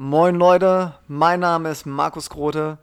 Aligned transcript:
Moin 0.00 0.36
Leute, 0.36 0.94
mein 1.08 1.40
Name 1.40 1.72
ist 1.72 1.84
Markus 1.84 2.30
Grote. 2.30 2.78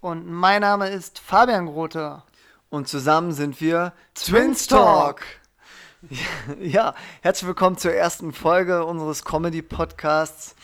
Und 0.00 0.26
mein 0.26 0.62
Name 0.62 0.88
ist 0.88 1.20
Fabian 1.20 1.66
Grote. 1.66 2.24
Und 2.70 2.88
zusammen 2.88 3.30
sind 3.30 3.60
wir 3.60 3.92
Twins 4.16 4.66
Talk. 4.66 5.22
Ja, 6.60 6.94
herzlich 7.22 7.46
willkommen 7.46 7.78
zur 7.78 7.92
ersten 7.92 8.32
Folge 8.32 8.84
unseres 8.84 9.24
Comedy-Podcasts. 9.24 10.56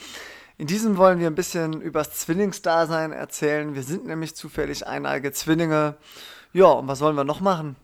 In 0.57 0.67
diesem 0.67 0.97
wollen 0.97 1.19
wir 1.19 1.27
ein 1.27 1.35
bisschen 1.35 1.81
übers 1.81 2.11
Zwillingsdasein 2.11 3.13
erzählen. 3.13 3.73
Wir 3.73 3.83
sind 3.83 4.05
nämlich 4.05 4.35
zufällig 4.35 4.85
eineige 4.85 5.31
Zwillinge. 5.31 5.95
Ja, 6.51 6.65
und 6.65 6.89
was 6.89 6.99
wollen 6.99 7.15
wir 7.15 7.23
noch 7.23 7.39
machen? 7.39 7.77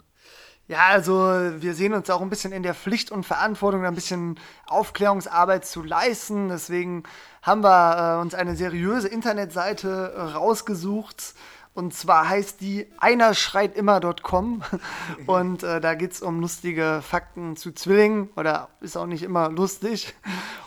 Ja, 0.70 0.89
also 0.89 1.13
wir 1.13 1.73
sehen 1.73 1.95
uns 1.95 2.11
auch 2.11 2.21
ein 2.21 2.29
bisschen 2.29 2.51
in 2.51 2.61
der 2.61 2.75
Pflicht 2.75 3.09
und 3.09 3.25
Verantwortung, 3.25 3.86
ein 3.86 3.95
bisschen 3.95 4.39
Aufklärungsarbeit 4.68 5.65
zu 5.65 5.81
leisten. 5.81 6.49
Deswegen 6.49 7.01
haben 7.41 7.63
wir 7.63 8.18
äh, 8.18 8.21
uns 8.21 8.36
eine 8.36 8.55
seriöse 8.55 9.07
Internetseite 9.07 10.14
äh, 10.15 10.21
rausgesucht. 10.21 11.33
Und 11.73 11.93
zwar 11.93 12.28
heißt 12.28 12.61
die 12.61 12.87
einerschreitimmer.com 12.97 14.64
und 15.28 15.64
äh, 15.64 15.79
da 15.79 15.93
geht 15.95 16.11
es 16.11 16.21
um 16.21 16.42
lustige 16.42 17.01
Fakten 17.01 17.55
zu 17.55 17.71
Zwillingen 17.71 18.29
oder 18.36 18.69
ist 18.82 18.97
auch 18.97 19.05
nicht 19.05 19.23
immer 19.23 19.50
lustig. 19.50 20.14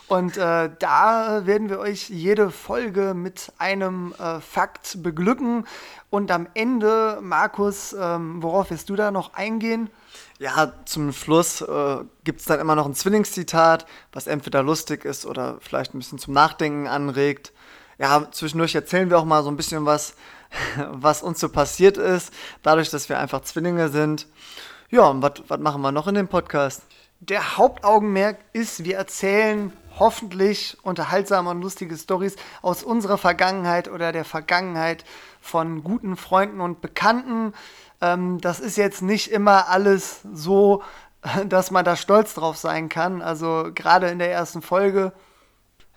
Und 0.07 0.37
äh, 0.37 0.69
da 0.79 1.45
werden 1.45 1.69
wir 1.69 1.79
euch 1.79 2.09
jede 2.09 2.51
Folge 2.51 3.13
mit 3.13 3.51
einem 3.57 4.13
äh, 4.13 4.39
Fakt 4.39 5.03
beglücken. 5.03 5.65
Und 6.09 6.31
am 6.31 6.47
Ende, 6.53 7.19
Markus, 7.21 7.95
ähm, 7.99 8.41
worauf 8.41 8.69
wirst 8.71 8.89
du 8.89 8.95
da 8.95 9.11
noch 9.11 9.33
eingehen? 9.33 9.89
Ja, 10.39 10.73
zum 10.85 11.13
Schluss 11.13 11.61
äh, 11.61 11.97
gibt 12.23 12.39
es 12.41 12.45
dann 12.45 12.59
immer 12.59 12.75
noch 12.75 12.85
ein 12.85 12.95
Zwillingszitat, 12.95 13.85
was 14.11 14.27
entweder 14.27 14.63
lustig 14.63 15.05
ist 15.05 15.25
oder 15.25 15.57
vielleicht 15.61 15.93
ein 15.93 15.99
bisschen 15.99 16.19
zum 16.19 16.33
Nachdenken 16.33 16.87
anregt. 16.87 17.53
Ja, 17.97 18.29
zwischendurch 18.31 18.75
erzählen 18.75 19.09
wir 19.09 19.19
auch 19.19 19.25
mal 19.25 19.43
so 19.43 19.49
ein 19.49 19.55
bisschen 19.55 19.85
was, 19.85 20.15
was 20.91 21.23
uns 21.23 21.39
so 21.39 21.49
passiert 21.49 21.97
ist, 21.97 22.33
dadurch, 22.61 22.89
dass 22.89 23.09
wir 23.09 23.19
einfach 23.19 23.41
Zwillinge 23.41 23.89
sind. 23.89 24.27
Ja, 24.89 25.07
und 25.07 25.23
was 25.23 25.59
machen 25.59 25.81
wir 25.81 25.91
noch 25.91 26.07
in 26.07 26.15
dem 26.15 26.27
Podcast? 26.27 26.83
Der 27.19 27.57
Hauptaugenmerk 27.57 28.37
ist, 28.51 28.83
wir 28.83 28.97
erzählen 28.97 29.71
hoffentlich 29.97 30.77
unterhaltsame 30.83 31.49
und 31.49 31.61
lustige 31.61 31.95
Stories 31.95 32.35
aus 32.61 32.83
unserer 32.83 33.17
Vergangenheit 33.17 33.87
oder 33.87 34.11
der 34.11 34.25
Vergangenheit 34.25 35.05
von 35.39 35.83
guten 35.83 36.17
Freunden 36.17 36.61
und 36.61 36.81
Bekannten. 36.81 37.53
Ähm, 38.01 38.41
das 38.41 38.59
ist 38.59 38.77
jetzt 38.77 39.01
nicht 39.01 39.31
immer 39.31 39.69
alles 39.69 40.21
so, 40.33 40.83
dass 41.47 41.71
man 41.71 41.85
da 41.85 41.95
stolz 41.95 42.33
drauf 42.33 42.57
sein 42.57 42.89
kann. 42.89 43.21
Also 43.21 43.69
gerade 43.73 44.09
in 44.09 44.19
der 44.19 44.31
ersten 44.31 44.61
Folge. 44.61 45.13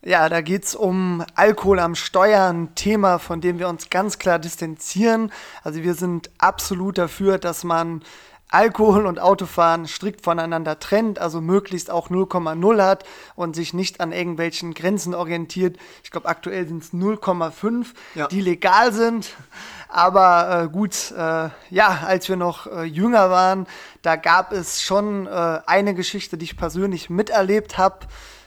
Ja, 0.06 0.28
da 0.28 0.40
geht 0.40 0.62
es 0.62 0.76
um 0.76 1.24
Alkohol 1.34 1.80
am 1.80 1.96
Steuern, 1.96 2.76
Thema, 2.76 3.18
von 3.18 3.40
dem 3.40 3.58
wir 3.58 3.68
uns 3.68 3.90
ganz 3.90 4.20
klar 4.20 4.38
distanzieren. 4.38 5.32
Also 5.64 5.82
wir 5.82 5.94
sind 5.94 6.30
absolut 6.38 6.96
dafür, 6.96 7.38
dass 7.38 7.64
man 7.64 8.04
Alkohol 8.48 9.04
und 9.04 9.18
Autofahren 9.18 9.88
strikt 9.88 10.22
voneinander 10.22 10.78
trennt, 10.78 11.18
also 11.18 11.40
möglichst 11.40 11.90
auch 11.90 12.08
0,0 12.08 12.84
hat 12.84 13.02
und 13.34 13.56
sich 13.56 13.74
nicht 13.74 14.00
an 14.00 14.12
irgendwelchen 14.12 14.74
Grenzen 14.74 15.12
orientiert. 15.12 15.76
Ich 16.04 16.12
glaube, 16.12 16.28
aktuell 16.28 16.68
sind 16.68 16.84
es 16.84 16.92
0,5, 16.92 17.86
ja. 18.14 18.28
die 18.28 18.40
legal 18.40 18.92
sind. 18.92 19.34
Aber 19.88 20.62
äh, 20.62 20.68
gut, 20.68 21.10
äh, 21.18 21.48
ja, 21.70 21.98
als 22.06 22.28
wir 22.28 22.36
noch 22.36 22.68
äh, 22.68 22.84
jünger 22.84 23.28
waren, 23.30 23.66
da 24.02 24.14
gab 24.14 24.52
es 24.52 24.82
schon 24.82 25.26
äh, 25.26 25.30
eine 25.66 25.94
Geschichte, 25.94 26.38
die 26.38 26.44
ich 26.44 26.56
persönlich 26.56 27.10
miterlebt 27.10 27.76
habe 27.76 28.06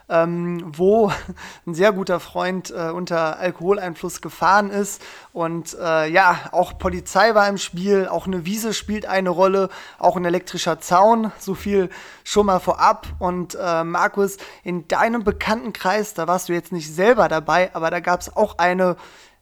ähm, 0.10 0.64
wo 0.76 1.12
ein 1.66 1.74
sehr 1.74 1.92
guter 1.92 2.20
Freund 2.20 2.72
äh, 2.72 2.90
unter 2.90 3.40
Alkoholeinfluss 3.40 4.22
gefahren 4.22 4.72
ist. 4.72 5.02
Und 5.34 5.78
äh, 5.80 6.10
ja, 6.10 6.50
auch 6.52 6.78
Polizei 6.78 7.36
war 7.36 7.48
im 7.48 7.58
Spiel, 7.58 8.08
auch 8.08 8.28
eine 8.28 8.46
Wiese 8.46 8.74
spielt 8.74 9.06
eine 9.06 9.30
Rolle, 9.30 9.70
auch 9.98 10.18
ein 10.18 10.26
elektrischer 10.26 10.80
Zaun, 10.80 11.32
so 11.38 11.56
viel 11.56 11.90
schon 12.24 12.48
mal 12.48 12.60
vorab. 12.60 13.08
Und 13.20 13.58
äh, 13.62 13.84
Markus, 13.84 14.38
in 14.64 14.88
deinem 14.88 15.24
Bekanntenkreis, 15.24 16.14
da 16.14 16.28
warst 16.28 16.50
du 16.50 16.54
jetzt 16.54 16.72
nicht 16.72 16.94
selber 16.94 17.28
dabei, 17.28 17.70
aber 17.74 17.92
da 17.92 18.00
gab 18.00 18.22
es 18.22 18.36
auch 18.36 18.58
eine 18.58 18.98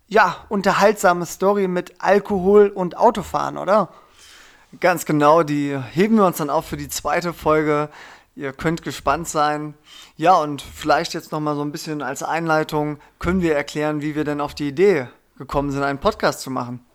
ja, 0.07 0.38
unterhaltsame 0.49 1.25
Story 1.25 1.67
mit 1.67 1.95
Alkohol 1.99 2.69
und 2.69 2.97
Autofahren, 2.97 3.57
oder? 3.57 3.89
Ganz 4.79 5.05
genau, 5.05 5.44
die 5.44 5.78
heben 5.91 6.17
wir 6.17 6.25
uns 6.25 6.38
dann 6.38 6.49
auf 6.49 6.66
für 6.66 6.78
die 6.78 6.89
zweite 6.89 7.34
Folge. 7.34 7.89
Ihr 8.37 8.53
könnt 8.53 8.83
gespannt 8.83 9.27
sein. 9.27 9.73
Ja, 10.15 10.35
und 10.35 10.61
vielleicht 10.61 11.15
jetzt 11.15 11.31
noch 11.31 11.39
mal 11.39 11.55
so 11.55 11.63
ein 11.63 11.71
bisschen 11.71 12.03
als 12.03 12.21
Einleitung 12.21 12.99
können 13.17 13.41
wir 13.41 13.55
erklären, 13.55 14.03
wie 14.03 14.13
wir 14.13 14.25
denn 14.25 14.41
auf 14.41 14.53
die 14.53 14.67
Idee 14.67 15.07
gekommen 15.39 15.71
sind, 15.71 15.81
einen 15.81 15.97
Podcast 15.97 16.41
zu 16.41 16.51
machen. 16.51 16.85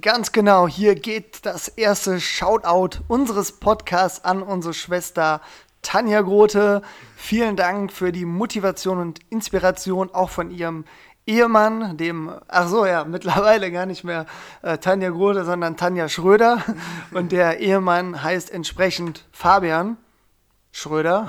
Ganz 0.00 0.30
genau, 0.30 0.68
hier 0.68 0.94
geht 0.94 1.44
das 1.44 1.66
erste 1.66 2.20
Shoutout 2.20 3.00
unseres 3.08 3.50
Podcasts 3.50 4.24
an 4.24 4.44
unsere 4.44 4.74
Schwester 4.74 5.40
Tanja 5.82 6.20
Grote. 6.20 6.82
Vielen 7.16 7.56
Dank 7.56 7.92
für 7.92 8.12
die 8.12 8.24
Motivation 8.24 9.00
und 9.00 9.18
Inspiration 9.28 10.14
auch 10.14 10.30
von 10.30 10.52
ihrem 10.52 10.84
Ehemann, 11.26 11.96
dem, 11.96 12.30
ach 12.46 12.68
so, 12.68 12.86
ja, 12.86 13.04
mittlerweile 13.04 13.72
gar 13.72 13.86
nicht 13.86 14.04
mehr 14.04 14.26
äh, 14.62 14.78
Tanja 14.78 15.10
Grote, 15.10 15.44
sondern 15.44 15.76
Tanja 15.76 16.08
Schröder. 16.08 16.62
Und 17.10 17.32
der 17.32 17.58
Ehemann 17.58 18.22
heißt 18.22 18.52
entsprechend 18.52 19.24
Fabian. 19.32 19.96
Schröder. 20.76 21.28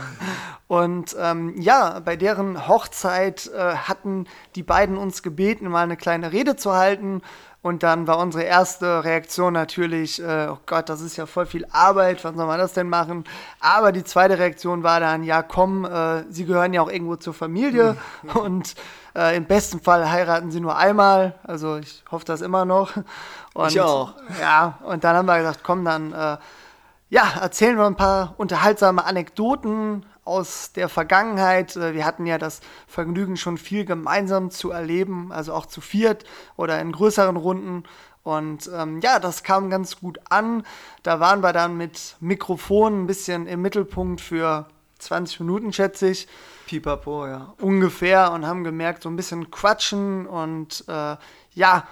Und 0.68 1.16
ähm, 1.18 1.54
ja, 1.58 2.02
bei 2.04 2.18
deren 2.18 2.68
Hochzeit 2.68 3.50
äh, 3.56 3.76
hatten 3.76 4.28
die 4.56 4.64
beiden 4.64 4.98
uns 4.98 5.24
gebeten, 5.24 5.70
mal 5.70 5.84
eine 5.84 5.96
kleine 5.96 6.34
Rede 6.34 6.58
zu 6.58 6.74
halten. 6.74 7.22
Und 7.62 7.82
dann 7.82 8.08
war 8.08 8.20
unsere 8.20 8.44
erste 8.44 9.06
Reaktion 9.06 9.54
natürlich, 9.54 10.22
äh, 10.22 10.50
oh 10.52 10.58
Gott, 10.66 10.90
das 10.90 11.00
ist 11.00 11.16
ja 11.16 11.26
voll 11.26 11.46
viel 11.46 11.66
Arbeit, 11.72 12.26
wann 12.26 12.36
soll 12.36 12.46
man 12.46 12.60
das 12.60 12.74
denn 12.74 12.90
machen? 12.90 13.24
Aber 13.62 13.94
die 13.94 14.04
zweite 14.04 14.38
Reaktion 14.38 14.84
war 14.84 15.00
dann, 15.00 15.24
ja 15.24 15.44
komm, 15.44 15.86
äh, 15.86 16.26
sie 16.30 16.44
gehören 16.44 16.74
ja 16.74 16.82
auch 16.82 16.92
irgendwo 16.92 17.16
zur 17.16 17.34
Familie 17.34 17.96
und 18.34 18.76
äh, 19.16 19.38
im 19.38 19.46
besten 19.46 19.80
Fall 19.80 20.12
heiraten 20.12 20.52
sie 20.52 20.60
nur 20.60 20.76
einmal. 20.76 21.36
Also 21.44 21.78
ich 21.78 22.04
hoffe 22.12 22.26
das 22.26 22.42
immer 22.42 22.66
noch. 22.66 22.92
Und, 23.54 23.72
ich 23.72 23.80
auch. 23.80 24.14
Ja, 24.42 24.78
und 24.84 25.06
dann 25.06 25.16
haben 25.16 25.26
wir 25.26 25.38
gesagt, 25.38 25.62
komm, 25.64 25.86
dann 25.86 26.12
äh, 26.12 26.38
ja, 27.10 27.40
erzählen 27.42 27.78
wir 27.78 27.86
ein 27.86 27.96
paar 27.96 28.36
unterhaltsame 28.38 29.06
Anekdoten 29.06 30.06
aus 30.26 30.74
der 30.74 30.90
Vergangenheit. 30.90 31.76
Äh, 31.76 31.94
wir 31.94 32.06
hatten 32.06 32.26
ja 32.26 32.38
das 32.38 32.62
Vergnügen, 32.88 33.38
schon 33.38 33.58
viel 33.58 33.86
gemeinsam 33.86 34.52
zu 34.52 34.72
erleben, 34.72 35.32
also 35.32 35.54
auch 35.54 35.66
zu 35.66 35.82
viert 35.82 36.26
oder 36.56 36.80
in 36.80 36.92
größeren 36.92 37.38
Runden. 37.38 37.84
Und 38.24 38.70
ähm, 38.74 39.00
ja, 39.00 39.20
das 39.20 39.44
kam 39.44 39.70
ganz 39.70 40.02
gut 40.02 40.20
an. 40.30 40.64
Da 41.02 41.22
waren 41.22 41.42
wir 41.42 41.54
dann 41.54 41.78
mit 41.78 42.18
Mikrofon 42.20 43.04
ein 43.04 43.08
bisschen 43.08 43.48
im 43.48 43.62
Mittelpunkt 43.62 44.20
für 44.20 44.68
20 45.00 45.40
Minuten, 45.40 45.72
schätze 45.72 46.10
ich. 46.10 46.28
Pipapo, 46.66 47.26
ja. 47.26 47.54
Ungefähr 47.62 48.34
und 48.34 48.46
haben 48.46 48.66
gemerkt, 48.66 49.04
so 49.04 49.10
ein 49.10 49.16
bisschen 49.16 49.50
quatschen 49.50 50.28
und 50.28 50.84
äh, 50.90 51.16
ja, 51.54 51.88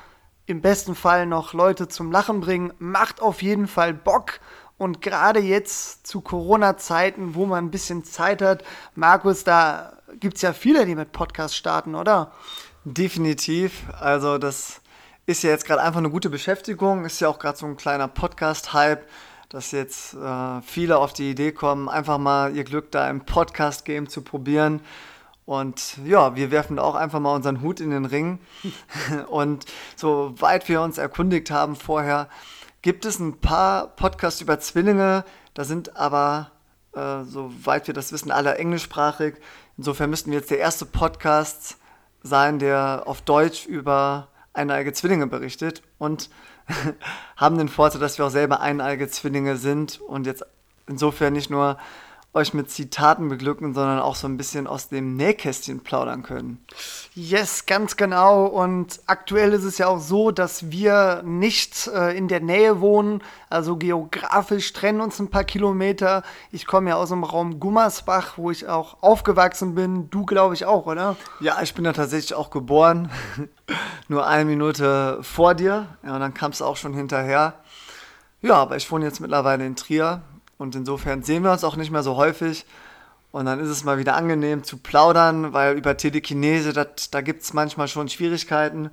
im 0.46 0.62
besten 0.62 0.94
Fall 0.94 1.26
noch 1.26 1.54
Leute 1.54 1.88
zum 1.88 2.12
Lachen 2.12 2.42
bringen. 2.42 2.74
Macht 2.80 3.22
auf 3.22 3.42
jeden 3.42 3.68
Fall 3.68 3.94
Bock. 3.94 4.40
Und 4.78 5.02
gerade 5.02 5.40
jetzt 5.40 6.06
zu 6.06 6.22
Corona-Zeiten, 6.22 7.36
wo 7.36 7.46
man 7.46 7.66
ein 7.66 7.72
bisschen 7.72 8.04
Zeit 8.04 8.42
hat, 8.42 8.64
Markus, 8.94 9.44
da 9.44 9.94
gibt 10.20 10.36
es 10.36 10.42
ja 10.42 10.54
viele, 10.54 10.86
die 10.86 10.96
mit 10.96 11.12
Podcasts 11.12 11.56
starten, 11.56 11.96
oder? 11.96 12.32
Definitiv. 12.84 13.84
Also 14.00 14.38
das 14.38 14.82
ist 15.26 15.44
ja 15.44 15.50
jetzt 15.50 15.66
gerade 15.66 15.82
einfach 15.82 16.00
eine 16.00 16.10
gute 16.10 16.30
Beschäftigung. 16.30 17.06
Ist 17.06 17.22
ja 17.22 17.30
auch 17.30 17.40
gerade 17.40 17.58
so 17.58 17.66
ein 17.66 17.78
kleiner 17.78 18.08
Podcast-Hype, 18.08 19.08
dass 19.50 19.72
jetzt 19.72 20.14
äh, 20.14 20.62
viele 20.62 20.98
auf 20.98 21.14
die 21.14 21.32
Idee 21.32 21.52
kommen, 21.52 21.90
einfach 21.90 22.18
mal 22.18 22.56
ihr 22.56 22.64
Glück 22.64 22.92
da 22.92 23.10
im 23.10 23.22
Podcast-Game 23.22 24.10
zu 24.10 24.22
probieren. 24.22 24.82
Und 25.46 25.98
ja, 26.06 26.36
wir 26.36 26.52
werfen 26.52 26.80
auch 26.80 26.96
einfach 26.96 27.20
mal 27.20 27.36
unseren 27.36 27.62
Hut 27.62 27.80
in 27.80 27.92
den 27.92 28.06
Ring. 28.06 28.40
Und 29.30 29.66
soweit 29.96 30.68
wir 30.68 30.82
uns 30.82 30.98
erkundigt 30.98 31.50
haben 31.50 31.76
vorher, 31.76 32.28
gibt 32.86 33.04
es 33.06 33.18
ein 33.18 33.40
paar 33.40 33.88
Podcasts 33.96 34.42
über 34.42 34.60
Zwillinge, 34.60 35.26
da 35.56 35.64
sind 35.64 35.98
aber, 35.98 36.52
äh, 36.94 37.24
soweit 37.24 37.88
wir 37.88 37.96
das 37.96 38.12
wissen, 38.12 38.30
alle 38.30 38.60
englischsprachig. 38.60 39.38
Insofern 39.76 40.12
müssten 40.12 40.30
wir 40.30 40.38
jetzt 40.38 40.52
der 40.52 40.60
erste 40.60 40.86
Podcast 40.86 41.78
sein, 42.22 42.60
der 42.60 43.02
auf 43.08 43.24
Deutsch 43.24 43.66
über 43.66 44.28
eineige 44.54 44.94
Zwillinge 44.94 45.26
berichtet 45.26 45.82
und 45.98 46.30
haben 47.36 47.58
den 47.58 47.70
Vorteil, 47.70 48.02
dass 48.02 48.20
wir 48.20 48.28
auch 48.28 48.30
selber 48.30 48.60
eineige 48.60 49.08
Zwillinge 49.08 49.58
sind 49.58 50.00
und 50.00 50.28
jetzt 50.28 50.46
insofern 50.86 51.34
nicht 51.34 51.50
nur 51.50 51.80
euch 52.36 52.54
mit 52.54 52.70
Zitaten 52.70 53.30
beglücken, 53.30 53.74
sondern 53.74 54.00
auch 54.00 54.16
so 54.16 54.28
ein 54.28 54.36
bisschen 54.36 54.68
aus 54.68 54.90
dem 54.90 55.16
Nähkästchen 55.16 55.80
plaudern 55.80 56.22
können. 56.22 56.64
Yes, 57.14 57.66
ganz 57.66 57.96
genau. 57.96 58.46
Und 58.46 59.00
aktuell 59.08 59.54
ist 59.54 59.64
es 59.64 59.78
ja 59.78 59.88
auch 59.88 60.02
so, 60.02 60.32
dass 60.32 60.70
wir 60.70 61.24
nicht 61.24 61.88
äh, 61.88 62.16
in 62.16 62.28
der 62.28 62.42
Nähe 62.42 62.82
wohnen. 62.82 63.24
Also 63.50 63.78
geografisch 63.78 64.74
trennen 64.74 65.00
uns 65.00 65.18
ein 65.20 65.30
paar 65.30 65.46
Kilometer. 65.46 66.24
Ich 66.52 66.68
komme 66.68 66.90
ja 66.90 66.98
aus 66.98 67.10
dem 67.10 67.24
Raum 67.24 67.62
Gummersbach, 67.62 68.38
wo 68.38 68.52
ich 68.52 68.68
auch 68.68 69.02
aufgewachsen 69.02 69.74
bin. 69.74 70.10
Du, 70.10 70.26
glaube 70.26 70.56
ich, 70.56 70.66
auch, 70.66 70.88
oder? 70.88 71.16
Ja, 71.40 71.62
ich 71.62 71.74
bin 71.74 71.86
da 71.86 71.94
tatsächlich 71.94 72.34
auch 72.34 72.50
geboren. 72.50 73.10
Nur 74.10 74.28
eine 74.28 74.44
Minute 74.44 75.20
vor 75.22 75.56
dir. 75.56 75.88
Ja, 76.04 76.16
und 76.16 76.20
dann 76.20 76.34
kam 76.34 76.52
es 76.52 76.62
auch 76.62 76.76
schon 76.76 76.94
hinterher. 76.94 77.54
Ja, 78.42 78.56
aber 78.56 78.76
ich 78.76 78.92
wohne 78.92 79.06
jetzt 79.06 79.22
mittlerweile 79.22 79.66
in 79.66 79.78
Trier. 79.78 80.22
Und 80.58 80.76
insofern 80.76 81.24
sehen 81.24 81.44
wir 81.44 81.52
uns 81.52 81.64
auch 81.64 81.76
nicht 81.76 81.92
mehr 81.92 82.04
so 82.04 82.16
häufig. 82.16 82.66
Und 83.32 83.46
dann 83.46 83.60
ist 83.60 83.70
es 83.70 83.84
mal 83.84 83.98
wieder 83.98 84.16
angenehm 84.16 84.64
zu 84.64 84.78
plaudern, 84.78 85.52
weil 85.52 85.78
über 85.78 85.98
Telekinese, 85.98 86.72
dat, 86.72 87.14
da 87.14 87.20
gibt 87.22 87.44
es 87.44 87.54
manchmal 87.54 87.90
schon 87.90 88.08
Schwierigkeiten, 88.08 88.92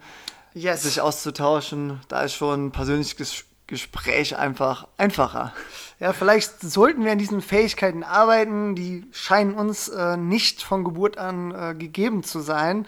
yes. 0.52 0.82
sich 0.82 1.00
auszutauschen. 1.00 2.00
Da 2.08 2.22
ist 2.22 2.34
schon 2.34 2.66
ein 2.66 2.72
persönliches 2.72 3.44
Gespräch 3.68 4.36
einfach 4.36 4.88
einfacher. 4.98 5.52
Ja, 6.00 6.12
vielleicht 6.12 6.60
sollten 6.60 7.04
wir 7.04 7.12
an 7.12 7.18
diesen 7.18 7.40
Fähigkeiten 7.40 8.02
arbeiten. 8.02 8.74
Die 8.74 9.06
scheinen 9.12 9.54
uns 9.54 9.88
äh, 9.88 10.16
nicht 10.16 10.62
von 10.62 10.82
Geburt 10.82 11.16
an 11.16 11.54
äh, 11.54 11.74
gegeben 11.74 12.24
zu 12.24 12.40
sein. 12.40 12.86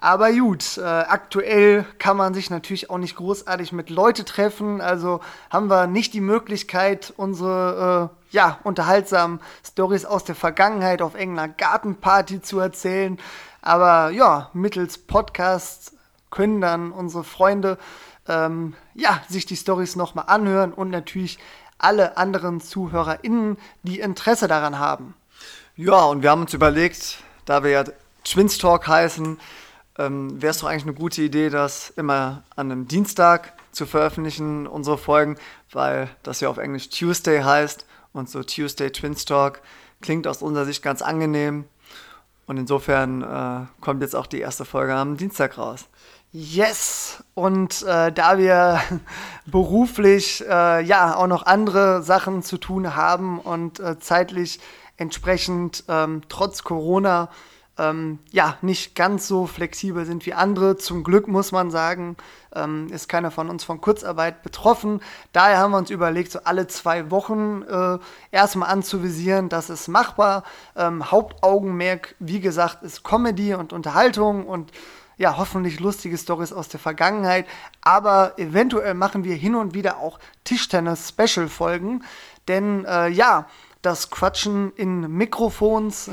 Aber 0.00 0.32
gut, 0.32 0.78
äh, 0.78 0.82
aktuell 0.82 1.84
kann 1.98 2.16
man 2.16 2.32
sich 2.32 2.48
natürlich 2.48 2.88
auch 2.88 2.96
nicht 2.96 3.16
großartig 3.16 3.72
mit 3.72 3.90
Leute 3.90 4.24
treffen. 4.24 4.80
Also 4.80 5.20
haben 5.50 5.68
wir 5.68 5.86
nicht 5.86 6.14
die 6.14 6.22
Möglichkeit, 6.22 7.12
unsere 7.18 8.10
äh, 8.10 8.34
ja, 8.34 8.58
unterhaltsamen 8.64 9.40
Stories 9.66 10.06
aus 10.06 10.24
der 10.24 10.34
Vergangenheit 10.34 11.02
auf 11.02 11.14
irgendeiner 11.14 11.52
Gartenparty 11.52 12.40
zu 12.40 12.58
erzählen. 12.58 13.18
Aber 13.60 14.10
ja, 14.10 14.48
mittels 14.54 14.96
Podcast 14.96 15.92
können 16.30 16.62
dann 16.62 16.92
unsere 16.92 17.24
Freunde 17.24 17.76
ähm, 18.26 18.74
ja, 18.94 19.20
sich 19.28 19.44
die 19.44 19.56
Stories 19.56 19.96
nochmal 19.96 20.26
anhören 20.28 20.72
und 20.72 20.88
natürlich 20.88 21.38
alle 21.76 22.16
anderen 22.16 22.60
ZuhörerInnen, 22.60 23.58
die 23.82 24.00
Interesse 24.00 24.48
daran 24.48 24.78
haben. 24.78 25.14
Ja, 25.76 26.04
und 26.04 26.22
wir 26.22 26.30
haben 26.30 26.42
uns 26.42 26.54
überlegt, 26.54 27.22
da 27.44 27.62
wir 27.62 27.70
ja 27.70 27.84
Twins 28.24 28.58
Talk 28.58 28.86
heißen, 28.86 29.38
ähm, 30.00 30.40
wäre 30.40 30.50
es 30.50 30.58
doch 30.58 30.68
eigentlich 30.68 30.84
eine 30.84 30.94
gute 30.94 31.22
Idee, 31.22 31.50
das 31.50 31.90
immer 31.90 32.42
an 32.56 32.70
einem 32.70 32.88
Dienstag 32.88 33.52
zu 33.72 33.86
veröffentlichen, 33.86 34.66
unsere 34.66 34.98
Folgen, 34.98 35.36
weil 35.72 36.08
das 36.22 36.40
ja 36.40 36.48
auf 36.48 36.58
Englisch 36.58 36.88
Tuesday 36.88 37.42
heißt 37.42 37.86
und 38.12 38.28
so 38.28 38.42
Tuesday 38.42 38.90
Twins 38.90 39.24
Talk 39.24 39.60
klingt 40.00 40.26
aus 40.26 40.42
unserer 40.42 40.64
Sicht 40.64 40.82
ganz 40.82 41.02
angenehm. 41.02 41.64
Und 42.46 42.56
insofern 42.56 43.22
äh, 43.22 43.66
kommt 43.80 44.02
jetzt 44.02 44.16
auch 44.16 44.26
die 44.26 44.40
erste 44.40 44.64
Folge 44.64 44.94
am 44.94 45.16
Dienstag 45.16 45.56
raus. 45.56 45.86
Yes! 46.32 47.22
Und 47.34 47.82
äh, 47.82 48.10
da 48.10 48.38
wir 48.38 48.80
beruflich 49.46 50.44
äh, 50.48 50.82
ja 50.82 51.14
auch 51.14 51.26
noch 51.26 51.46
andere 51.46 52.02
Sachen 52.02 52.42
zu 52.42 52.58
tun 52.58 52.96
haben 52.96 53.38
und 53.38 53.78
äh, 53.78 54.00
zeitlich 54.00 54.58
entsprechend 54.96 55.84
ähm, 55.88 56.22
trotz 56.28 56.64
Corona 56.64 57.28
ähm, 57.80 58.18
ja, 58.30 58.58
nicht 58.60 58.94
ganz 58.94 59.26
so 59.26 59.46
flexibel 59.46 60.04
sind 60.04 60.26
wie 60.26 60.34
andere. 60.34 60.76
Zum 60.76 61.02
Glück 61.02 61.28
muss 61.28 61.50
man 61.50 61.70
sagen, 61.70 62.16
ähm, 62.54 62.88
ist 62.92 63.08
keiner 63.08 63.30
von 63.30 63.48
uns 63.48 63.64
von 63.64 63.80
Kurzarbeit 63.80 64.42
betroffen. 64.42 65.00
Daher 65.32 65.58
haben 65.58 65.70
wir 65.70 65.78
uns 65.78 65.88
überlegt, 65.88 66.30
so 66.30 66.40
alle 66.44 66.66
zwei 66.66 67.10
Wochen 67.10 67.62
äh, 67.62 67.98
erstmal 68.30 68.68
anzuvisieren, 68.68 69.48
das 69.48 69.70
ist 69.70 69.88
machbar. 69.88 70.44
Ähm, 70.76 71.10
Hauptaugenmerk, 71.10 72.16
wie 72.18 72.40
gesagt, 72.40 72.82
ist 72.82 73.02
Comedy 73.02 73.54
und 73.54 73.72
Unterhaltung 73.72 74.46
und 74.46 74.72
ja, 75.16 75.36
hoffentlich 75.36 75.80
lustige 75.80 76.16
Stories 76.16 76.52
aus 76.52 76.68
der 76.68 76.80
Vergangenheit. 76.80 77.46
Aber 77.80 78.38
eventuell 78.38 78.94
machen 78.94 79.24
wir 79.24 79.34
hin 79.34 79.54
und 79.54 79.74
wieder 79.74 79.98
auch 79.98 80.18
Tischtennis-Special-Folgen. 80.44 82.04
Denn 82.48 82.84
äh, 82.84 83.08
ja, 83.08 83.46
das 83.82 84.10
Quatschen 84.10 84.72
in 84.76 85.10
Mikrofons, 85.10 86.10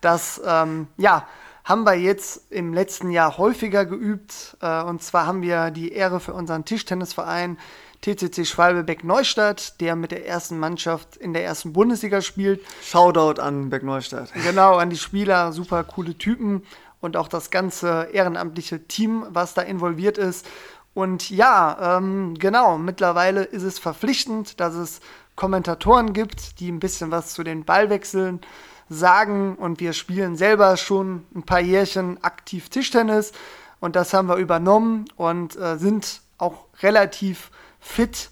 das 0.00 0.40
ähm, 0.44 0.88
ja, 0.96 1.26
haben 1.64 1.84
wir 1.84 1.94
jetzt 1.94 2.50
im 2.50 2.72
letzten 2.72 3.10
Jahr 3.10 3.38
häufiger 3.38 3.84
geübt. 3.84 4.56
Äh, 4.60 4.82
und 4.82 5.02
zwar 5.02 5.26
haben 5.26 5.42
wir 5.42 5.70
die 5.70 5.92
Ehre 5.92 6.20
für 6.20 6.32
unseren 6.32 6.64
Tischtennisverein 6.64 7.58
TCC 8.00 8.46
Schwalbebeck 8.46 9.04
Neustadt, 9.04 9.80
der 9.80 9.94
mit 9.94 10.10
der 10.10 10.26
ersten 10.26 10.58
Mannschaft 10.58 11.16
in 11.16 11.34
der 11.34 11.44
ersten 11.44 11.72
Bundesliga 11.74 12.22
spielt. 12.22 12.62
Shoutout 12.82 13.40
an 13.40 13.68
Beck 13.68 13.82
Neustadt. 13.82 14.32
Genau, 14.42 14.76
an 14.76 14.90
die 14.90 14.96
Spieler, 14.96 15.52
super 15.52 15.84
coole 15.84 16.16
Typen 16.16 16.62
und 17.00 17.16
auch 17.16 17.28
das 17.28 17.50
ganze 17.50 18.08
ehrenamtliche 18.12 18.86
Team, 18.86 19.26
was 19.28 19.52
da 19.54 19.62
involviert 19.62 20.16
ist. 20.16 20.46
Und 20.94 21.30
ja, 21.30 21.98
ähm, 21.98 22.34
genau, 22.38 22.78
mittlerweile 22.78 23.44
ist 23.44 23.62
es 23.62 23.78
verpflichtend, 23.78 24.58
dass 24.60 24.74
es 24.74 25.00
Kommentatoren 25.40 26.12
gibt, 26.12 26.60
die 26.60 26.70
ein 26.70 26.80
bisschen 26.80 27.10
was 27.10 27.32
zu 27.32 27.42
den 27.42 27.64
Ballwechseln 27.64 28.42
sagen. 28.90 29.54
Und 29.54 29.80
wir 29.80 29.94
spielen 29.94 30.36
selber 30.36 30.76
schon 30.76 31.24
ein 31.34 31.44
paar 31.44 31.60
Jährchen 31.60 32.22
aktiv 32.22 32.68
Tischtennis. 32.68 33.32
Und 33.80 33.96
das 33.96 34.12
haben 34.12 34.28
wir 34.28 34.36
übernommen 34.36 35.06
und 35.16 35.56
äh, 35.56 35.78
sind 35.78 36.20
auch 36.36 36.66
relativ 36.82 37.50
fit 37.78 38.28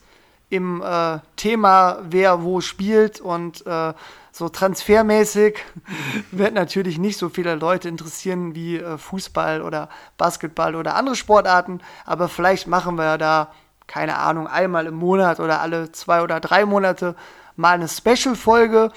im 0.50 0.82
äh, 0.82 1.20
Thema, 1.36 2.00
wer 2.02 2.42
wo 2.42 2.60
spielt. 2.60 3.22
Und 3.22 3.66
äh, 3.66 3.94
so 4.30 4.50
transfermäßig 4.50 5.56
wird 6.30 6.52
natürlich 6.52 6.98
nicht 6.98 7.16
so 7.16 7.30
viele 7.30 7.54
Leute 7.54 7.88
interessieren 7.88 8.54
wie 8.54 8.76
äh, 8.76 8.98
Fußball 8.98 9.62
oder 9.62 9.88
Basketball 10.18 10.74
oder 10.74 10.94
andere 10.94 11.16
Sportarten, 11.16 11.80
aber 12.04 12.28
vielleicht 12.28 12.66
machen 12.66 12.96
wir 12.96 13.16
da 13.16 13.50
keine 13.88 14.18
Ahnung, 14.18 14.46
einmal 14.46 14.86
im 14.86 14.94
Monat 14.94 15.40
oder 15.40 15.60
alle 15.60 15.90
zwei 15.90 16.22
oder 16.22 16.38
drei 16.38 16.64
Monate 16.64 17.16
mal 17.56 17.72
eine 17.72 17.88
Special-Folge. 17.88 18.92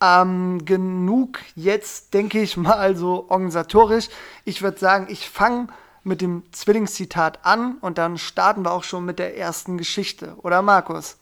Ähm, 0.00 0.64
genug 0.64 1.40
jetzt, 1.54 2.14
denke 2.14 2.40
ich 2.40 2.56
mal, 2.56 2.96
so 2.96 3.26
organisatorisch. 3.28 4.08
Ich 4.46 4.62
würde 4.62 4.78
sagen, 4.78 5.08
ich 5.10 5.28
fange 5.28 5.68
mit 6.02 6.22
dem 6.22 6.44
Zwillingszitat 6.52 7.44
an 7.44 7.76
und 7.82 7.98
dann 7.98 8.16
starten 8.16 8.64
wir 8.64 8.72
auch 8.72 8.84
schon 8.84 9.04
mit 9.04 9.18
der 9.18 9.36
ersten 9.36 9.76
Geschichte. 9.76 10.36
Oder 10.38 10.62
Markus? 10.62 11.18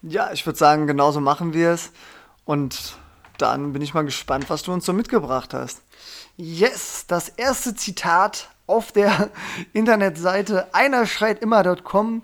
Ja, 0.00 0.32
ich 0.32 0.46
würde 0.46 0.58
sagen, 0.58 0.86
genauso 0.86 1.20
machen 1.20 1.52
wir 1.52 1.70
es. 1.70 1.92
Und 2.46 2.96
dann 3.36 3.72
bin 3.72 3.82
ich 3.82 3.92
mal 3.92 4.04
gespannt, 4.04 4.48
was 4.48 4.62
du 4.62 4.72
uns 4.72 4.86
so 4.86 4.92
mitgebracht 4.92 5.52
hast. 5.52 5.82
Yes, 6.36 7.04
das 7.06 7.28
erste 7.28 7.74
Zitat 7.74 8.48
auf 8.66 8.92
der 8.92 9.30
Internetseite 9.72 10.74
einerschreitimmer.com 10.74 12.22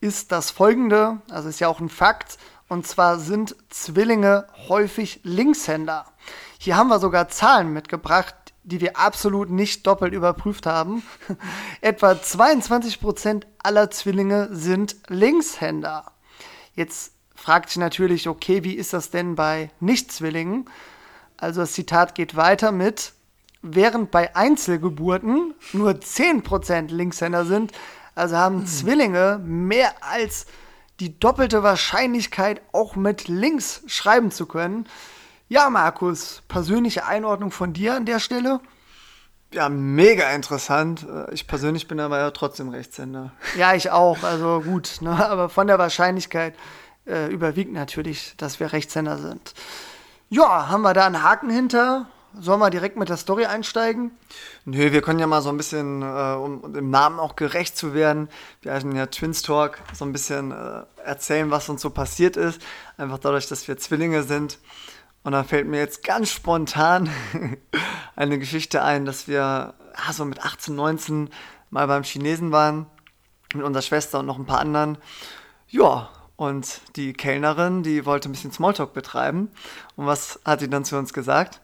ist 0.00 0.32
das 0.32 0.50
folgende, 0.50 1.20
also 1.30 1.48
ist 1.48 1.60
ja 1.60 1.68
auch 1.68 1.80
ein 1.80 1.88
Fakt, 1.88 2.38
und 2.68 2.86
zwar 2.86 3.18
sind 3.18 3.56
Zwillinge 3.70 4.46
häufig 4.68 5.20
Linkshänder. 5.22 6.04
Hier 6.58 6.76
haben 6.76 6.88
wir 6.88 6.98
sogar 6.98 7.28
Zahlen 7.28 7.72
mitgebracht, 7.72 8.34
die 8.62 8.80
wir 8.80 8.98
absolut 8.98 9.48
nicht 9.48 9.86
doppelt 9.86 10.12
überprüft 10.12 10.66
haben. 10.66 11.02
Etwa 11.80 12.12
22% 12.12 13.44
aller 13.62 13.90
Zwillinge 13.90 14.48
sind 14.52 14.96
Linkshänder. 15.08 16.12
Jetzt 16.74 17.12
fragt 17.34 17.70
sich 17.70 17.78
natürlich, 17.78 18.28
okay, 18.28 18.64
wie 18.64 18.74
ist 18.74 18.92
das 18.92 19.10
denn 19.10 19.34
bei 19.34 19.70
Nicht-Zwillingen? 19.80 20.68
Also 21.38 21.62
das 21.62 21.72
Zitat 21.72 22.14
geht 22.14 22.36
weiter 22.36 22.72
mit, 22.72 23.14
während 23.62 24.10
bei 24.10 24.34
Einzelgeburten 24.36 25.54
nur 25.72 25.90
10% 25.90 26.92
Linkshänder 26.92 27.44
sind, 27.44 27.72
also 28.14 28.36
haben 28.36 28.66
Zwillinge 28.66 29.40
mehr 29.44 29.92
als 30.00 30.46
die 31.00 31.18
doppelte 31.18 31.62
Wahrscheinlichkeit, 31.62 32.60
auch 32.72 32.96
mit 32.96 33.28
links 33.28 33.82
schreiben 33.86 34.30
zu 34.30 34.46
können. 34.46 34.88
Ja, 35.48 35.70
Markus, 35.70 36.42
persönliche 36.48 37.06
Einordnung 37.06 37.52
von 37.52 37.72
dir 37.72 37.94
an 37.94 38.04
der 38.04 38.18
Stelle? 38.18 38.60
Ja, 39.52 39.68
mega 39.68 40.30
interessant. 40.32 41.06
Ich 41.30 41.46
persönlich 41.46 41.88
bin 41.88 42.00
aber 42.00 42.18
ja 42.18 42.30
trotzdem 42.32 42.68
Rechtshänder. 42.68 43.32
Ja, 43.56 43.74
ich 43.74 43.90
auch. 43.90 44.22
Also 44.22 44.60
gut, 44.60 44.98
ne? 45.00 45.26
aber 45.26 45.48
von 45.48 45.66
der 45.66 45.78
Wahrscheinlichkeit 45.78 46.54
äh, 47.06 47.32
überwiegt 47.32 47.72
natürlich, 47.72 48.34
dass 48.36 48.60
wir 48.60 48.72
Rechtshänder 48.72 49.16
sind. 49.16 49.54
Ja, 50.28 50.68
haben 50.68 50.82
wir 50.82 50.92
da 50.92 51.06
einen 51.06 51.22
Haken 51.22 51.48
hinter? 51.48 52.08
Sollen 52.38 52.60
wir 52.60 52.70
direkt 52.70 52.96
mit 52.96 53.08
der 53.08 53.16
Story 53.16 53.46
einsteigen? 53.46 54.10
Nö, 54.64 54.92
wir 54.92 55.02
können 55.02 55.18
ja 55.18 55.26
mal 55.26 55.40
so 55.42 55.48
ein 55.48 55.56
bisschen, 55.56 56.02
äh, 56.02 56.34
um 56.34 56.72
dem 56.72 56.90
Namen 56.90 57.18
auch 57.18 57.36
gerecht 57.36 57.76
zu 57.76 57.94
werden, 57.94 58.28
wir 58.62 58.72
heißen 58.72 58.94
ja 58.94 59.06
Twins 59.06 59.42
Talk, 59.42 59.80
so 59.94 60.04
ein 60.04 60.12
bisschen 60.12 60.52
äh, 60.52 60.82
erzählen, 61.02 61.50
was 61.50 61.68
uns 61.68 61.82
so 61.82 61.90
passiert 61.90 62.36
ist. 62.36 62.60
Einfach 62.96 63.18
dadurch, 63.18 63.48
dass 63.48 63.66
wir 63.66 63.78
Zwillinge 63.78 64.22
sind. 64.22 64.58
Und 65.24 65.32
da 65.32 65.42
fällt 65.42 65.66
mir 65.66 65.78
jetzt 65.78 66.04
ganz 66.04 66.30
spontan 66.30 67.10
eine 68.16 68.38
Geschichte 68.38 68.82
ein, 68.82 69.04
dass 69.04 69.26
wir 69.26 69.74
ah, 69.94 70.12
so 70.12 70.24
mit 70.24 70.44
18, 70.44 70.74
19 70.74 71.30
mal 71.70 71.86
beim 71.86 72.02
Chinesen 72.02 72.52
waren, 72.52 72.86
mit 73.54 73.64
unserer 73.64 73.82
Schwester 73.82 74.20
und 74.20 74.26
noch 74.26 74.38
ein 74.38 74.46
paar 74.46 74.60
anderen. 74.60 74.98
Ja, 75.68 76.10
Und 76.36 76.82
die 76.94 77.14
Kellnerin, 77.14 77.82
die 77.82 78.06
wollte 78.06 78.28
ein 78.28 78.32
bisschen 78.32 78.52
Smalltalk 78.52 78.92
betreiben. 78.92 79.50
Und 79.96 80.06
was 80.06 80.38
hat 80.44 80.60
sie 80.60 80.70
dann 80.70 80.84
zu 80.84 80.96
uns 80.96 81.12
gesagt? 81.12 81.60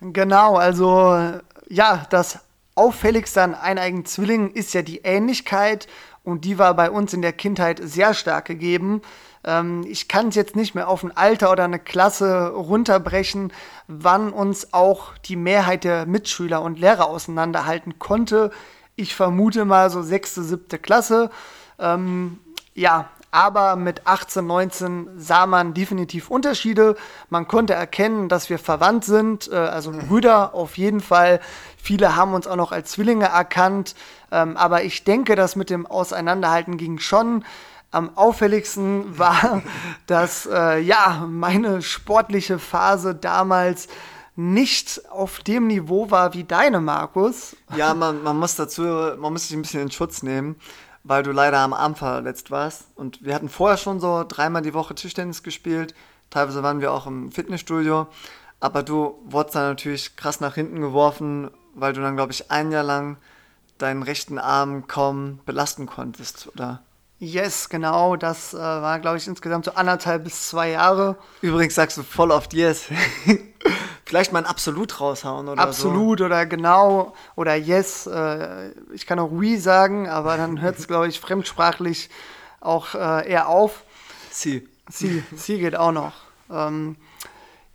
Genau, 0.00 0.56
also 0.56 1.40
ja, 1.68 2.06
das 2.10 2.40
Auffälligste 2.74 3.42
an 3.42 3.54
eineigen 3.54 4.04
Zwillingen 4.04 4.50
ist 4.50 4.74
ja 4.74 4.82
die 4.82 4.98
Ähnlichkeit 4.98 5.88
und 6.22 6.44
die 6.44 6.58
war 6.58 6.74
bei 6.74 6.90
uns 6.90 7.14
in 7.14 7.22
der 7.22 7.32
Kindheit 7.32 7.80
sehr 7.82 8.12
stark 8.12 8.44
gegeben. 8.44 9.00
Ähm, 9.44 9.84
ich 9.88 10.08
kann 10.08 10.28
es 10.28 10.34
jetzt 10.34 10.56
nicht 10.56 10.74
mehr 10.74 10.88
auf 10.88 11.02
ein 11.02 11.16
Alter 11.16 11.50
oder 11.50 11.64
eine 11.64 11.78
Klasse 11.78 12.48
runterbrechen, 12.48 13.52
wann 13.88 14.32
uns 14.32 14.74
auch 14.74 15.16
die 15.18 15.36
Mehrheit 15.36 15.84
der 15.84 16.04
Mitschüler 16.04 16.60
und 16.60 16.78
Lehrer 16.78 17.08
auseinanderhalten 17.08 17.98
konnte. 17.98 18.50
Ich 18.96 19.14
vermute 19.14 19.64
mal 19.64 19.88
so 19.88 20.02
sechste, 20.02 20.42
siebte 20.42 20.78
Klasse. 20.78 21.30
Ähm, 21.78 22.38
ja, 22.74 23.08
aber 23.30 23.76
mit 23.76 24.06
18, 24.06 24.46
19 24.46 25.08
sah 25.16 25.46
man 25.46 25.74
definitiv 25.74 26.30
Unterschiede. 26.30 26.96
Man 27.28 27.46
konnte 27.46 27.74
erkennen, 27.74 28.28
dass 28.28 28.50
wir 28.50 28.58
verwandt 28.58 29.04
sind, 29.04 29.50
äh, 29.52 29.56
also 29.56 29.92
Brüder 29.92 30.54
auf 30.54 30.78
jeden 30.78 31.00
Fall. 31.00 31.40
Viele 31.76 32.16
haben 32.16 32.34
uns 32.34 32.46
auch 32.46 32.56
noch 32.56 32.72
als 32.72 32.92
Zwillinge 32.92 33.26
erkannt, 33.26 33.94
ähm, 34.32 34.56
aber 34.56 34.84
ich 34.84 35.04
denke, 35.04 35.36
dass 35.36 35.56
mit 35.56 35.70
dem 35.70 35.86
Auseinanderhalten 35.86 36.76
ging 36.76 36.98
schon. 36.98 37.44
Am 37.90 38.16
auffälligsten 38.16 39.18
war, 39.18 39.62
dass 40.06 40.46
äh, 40.46 40.78
ja 40.80 41.26
meine 41.28 41.82
sportliche 41.82 42.58
Phase 42.58 43.14
damals 43.14 43.88
nicht 44.38 45.10
auf 45.10 45.38
dem 45.40 45.66
Niveau 45.66 46.10
war 46.10 46.34
wie 46.34 46.44
deine, 46.44 46.80
Markus. 46.80 47.56
Ja, 47.74 47.94
man, 47.94 48.22
man 48.22 48.38
muss 48.38 48.54
dazu, 48.54 48.82
man 48.82 49.32
muss 49.32 49.48
sich 49.48 49.56
ein 49.56 49.62
bisschen 49.62 49.82
in 49.82 49.90
Schutz 49.90 50.22
nehmen 50.22 50.56
weil 51.06 51.22
du 51.22 51.30
leider 51.30 51.58
am 51.60 51.72
Arm 51.72 51.94
verletzt 51.94 52.50
warst. 52.50 52.86
Und 52.96 53.24
wir 53.24 53.34
hatten 53.34 53.48
vorher 53.48 53.76
schon 53.76 54.00
so 54.00 54.24
dreimal 54.26 54.62
die 54.62 54.74
Woche 54.74 54.94
Tischtennis 54.94 55.42
gespielt. 55.42 55.94
Teilweise 56.30 56.62
waren 56.62 56.80
wir 56.80 56.92
auch 56.92 57.06
im 57.06 57.30
Fitnessstudio. 57.30 58.08
Aber 58.58 58.82
du 58.82 59.16
wurdest 59.24 59.54
dann 59.54 59.68
natürlich 59.68 60.16
krass 60.16 60.40
nach 60.40 60.54
hinten 60.54 60.80
geworfen, 60.80 61.50
weil 61.74 61.92
du 61.92 62.00
dann, 62.00 62.16
glaube 62.16 62.32
ich, 62.32 62.50
ein 62.50 62.72
Jahr 62.72 62.82
lang 62.82 63.18
deinen 63.78 64.02
rechten 64.02 64.38
Arm 64.38 64.88
kaum 64.88 65.38
belasten 65.44 65.86
konntest, 65.86 66.48
oder? 66.48 66.82
Yes, 67.18 67.68
genau. 67.68 68.16
Das 68.16 68.52
äh, 68.52 68.58
war, 68.58 68.98
glaube 68.98 69.18
ich, 69.18 69.28
insgesamt 69.28 69.66
so 69.66 69.72
anderthalb 69.74 70.24
bis 70.24 70.48
zwei 70.48 70.70
Jahre. 70.70 71.16
Übrigens 71.40 71.74
sagst 71.76 71.98
du 71.98 72.02
voll 72.02 72.32
oft 72.32 72.52
Yes. 72.52 72.88
Vielleicht 74.06 74.32
mal 74.32 74.38
ein 74.38 74.46
Absolut 74.46 75.00
raushauen 75.00 75.48
oder 75.48 75.60
Absolut 75.60 76.20
so. 76.20 76.26
oder 76.26 76.46
genau 76.46 77.12
oder 77.34 77.56
Yes. 77.56 78.06
Äh, 78.06 78.70
ich 78.92 79.04
kann 79.04 79.18
auch 79.18 79.32
Oui 79.32 79.58
sagen, 79.58 80.08
aber 80.08 80.36
dann 80.36 80.60
hört 80.62 80.78
es, 80.78 80.86
glaube 80.86 81.08
ich, 81.08 81.18
fremdsprachlich 81.18 82.08
auch 82.60 82.94
äh, 82.94 83.28
eher 83.28 83.48
auf. 83.48 83.82
Sie. 84.30 84.68
Sie, 84.88 85.24
sie 85.34 85.58
geht 85.58 85.74
auch 85.74 85.90
noch. 85.90 86.12
Ähm, 86.48 86.94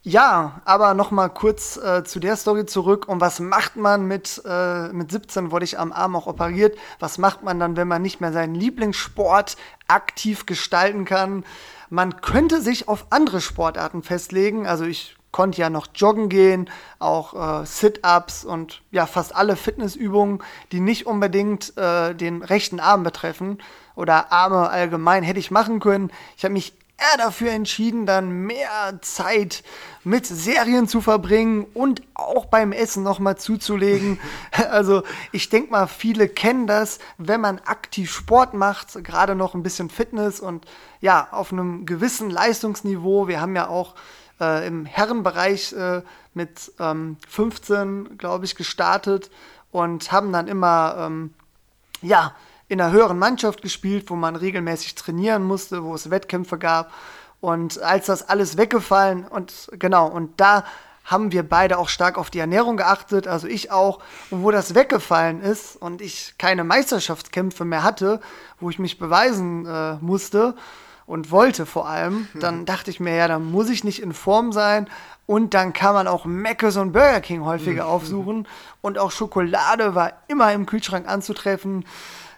ja, 0.04 0.62
aber 0.64 0.94
noch 0.94 1.12
mal 1.12 1.28
kurz 1.28 1.76
äh, 1.76 2.06
zu 2.06 2.22
der 2.22 2.38
Story 2.38 2.66
zurück. 2.66 3.10
Und 3.10 3.20
was 3.20 3.42
macht 3.42 3.76
man 3.76 4.08
mit, 4.08 4.42
äh, 4.46 4.88
mit 4.88 5.12
17, 5.12 5.52
wurde 5.52 5.66
ich 5.66 5.78
am 5.78 5.92
Arm 5.92 6.16
auch 6.16 6.28
operiert. 6.28 6.78
Was 7.00 7.18
macht 7.18 7.44
man 7.44 7.60
dann, 7.60 7.76
wenn 7.76 7.90
man 7.90 8.02
nicht 8.02 8.22
mehr 8.22 8.32
seinen 8.32 8.56
Lieblingssport 8.56 9.58
aktiv 9.90 10.46
gestalten 10.46 11.04
kann? 11.04 11.44
Man 11.90 12.22
könnte 12.22 12.62
sich 12.62 12.88
auf 12.88 13.08
andere 13.10 13.42
Sportarten 13.42 14.02
festlegen. 14.02 14.66
Also 14.66 14.86
ich 14.86 15.18
konnte 15.32 15.62
ja 15.62 15.70
noch 15.70 15.88
joggen 15.96 16.30
gehen, 16.30 16.70
auch 17.00 17.62
äh, 17.62 17.66
Sit-ups 17.66 18.44
und 18.44 18.82
ja 18.92 19.06
fast 19.06 19.36
alle 19.36 19.56
Fitnessübungen, 19.56 20.40
die 20.72 20.80
nicht 20.80 21.08
unbedingt 21.08 21.78
äh, 21.78 22.14
den 22.14 22.44
rechten 22.44 22.80
Arm 22.80 23.04
betreffen 23.04 23.60
oder 23.96 24.32
Arme 24.32 24.70
allgemein 24.70 25.24
hätte 25.24 25.40
ich 25.40 25.52
machen 25.52 25.80
können. 25.80 26.12
Ich 26.38 26.44
habe 26.44 26.54
mich 26.54 26.74
eher 27.02 27.18
dafür 27.18 27.52
entschieden, 27.52 28.06
dann 28.06 28.30
mehr 28.30 29.00
Zeit 29.02 29.64
mit 30.04 30.26
Serien 30.26 30.88
zu 30.88 31.02
verbringen 31.02 31.66
und 31.74 32.04
auch 32.14 32.46
beim 32.46 32.72
Essen 32.72 33.04
nochmal 33.04 33.38
zuzulegen. 33.38 34.20
Also 34.72 35.04
ich 35.32 35.50
denke 35.50 35.72
mal, 35.72 35.88
viele 35.88 36.30
kennen 36.30 36.66
das, 36.68 37.00
wenn 37.18 37.42
man 37.42 37.60
aktiv 37.60 38.12
Sport 38.12 38.54
macht, 38.54 39.04
gerade 39.04 39.36
noch 39.36 39.54
ein 39.54 39.64
bisschen 39.64 39.90
Fitness 39.90 40.40
und 40.40 40.66
ja, 41.02 41.28
auf 41.32 41.52
einem 41.52 41.86
gewissen 41.86 42.30
Leistungsniveau. 42.30 43.28
Wir 43.28 43.42
haben 43.42 43.56
ja 43.56 43.68
auch 43.68 43.96
äh, 44.42 44.68
im 44.68 44.86
Herrenbereich 44.86 45.74
äh, 45.74 46.02
mit 46.34 46.72
ähm, 46.80 47.18
15, 47.30 48.18
glaube 48.18 48.46
ich, 48.46 48.56
gestartet 48.56 49.30
und 49.72 50.12
haben 50.12 50.34
dann 50.34 50.48
immer, 50.48 50.96
ähm, 50.98 51.34
ja, 52.02 52.36
in 52.68 52.82
einer 52.82 52.92
höheren 52.92 53.20
Mannschaft 53.20 53.62
gespielt, 53.62 54.10
wo 54.10 54.16
man 54.16 54.36
regelmäßig 54.36 54.96
trainieren 54.96 55.44
musste, 55.44 55.84
wo 55.84 55.94
es 55.94 56.10
Wettkämpfe 56.10 56.58
gab. 56.58 56.92
Und 57.42 57.82
als 57.82 58.06
das 58.06 58.28
alles 58.28 58.58
weggefallen 58.58 59.26
und 59.26 59.70
genau, 59.74 60.08
und 60.08 60.40
da 60.40 60.64
haben 61.04 61.32
wir 61.32 61.44
beide 61.44 61.78
auch 61.78 61.90
stark 61.90 62.18
auf 62.18 62.30
die 62.30 62.40
Ernährung 62.40 62.78
geachtet, 62.78 63.28
also 63.28 63.48
ich 63.48 63.72
auch. 63.72 64.00
Und 64.30 64.44
wo 64.44 64.52
das 64.52 64.76
weggefallen 64.76 65.42
ist 65.42 65.76
und 65.76 66.02
ich 66.02 66.36
keine 66.38 66.64
Meisterschaftskämpfe 66.64 67.66
mehr 67.66 67.84
hatte, 67.84 68.22
wo 68.60 68.70
ich 68.70 68.80
mich 68.80 69.00
beweisen 69.00 69.66
äh, 69.66 69.96
musste, 69.96 70.56
und 71.12 71.30
wollte 71.30 71.66
vor 71.66 71.90
allem, 71.90 72.30
dann 72.40 72.66
dachte 72.66 72.90
ich 72.90 73.02
mir, 73.02 73.14
ja, 73.14 73.28
dann 73.28 73.52
muss 73.52 73.70
ich 73.70 73.84
nicht 73.84 74.02
in 74.02 74.14
Form 74.14 74.54
sein 74.54 74.88
und 75.26 75.54
dann 75.54 75.74
kann 75.74 75.94
man 75.94 76.08
auch 76.08 76.24
Mc's 76.24 76.78
und 76.78 76.94
Burger 76.94 77.20
King 77.20 77.44
häufiger 77.44 77.86
aufsuchen 77.88 78.48
und 78.80 78.98
auch 78.98 79.12
Schokolade 79.12 79.94
war 79.94 80.14
immer 80.30 80.54
im 80.54 80.66
Kühlschrank 80.66 81.10
anzutreffen. 81.10 81.84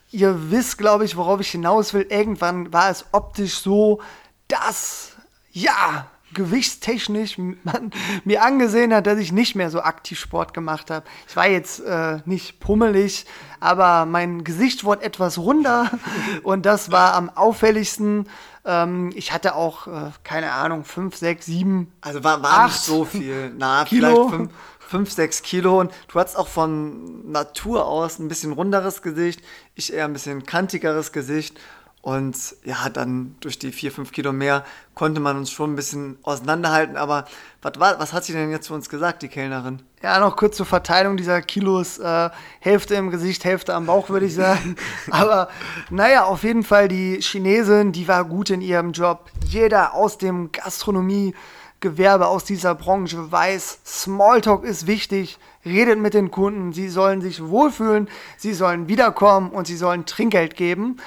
Ihr 0.10 0.50
wisst, 0.50 0.80
glaube 0.80 1.06
ich, 1.06 1.16
worauf 1.16 1.40
ich 1.40 1.50
hinaus 1.50 1.94
will. 1.94 2.08
Irgendwann 2.10 2.74
war 2.74 2.90
es 2.90 3.06
optisch 3.12 3.60
so, 3.60 4.02
dass, 4.48 5.18
ja, 5.52 6.08
gewichtstechnisch 6.34 7.38
man 7.38 7.92
mir 8.24 8.44
angesehen 8.44 8.94
hat, 8.94 9.08
dass 9.08 9.20
ich 9.20 9.32
nicht 9.32 9.56
mehr 9.56 9.70
so 9.70 9.82
aktiv 9.82 10.20
Sport 10.20 10.54
gemacht 10.54 10.90
habe. 10.90 11.06
Ich 11.28 11.36
war 11.36 11.48
jetzt 11.48 11.80
äh, 11.82 12.22
nicht 12.26 12.60
pummelig, 12.60 13.26
aber 13.60 14.06
mein 14.06 14.44
Gesicht 14.44 14.84
wurde 14.84 15.04
etwas 15.04 15.38
runder 15.38 15.92
und 16.44 16.66
das 16.66 16.92
war 16.92 17.14
am 17.14 17.30
auffälligsten. 17.30 18.28
Ähm, 18.66 19.12
ich 19.16 19.32
hatte 19.32 19.56
auch, 19.56 19.88
äh, 19.88 20.12
keine 20.24 20.52
Ahnung, 20.52 20.86
5, 20.86 21.16
6, 21.16 21.46
7, 21.46 21.92
Also 22.02 22.24
war, 22.24 22.42
war 22.42 22.66
nicht 22.66 22.80
so 22.80 23.06
viel. 23.06 23.54
Na, 23.58 23.84
Kilo. 23.86 24.30
vielleicht 24.30 24.52
5, 24.80 25.12
6 25.12 25.42
Kilo. 25.42 25.80
Und 25.80 25.92
du 26.08 26.20
hattest 26.20 26.38
auch 26.38 26.48
von 26.48 27.32
Natur 27.32 27.86
aus 27.86 28.20
ein 28.20 28.28
bisschen 28.28 28.54
runderes 28.54 29.02
Gesicht. 29.02 29.42
Ich 29.76 29.92
eher 29.92 30.06
ein 30.06 30.14
bisschen 30.14 30.46
kantigeres 30.46 31.12
Gesicht. 31.12 31.60
Und 32.04 32.58
ja, 32.66 32.90
dann 32.90 33.38
durch 33.40 33.60
die 33.60 33.72
4, 33.72 33.90
5 33.94 34.12
Kilo 34.12 34.34
mehr 34.34 34.66
konnte 34.94 35.22
man 35.22 35.38
uns 35.38 35.50
schon 35.50 35.72
ein 35.72 35.78
bisschen 35.78 36.18
auseinanderhalten. 36.24 36.98
Aber 36.98 37.24
was, 37.62 37.80
war, 37.80 37.98
was 37.98 38.12
hat 38.12 38.26
sie 38.26 38.34
denn 38.34 38.52
jetzt 38.52 38.66
zu 38.66 38.74
uns 38.74 38.90
gesagt, 38.90 39.22
die 39.22 39.30
Kellnerin? 39.30 39.82
Ja, 40.02 40.20
noch 40.20 40.36
kurz 40.36 40.58
zur 40.58 40.66
Verteilung 40.66 41.16
dieser 41.16 41.42
Kilos. 41.42 42.00
Äh, 42.00 42.30
Hälfte 42.60 42.96
im 42.96 43.10
Gesicht, 43.10 43.46
Hälfte 43.46 43.74
am 43.74 43.86
Bauch, 43.86 44.10
würde 44.10 44.26
ich 44.26 44.36
sagen. 44.36 44.76
Aber 45.12 45.48
naja, 45.90 46.26
auf 46.26 46.44
jeden 46.44 46.64
Fall 46.64 46.90
die 46.90 47.22
Chinesin, 47.22 47.94
die 47.94 48.06
war 48.06 48.26
gut 48.26 48.50
in 48.50 48.60
ihrem 48.60 48.92
Job. 48.92 49.32
Jeder 49.48 49.94
aus 49.94 50.18
dem 50.18 50.52
Gastronomiegewerbe, 50.52 52.28
aus 52.28 52.44
dieser 52.44 52.76
Branche 52.76 53.32
weiß, 53.32 53.80
Smalltalk 53.86 54.66
ist 54.66 54.88
wichtig. 54.88 55.40
Redet 55.66 56.00
mit 56.00 56.14
den 56.14 56.32
Kunden, 56.32 56.74
sie 56.74 56.90
sollen 56.90 57.22
sich 57.22 57.42
wohlfühlen, 57.42 58.10
sie 58.36 58.54
sollen 58.54 58.90
wiederkommen 58.90 59.52
und 59.52 59.68
sie 59.68 59.78
sollen 59.78 60.06
Trinkgeld 60.06 60.58
geben. 60.58 60.98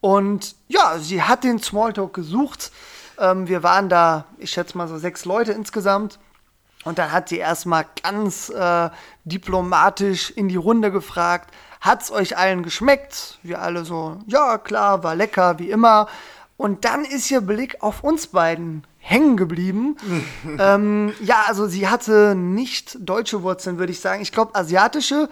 Und 0.00 0.54
ja, 0.68 0.98
sie 0.98 1.22
hat 1.22 1.44
den 1.44 1.58
Smalltalk 1.58 2.14
gesucht. 2.14 2.72
Ähm, 3.18 3.48
wir 3.48 3.62
waren 3.62 3.88
da, 3.88 4.24
ich 4.38 4.50
schätze 4.50 4.76
mal 4.76 4.88
so 4.88 4.98
sechs 4.98 5.24
Leute 5.24 5.52
insgesamt. 5.52 6.18
Und 6.84 6.98
dann 6.98 7.12
hat 7.12 7.28
sie 7.28 7.36
erstmal 7.36 7.84
ganz 8.02 8.48
äh, 8.48 8.88
diplomatisch 9.24 10.30
in 10.30 10.48
die 10.48 10.56
Runde 10.56 10.90
gefragt, 10.90 11.54
hat's 11.80 12.10
euch 12.10 12.38
allen 12.38 12.62
geschmeckt? 12.62 13.38
Wir 13.42 13.60
alle 13.60 13.84
so, 13.84 14.18
ja 14.26 14.56
klar, 14.56 15.02
war 15.02 15.14
lecker, 15.14 15.58
wie 15.58 15.70
immer. 15.70 16.08
Und 16.56 16.84
dann 16.84 17.04
ist 17.04 17.30
ihr 17.30 17.40
Blick 17.42 17.82
auf 17.82 18.02
uns 18.02 18.28
beiden 18.28 18.86
hängen 18.98 19.36
geblieben. 19.36 19.96
ähm, 20.58 21.12
ja, 21.20 21.44
also 21.46 21.66
sie 21.66 21.88
hatte 21.88 22.34
nicht 22.34 22.96
deutsche 23.00 23.42
Wurzeln, 23.42 23.78
würde 23.78 23.92
ich 23.92 24.00
sagen. 24.00 24.22
Ich 24.22 24.32
glaube 24.32 24.54
asiatische. 24.54 25.28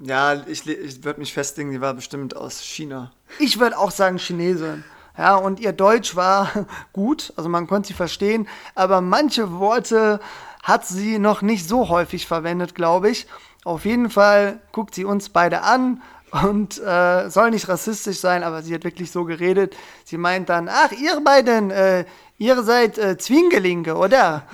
Ja, 0.00 0.34
ich, 0.46 0.66
ich 0.66 1.04
würde 1.04 1.20
mich 1.20 1.32
festlegen, 1.32 1.70
die 1.70 1.80
war 1.80 1.94
bestimmt 1.94 2.36
aus 2.36 2.60
China. 2.60 3.12
Ich 3.38 3.58
würde 3.58 3.78
auch 3.78 3.90
sagen 3.90 4.18
Chinesin. 4.18 4.84
Ja, 5.16 5.36
und 5.36 5.60
ihr 5.60 5.72
Deutsch 5.72 6.16
war 6.16 6.50
gut, 6.92 7.32
also 7.36 7.48
man 7.48 7.66
konnte 7.66 7.88
sie 7.88 7.94
verstehen, 7.94 8.48
aber 8.74 9.00
manche 9.00 9.58
Worte 9.58 10.20
hat 10.62 10.86
sie 10.86 11.18
noch 11.18 11.42
nicht 11.42 11.68
so 11.68 11.88
häufig 11.88 12.26
verwendet, 12.26 12.74
glaube 12.74 13.10
ich. 13.10 13.26
Auf 13.64 13.84
jeden 13.84 14.10
Fall 14.10 14.60
guckt 14.72 14.94
sie 14.94 15.04
uns 15.04 15.28
beide 15.28 15.62
an 15.62 16.02
und 16.32 16.80
äh, 16.80 17.28
soll 17.28 17.50
nicht 17.50 17.68
rassistisch 17.68 18.18
sein, 18.18 18.42
aber 18.42 18.62
sie 18.62 18.74
hat 18.74 18.84
wirklich 18.84 19.10
so 19.10 19.24
geredet. 19.24 19.76
Sie 20.04 20.16
meint 20.16 20.48
dann, 20.48 20.68
ach, 20.68 20.90
ihr 20.92 21.20
beiden, 21.20 21.70
äh, 21.70 22.06
ihr 22.38 22.62
seid 22.62 22.96
äh, 22.96 23.18
Zwingelinge, 23.18 23.96
oder? 23.96 24.44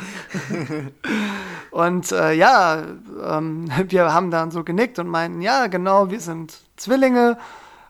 und 1.70 2.10
äh, 2.10 2.32
ja, 2.32 2.82
ähm, 3.24 3.70
wir 3.88 4.12
haben 4.12 4.30
dann 4.30 4.50
so 4.50 4.64
genickt 4.64 4.98
und 4.98 5.06
meinten, 5.06 5.40
ja, 5.40 5.68
genau, 5.68 6.10
wir 6.10 6.20
sind 6.20 6.52
Zwillinge. 6.76 7.38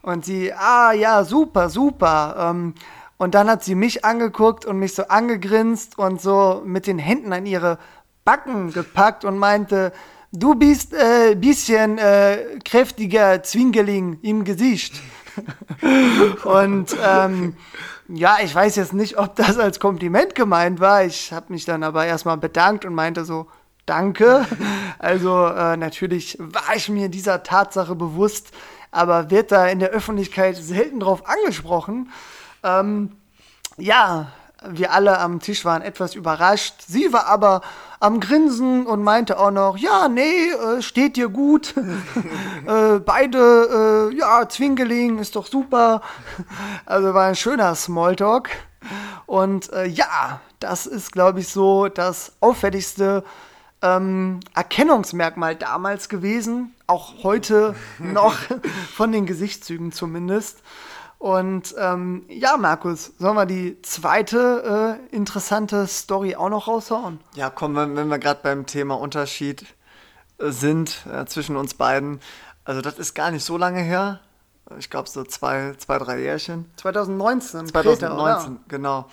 Und 0.02 0.24
sie, 0.24 0.52
ah 0.52 0.92
ja, 0.92 1.24
super, 1.24 1.68
super. 1.70 2.36
Ähm, 2.38 2.74
Und 3.18 3.34
dann 3.34 3.50
hat 3.50 3.64
sie 3.64 3.74
mich 3.74 4.04
angeguckt 4.04 4.64
und 4.64 4.78
mich 4.78 4.94
so 4.94 5.08
angegrinst 5.08 5.98
und 5.98 6.20
so 6.20 6.62
mit 6.64 6.86
den 6.86 6.98
Händen 6.98 7.32
an 7.32 7.46
ihre 7.46 7.78
Backen 8.24 8.72
gepackt 8.72 9.24
und 9.24 9.38
meinte, 9.38 9.92
du 10.32 10.54
bist 10.54 10.94
ein 10.94 11.32
äh, 11.32 11.34
bisschen 11.34 11.98
äh, 11.98 12.58
kräftiger 12.64 13.42
Zwingeling 13.42 14.20
im 14.22 14.44
Gesicht. 14.44 14.94
und 16.44 16.96
ähm, 17.04 17.56
ja, 18.08 18.38
ich 18.42 18.54
weiß 18.54 18.76
jetzt 18.76 18.94
nicht, 18.94 19.18
ob 19.18 19.34
das 19.36 19.58
als 19.58 19.80
Kompliment 19.80 20.34
gemeint 20.34 20.78
war. 20.78 21.04
Ich 21.04 21.32
habe 21.32 21.52
mich 21.52 21.64
dann 21.64 21.82
aber 21.82 22.06
erstmal 22.06 22.36
bedankt 22.36 22.84
und 22.84 22.94
meinte 22.94 23.24
so, 23.24 23.48
danke. 23.84 24.46
Also 24.98 25.46
äh, 25.46 25.76
natürlich 25.76 26.36
war 26.40 26.76
ich 26.76 26.88
mir 26.88 27.08
dieser 27.08 27.42
Tatsache 27.42 27.94
bewusst, 27.94 28.52
aber 28.90 29.30
wird 29.30 29.52
da 29.52 29.66
in 29.66 29.78
der 29.78 29.90
Öffentlichkeit 29.90 30.56
selten 30.56 31.00
drauf 31.00 31.28
angesprochen. 31.28 32.10
Ähm, 32.62 33.12
ja, 33.76 34.32
wir 34.66 34.92
alle 34.92 35.18
am 35.18 35.40
Tisch 35.40 35.64
waren 35.64 35.82
etwas 35.82 36.14
überrascht. 36.14 36.82
Sie 36.86 37.12
war 37.12 37.26
aber 37.26 37.60
am 38.00 38.18
Grinsen 38.18 38.86
und 38.86 39.02
meinte 39.02 39.38
auch 39.38 39.50
noch, 39.50 39.76
ja, 39.76 40.08
nee, 40.08 40.50
äh, 40.50 40.82
steht 40.82 41.16
dir 41.16 41.28
gut. 41.28 41.74
äh, 42.66 42.98
beide, 42.98 44.10
äh, 44.10 44.16
ja, 44.16 44.48
Zwingeling 44.48 45.18
ist 45.18 45.36
doch 45.36 45.46
super. 45.46 46.02
Also 46.86 47.14
war 47.14 47.26
ein 47.26 47.36
schöner 47.36 47.74
Smalltalk. 47.74 48.50
Und 49.26 49.72
äh, 49.72 49.86
ja, 49.86 50.40
das 50.60 50.86
ist, 50.86 51.12
glaube 51.12 51.40
ich, 51.40 51.48
so 51.48 51.88
das 51.88 52.32
auffälligste 52.40 53.22
ähm, 53.82 54.40
Erkennungsmerkmal 54.54 55.54
damals 55.54 56.08
gewesen. 56.08 56.74
Auch 56.88 57.22
heute 57.22 57.74
noch 57.98 58.34
von 58.94 59.12
den 59.12 59.26
Gesichtszügen 59.26 59.92
zumindest. 59.92 60.62
Und 61.18 61.74
ähm, 61.76 62.24
ja, 62.28 62.56
Markus, 62.56 63.12
sollen 63.18 63.36
wir 63.36 63.44
die 63.44 63.82
zweite 63.82 64.98
äh, 65.12 65.14
interessante 65.14 65.86
Story 65.86 66.34
auch 66.34 66.48
noch 66.48 66.66
raushauen? 66.66 67.20
Ja, 67.34 67.50
komm, 67.50 67.76
wenn, 67.76 67.94
wenn 67.94 68.08
wir 68.08 68.18
gerade 68.18 68.40
beim 68.42 68.64
Thema 68.64 68.94
Unterschied 68.94 69.66
äh, 70.38 70.50
sind 70.50 71.04
äh, 71.12 71.26
zwischen 71.26 71.56
uns 71.56 71.74
beiden. 71.74 72.20
Also 72.64 72.80
das 72.80 72.98
ist 72.98 73.14
gar 73.14 73.32
nicht 73.32 73.44
so 73.44 73.58
lange 73.58 73.80
her. 73.80 74.20
Ich 74.78 74.88
glaube 74.88 75.10
so 75.10 75.24
zwei, 75.24 75.74
zwei, 75.76 75.98
drei 75.98 76.20
Jährchen. 76.20 76.70
2019. 76.76 77.66
2019, 77.66 78.54
Kreta, 78.54 78.60
genau. 78.68 79.10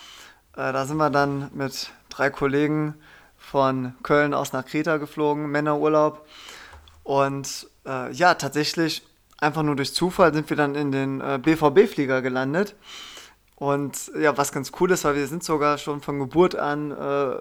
Äh, 0.53 0.71
da 0.71 0.85
sind 0.85 0.95
wir 0.95 1.09
dann 1.09 1.51
mit 1.53 1.91
drei 2.07 2.29
Kollegen 2.29 2.95
von 3.37 3.95
Köln 4.01 4.33
aus 4.33 4.53
nach 4.53 4.65
Kreta 4.65 4.95
geflogen, 4.95 5.47
Männerurlaub. 5.47 6.25
Und 7.05 7.69
äh, 7.85 8.11
ja, 8.11 8.33
tatsächlich 8.33 9.03
einfach 9.39 9.61
nur 9.61 9.75
durch 9.75 9.93
Zufall 9.93 10.33
sind 10.33 10.49
wir 10.49 10.57
dann 10.57 10.73
in 10.73 10.91
den 10.91 11.21
äh, 11.21 11.39
BVB-Flieger 11.41 12.23
gelandet. 12.23 12.75
Und 13.57 14.11
ja, 14.19 14.35
was 14.37 14.51
ganz 14.51 14.71
cool 14.79 14.91
ist, 14.91 15.05
weil 15.05 15.15
wir 15.15 15.27
sind 15.27 15.43
sogar 15.43 15.77
schon 15.77 16.01
von 16.01 16.19
Geburt 16.19 16.55
an 16.55 16.91
äh, 16.91 17.35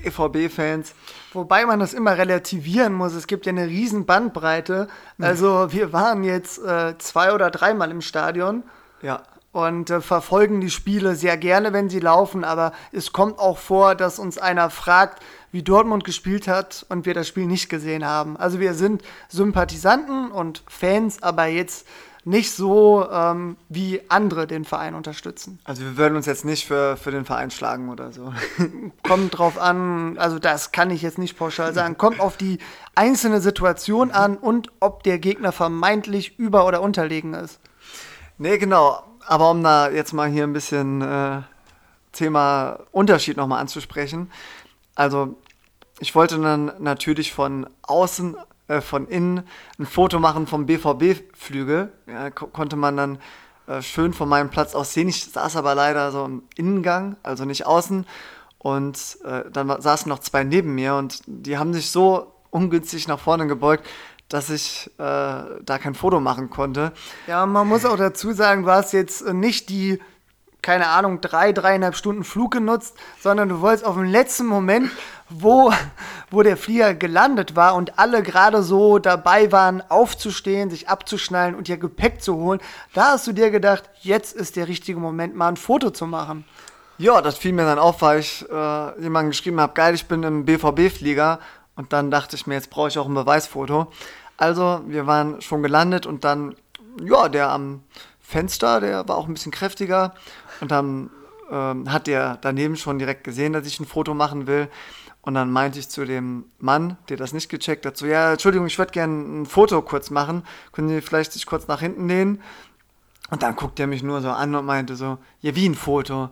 BVB-Fans. 0.00 0.94
Wobei 1.32 1.66
man 1.66 1.80
das 1.80 1.94
immer 1.94 2.16
relativieren 2.16 2.94
muss. 2.94 3.12
Es 3.12 3.26
gibt 3.26 3.44
ja 3.44 3.50
eine 3.50 3.66
riesen 3.66 4.06
Bandbreite. 4.06 4.86
Also 5.20 5.72
wir 5.72 5.92
waren 5.92 6.22
jetzt 6.22 6.64
äh, 6.64 6.96
zwei 6.98 7.34
oder 7.34 7.50
dreimal 7.50 7.90
im 7.90 8.00
Stadion. 8.00 8.62
Ja. 9.02 9.24
Und 9.58 9.90
äh, 9.90 10.00
verfolgen 10.00 10.60
die 10.60 10.70
Spiele 10.70 11.16
sehr 11.16 11.36
gerne, 11.36 11.72
wenn 11.72 11.90
sie 11.90 11.98
laufen. 11.98 12.44
Aber 12.44 12.72
es 12.92 13.12
kommt 13.12 13.40
auch 13.40 13.58
vor, 13.58 13.96
dass 13.96 14.20
uns 14.20 14.38
einer 14.38 14.70
fragt, 14.70 15.20
wie 15.50 15.64
Dortmund 15.64 16.04
gespielt 16.04 16.46
hat 16.46 16.86
und 16.90 17.06
wir 17.06 17.14
das 17.14 17.26
Spiel 17.26 17.46
nicht 17.46 17.68
gesehen 17.68 18.04
haben. 18.04 18.36
Also 18.36 18.60
wir 18.60 18.74
sind 18.74 19.02
Sympathisanten 19.28 20.30
und 20.30 20.62
Fans, 20.68 21.24
aber 21.24 21.46
jetzt 21.46 21.88
nicht 22.24 22.52
so, 22.52 23.08
ähm, 23.10 23.56
wie 23.68 24.00
andere 24.08 24.46
den 24.46 24.64
Verein 24.64 24.94
unterstützen. 24.94 25.58
Also 25.64 25.82
wir 25.82 25.96
würden 25.96 26.14
uns 26.14 26.26
jetzt 26.26 26.44
nicht 26.44 26.64
für, 26.64 26.96
für 26.96 27.10
den 27.10 27.24
Verein 27.24 27.50
schlagen 27.50 27.88
oder 27.88 28.12
so. 28.12 28.32
Kommt 29.02 29.36
drauf 29.36 29.58
an, 29.58 30.18
also 30.18 30.38
das 30.38 30.70
kann 30.70 30.90
ich 30.90 31.02
jetzt 31.02 31.18
nicht 31.18 31.36
pauschal 31.36 31.74
sagen. 31.74 31.98
Kommt 31.98 32.20
auf 32.20 32.36
die 32.36 32.58
einzelne 32.94 33.40
Situation 33.40 34.12
an 34.12 34.36
und 34.36 34.70
ob 34.78 35.02
der 35.02 35.18
Gegner 35.18 35.50
vermeintlich 35.50 36.38
über- 36.38 36.64
oder 36.64 36.80
unterlegen 36.80 37.34
ist. 37.34 37.58
Nee, 38.36 38.58
genau. 38.58 39.02
Aber 39.28 39.50
um 39.50 39.62
da 39.62 39.90
jetzt 39.90 40.14
mal 40.14 40.26
hier 40.30 40.44
ein 40.44 40.54
bisschen 40.54 41.02
äh, 41.02 41.42
Thema 42.12 42.78
Unterschied 42.92 43.36
nochmal 43.36 43.60
anzusprechen. 43.60 44.32
Also 44.94 45.36
ich 46.00 46.14
wollte 46.14 46.38
dann 46.38 46.72
natürlich 46.78 47.34
von 47.34 47.68
außen, 47.82 48.38
äh, 48.68 48.80
von 48.80 49.06
innen 49.06 49.42
ein 49.78 49.84
Foto 49.84 50.18
machen 50.18 50.46
vom 50.46 50.64
BVB-Flügel. 50.64 51.92
Ja, 52.06 52.30
ko 52.30 52.46
konnte 52.46 52.76
man 52.76 52.96
dann 52.96 53.18
äh, 53.66 53.82
schön 53.82 54.14
von 54.14 54.30
meinem 54.30 54.48
Platz 54.48 54.74
aus 54.74 54.94
sehen. 54.94 55.08
Ich 55.08 55.22
saß 55.26 55.56
aber 55.56 55.74
leider 55.74 56.10
so 56.10 56.24
im 56.24 56.44
Innengang, 56.56 57.16
also 57.22 57.44
nicht 57.44 57.66
außen. 57.66 58.06
Und 58.56 59.18
äh, 59.24 59.50
dann 59.50 59.78
saßen 59.78 60.08
noch 60.08 60.20
zwei 60.20 60.42
neben 60.42 60.74
mir 60.74 60.94
und 60.94 61.20
die 61.26 61.58
haben 61.58 61.74
sich 61.74 61.90
so 61.90 62.32
ungünstig 62.48 63.08
nach 63.08 63.20
vorne 63.20 63.46
gebeugt, 63.46 63.86
dass 64.28 64.50
ich 64.50 64.90
äh, 64.98 65.02
da 65.02 65.78
kein 65.80 65.94
Foto 65.94 66.20
machen 66.20 66.50
konnte. 66.50 66.92
Ja, 67.26 67.46
man 67.46 67.66
muss 67.66 67.84
auch 67.84 67.96
dazu 67.96 68.32
sagen, 68.32 68.64
du 68.64 68.70
hast 68.70 68.92
jetzt 68.92 69.26
nicht 69.32 69.68
die 69.68 69.98
keine 70.68 70.88
Ahnung, 70.88 71.20
drei, 71.20 71.52
dreieinhalb 71.52 71.96
Stunden 71.96 72.24
Flug 72.24 72.50
genutzt, 72.50 72.94
sondern 73.20 73.48
du 73.48 73.60
wolltest 73.62 73.86
auf 73.86 73.94
dem 73.94 74.04
letzten 74.04 74.44
Moment, 74.44 74.90
wo, 75.30 75.72
wo 76.30 76.42
der 76.42 76.56
Flieger 76.58 76.94
gelandet 76.94 77.56
war 77.56 77.74
und 77.74 77.98
alle 77.98 78.22
gerade 78.22 78.62
so 78.62 78.98
dabei 78.98 79.50
waren, 79.52 79.82
aufzustehen, 79.88 80.68
sich 80.68 80.88
abzuschnallen 80.88 81.54
und 81.54 81.68
ihr 81.68 81.78
Gepäck 81.78 82.20
zu 82.20 82.36
holen, 82.36 82.60
da 82.92 83.12
hast 83.12 83.26
du 83.26 83.32
dir 83.32 83.50
gedacht, 83.50 83.84
jetzt 84.02 84.36
ist 84.36 84.56
der 84.56 84.68
richtige 84.68 84.98
Moment, 84.98 85.34
mal 85.34 85.48
ein 85.48 85.56
Foto 85.56 85.90
zu 85.90 86.06
machen. 86.06 86.44
Ja, 86.98 87.22
das 87.22 87.38
fiel 87.38 87.52
mir 87.52 87.64
dann 87.64 87.78
auf, 87.78 88.02
weil 88.02 88.18
ich 88.18 88.44
äh, 88.50 89.00
jemandem 89.00 89.30
geschrieben 89.30 89.60
habe, 89.60 89.72
geil, 89.72 89.94
ich 89.94 90.06
bin 90.06 90.22
im 90.24 90.44
BVB-Flieger 90.44 91.38
und 91.78 91.92
dann 91.92 92.10
dachte 92.10 92.34
ich 92.34 92.48
mir, 92.48 92.54
jetzt 92.54 92.70
brauche 92.70 92.88
ich 92.88 92.98
auch 92.98 93.06
ein 93.06 93.14
Beweisfoto. 93.14 93.86
Also, 94.36 94.82
wir 94.88 95.06
waren 95.06 95.40
schon 95.40 95.62
gelandet 95.62 96.06
und 96.06 96.24
dann, 96.24 96.56
ja, 97.00 97.28
der 97.28 97.50
am 97.50 97.84
Fenster, 98.20 98.80
der 98.80 99.08
war 99.08 99.16
auch 99.16 99.28
ein 99.28 99.34
bisschen 99.34 99.52
kräftiger 99.52 100.12
und 100.60 100.72
dann 100.72 101.08
ähm, 101.52 101.90
hat 101.92 102.08
der 102.08 102.36
daneben 102.40 102.76
schon 102.76 102.98
direkt 102.98 103.22
gesehen, 103.22 103.52
dass 103.52 103.64
ich 103.64 103.78
ein 103.78 103.86
Foto 103.86 104.12
machen 104.12 104.48
will. 104.48 104.68
Und 105.22 105.34
dann 105.34 105.52
meinte 105.52 105.78
ich 105.78 105.88
zu 105.88 106.04
dem 106.04 106.46
Mann, 106.58 106.96
der 107.10 107.16
das 107.16 107.32
nicht 107.32 107.48
gecheckt 107.48 107.86
hat, 107.86 107.96
so, 107.96 108.06
ja, 108.06 108.32
Entschuldigung, 108.32 108.66
ich 108.66 108.78
würde 108.78 108.92
gerne 108.92 109.42
ein 109.42 109.46
Foto 109.46 109.80
kurz 109.80 110.10
machen. 110.10 110.42
Können 110.72 110.88
Sie 110.88 111.00
vielleicht 111.00 111.32
sich 111.32 111.46
kurz 111.46 111.68
nach 111.68 111.80
hinten 111.80 112.08
lehnen? 112.08 112.42
Und 113.30 113.44
dann 113.44 113.54
guckt 113.54 113.78
er 113.78 113.86
mich 113.86 114.02
nur 114.02 114.20
so 114.20 114.30
an 114.30 114.52
und 114.56 114.64
meinte 114.64 114.96
so, 114.96 115.18
ja, 115.42 115.54
wie 115.54 115.68
ein 115.68 115.76
Foto? 115.76 116.30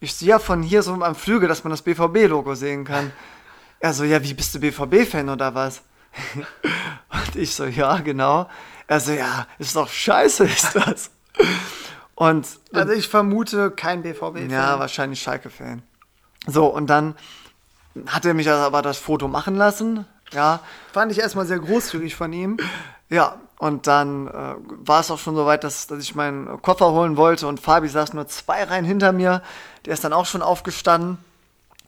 Ich 0.00 0.14
so, 0.14 0.24
ja, 0.24 0.38
von 0.38 0.62
hier 0.62 0.82
so 0.82 0.94
am 0.94 1.14
Flügel, 1.14 1.48
dass 1.48 1.64
man 1.64 1.70
das 1.70 1.82
BVB-Logo 1.82 2.54
sehen 2.54 2.84
kann. 2.84 3.12
Er 3.80 3.92
so, 3.92 4.04
ja, 4.04 4.22
wie 4.22 4.34
bist 4.34 4.54
du 4.54 4.60
BVB-Fan 4.60 5.28
oder 5.28 5.54
was? 5.54 5.82
und 7.10 7.36
ich 7.36 7.54
so, 7.54 7.64
ja, 7.64 7.98
genau. 7.98 8.48
Er 8.86 9.00
so, 9.00 9.12
ja, 9.12 9.46
ist 9.58 9.76
doch 9.76 9.88
scheiße, 9.88 10.44
ist 10.46 10.74
das. 10.74 11.10
Und, 12.14 12.46
also 12.72 12.92
ich 12.92 13.08
vermute 13.08 13.70
kein 13.70 14.02
BVB-Fan. 14.02 14.50
Ja, 14.50 14.78
wahrscheinlich 14.78 15.20
Schalke-Fan. 15.20 15.82
So, 16.46 16.66
und 16.66 16.88
dann 16.88 17.14
hat 18.06 18.24
er 18.24 18.34
mich 18.34 18.48
aber 18.48 18.82
das 18.82 18.98
Foto 18.98 19.28
machen 19.28 19.54
lassen. 19.54 20.06
Ja. 20.32 20.60
Fand 20.92 21.12
ich 21.12 21.18
erstmal 21.18 21.46
sehr 21.46 21.58
großzügig 21.58 22.14
von 22.14 22.32
ihm. 22.32 22.56
Ja, 23.08 23.40
und 23.58 23.86
dann 23.86 24.26
äh, 24.28 24.54
war 24.68 25.00
es 25.00 25.10
auch 25.10 25.18
schon 25.18 25.36
so 25.36 25.46
weit, 25.46 25.64
dass, 25.64 25.86
dass 25.86 26.02
ich 26.02 26.14
meinen 26.14 26.60
Koffer 26.62 26.92
holen 26.92 27.16
wollte 27.16 27.46
und 27.46 27.60
Fabi 27.60 27.88
saß 27.88 28.12
nur 28.12 28.26
zwei 28.26 28.64
Reihen 28.64 28.84
hinter 28.84 29.12
mir. 29.12 29.42
Der 29.84 29.94
ist 29.94 30.04
dann 30.04 30.12
auch 30.12 30.26
schon 30.26 30.42
aufgestanden. 30.42 31.18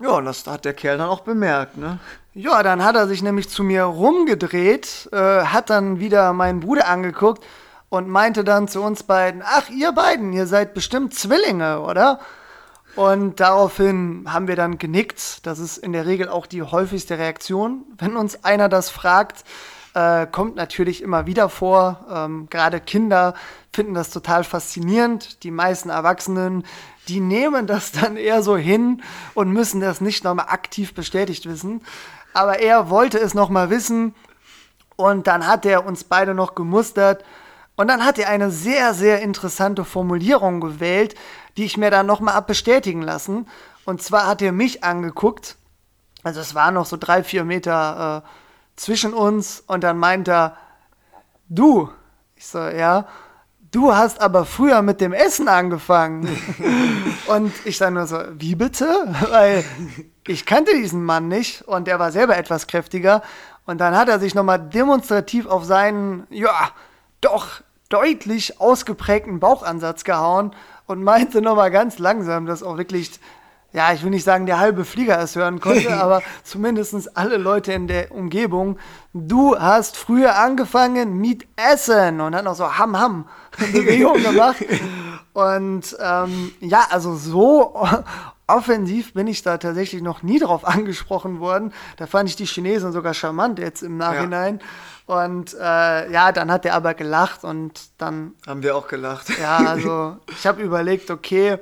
Ja, 0.01 0.11
und 0.11 0.25
das 0.27 0.47
hat 0.47 0.65
der 0.65 0.75
Kerl 0.75 0.99
dann 0.99 1.09
auch 1.09 1.21
bemerkt, 1.21 1.77
ne? 1.77 1.99
Ja, 2.35 2.63
dann 2.63 2.85
hat 2.85 2.95
er 2.95 3.09
sich 3.09 3.21
nämlich 3.23 3.49
zu 3.49 3.65
mir 3.65 3.83
rumgedreht, 3.83 5.09
äh, 5.13 5.17
hat 5.17 5.71
dann 5.71 5.99
wieder 5.99 6.33
meinen 6.33 6.61
Bruder 6.61 6.87
angeguckt 6.89 7.45
und 7.89 8.09
meinte 8.09 8.45
dann 8.45 8.69
zu 8.69 8.83
uns 8.83 9.03
beiden, 9.03 9.43
ach, 9.45 9.69
ihr 9.71 9.93
beiden, 9.93 10.33
ihr 10.33 10.47
seid 10.47 10.73
bestimmt 10.73 11.15
Zwillinge, 11.15 11.81
oder? 11.81 12.21
Und 12.95 13.41
daraufhin 13.41 14.25
haben 14.29 14.49
wir 14.49 14.57
dann 14.57 14.79
genickt. 14.79 15.47
Das 15.47 15.59
ist 15.59 15.79
in 15.79 15.93
der 15.93 16.07
Regel 16.07 16.29
auch 16.29 16.47
die 16.47 16.63
häufigste 16.63 17.19
Reaktion. 17.19 17.85
Wenn 17.97 18.17
uns 18.17 18.45
einer 18.45 18.69
das 18.69 18.91
fragt, 18.91 19.45
äh, 19.95 20.27
kommt 20.27 20.57
natürlich 20.57 21.03
immer 21.03 21.27
wieder 21.27 21.49
vor. 21.49 22.07
Ähm, 22.11 22.49
Gerade 22.51 22.81
Kinder 22.81 23.35
finden 23.73 23.95
das 23.95 24.11
total 24.11 24.45
faszinierend. 24.45 25.43
Die 25.45 25.51
meisten 25.51 25.91
Erwachsenen, 25.91 26.65
die 27.09 27.21
nehmen 27.21 27.67
das 27.67 27.93
dann 27.93 28.17
eher 28.17 28.43
so 28.43 28.57
hin 28.57 29.03
und 29.35 29.53
müssen 29.53 29.81
das 29.81 30.01
nicht 30.01 30.25
nochmal 30.25 30.47
aktiv 30.49 30.95
bestätigt 30.95 31.47
wissen. 31.47 31.83
Aber 32.35 32.59
er 32.59 32.91
wollte 32.91 33.19
es 33.19 33.35
nochmal 33.35 33.71
wissen 33.71 34.15
und 34.97 35.27
dann 35.27 35.47
hat 35.47 35.65
er 35.65 35.87
uns 35.87 36.05
beide 36.05 36.35
noch 36.35 36.55
gemustert 36.55 37.25
und 37.77 37.89
dann 37.89 38.05
hat 38.05 38.19
er 38.19 38.29
eine 38.29 38.51
sehr, 38.51 38.93
sehr 38.93 39.23
interessante 39.23 39.85
Formulierung 39.85 40.61
gewählt, 40.61 41.15
die 41.57 41.65
ich 41.65 41.77
mir 41.77 41.91
dann 41.91 42.07
nochmal 42.07 42.35
abbestätigen 42.35 43.03
lassen. 43.03 43.47
Und 43.85 44.03
zwar 44.03 44.27
hat 44.27 44.43
er 44.43 44.53
mich 44.53 44.85
angeguckt, 44.85 45.57
also 46.25 46.41
es 46.41 46.55
waren 46.55 46.75
noch 46.75 46.87
so 46.87 46.97
drei, 46.97 47.23
vier 47.23 47.45
Meter 47.45 48.25
äh, 48.25 48.29
zwischen 48.77 49.15
uns 49.15 49.63
und 49.67 49.85
dann 49.85 49.99
meint 49.99 50.29
er, 50.29 50.57
du, 51.49 51.91
ich 52.35 52.47
so, 52.47 52.59
ja, 52.59 53.07
du 53.71 53.95
hast 53.95 54.21
aber 54.21 54.45
früher 54.45 54.83
mit 54.83 55.01
dem 55.01 55.13
Essen 55.13 55.49
angefangen. 55.49 56.29
und 57.27 57.53
ich 57.65 57.79
dann 57.79 57.95
nur 57.95 58.07
so, 58.07 58.19
wie 58.39 58.55
bitte? 58.55 58.87
Weil 59.31 59.65
ich 60.27 60.47
kannte 60.47 60.75
diesen 60.75 61.05
Mann 61.05 61.29
nicht 61.29 61.63
und 61.63 61.87
der 61.87 61.99
war 61.99 62.13
selber 62.13 62.37
etwas 62.37 62.67
kräftiger. 62.67 63.23
Und 63.67 63.79
dann 63.79 63.97
hat 63.97 64.09
er 64.09 64.19
sich 64.19 64.35
nochmal 64.35 64.59
demonstrativ 64.59 65.47
auf 65.47 65.65
seinen, 65.65 66.27
ja, 66.31 66.71
doch 67.21 67.61
deutlich 67.89 68.61
ausgeprägten 68.61 69.41
Bauchansatz 69.41 70.05
gehauen 70.05 70.55
und 70.87 71.03
meinte 71.03 71.43
nochmal 71.43 71.71
ganz 71.71 71.99
langsam, 71.99 72.47
dass 72.47 72.63
auch 72.63 72.77
wirklich 72.77 73.19
ja, 73.73 73.93
ich 73.93 74.03
will 74.03 74.11
nicht 74.11 74.25
sagen, 74.25 74.47
der 74.47 74.59
halbe 74.59 74.85
Flieger 74.85 75.21
es 75.21 75.37
hören 75.37 75.61
konnte, 75.61 75.95
aber 76.01 76.23
zumindest 76.43 77.17
alle 77.17 77.37
Leute 77.37 77.73
in 77.73 77.87
der 77.87 78.13
Umgebung. 78.13 78.79
Du 79.13 79.59
hast 79.59 79.97
früher 79.97 80.39
angefangen 80.39 81.19
mit 81.19 81.47
Essen 81.57 82.21
und 82.21 82.35
hat 82.35 82.45
noch 82.45 82.55
so 82.55 82.79
Ham 82.79 82.99
Ham 82.99 83.29
Bewegung 83.59 84.23
gemacht. 84.23 84.65
Und 85.35 85.97
ähm, 86.01 86.53
ja, 86.61 86.87
also 86.91 87.15
so 87.15 87.77
offensiv 88.47 89.13
bin 89.13 89.27
ich 89.27 89.43
da 89.43 89.59
tatsächlich 89.59 90.03
noch 90.03 90.23
nie 90.23 90.39
drauf 90.39 90.67
angesprochen 90.67 91.39
worden. 91.39 91.73
Da 91.99 92.07
fand 92.07 92.31
ich 92.31 92.37
die 92.37 92.47
Chinesen 92.47 92.93
sogar 92.93 93.13
charmant 93.13 93.59
jetzt 93.59 93.83
im 93.83 93.99
Nachhinein. 93.99 94.61
Ja. 94.61 95.25
Und 95.25 95.55
äh, 95.55 96.11
ja, 96.11 96.33
dann 96.33 96.51
hat 96.51 96.67
er 96.67 96.75
aber 96.75 96.95
gelacht 96.95 97.45
und 97.45 97.73
dann. 97.99 98.33
Haben 98.47 98.63
wir 98.63 98.77
auch 98.77 98.89
gelacht. 98.89 99.29
Ja, 99.39 99.59
also 99.59 100.17
ich 100.29 100.47
habe 100.47 100.63
überlegt, 100.63 101.11
okay, 101.11 101.59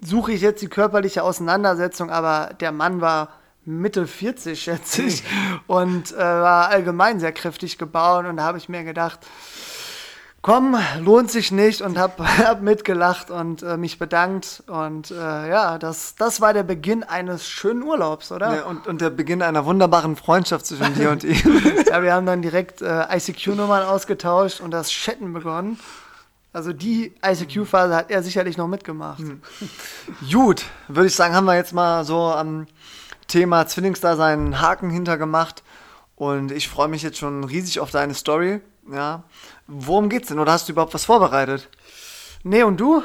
suche 0.00 0.32
ich 0.32 0.40
jetzt 0.40 0.62
die 0.62 0.68
körperliche 0.68 1.22
Auseinandersetzung, 1.22 2.10
aber 2.10 2.54
der 2.60 2.72
Mann 2.72 3.00
war 3.00 3.28
Mitte 3.64 4.06
40, 4.06 4.60
schätze 4.60 5.02
ich, 5.02 5.22
und 5.66 6.12
äh, 6.12 6.18
war 6.18 6.68
allgemein 6.68 7.20
sehr 7.20 7.32
kräftig 7.32 7.76
gebaut. 7.76 8.24
Und 8.24 8.38
da 8.38 8.44
habe 8.44 8.58
ich 8.58 8.68
mir 8.68 8.82
gedacht, 8.82 9.20
komm, 10.40 10.76
lohnt 11.00 11.30
sich 11.30 11.52
nicht 11.52 11.82
und 11.82 11.98
habe 11.98 12.24
hab 12.38 12.62
mitgelacht 12.62 13.30
und 13.30 13.62
äh, 13.62 13.76
mich 13.76 13.98
bedankt. 13.98 14.62
Und 14.66 15.10
äh, 15.10 15.14
ja, 15.50 15.78
das, 15.78 16.14
das 16.14 16.40
war 16.40 16.54
der 16.54 16.62
Beginn 16.62 17.02
eines 17.02 17.46
schönen 17.46 17.82
Urlaubs, 17.82 18.32
oder? 18.32 18.56
Ja, 18.56 18.64
und, 18.64 18.86
und 18.86 19.00
der 19.00 19.10
Beginn 19.10 19.42
einer 19.42 19.66
wunderbaren 19.66 20.16
Freundschaft 20.16 20.64
zwischen 20.64 20.94
dir 20.94 21.10
und 21.10 21.24
ihm. 21.24 21.62
ja, 21.86 22.02
wir 22.02 22.14
haben 22.14 22.26
dann 22.26 22.40
direkt 22.40 22.80
äh, 22.80 23.04
ICQ-Nummern 23.16 23.86
ausgetauscht 23.86 24.60
und 24.60 24.70
das 24.70 24.90
Chatten 24.90 25.32
begonnen. 25.32 25.78
Also 26.58 26.72
die 26.72 27.12
ICQ-Phase 27.24 27.94
hat 27.94 28.10
er 28.10 28.20
sicherlich 28.20 28.56
noch 28.56 28.66
mitgemacht. 28.66 29.20
Hm. 29.20 29.40
Gut, 30.28 30.64
würde 30.88 31.06
ich 31.06 31.14
sagen, 31.14 31.32
haben 31.32 31.44
wir 31.44 31.54
jetzt 31.54 31.72
mal 31.72 32.04
so 32.04 32.18
am 32.20 32.66
Thema 33.28 33.68
Zwillingsdasein 33.68 34.40
einen 34.40 34.60
Haken 34.60 34.90
hintergemacht. 34.90 35.62
Und 36.16 36.50
ich 36.50 36.68
freue 36.68 36.88
mich 36.88 37.04
jetzt 37.04 37.16
schon 37.18 37.44
riesig 37.44 37.78
auf 37.78 37.92
deine 37.92 38.12
Story. 38.12 38.60
Ja. 38.92 39.22
Worum 39.68 40.08
geht's 40.08 40.26
denn? 40.26 40.40
Oder 40.40 40.50
hast 40.50 40.66
du 40.66 40.72
überhaupt 40.72 40.94
was 40.94 41.04
vorbereitet? 41.04 41.68
Nee, 42.42 42.64
und 42.64 42.80
du? 42.80 43.04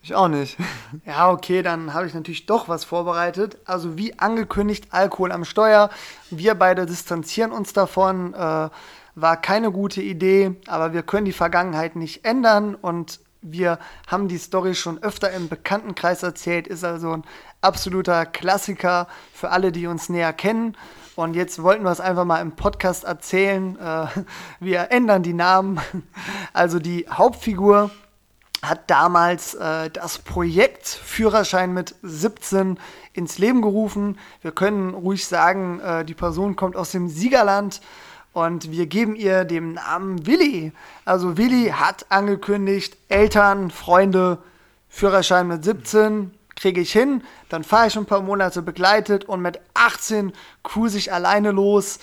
Ich 0.00 0.14
auch 0.14 0.28
nicht. 0.28 0.56
Ja, 1.04 1.32
okay, 1.32 1.62
dann 1.62 1.92
habe 1.92 2.06
ich 2.06 2.14
natürlich 2.14 2.46
doch 2.46 2.68
was 2.68 2.84
vorbereitet. 2.84 3.58
Also 3.64 3.98
wie 3.98 4.16
angekündigt, 4.16 4.86
Alkohol 4.92 5.32
am 5.32 5.44
Steuer. 5.44 5.90
Wir 6.30 6.54
beide 6.54 6.86
distanzieren 6.86 7.50
uns 7.50 7.72
davon. 7.72 8.32
Äh, 8.32 8.68
war 9.16 9.40
keine 9.40 9.72
gute 9.72 10.02
Idee, 10.02 10.54
aber 10.66 10.92
wir 10.92 11.02
können 11.02 11.24
die 11.24 11.32
Vergangenheit 11.32 11.96
nicht 11.96 12.24
ändern 12.24 12.74
und 12.74 13.18
wir 13.40 13.78
haben 14.06 14.28
die 14.28 14.38
Story 14.38 14.74
schon 14.74 15.02
öfter 15.02 15.30
im 15.32 15.48
Bekanntenkreis 15.48 16.22
erzählt, 16.22 16.66
ist 16.66 16.84
also 16.84 17.12
ein 17.12 17.24
absoluter 17.60 18.26
Klassiker 18.26 19.08
für 19.32 19.50
alle, 19.50 19.72
die 19.72 19.86
uns 19.86 20.08
näher 20.08 20.32
kennen. 20.32 20.76
Und 21.14 21.34
jetzt 21.34 21.62
wollten 21.62 21.84
wir 21.84 21.90
es 21.90 22.00
einfach 22.00 22.26
mal 22.26 22.42
im 22.42 22.52
Podcast 22.56 23.04
erzählen. 23.04 23.78
Äh, 23.78 24.06
wir 24.60 24.90
ändern 24.90 25.22
die 25.22 25.32
Namen. 25.32 25.80
Also 26.52 26.78
die 26.78 27.06
Hauptfigur 27.10 27.90
hat 28.62 28.90
damals 28.90 29.54
äh, 29.54 29.90
das 29.90 30.18
Projekt 30.18 30.86
Führerschein 30.86 31.72
mit 31.72 31.94
17 32.02 32.78
ins 33.12 33.38
Leben 33.38 33.62
gerufen. 33.62 34.18
Wir 34.42 34.52
können 34.52 34.92
ruhig 34.94 35.26
sagen, 35.26 35.80
äh, 35.80 36.04
die 36.04 36.14
Person 36.14 36.56
kommt 36.56 36.76
aus 36.76 36.90
dem 36.90 37.08
Siegerland 37.08 37.80
und 38.36 38.70
wir 38.70 38.84
geben 38.84 39.16
ihr 39.16 39.46
den 39.46 39.72
Namen 39.72 40.26
Willi. 40.26 40.70
Also 41.06 41.38
Willi 41.38 41.72
hat 41.74 42.04
angekündigt, 42.10 42.98
Eltern, 43.08 43.70
Freunde, 43.70 44.36
Führerschein 44.90 45.48
mit 45.48 45.64
17 45.64 46.32
kriege 46.54 46.82
ich 46.82 46.92
hin. 46.92 47.22
Dann 47.48 47.64
fahre 47.64 47.86
ich 47.86 47.96
ein 47.96 48.04
paar 48.04 48.20
Monate 48.20 48.60
begleitet 48.60 49.24
und 49.24 49.40
mit 49.40 49.58
18 49.72 50.34
cruise 50.62 50.98
ich 50.98 51.14
alleine 51.14 51.50
los. 51.50 51.98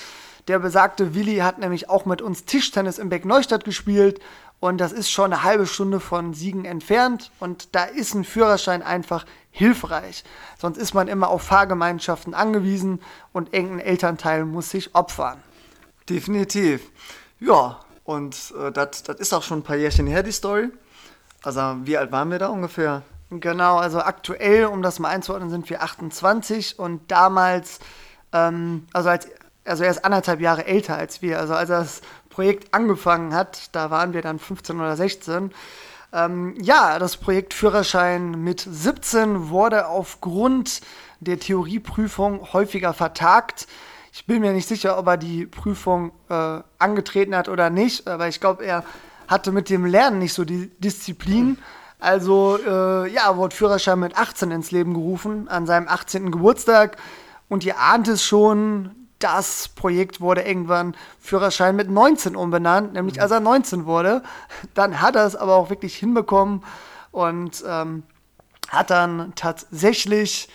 Der 0.47 0.57
besagte 0.57 1.13
Willi 1.13 1.37
hat 1.37 1.59
nämlich 1.59 1.87
auch 1.87 2.07
mit 2.07 2.23
uns 2.23 2.45
Tischtennis 2.45 2.97
im 2.97 3.09
Beck 3.09 3.25
Neustadt 3.25 3.63
gespielt 3.63 4.19
und 4.59 4.79
das 4.79 4.91
ist 4.91 5.11
schon 5.11 5.31
eine 5.31 5.43
halbe 5.43 5.67
Stunde 5.67 5.99
von 5.99 6.33
Siegen 6.33 6.65
entfernt 6.65 7.29
und 7.39 7.75
da 7.75 7.83
ist 7.83 8.15
ein 8.15 8.23
Führerschein 8.23 8.81
einfach 8.81 9.27
hilfreich. 9.51 10.23
Sonst 10.59 10.79
ist 10.79 10.95
man 10.95 11.07
immer 11.07 11.27
auf 11.27 11.43
Fahrgemeinschaften 11.43 12.33
angewiesen 12.33 13.01
und 13.33 13.53
irgendein 13.53 13.85
Elternteil 13.85 14.45
muss 14.45 14.71
sich 14.71 14.95
opfern. 14.95 15.43
Definitiv. 16.09 16.81
Ja, 17.39 17.79
und 18.03 18.53
äh, 18.59 18.71
das 18.71 19.01
ist 19.19 19.33
auch 19.33 19.43
schon 19.43 19.59
ein 19.59 19.63
paar 19.63 19.75
Jährchen 19.75 20.07
her, 20.07 20.23
die 20.23 20.31
Story. 20.31 20.69
Also, 21.43 21.61
wie 21.83 21.97
alt 21.97 22.11
waren 22.11 22.31
wir 22.31 22.39
da 22.39 22.47
ungefähr? 22.47 23.03
Genau, 23.29 23.77
also 23.77 23.99
aktuell, 23.99 24.65
um 24.65 24.81
das 24.81 24.99
mal 24.99 25.09
einzuordnen, 25.09 25.49
sind 25.49 25.69
wir 25.69 25.81
28 25.81 26.77
und 26.79 27.09
damals, 27.11 27.79
ähm, 28.31 28.87
also, 28.93 29.09
als, 29.09 29.27
also 29.65 29.83
er 29.83 29.91
ist 29.91 30.05
anderthalb 30.05 30.41
Jahre 30.41 30.65
älter 30.65 30.95
als 30.95 31.21
wir. 31.21 31.39
Also, 31.39 31.53
als 31.53 31.69
das 31.69 32.01
Projekt 32.29 32.73
angefangen 32.73 33.33
hat, 33.33 33.73
da 33.75 33.89
waren 33.89 34.13
wir 34.13 34.21
dann 34.21 34.39
15 34.39 34.79
oder 34.79 34.95
16. 34.95 35.51
Ähm, 36.13 36.55
ja, 36.61 36.99
das 36.99 37.17
Projekt 37.17 37.53
Führerschein 37.53 38.43
mit 38.43 38.65
17 38.69 39.49
wurde 39.49 39.87
aufgrund 39.87 40.81
der 41.19 41.39
Theorieprüfung 41.39 42.53
häufiger 42.53 42.93
vertagt. 42.93 43.67
Ich 44.15 44.27
bin 44.27 44.41
mir 44.41 44.53
nicht 44.53 44.67
sicher, 44.67 44.99
ob 44.99 45.07
er 45.07 45.17
die 45.17 45.47
Prüfung 45.47 46.11
äh, 46.29 46.59
angetreten 46.77 47.35
hat 47.35 47.49
oder 47.49 47.71
nicht, 47.71 48.07
aber 48.07 48.27
ich 48.27 48.39
glaube, 48.39 48.63
er 48.63 48.83
hatte 49.27 49.51
mit 49.51 49.71
dem 49.71 49.87
Lernen 49.87 50.19
nicht 50.19 50.33
so 50.33 50.45
die 50.45 50.69
Disziplin. 50.77 51.57
Also, 51.99 52.59
äh, 52.63 53.11
ja, 53.11 53.35
wurde 53.37 53.55
Führerschein 53.55 53.99
mit 53.99 54.15
18 54.15 54.51
ins 54.51 54.69
Leben 54.69 54.93
gerufen, 54.93 55.47
an 55.47 55.65
seinem 55.65 55.87
18. 55.87 56.31
Geburtstag. 56.31 56.97
Und 57.49 57.65
ihr 57.65 57.79
ahnt 57.79 58.07
es 58.07 58.23
schon, 58.23 58.91
das 59.17 59.69
Projekt 59.69 60.21
wurde 60.21 60.43
irgendwann 60.43 60.95
Führerschein 61.19 61.75
mit 61.75 61.89
19 61.89 62.35
umbenannt, 62.35 62.93
nämlich 62.93 63.19
als 63.19 63.31
er 63.31 63.39
19 63.39 63.87
wurde. 63.87 64.21
Dann 64.75 65.01
hat 65.01 65.15
er 65.15 65.25
es 65.25 65.35
aber 65.35 65.55
auch 65.55 65.71
wirklich 65.71 65.95
hinbekommen 65.95 66.63
und 67.09 67.63
ähm, 67.67 68.03
hat 68.69 68.91
dann 68.91 69.33
tatsächlich, 69.33 70.49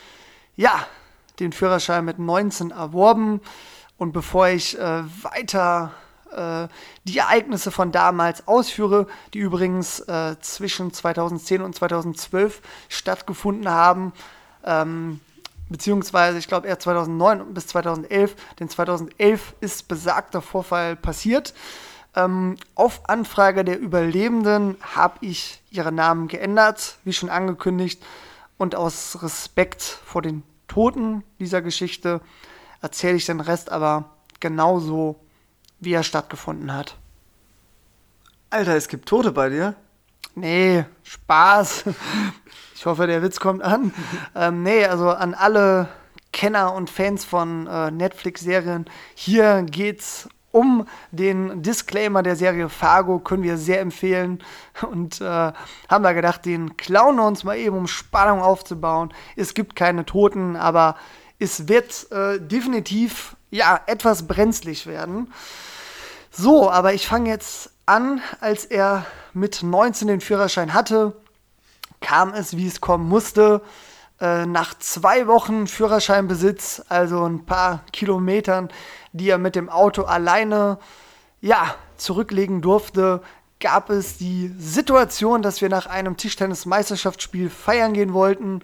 ja, 0.54 0.86
den 1.40 1.52
Führerschein 1.52 2.04
mit 2.04 2.18
19 2.18 2.70
erworben. 2.70 3.40
Und 3.96 4.12
bevor 4.12 4.48
ich 4.48 4.78
äh, 4.78 5.02
weiter 5.22 5.92
äh, 6.32 6.68
die 7.04 7.18
Ereignisse 7.18 7.70
von 7.70 7.92
damals 7.92 8.46
ausführe, 8.46 9.06
die 9.34 9.38
übrigens 9.38 10.00
äh, 10.00 10.36
zwischen 10.40 10.92
2010 10.92 11.62
und 11.62 11.74
2012 11.74 12.60
stattgefunden 12.88 13.68
haben, 13.68 14.12
ähm, 14.64 15.20
beziehungsweise 15.68 16.38
ich 16.38 16.48
glaube 16.48 16.68
eher 16.68 16.78
2009 16.78 17.54
bis 17.54 17.66
2011, 17.68 18.36
denn 18.58 18.68
2011 18.68 19.54
ist 19.60 19.88
besagter 19.88 20.42
Vorfall 20.42 20.96
passiert. 20.96 21.54
Ähm, 22.14 22.56
auf 22.74 23.08
Anfrage 23.08 23.64
der 23.64 23.78
Überlebenden 23.78 24.76
habe 24.94 25.18
ich 25.20 25.62
ihre 25.70 25.92
Namen 25.92 26.28
geändert, 26.28 26.96
wie 27.04 27.12
schon 27.12 27.28
angekündigt, 27.28 28.02
und 28.56 28.74
aus 28.74 29.22
Respekt 29.22 29.82
vor 29.82 30.22
den 30.22 30.42
Toten 30.68 31.24
dieser 31.38 31.62
Geschichte 31.62 32.20
erzähle 32.80 33.16
ich 33.16 33.26
den 33.26 33.40
Rest 33.40 33.72
aber 33.72 34.10
genauso, 34.40 35.16
wie 35.80 35.92
er 35.92 36.02
stattgefunden 36.02 36.72
hat. 36.72 36.96
Alter, 38.50 38.76
es 38.76 38.88
gibt 38.88 39.08
Tote 39.08 39.32
bei 39.32 39.48
dir? 39.48 39.74
Nee, 40.34 40.84
Spaß. 41.02 41.84
Ich 42.74 42.86
hoffe, 42.86 43.08
der 43.08 43.24
Witz 43.24 43.40
kommt 43.40 43.60
an. 43.60 43.92
ähm, 44.36 44.62
nee, 44.62 44.84
also 44.84 45.10
an 45.10 45.34
alle 45.34 45.88
Kenner 46.32 46.74
und 46.74 46.90
Fans 46.90 47.24
von 47.24 47.66
äh, 47.66 47.90
Netflix-Serien, 47.90 48.84
hier 49.16 49.64
geht's 49.64 50.28
um 50.58 50.86
den 51.12 51.62
Disclaimer 51.62 52.22
der 52.22 52.36
Serie 52.36 52.68
Fargo 52.68 53.18
können 53.20 53.42
wir 53.42 53.56
sehr 53.56 53.80
empfehlen 53.80 54.42
und 54.90 55.20
äh, 55.20 55.24
haben 55.24 56.02
da 56.02 56.12
gedacht, 56.12 56.44
den 56.44 56.76
klauen 56.76 57.16
wir 57.16 57.26
uns 57.26 57.44
mal 57.44 57.56
eben, 57.56 57.76
um 57.76 57.86
Spannung 57.86 58.40
aufzubauen. 58.40 59.14
Es 59.36 59.54
gibt 59.54 59.76
keine 59.76 60.04
Toten, 60.04 60.56
aber 60.56 60.96
es 61.38 61.68
wird 61.68 62.10
äh, 62.10 62.40
definitiv 62.40 63.36
ja 63.50 63.80
etwas 63.86 64.26
brenzlig 64.26 64.86
werden. 64.86 65.32
So, 66.30 66.70
aber 66.70 66.92
ich 66.92 67.06
fange 67.06 67.30
jetzt 67.30 67.70
an, 67.86 68.20
als 68.40 68.64
er 68.64 69.06
mit 69.32 69.62
19 69.62 70.08
den 70.08 70.20
Führerschein 70.20 70.74
hatte, 70.74 71.16
kam 72.00 72.34
es, 72.34 72.56
wie 72.56 72.66
es 72.66 72.80
kommen 72.80 73.08
musste. 73.08 73.62
Äh, 74.20 74.46
nach 74.46 74.74
zwei 74.78 75.28
Wochen 75.28 75.68
Führerscheinbesitz, 75.68 76.82
also 76.88 77.24
ein 77.24 77.46
paar 77.46 77.84
Kilometern, 77.92 78.68
die 79.12 79.30
er 79.30 79.38
mit 79.38 79.54
dem 79.54 79.68
Auto 79.68 80.02
alleine 80.02 80.78
ja, 81.40 81.76
zurücklegen 81.96 82.60
durfte, 82.60 83.22
gab 83.60 83.90
es 83.90 84.18
die 84.18 84.52
Situation, 84.58 85.42
dass 85.42 85.60
wir 85.60 85.68
nach 85.68 85.86
einem 85.86 86.16
Tischtennis-Meisterschaftsspiel 86.16 87.48
feiern 87.48 87.92
gehen 87.92 88.12
wollten. 88.12 88.62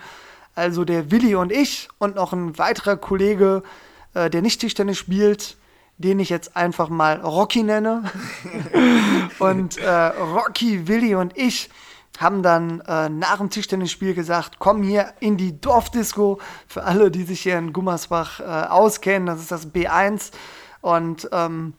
Also 0.57 0.85
der 0.85 1.12
Willi 1.12 1.37
und 1.37 1.53
ich 1.53 1.88
und 1.99 2.17
noch 2.17 2.33
ein 2.33 2.59
weiterer 2.59 2.97
Kollege, 2.97 3.62
äh, 4.14 4.31
der 4.31 4.43
nicht 4.43 4.61
Tischtennis 4.61 4.99
spielt, 4.99 5.57
den 5.99 6.19
ich 6.19 6.31
jetzt 6.31 6.57
einfach 6.57 6.88
mal 6.88 7.21
Rocky 7.21 7.62
nenne. 7.62 8.05
und 9.38 9.79
äh, 9.79 9.88
Rocky, 9.88 10.88
Willi 10.88 11.14
und 11.14 11.37
ich 11.37 11.71
haben 12.18 12.42
dann 12.42 12.81
äh, 12.83 13.09
nach 13.09 13.38
dem 13.38 13.50
Tischtennisspiel 13.50 14.14
gesagt, 14.14 14.59
komm 14.59 14.83
hier 14.83 15.12
in 15.20 15.37
die 15.37 15.61
Dorfdisco. 15.61 16.40
Für 16.68 16.85
alle, 16.85 17.11
die 17.11 17.24
sich 17.24 17.40
hier 17.40 17.59
in 17.59 17.72
Gummersbach 17.72 18.40
äh, 18.40 18.44
auskennen, 18.44 19.27
das 19.27 19.40
ist 19.40 19.50
das 19.50 19.68
B1. 19.68 20.31
Und 20.81 21.29
ähm, 21.33 21.74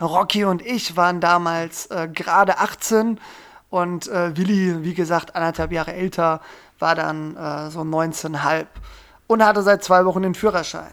Rocky 0.00 0.44
und 0.44 0.64
ich 0.64 0.96
waren 0.96 1.20
damals 1.20 1.86
äh, 1.86 2.08
gerade 2.12 2.58
18 2.58 3.20
und 3.70 4.08
äh, 4.08 4.36
Willi, 4.36 4.82
wie 4.82 4.94
gesagt, 4.94 5.34
anderthalb 5.36 5.72
Jahre 5.72 5.92
älter, 5.92 6.40
war 6.78 6.94
dann 6.94 7.36
äh, 7.36 7.70
so 7.70 7.80
19,5 7.80 8.66
und 9.26 9.44
hatte 9.44 9.62
seit 9.62 9.84
zwei 9.84 10.04
Wochen 10.04 10.22
den 10.22 10.34
Führerschein. 10.34 10.92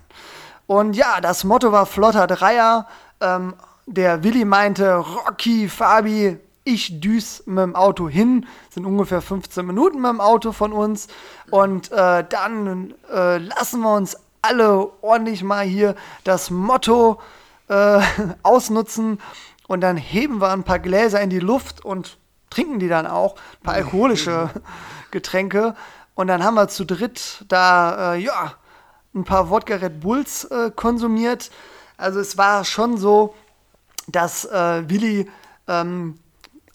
Und 0.68 0.96
ja, 0.96 1.22
das 1.22 1.44
Motto 1.44 1.72
war 1.72 1.86
flotter 1.86 2.28
Dreier. 2.28 2.88
Ähm, 3.22 3.56
der 3.86 4.24
Willi 4.24 4.46
meinte, 4.46 4.96
Rocky, 4.96 5.70
Fabi, 5.70 6.40
ich 6.66 7.00
düs 7.00 7.44
mit 7.46 7.60
dem 7.60 7.76
Auto 7.76 8.10
hin, 8.10 8.46
sind 8.70 8.86
ungefähr 8.86 9.22
15 9.22 9.66
Minuten 9.66 10.02
mit 10.02 10.12
dem 10.12 10.20
Auto 10.20 10.52
von 10.52 10.74
uns. 10.74 11.08
Und 11.52 11.92
äh, 11.92 12.26
dann 12.28 12.94
äh, 13.10 13.38
lassen 13.38 13.82
wir 13.82 13.96
uns 13.96 14.18
alle 14.42 14.92
ordentlich 15.02 15.44
mal 15.44 15.66
hier 15.66 15.96
das 16.24 16.50
Motto 16.50 17.22
äh, 17.70 18.02
ausnutzen 18.44 19.20
und 19.68 19.82
dann 19.82 19.98
heben 19.98 20.42
wir 20.42 20.50
ein 20.50 20.64
paar 20.64 20.80
Gläser 20.80 21.22
in 21.22 21.30
die 21.30 21.40
Luft 21.40 21.84
und 21.84 22.18
trinken 22.50 22.80
die 22.80 22.88
dann 22.88 23.08
auch, 23.08 23.36
ein 23.36 23.64
paar 23.64 23.74
alkoholische 23.76 24.50
Getränke. 25.12 25.76
Und 26.14 26.28
dann 26.28 26.44
haben 26.44 26.56
wir 26.56 26.68
zu 26.68 26.86
dritt 26.86 27.46
da, 27.48 28.14
äh, 28.14 28.20
ja, 28.20 28.54
ein 29.14 29.24
paar 29.24 29.50
Wodka 29.50 29.76
Red 29.76 30.02
Bulls 30.02 30.46
äh, 30.46 30.72
konsumiert. 30.76 31.52
Also 31.98 32.20
es 32.20 32.38
war 32.38 32.66
schon 32.66 32.98
so, 32.98 33.34
dass 34.08 34.46
äh, 34.46 34.90
Willi 34.90 35.30
ähm, 35.68 36.20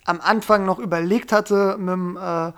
am 0.04 0.20
Anfang 0.20 0.64
noch 0.64 0.78
überlegt 0.78 1.32
hatte, 1.32 1.76
mit 1.78 1.92
dem 1.92 2.16
äh, 2.16 2.52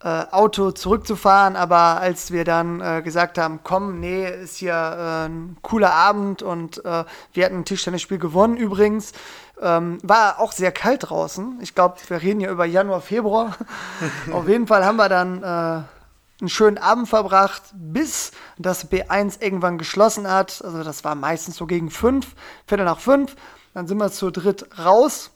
äh, 0.00 0.26
Auto 0.30 0.70
zurückzufahren, 0.70 1.56
aber 1.56 2.00
als 2.00 2.30
wir 2.30 2.44
dann 2.44 2.80
äh, 2.80 3.02
gesagt 3.02 3.36
haben, 3.36 3.60
komm, 3.64 3.98
nee, 3.98 4.28
ist 4.28 4.56
hier 4.56 4.72
äh, 4.72 5.26
ein 5.26 5.56
cooler 5.62 5.92
Abend 5.92 6.42
und 6.42 6.84
äh, 6.84 7.04
wir 7.32 7.44
hatten 7.44 7.56
ein 7.56 7.64
Tischtennisspiel 7.64 8.18
gewonnen 8.18 8.56
übrigens, 8.56 9.12
ähm, 9.60 9.98
war 10.02 10.38
auch 10.38 10.52
sehr 10.52 10.70
kalt 10.70 11.10
draußen. 11.10 11.58
Ich 11.62 11.74
glaube, 11.74 11.96
wir 12.06 12.22
reden 12.22 12.40
hier 12.40 12.50
über 12.50 12.64
Januar, 12.64 13.00
Februar. 13.00 13.56
Auf 14.32 14.48
jeden 14.48 14.68
Fall 14.68 14.84
haben 14.84 14.96
wir 14.96 15.08
dann 15.08 15.42
äh, 15.42 15.82
einen 16.40 16.48
schönen 16.48 16.78
Abend 16.78 17.08
verbracht, 17.08 17.62
bis 17.72 18.30
das 18.56 18.88
B1 18.90 19.42
irgendwann 19.42 19.78
geschlossen 19.78 20.30
hat. 20.30 20.62
Also 20.64 20.84
das 20.84 21.02
war 21.02 21.16
meistens 21.16 21.56
so 21.56 21.66
gegen 21.66 21.90
fünf, 21.90 22.36
Viertel 22.66 22.84
nach 22.84 23.00
fünf. 23.00 23.34
Dann 23.74 23.88
sind 23.88 23.98
wir 23.98 24.12
zu 24.12 24.30
dritt 24.30 24.78
raus. 24.78 25.32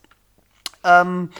Ähm, 0.84 1.30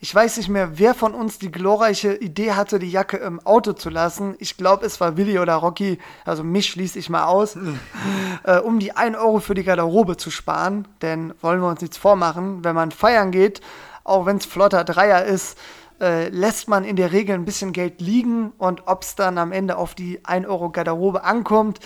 ich 0.00 0.14
weiß 0.14 0.36
nicht 0.36 0.48
mehr, 0.48 0.78
wer 0.78 0.94
von 0.94 1.12
uns 1.12 1.40
die 1.40 1.50
glorreiche 1.50 2.14
Idee 2.14 2.52
hatte, 2.52 2.78
die 2.78 2.90
Jacke 2.90 3.16
im 3.16 3.44
Auto 3.44 3.72
zu 3.72 3.90
lassen. 3.90 4.36
Ich 4.38 4.56
glaube, 4.56 4.86
es 4.86 5.00
war 5.00 5.16
Willi 5.16 5.40
oder 5.40 5.54
Rocky, 5.54 5.98
also 6.24 6.44
mich 6.44 6.68
schließe 6.68 7.00
ich 7.00 7.10
mal 7.10 7.24
aus, 7.24 7.58
äh, 8.44 8.58
um 8.58 8.78
die 8.78 8.92
1 8.92 9.16
Euro 9.16 9.40
für 9.40 9.54
die 9.54 9.64
Garderobe 9.64 10.16
zu 10.16 10.30
sparen. 10.30 10.86
Denn 11.02 11.34
wollen 11.40 11.60
wir 11.60 11.68
uns 11.68 11.80
nichts 11.80 11.96
vormachen, 11.96 12.62
wenn 12.62 12.76
man 12.76 12.92
feiern 12.92 13.32
geht, 13.32 13.60
auch 14.04 14.24
wenn 14.24 14.36
es 14.36 14.46
flotter 14.46 14.84
Dreier 14.84 15.24
ist, 15.24 15.58
äh, 16.00 16.28
lässt 16.28 16.68
man 16.68 16.84
in 16.84 16.94
der 16.94 17.10
Regel 17.10 17.34
ein 17.34 17.44
bisschen 17.44 17.72
Geld 17.72 18.00
liegen 18.00 18.52
und 18.56 18.86
ob 18.86 19.02
es 19.02 19.16
dann 19.16 19.36
am 19.36 19.50
Ende 19.50 19.76
auf 19.76 19.96
die 19.96 20.24
1 20.24 20.46
Euro 20.46 20.70
Garderobe 20.70 21.24
ankommt, 21.24 21.80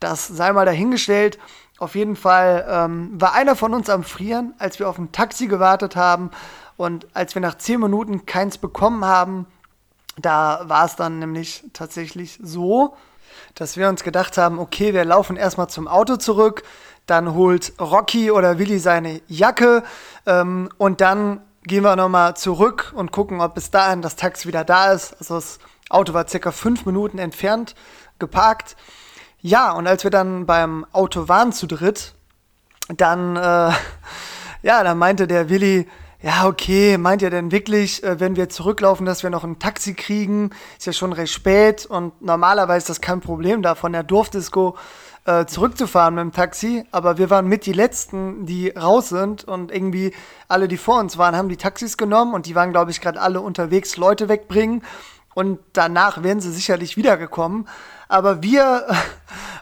das 0.00 0.26
sei 0.26 0.52
mal 0.52 0.66
dahingestellt. 0.66 1.38
Auf 1.82 1.96
jeden 1.96 2.14
Fall 2.14 2.64
ähm, 2.68 3.10
war 3.20 3.34
einer 3.34 3.56
von 3.56 3.74
uns 3.74 3.90
am 3.90 4.04
Frieren, 4.04 4.54
als 4.58 4.78
wir 4.78 4.88
auf 4.88 4.98
ein 4.98 5.10
Taxi 5.10 5.48
gewartet 5.48 5.96
haben 5.96 6.30
und 6.76 7.08
als 7.12 7.34
wir 7.34 7.42
nach 7.42 7.56
zehn 7.56 7.80
Minuten 7.80 8.24
keins 8.24 8.56
bekommen 8.56 9.04
haben, 9.04 9.46
da 10.16 10.62
war 10.66 10.84
es 10.84 10.94
dann 10.94 11.18
nämlich 11.18 11.64
tatsächlich 11.72 12.38
so, 12.40 12.94
dass 13.56 13.76
wir 13.76 13.88
uns 13.88 14.04
gedacht 14.04 14.38
haben, 14.38 14.60
okay, 14.60 14.94
wir 14.94 15.04
laufen 15.04 15.34
erstmal 15.36 15.68
zum 15.70 15.88
Auto 15.88 16.18
zurück, 16.18 16.62
dann 17.06 17.34
holt 17.34 17.72
Rocky 17.80 18.30
oder 18.30 18.60
Willi 18.60 18.78
seine 18.78 19.20
Jacke 19.26 19.82
ähm, 20.24 20.68
und 20.78 21.00
dann 21.00 21.40
gehen 21.64 21.82
wir 21.82 21.96
nochmal 21.96 22.36
zurück 22.36 22.92
und 22.94 23.10
gucken, 23.10 23.40
ob 23.40 23.56
bis 23.56 23.72
dahin 23.72 24.02
das 24.02 24.14
Taxi 24.14 24.46
wieder 24.46 24.62
da 24.62 24.92
ist. 24.92 25.16
Also 25.18 25.34
das 25.34 25.58
Auto 25.90 26.14
war 26.14 26.28
circa 26.28 26.52
fünf 26.52 26.86
Minuten 26.86 27.18
entfernt, 27.18 27.74
geparkt. 28.20 28.76
Ja, 29.44 29.72
und 29.72 29.88
als 29.88 30.04
wir 30.04 30.12
dann 30.12 30.46
beim 30.46 30.86
Auto 30.92 31.28
waren 31.28 31.52
zu 31.52 31.66
dritt, 31.66 32.14
dann, 32.88 33.34
äh, 33.34 33.40
ja, 34.62 34.84
dann 34.84 34.96
meinte 34.98 35.26
der 35.26 35.48
Willi, 35.48 35.88
ja, 36.22 36.46
okay, 36.46 36.96
meint 36.96 37.22
ihr 37.22 37.30
denn 37.30 37.50
wirklich, 37.50 38.04
äh, 38.04 38.20
wenn 38.20 38.36
wir 38.36 38.48
zurücklaufen, 38.48 39.04
dass 39.04 39.24
wir 39.24 39.30
noch 39.30 39.42
ein 39.42 39.58
Taxi 39.58 39.94
kriegen? 39.94 40.50
Ist 40.78 40.86
ja 40.86 40.92
schon 40.92 41.12
recht 41.12 41.32
spät 41.32 41.86
und 41.86 42.22
normalerweise 42.22 42.78
ist 42.78 42.88
das 42.88 43.00
kein 43.00 43.20
Problem, 43.20 43.62
da 43.62 43.74
von 43.74 43.92
der 43.92 44.04
Dorfdisco 44.04 44.76
äh, 45.24 45.46
zurückzufahren 45.46 46.14
mit 46.14 46.22
dem 46.22 46.32
Taxi. 46.32 46.84
Aber 46.92 47.18
wir 47.18 47.28
waren 47.28 47.48
mit 47.48 47.66
die 47.66 47.72
Letzten, 47.72 48.46
die 48.46 48.68
raus 48.68 49.08
sind 49.08 49.42
und 49.42 49.72
irgendwie 49.72 50.14
alle, 50.46 50.68
die 50.68 50.76
vor 50.76 51.00
uns 51.00 51.18
waren, 51.18 51.34
haben 51.34 51.48
die 51.48 51.56
Taxis 51.56 51.96
genommen 51.96 52.32
und 52.32 52.46
die 52.46 52.54
waren, 52.54 52.70
glaube 52.70 52.92
ich, 52.92 53.00
gerade 53.00 53.20
alle 53.20 53.40
unterwegs, 53.40 53.96
Leute 53.96 54.28
wegbringen. 54.28 54.84
Und 55.34 55.58
danach 55.72 56.22
wären 56.22 56.40
sie 56.40 56.52
sicherlich 56.52 56.96
wiedergekommen. 56.96 57.68
Aber 58.08 58.42
wir 58.42 58.86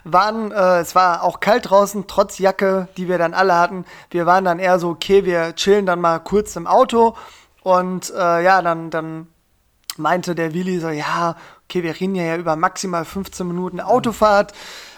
waren, 0.03 0.51
äh, 0.51 0.79
es 0.79 0.95
war 0.95 1.23
auch 1.23 1.39
kalt 1.39 1.69
draußen, 1.69 2.05
trotz 2.07 2.37
Jacke, 2.37 2.87
die 2.97 3.07
wir 3.07 3.17
dann 3.17 3.33
alle 3.33 3.55
hatten. 3.57 3.85
Wir 4.09 4.25
waren 4.25 4.43
dann 4.43 4.59
eher 4.59 4.79
so, 4.79 4.89
okay, 4.89 5.25
wir 5.25 5.55
chillen 5.55 5.85
dann 5.85 6.01
mal 6.01 6.19
kurz 6.19 6.55
im 6.55 6.67
Auto. 6.67 7.15
Und 7.63 8.11
äh, 8.11 8.43
ja, 8.43 8.61
dann, 8.61 8.89
dann 8.89 9.27
meinte 9.97 10.35
der 10.35 10.53
Willi 10.53 10.79
so, 10.79 10.89
ja, 10.89 11.35
okay, 11.65 11.83
wir 11.83 11.99
reden 11.99 12.15
ja 12.15 12.35
über 12.35 12.55
maximal 12.55 13.05
15 13.05 13.47
Minuten 13.47 13.79
Autofahrt. 13.79 14.53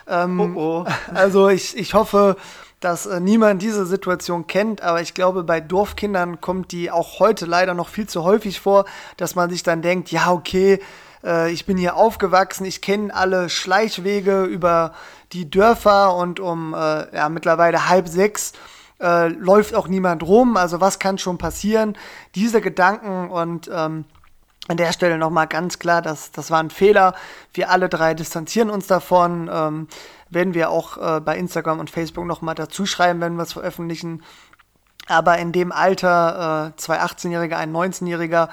Ähm, 0.07 0.55
oh, 0.55 0.85
oh. 0.85 0.85
Also 1.13 1.49
ich, 1.49 1.77
ich 1.77 1.93
hoffe, 1.93 2.35
dass 2.83 3.05
äh, 3.05 3.19
niemand 3.19 3.61
diese 3.61 3.85
Situation 3.85 4.47
kennt, 4.47 4.81
aber 4.81 5.01
ich 5.01 5.13
glaube, 5.13 5.43
bei 5.43 5.61
Dorfkindern 5.61 6.41
kommt 6.41 6.71
die 6.71 6.91
auch 6.91 7.19
heute 7.19 7.45
leider 7.45 7.73
noch 7.73 7.89
viel 7.89 8.07
zu 8.07 8.23
häufig 8.23 8.59
vor, 8.59 8.85
dass 9.17 9.35
man 9.35 9.49
sich 9.49 9.63
dann 9.63 9.81
denkt, 9.81 10.11
ja, 10.11 10.31
okay, 10.31 10.79
äh, 11.23 11.51
ich 11.51 11.65
bin 11.65 11.77
hier 11.77 11.95
aufgewachsen, 11.95 12.65
ich 12.65 12.81
kenne 12.81 13.13
alle 13.13 13.49
Schleichwege 13.49 14.43
über 14.43 14.93
die 15.31 15.49
Dörfer 15.49 16.15
und 16.15 16.39
um 16.39 16.73
äh, 16.73 17.15
ja, 17.15 17.29
mittlerweile 17.29 17.89
halb 17.89 18.07
sechs 18.07 18.53
äh, 18.99 19.27
läuft 19.29 19.75
auch 19.75 19.87
niemand 19.87 20.23
rum. 20.23 20.57
Also 20.57 20.81
was 20.81 20.99
kann 20.99 21.17
schon 21.17 21.37
passieren? 21.37 21.97
Diese 22.35 22.61
Gedanken 22.61 23.29
und 23.29 23.69
ähm, 23.73 24.05
an 24.69 24.77
der 24.77 24.93
Stelle 24.93 25.17
nochmal 25.17 25.47
ganz 25.47 25.77
klar, 25.77 26.01
dass 26.01 26.31
das 26.31 26.49
war 26.49 26.59
ein 26.59 26.69
Fehler. 26.69 27.15
Wir 27.53 27.69
alle 27.69 27.89
drei 27.89 28.13
distanzieren 28.13 28.69
uns 28.69 28.87
davon. 28.87 29.49
Ähm, 29.51 29.87
werden 30.33 30.53
wir 30.53 30.69
auch 30.69 30.97
äh, 30.97 31.19
bei 31.19 31.37
Instagram 31.37 31.79
und 31.79 31.89
Facebook 31.89 32.25
nochmal 32.25 32.55
dazu 32.55 32.85
schreiben, 32.85 33.21
wenn 33.21 33.35
wir 33.35 33.43
es 33.43 33.53
veröffentlichen. 33.53 34.23
Aber 35.07 35.37
in 35.37 35.51
dem 35.51 35.71
Alter, 35.71 36.73
äh, 36.73 36.77
zwei 36.77 37.01
18-Jähriger, 37.01 37.55
ein 37.55 37.73
19-Jähriger, 37.73 38.49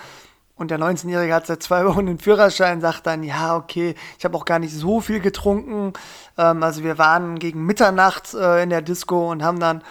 und 0.61 0.71
der 0.71 0.79
19-Jährige 0.79 1.33
hat 1.33 1.47
seit 1.47 1.63
zwei 1.63 1.85
Wochen 1.87 2.07
den 2.07 2.19
Führerschein, 2.19 2.83
sagt 2.83 3.07
dann, 3.07 3.23
ja, 3.23 3.57
okay, 3.57 3.95
ich 4.19 4.25
habe 4.25 4.37
auch 4.37 4.45
gar 4.45 4.59
nicht 4.59 4.75
so 4.75 5.01
viel 5.01 5.21
getrunken. 5.21 5.95
Ähm, 6.37 6.63
also 6.63 6.85
wir 6.85 6.99
waren 6.99 7.39
gegen 7.39 7.65
Mitternacht 7.65 8.35
äh, 8.35 8.63
in 8.63 8.71
der 8.71 8.83
Disco 8.83 9.31
und 9.31 9.43
haben 9.43 9.59
dann 9.59 9.83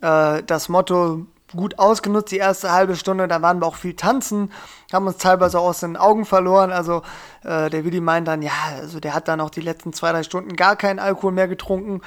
äh, 0.00 0.42
das 0.44 0.68
Motto 0.68 1.26
gut 1.56 1.78
ausgenutzt, 1.78 2.32
die 2.32 2.38
erste 2.38 2.72
halbe 2.72 2.96
Stunde. 2.96 3.28
Da 3.28 3.42
waren 3.42 3.60
wir 3.60 3.66
auch 3.66 3.76
viel 3.76 3.94
tanzen, 3.94 4.52
haben 4.92 5.06
uns 5.06 5.18
teilweise 5.18 5.58
aus 5.58 5.80
den 5.80 5.96
Augen 5.96 6.24
verloren. 6.24 6.72
Also 6.72 7.02
äh, 7.44 7.70
der 7.70 7.84
Willi 7.84 8.00
meint 8.00 8.28
dann, 8.28 8.42
ja, 8.42 8.52
also 8.78 9.00
der 9.00 9.14
hat 9.14 9.28
dann 9.28 9.40
auch 9.40 9.50
die 9.50 9.60
letzten 9.60 9.92
zwei, 9.92 10.12
drei 10.12 10.22
Stunden 10.22 10.56
gar 10.56 10.76
keinen 10.76 10.98
Alkohol 10.98 11.32
mehr 11.32 11.48
getrunken, 11.48 12.00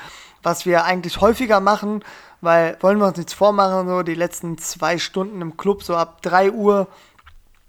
was 0.43 0.65
wir 0.65 0.85
eigentlich 0.85 1.21
häufiger 1.21 1.59
machen, 1.59 2.03
weil 2.41 2.77
wollen 2.81 2.99
wir 2.99 3.07
uns 3.07 3.17
nichts 3.17 3.33
vormachen, 3.33 3.87
so 3.87 4.03
die 4.03 4.15
letzten 4.15 4.57
zwei 4.57 4.97
Stunden 4.97 5.41
im 5.41 5.57
Club, 5.57 5.83
so 5.83 5.95
ab 5.95 6.21
drei 6.21 6.51
Uhr 6.51 6.87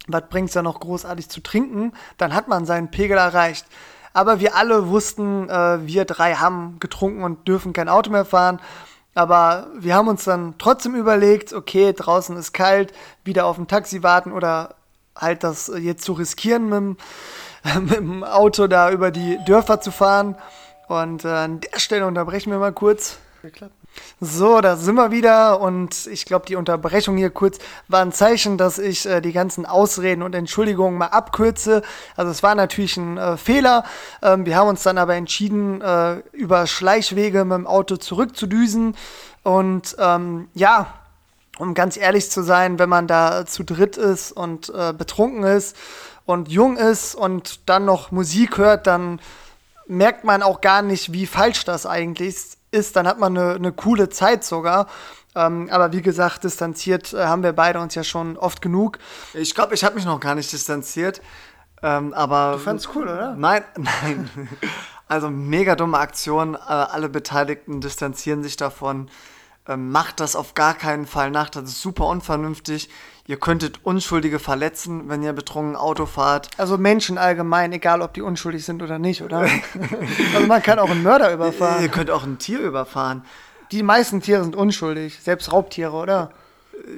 was 0.09 0.29
bringt 0.29 0.49
es 0.49 0.55
da 0.55 0.63
noch 0.63 0.81
großartig 0.81 1.29
zu 1.29 1.43
trinken? 1.43 1.93
Dann 2.17 2.35
hat 2.35 2.49
man 2.49 2.65
seinen 2.65 2.91
Pegel 2.91 3.17
erreicht. 3.17 3.67
Aber 4.13 4.41
wir 4.41 4.57
alle 4.57 4.89
wussten, 4.89 5.49
äh, 5.49 5.87
wir 5.87 6.05
drei 6.05 6.35
haben 6.35 6.79
getrunken 6.81 7.23
und 7.23 7.47
dürfen 7.47 7.73
kein 7.73 7.89
Auto 7.89 8.11
mehr 8.11 8.25
fahren. 8.25 8.61
Aber 9.17 9.69
wir 9.75 9.95
haben 9.95 10.09
uns 10.09 10.25
dann 10.25 10.57
trotzdem 10.59 10.95
überlegt, 10.95 11.55
okay, 11.55 11.95
draußen 11.95 12.37
ist 12.37 12.53
kalt, 12.53 12.93
wieder 13.25 13.47
auf 13.47 13.57
ein 13.57 13.67
Taxi 13.67 14.03
warten 14.03 14.31
oder 14.31 14.75
halt 15.17 15.43
das 15.43 15.73
jetzt 15.75 16.05
zu 16.05 16.13
riskieren, 16.13 16.65
mit 16.65 16.75
dem, 16.75 16.97
mit 17.87 17.97
dem 17.97 18.25
Auto 18.25 18.67
da 18.67 18.91
über 18.91 19.11
die 19.11 19.39
Dörfer 19.47 19.81
zu 19.81 19.91
fahren. 19.91 20.37
Und 20.87 21.25
äh, 21.25 21.29
an 21.29 21.61
der 21.61 21.79
Stelle 21.79 22.07
unterbrechen 22.07 22.51
wir 22.51 22.59
mal 22.59 22.75
kurz. 22.75 23.17
Geklappt. 23.41 23.73
So, 24.21 24.63
da 24.63 24.77
sind 24.77 24.95
wir 24.95 25.11
wieder 25.11 25.61
und 25.61 26.07
ich 26.07 26.25
glaube, 26.25 26.47
die 26.47 26.57
Unterbrechung 26.57 27.19
hier 27.19 27.29
kurz 27.29 27.59
war 27.89 28.01
ein 28.01 28.13
Zeichen, 28.13 28.57
dass 28.57 28.79
ich 28.79 29.05
äh, 29.05 29.21
die 29.21 29.33
ganzen 29.33 29.67
Ausreden 29.67 30.23
und 30.23 30.35
Entschuldigungen 30.35 30.97
mal 30.99 31.09
abkürze. 31.09 31.83
Also 32.17 32.31
es 32.31 32.43
war 32.43 32.55
natürlich 32.55 32.97
ein 32.97 33.19
äh, 33.19 33.37
Fehler. 33.37 33.85
Ähm, 34.23 34.47
wir 34.47 34.57
haben 34.57 34.69
uns 34.69 34.83
dann 34.83 34.97
aber 34.97 35.17
entschieden, 35.17 35.83
äh, 35.83 36.17
über 36.33 36.67
Schleichwege 36.67 37.45
mit 37.45 37.59
dem 37.59 37.67
Auto 37.67 37.97
zurückzudüsen. 37.97 38.97
Und 39.43 39.97
ähm, 39.99 40.49
ja, 40.55 40.95
um 41.59 41.75
ganz 41.75 41.97
ehrlich 41.97 42.31
zu 42.31 42.43
sein, 42.43 42.79
wenn 42.79 42.89
man 42.89 43.07
da 43.07 43.47
zu 43.47 43.65
dritt 43.65 43.97
ist 43.97 44.33
und 44.33 44.71
äh, 44.71 44.93
betrunken 44.93 45.45
ist 45.45 45.77
und 46.25 46.49
jung 46.49 46.77
ist 46.77 47.15
und 47.15 47.69
dann 47.69 47.85
noch 47.85 48.11
Musik 48.11 48.59
hört, 48.59 48.87
dann 48.87 49.21
merkt 49.87 50.25
man 50.25 50.43
auch 50.43 50.61
gar 50.61 50.83
nicht, 50.83 51.13
wie 51.13 51.27
falsch 51.27 51.65
das 51.65 51.87
eigentlich 51.87 52.56
ist. 52.71 52.97
Dann 52.97 53.07
hat 53.07 53.19
man 53.19 53.37
eine, 53.37 53.55
eine 53.55 53.73
coole 53.73 54.09
Zeit 54.09 54.45
sogar. 54.45 54.87
Ähm, 55.35 55.69
aber 55.71 55.93
wie 55.93 56.03
gesagt, 56.03 56.45
distanziert 56.45 57.13
äh, 57.13 57.25
haben 57.27 57.43
wir 57.43 57.53
beide 57.53 57.81
uns 57.81 57.95
ja 57.95 58.05
schon 58.05 58.37
oft 58.37 58.63
genug. 58.63 58.99
Ich 59.35 59.55
glaube, 59.55 59.75
ich 59.75 59.85
habe 59.85 59.95
mich 59.95 60.07
noch 60.07 60.19
gar 60.19 60.35
nicht 60.35 60.51
distanziert. 60.51 61.21
Ähm, 61.83 62.15
aber 62.15 62.53
Du 62.53 62.59
fand's 62.61 62.89
cool, 62.95 63.05
oder? 63.05 63.35
Nein, 63.37 63.63
nein. 63.77 64.49
Also 65.09 65.29
mega 65.29 65.77
dumme 65.77 65.99
Aktion. 65.99 66.55
Äh, 66.55 66.59
alle 66.59 67.09
Beteiligten 67.09 67.81
distanzieren 67.81 68.43
sich 68.43 68.57
davon. 68.57 69.11
Ähm, 69.69 69.91
macht 69.91 70.21
das 70.21 70.37
auf 70.37 70.55
gar 70.55 70.75
keinen 70.75 71.07
Fall 71.07 71.31
nach. 71.31 71.51
Das 71.51 71.65
ist 71.65 71.83
super 71.83 72.07
unvernünftig. 72.07 72.89
Ihr 73.27 73.39
könntet 73.39 73.81
Unschuldige 73.83 74.39
verletzen, 74.39 75.09
wenn 75.09 75.23
ihr 75.23 75.33
betrunken 75.33 75.75
Auto 75.75 76.07
fahrt. 76.07 76.51
Also 76.59 76.79
Menschen 76.79 77.19
allgemein, 77.19 77.73
egal 77.73 78.01
ob 78.01 78.15
die 78.15 78.23
unschuldig 78.23 78.65
sind 78.65 78.83
oder 78.83 79.01
nicht, 79.01 79.23
oder? 79.23 79.41
also 80.35 80.47
man 80.47 80.63
kann 80.63 80.79
auch 80.79 80.91
einen 80.91 81.03
Mörder 81.03 81.29
Ihr 81.29 81.35
überfahren. 81.35 81.91
könnt 81.91 82.11
auch 82.11 82.23
ein 82.23 82.39
Tier 82.39 82.61
überfahren. 82.61 83.25
Die 83.73 83.83
meisten 83.83 84.21
Tiere 84.23 84.45
sind 84.45 84.55
unschuldig, 84.55 85.19
selbst 85.21 85.53
Raubtiere, 85.53 85.93
oder? 85.93 86.31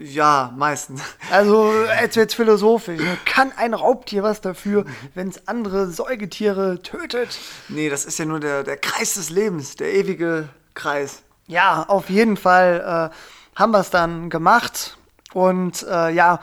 Ja, 0.02 0.52
meistens. 0.57 1.00
Also, 1.31 1.72
jetzt 2.02 2.16
wird's 2.16 2.35
philosophisch. 2.35 3.00
ne? 3.00 3.16
Kann 3.24 3.52
ein 3.57 3.72
Raubtier 3.72 4.22
was 4.22 4.42
dafür, 4.42 4.85
wenn 5.14 5.28
es 5.28 5.48
andere 5.48 5.90
Säugetiere 5.90 6.83
tötet? 6.83 7.38
Nee, 7.68 7.88
das 7.88 8.04
ist 8.04 8.18
ja 8.18 8.26
nur 8.26 8.40
der, 8.40 8.64
der 8.64 8.76
Kreis 8.76 9.14
des 9.14 9.31
Lebens, 9.31 9.76
der 9.76 9.94
ewige 9.94 10.50
Kreis. 10.74 11.22
Ja, 11.49 11.87
auf 11.89 12.11
jeden 12.11 12.37
Fall 12.37 13.11
äh, 13.11 13.59
haben 13.59 13.73
wir 13.73 13.81
es 13.81 13.91
dann 13.91 14.29
gemacht. 14.29 14.99
Und 15.33 15.83
äh, 15.83 16.11
ja, 16.11 16.41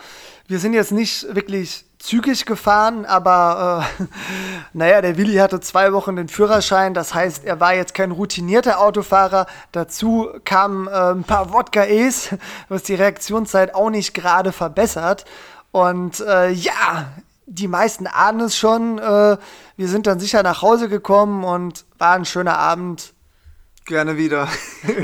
wir 0.47 0.59
sind 0.59 0.73
jetzt 0.73 0.91
nicht 0.91 1.33
wirklich 1.33 1.85
zügig 1.99 2.45
gefahren, 2.45 3.05
aber 3.05 3.87
äh, 3.99 4.03
naja, 4.73 5.01
der 5.01 5.17
Willi 5.17 5.35
hatte 5.35 5.59
zwei 5.59 5.93
Wochen 5.93 6.15
den 6.15 6.27
Führerschein, 6.27 6.93
das 6.93 7.13
heißt, 7.13 7.45
er 7.45 7.59
war 7.59 7.73
jetzt 7.73 7.93
kein 7.93 8.11
routinierter 8.11 8.79
Autofahrer. 8.79 9.45
Dazu 9.71 10.29
kamen 10.43 10.87
äh, 10.87 10.91
ein 10.91 11.23
paar 11.23 11.53
Wodka-E's, 11.53 12.29
was 12.69 12.83
die 12.83 12.95
Reaktionszeit 12.95 13.75
auch 13.75 13.91
nicht 13.91 14.13
gerade 14.13 14.51
verbessert. 14.51 15.25
Und 15.71 16.19
äh, 16.19 16.49
ja, 16.49 17.13
die 17.45 17.67
meisten 17.67 18.07
ahnen 18.07 18.41
es 18.41 18.57
schon. 18.57 18.97
Äh, 18.97 19.37
wir 19.77 19.87
sind 19.87 20.07
dann 20.07 20.19
sicher 20.19 20.41
nach 20.41 20.63
Hause 20.63 20.89
gekommen 20.89 21.43
und 21.43 21.85
war 21.99 22.13
ein 22.13 22.25
schöner 22.25 22.57
Abend. 22.57 23.14
Gerne 23.85 24.17
wieder. 24.17 24.47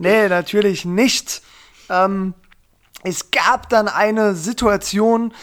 Nee, 0.00 0.28
natürlich 0.28 0.84
nicht. 0.84 1.42
Ähm, 1.90 2.34
es 3.02 3.32
gab 3.32 3.68
dann 3.68 3.88
eine 3.88 4.34
Situation, 4.34 5.34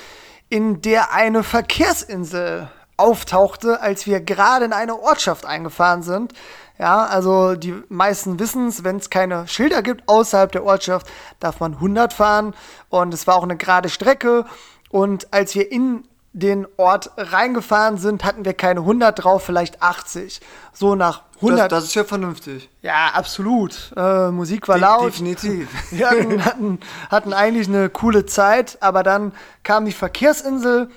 in 0.48 0.82
der 0.82 1.12
eine 1.12 1.43
Verkehrsinsel 1.43 2.69
auftauchte, 2.95 3.82
als 3.82 4.06
wir 4.06 4.21
gerade 4.21 4.63
in 4.63 4.71
eine 4.71 4.98
Ortschaft 4.98 5.45
eingefahren 5.45 6.04
sind. 6.04 6.34
Ja, 6.78 7.06
also 7.06 7.56
die 7.56 7.74
meisten 7.89 8.39
wissen 8.39 8.67
es, 8.67 8.86
wenn 8.86 8.98
es 8.98 9.10
keine 9.10 9.48
Schilder 9.48 9.82
gibt 9.82 10.08
außerhalb 10.08 10.52
der 10.52 10.63
Ortschaft, 10.63 11.08
darf 11.39 11.60
man 11.60 11.74
100 11.74 12.13
fahren 12.13 12.54
und 12.89 13.13
es 13.13 13.28
war 13.28 13.36
auch 13.36 13.43
eine 13.43 13.58
gerade 13.58 13.89
Strecke 13.89 14.45
und 14.89 15.34
als 15.34 15.56
wir 15.56 15.71
in 15.71 16.08
den 16.34 16.67
Ort 16.76 17.12
reingefahren 17.15 17.98
sind, 17.98 18.26
hatten 18.26 18.43
wir 18.43 18.54
keine 18.54 18.82
100 18.82 19.24
drauf, 19.24 19.43
vielleicht 19.43 19.82
80. 19.82 20.41
So 20.74 20.95
nach 20.95 21.24
100 21.38 21.71
Das, 21.71 21.80
das 21.80 21.84
ist 21.89 21.95
ja 21.95 22.04
vernünftig. 22.04 22.69
ja, 22.82 23.12
absolut. 23.13 23.91
Äh, 23.95 24.30
Musik 24.32 24.67
war 24.67 24.76
De- 24.76 24.82
laut. 24.84 25.08
definitiv. 25.08 25.67
Wir 25.91 26.10
hatten, 26.10 26.45
hatten, 26.45 26.80
hatten 27.10 27.34
eigentlich 27.34 27.67
eine 27.67 27.89
coole 27.89 28.26
Zeit, 28.26 28.78
aber 28.82 29.04
dann 29.04 29.32
kam 29.63 29.86
die 29.86 29.91
Verkehrsinsel, 29.91 30.89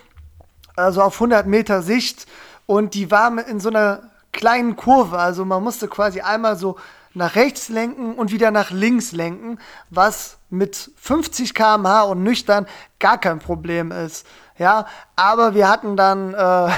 also 0.77 1.03
auf 1.03 1.15
100 1.15 1.47
Meter 1.47 1.83
Sicht, 1.83 2.27
und 2.67 2.95
die 2.95 3.11
war 3.11 3.47
in 3.49 3.61
so 3.61 3.69
einer 3.71 4.03
kleinen 4.33 4.77
Kurve. 4.77 5.19
Also 5.19 5.45
man 5.45 5.63
musste 5.63 5.89
quasi 5.89 6.21
einmal 6.21 6.57
so 6.57 6.77
nach 7.15 7.35
rechts 7.35 7.69
lenken 7.69 8.15
und 8.15 8.31
wieder 8.31 8.51
nach 8.51 8.71
links 8.71 9.13
lenken, 9.13 9.59
was 9.91 10.37
mit 10.51 10.91
50 11.01 11.55
km/h 11.55 12.03
und 12.03 12.23
nüchtern 12.23 12.67
gar 13.01 13.19
kein 13.19 13.39
Problem 13.41 13.91
ist. 13.91 14.27
Ja, 14.59 14.87
aber 15.17 15.55
wir 15.55 15.69
hatten 15.69 15.97
dann 15.97 16.35
äh, 16.35 16.71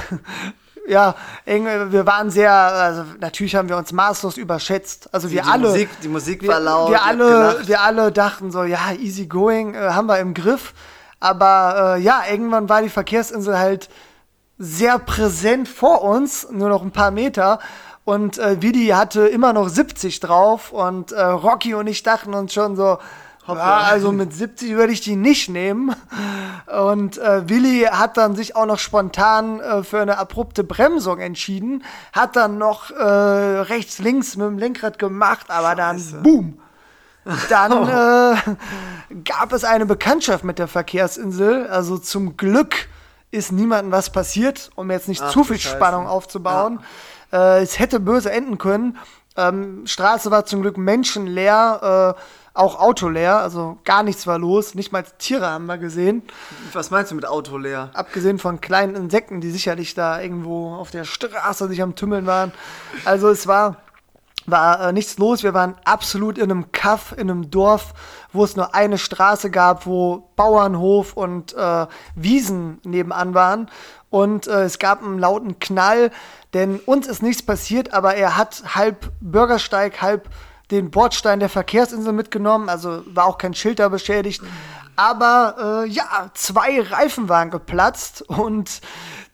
ja, 0.91 1.15
wir 1.45 2.05
waren 2.05 2.29
sehr, 2.29 2.51
also 2.53 3.03
natürlich 3.19 3.55
haben 3.55 3.69
wir 3.69 3.77
uns 3.77 3.91
maßlos 3.91 4.37
überschätzt. 4.37 5.09
Also 5.13 5.31
wir 5.31 5.41
die 5.41 5.49
alle. 5.49 5.69
Musik- 5.69 5.89
die 6.03 6.07
Musik 6.07 6.41
wir, 6.41 6.49
war 6.49 6.59
laut, 6.59 6.89
Wir 6.91 6.97
habt 6.99 7.07
alle, 7.09 7.67
wir 7.67 7.81
alle 7.81 8.11
dachten 8.11 8.51
so, 8.51 8.63
ja, 8.63 8.91
easy 8.99 9.25
going, 9.25 9.73
äh, 9.73 9.79
haben 9.91 10.07
wir 10.07 10.19
im 10.19 10.33
Griff. 10.33 10.73
Aber 11.19 11.95
äh, 11.97 12.01
ja, 12.01 12.23
irgendwann 12.29 12.67
war 12.69 12.81
die 12.81 12.89
Verkehrsinsel 12.89 13.57
halt 13.57 13.89
sehr 14.57 14.99
präsent 14.99 15.67
vor 15.67 16.03
uns, 16.03 16.47
nur 16.51 16.69
noch 16.69 16.81
ein 16.83 16.91
paar 16.91 17.11
Meter. 17.11 17.59
Und 18.03 18.37
äh, 18.39 18.61
Vidi 18.61 18.87
hatte 18.87 19.27
immer 19.27 19.53
noch 19.53 19.69
70 19.69 20.19
drauf 20.19 20.71
und 20.71 21.11
äh, 21.11 21.21
Rocky 21.23 21.73
und 21.75 21.87
ich 21.87 22.03
dachten 22.03 22.33
uns 22.33 22.53
schon 22.53 22.75
so, 22.75 22.97
ja, 23.47 23.77
also 23.79 24.11
mit 24.11 24.33
70 24.33 24.75
würde 24.75 24.93
ich 24.93 25.01
die 25.01 25.15
nicht 25.15 25.49
nehmen. 25.49 25.95
Und 26.67 27.17
äh, 27.17 27.49
Willi 27.49 27.87
hat 27.89 28.17
dann 28.17 28.35
sich 28.35 28.55
auch 28.55 28.65
noch 28.65 28.79
spontan 28.79 29.59
äh, 29.59 29.83
für 29.83 30.01
eine 30.01 30.17
abrupte 30.17 30.63
Bremsung 30.63 31.19
entschieden, 31.19 31.83
hat 32.13 32.35
dann 32.35 32.57
noch 32.57 32.91
äh, 32.91 33.03
rechts, 33.03 33.99
links 33.99 34.37
mit 34.37 34.47
dem 34.47 34.57
Lenkrad 34.57 34.99
gemacht, 34.99 35.47
aber 35.49 35.75
dann 35.75 36.01
boom. 36.21 36.59
Dann 37.49 37.87
äh, 37.87 38.35
gab 39.23 39.53
es 39.53 39.63
eine 39.63 39.85
Bekanntschaft 39.85 40.43
mit 40.43 40.57
der 40.57 40.67
Verkehrsinsel. 40.67 41.67
Also 41.67 41.97
zum 41.97 42.35
Glück 42.35 42.87
ist 43.29 43.51
niemandem 43.51 43.91
was 43.91 44.09
passiert, 44.09 44.71
um 44.75 44.89
jetzt 44.91 45.07
nicht 45.07 45.21
Ach 45.21 45.31
zu 45.31 45.43
viel 45.43 45.59
Scheiße. 45.59 45.75
Spannung 45.75 46.07
aufzubauen. 46.07 46.79
Äh, 47.31 47.61
es 47.61 47.79
hätte 47.79 47.99
böse 47.99 48.31
enden 48.31 48.57
können. 48.57 48.97
Ähm, 49.37 49.83
Straße 49.85 50.31
war 50.31 50.45
zum 50.45 50.61
Glück 50.61 50.77
menschenleer, 50.77 52.15
äh, 52.17 52.21
auch 52.53 52.79
autoleer, 52.79 53.37
also 53.37 53.77
gar 53.85 54.03
nichts 54.03 54.27
war 54.27 54.37
los. 54.37 54.75
Nicht 54.75 54.91
mal 54.91 55.03
Tiere 55.17 55.49
haben 55.49 55.67
wir 55.67 55.77
gesehen. 55.77 56.21
Was 56.73 56.91
meinst 56.91 57.11
du 57.11 57.15
mit 57.15 57.25
Auto 57.25 57.57
leer? 57.57 57.91
Abgesehen 57.93 58.39
von 58.39 58.59
kleinen 58.59 58.95
Insekten, 58.95 59.39
die 59.39 59.51
sicherlich 59.51 59.93
da 59.93 60.19
irgendwo 60.21 60.75
auf 60.75 60.91
der 60.91 61.05
Straße 61.05 61.67
sich 61.69 61.81
am 61.81 61.95
Tümmeln 61.95 62.25
waren. 62.25 62.51
Also 63.05 63.29
es 63.29 63.47
war, 63.47 63.77
war 64.45 64.89
äh, 64.89 64.93
nichts 64.93 65.17
los. 65.17 65.43
Wir 65.43 65.53
waren 65.53 65.75
absolut 65.85 66.37
in 66.37 66.51
einem 66.51 66.73
Kaff, 66.73 67.13
in 67.13 67.31
einem 67.31 67.51
Dorf, 67.51 67.93
wo 68.33 68.43
es 68.43 68.57
nur 68.57 68.75
eine 68.75 68.97
Straße 68.97 69.49
gab, 69.49 69.85
wo 69.85 70.29
Bauernhof 70.35 71.13
und 71.13 71.53
äh, 71.53 71.87
Wiesen 72.15 72.79
nebenan 72.83 73.33
waren. 73.33 73.71
Und 74.09 74.47
äh, 74.47 74.63
es 74.63 74.77
gab 74.77 75.01
einen 75.01 75.19
lauten 75.19 75.59
Knall, 75.59 76.11
denn 76.53 76.79
uns 76.79 77.07
ist 77.07 77.23
nichts 77.23 77.43
passiert, 77.43 77.93
aber 77.93 78.15
er 78.15 78.35
hat 78.35 78.75
halb 78.75 79.13
Bürgersteig, 79.21 80.01
halb 80.01 80.29
den 80.71 80.91
Bordstein 80.91 81.39
der 81.39 81.49
Verkehrsinsel 81.49 82.13
mitgenommen, 82.13 82.69
also 82.69 83.03
war 83.05 83.25
auch 83.25 83.37
kein 83.37 83.53
Schild 83.53 83.79
da 83.79 83.89
beschädigt. 83.89 84.41
Aber 84.95 85.83
äh, 85.85 85.89
ja, 85.89 86.31
zwei 86.33 86.81
Reifen 86.81 87.29
waren 87.29 87.49
geplatzt 87.49 88.21
und 88.23 88.81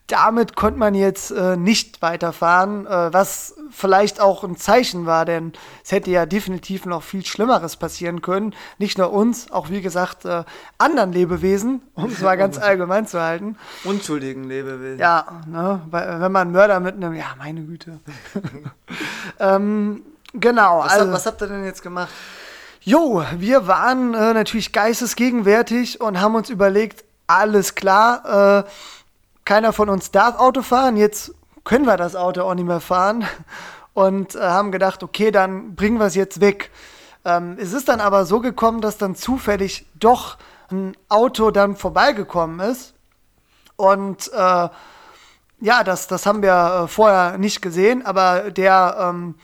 damit 0.08 0.56
konnte 0.56 0.80
man 0.80 0.96
jetzt 0.96 1.32
äh, 1.32 1.58
nicht 1.58 2.02
weiterfahren, 2.02 2.88
äh, 2.88 3.14
was 3.14 3.56
vielleicht 3.70 4.22
auch 4.22 4.46
ein 4.46 4.56
Zeichen 4.56 5.06
war, 5.06 5.26
denn 5.26 5.52
es 5.84 5.92
hätte 5.92 6.10
ja 6.12 6.26
definitiv 6.26 6.86
noch 6.86 7.04
viel 7.04 7.26
Schlimmeres 7.26 7.76
passieren 7.76 8.22
können. 8.22 8.56
Nicht 8.78 8.98
nur 8.98 9.12
uns, 9.12 9.52
auch 9.52 9.70
wie 9.70 9.82
gesagt 9.82 10.24
äh, 10.24 10.46
anderen 10.78 11.12
Lebewesen, 11.12 11.82
um 11.94 12.06
es 12.06 12.22
mal 12.22 12.38
ganz 12.38 12.58
allgemein 12.58 13.06
zu 13.06 13.22
halten. 13.22 13.58
Unschuldigen 13.84 14.46
Lebewesen. 14.46 15.00
Ja, 15.00 15.42
ne, 15.46 15.82
wenn 15.92 16.32
man 16.32 16.52
Mörder 16.54 16.80
mitnimmt, 16.80 17.18
ja, 17.18 17.36
meine 17.38 17.64
Güte. 17.64 18.00
ähm, 19.40 20.04
genau, 20.34 20.80
Was, 20.80 20.94
also. 20.94 21.12
was 21.12 21.26
habt 21.26 21.42
ihr 21.42 21.48
denn 21.48 21.66
jetzt 21.66 21.82
gemacht? 21.82 22.10
Jo, 22.82 23.24
wir 23.36 23.68
waren 23.68 24.14
äh, 24.14 24.34
natürlich 24.34 24.72
geistesgegenwärtig 24.72 26.00
und 26.00 26.22
haben 26.22 26.36
uns 26.36 26.50
überlegt, 26.50 27.04
alles 27.28 27.76
klar, 27.76 28.64
äh, 28.64 28.70
keiner 29.44 29.74
von 29.74 29.90
uns 29.90 30.12
darf 30.12 30.40
Auto 30.40 30.62
fahren, 30.62 30.96
jetzt 30.96 31.34
können 31.66 31.86
wir 31.86 31.98
das 31.98 32.16
Auto 32.16 32.44
auch 32.44 32.54
nicht 32.54 32.66
mehr 32.66 32.80
fahren 32.80 33.26
und 33.94 34.36
äh, 34.36 34.40
haben 34.40 34.72
gedacht, 34.72 35.04
okay, 35.04 35.32
dann 35.32 35.76
bringen 35.76 36.00
wir 36.00 36.06
es 36.06 36.16
jetzt 36.16 36.40
weg. 36.40 36.72
Ähm, 37.26 37.58
es 37.60 37.74
ist 37.74 37.90
dann 37.90 38.00
aber 38.00 38.26
so 38.26 38.40
gekommen, 38.40 38.80
dass 38.80 38.98
dann 38.98 39.16
zufällig 39.16 39.86
doch 39.96 40.38
ein 40.72 40.96
Auto 41.10 41.52
dann 41.52 41.76
vorbeigekommen 41.76 42.62
ist 42.62 42.94
und 43.76 44.32
äh, 44.34 44.70
ja, 45.60 45.84
das, 45.84 46.08
das 46.08 46.26
haben 46.26 46.42
wir 46.42 46.84
äh, 46.84 46.88
vorher 46.88 47.38
nicht 47.38 47.62
gesehen, 47.62 48.06
aber 48.06 48.52
der, 48.52 48.98
ähm, 49.00 49.36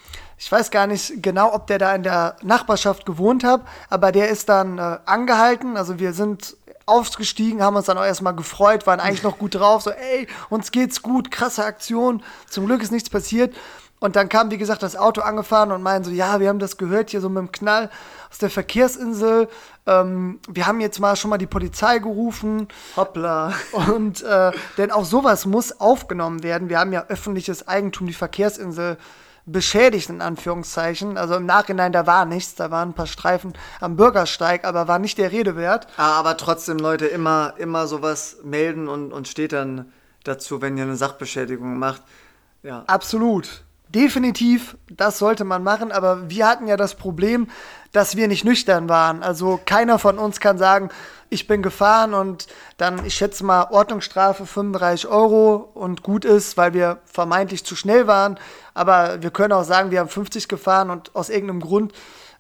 ich 0.44 0.52
weiß 0.52 0.72
gar 0.72 0.88
nicht 0.88 1.24
genau, 1.24 1.54
ob 1.54 1.68
der 1.68 1.78
da 1.78 1.96
in 1.96 2.04
der 2.04 2.36
Nachbarschaft 2.42 3.06
gewohnt 3.06 3.46
hat, 3.46 3.62
aber 3.90 4.12
der 4.12 4.28
ist 4.28 4.50
dann 4.50 4.78
äh, 4.78 4.98
angehalten. 5.06 5.78
Also 5.78 6.00
wir 6.00 6.12
sind 6.12 6.58
aufgestiegen, 6.86 7.64
haben 7.64 7.78
uns 7.78 7.86
dann 7.86 7.98
auch 7.98 8.04
erstmal 8.04 8.36
gefreut, 8.36 8.86
waren 8.86 9.00
eigentlich 9.00 9.24
noch 9.24 9.38
gut 9.38 9.56
drauf, 9.56 9.84
so, 9.84 9.92
ey, 9.92 10.28
uns 10.50 10.72
geht's 10.72 11.02
gut, 11.02 11.32
krasse 11.32 11.64
Aktion, 11.64 12.22
zum 12.50 12.66
Glück 12.66 12.84
ist 12.84 12.92
nichts 12.92 13.10
passiert. 13.10 13.56
Und 14.02 14.18
dann 14.18 14.28
kam, 14.28 14.52
wie 14.52 14.58
gesagt, 14.58 14.84
das 14.84 14.98
Auto 14.98 15.22
angefahren 15.22 15.72
und 15.72 15.82
meinen 15.82 16.04
so, 16.04 16.12
ja, 16.12 16.42
wir 16.42 16.50
haben 16.50 16.60
das 16.60 16.76
gehört 16.76 17.12
hier 17.12 17.22
so 17.22 17.30
mit 17.30 17.38
dem 17.38 17.52
Knall 17.54 17.90
aus 18.30 18.38
der 18.38 18.50
Verkehrsinsel. 18.50 19.48
Ähm, 19.86 20.42
wir 20.50 20.68
haben 20.68 20.82
jetzt 20.82 21.00
mal 21.00 21.16
schon 21.16 21.30
mal 21.30 21.38
die 21.38 21.48
Polizei 21.48 22.00
gerufen. 22.00 22.68
Hoppla. 22.98 23.54
Und 23.88 24.22
äh, 24.24 24.52
denn 24.78 24.92
auch 24.92 25.06
sowas 25.06 25.46
muss 25.46 25.80
aufgenommen 25.80 26.44
werden. 26.44 26.68
Wir 26.68 26.80
haben 26.80 26.92
ja 26.92 27.06
öffentliches 27.08 27.66
Eigentum, 27.70 28.08
die 28.08 28.14
Verkehrsinsel 28.14 28.98
beschädigt, 29.46 30.10
in 30.10 30.22
Anführungszeichen. 30.22 31.18
Also 31.18 31.36
im 31.36 31.46
Nachhinein, 31.46 31.92
da 31.92 32.08
war 32.08 32.26
nichts, 32.26 32.56
da 32.56 32.72
waren 32.72 32.90
ein 32.90 32.94
paar 32.94 33.08
Streifen 33.08 33.54
am 33.80 33.96
Bürgersteig, 33.96 34.66
aber 34.66 34.88
war 34.88 35.00
nicht 35.00 35.18
der 35.18 35.32
Rede 35.32 35.56
wert. 35.56 35.88
Ah, 35.98 36.14
aber 36.20 36.38
trotzdem, 36.38 36.78
Leute, 36.78 37.06
immer, 37.06 37.54
immer 37.58 37.88
sowas 37.88 38.38
melden 38.44 38.88
und, 38.88 39.12
und 39.12 39.28
steht 39.28 39.54
dann 39.54 39.92
dazu, 40.24 40.62
wenn 40.62 40.78
ihr 40.78 40.84
eine 40.84 40.96
Sachbeschädigung 40.96 41.78
macht. 41.78 42.02
Ja. 42.62 42.84
Absolut. 42.88 43.64
Definitiv, 43.90 44.76
das 44.90 45.20
sollte 45.20 45.44
man 45.44 45.62
machen, 45.62 45.92
aber 45.92 46.28
wir 46.30 46.48
hatten 46.48 46.66
ja 46.66 46.78
das 46.78 46.96
Problem, 46.96 47.48
dass 47.92 48.16
wir 48.16 48.28
nicht 48.28 48.44
nüchtern 48.44 48.90
waren. 48.90 49.22
Also 49.22 49.60
keiner 49.66 50.00
von 50.00 50.18
uns 50.18 50.40
kann 50.40 50.58
sagen, 50.58 50.90
ich 51.34 51.48
bin 51.48 51.62
gefahren 51.62 52.14
und 52.14 52.48
dann, 52.78 53.06
ich 53.06 53.16
schätze 53.16 53.44
mal, 53.44 53.68
Ordnungsstrafe 53.72 54.46
35 54.46 55.08
Euro 55.08 55.70
und 55.74 56.04
gut 56.04 56.24
ist, 56.24 56.56
weil 56.56 56.74
wir 56.74 57.00
vermeintlich 57.06 57.66
zu 57.66 57.76
schnell 57.76 58.08
waren. 58.08 58.40
Aber 58.74 59.22
wir 59.22 59.32
können 59.32 59.52
auch 59.52 59.64
sagen, 59.64 59.92
wir 59.92 60.00
haben 60.00 60.10
50 60.10 60.48
gefahren 60.48 60.90
und 60.90 61.16
aus 61.16 61.30
irgendeinem 61.30 61.62
Grund 61.62 61.94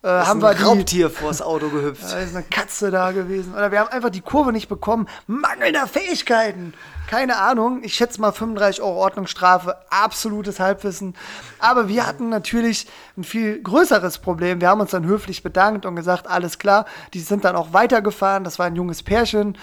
äh, 0.03 0.07
haben 0.07 0.41
wir 0.41 0.49
ein 0.49 0.57
Raubtier 0.57 1.09
vors 1.09 1.41
Auto 1.41 1.69
gehüpft. 1.69 2.03
Da 2.11 2.19
ist 2.19 2.35
eine 2.35 2.43
Katze 2.43 2.91
da 2.91 3.11
gewesen. 3.11 3.53
Oder 3.53 3.71
wir 3.71 3.79
haben 3.79 3.89
einfach 3.89 4.09
die 4.09 4.21
Kurve 4.21 4.51
nicht 4.51 4.67
bekommen. 4.67 5.07
Mangelnder 5.27 5.87
Fähigkeiten. 5.87 6.73
Keine 7.07 7.37
Ahnung. 7.37 7.81
Ich 7.83 7.93
schätze 7.93 8.19
mal 8.19 8.33
35 8.33 8.81
Euro 8.81 8.97
Ordnungsstrafe. 8.97 9.77
Absolutes 9.89 10.59
Halbwissen. 10.59 11.15
Aber 11.59 11.87
wir 11.87 12.05
hatten 12.05 12.27
natürlich 12.27 12.87
ein 13.17 13.23
viel 13.23 13.61
größeres 13.63 14.17
Problem. 14.17 14.59
Wir 14.59 14.69
haben 14.69 14.81
uns 14.81 14.91
dann 14.91 15.05
höflich 15.05 15.41
bedankt 15.41 15.85
und 15.85 15.95
gesagt, 15.95 16.27
alles 16.27 16.59
klar. 16.59 16.85
Die 17.13 17.21
sind 17.21 17.45
dann 17.45 17.55
auch 17.55 17.71
weitergefahren. 17.71 18.43
Das 18.43 18.59
war 18.59 18.65
ein 18.65 18.75
junges 18.75 19.03
Pärchen. 19.03 19.57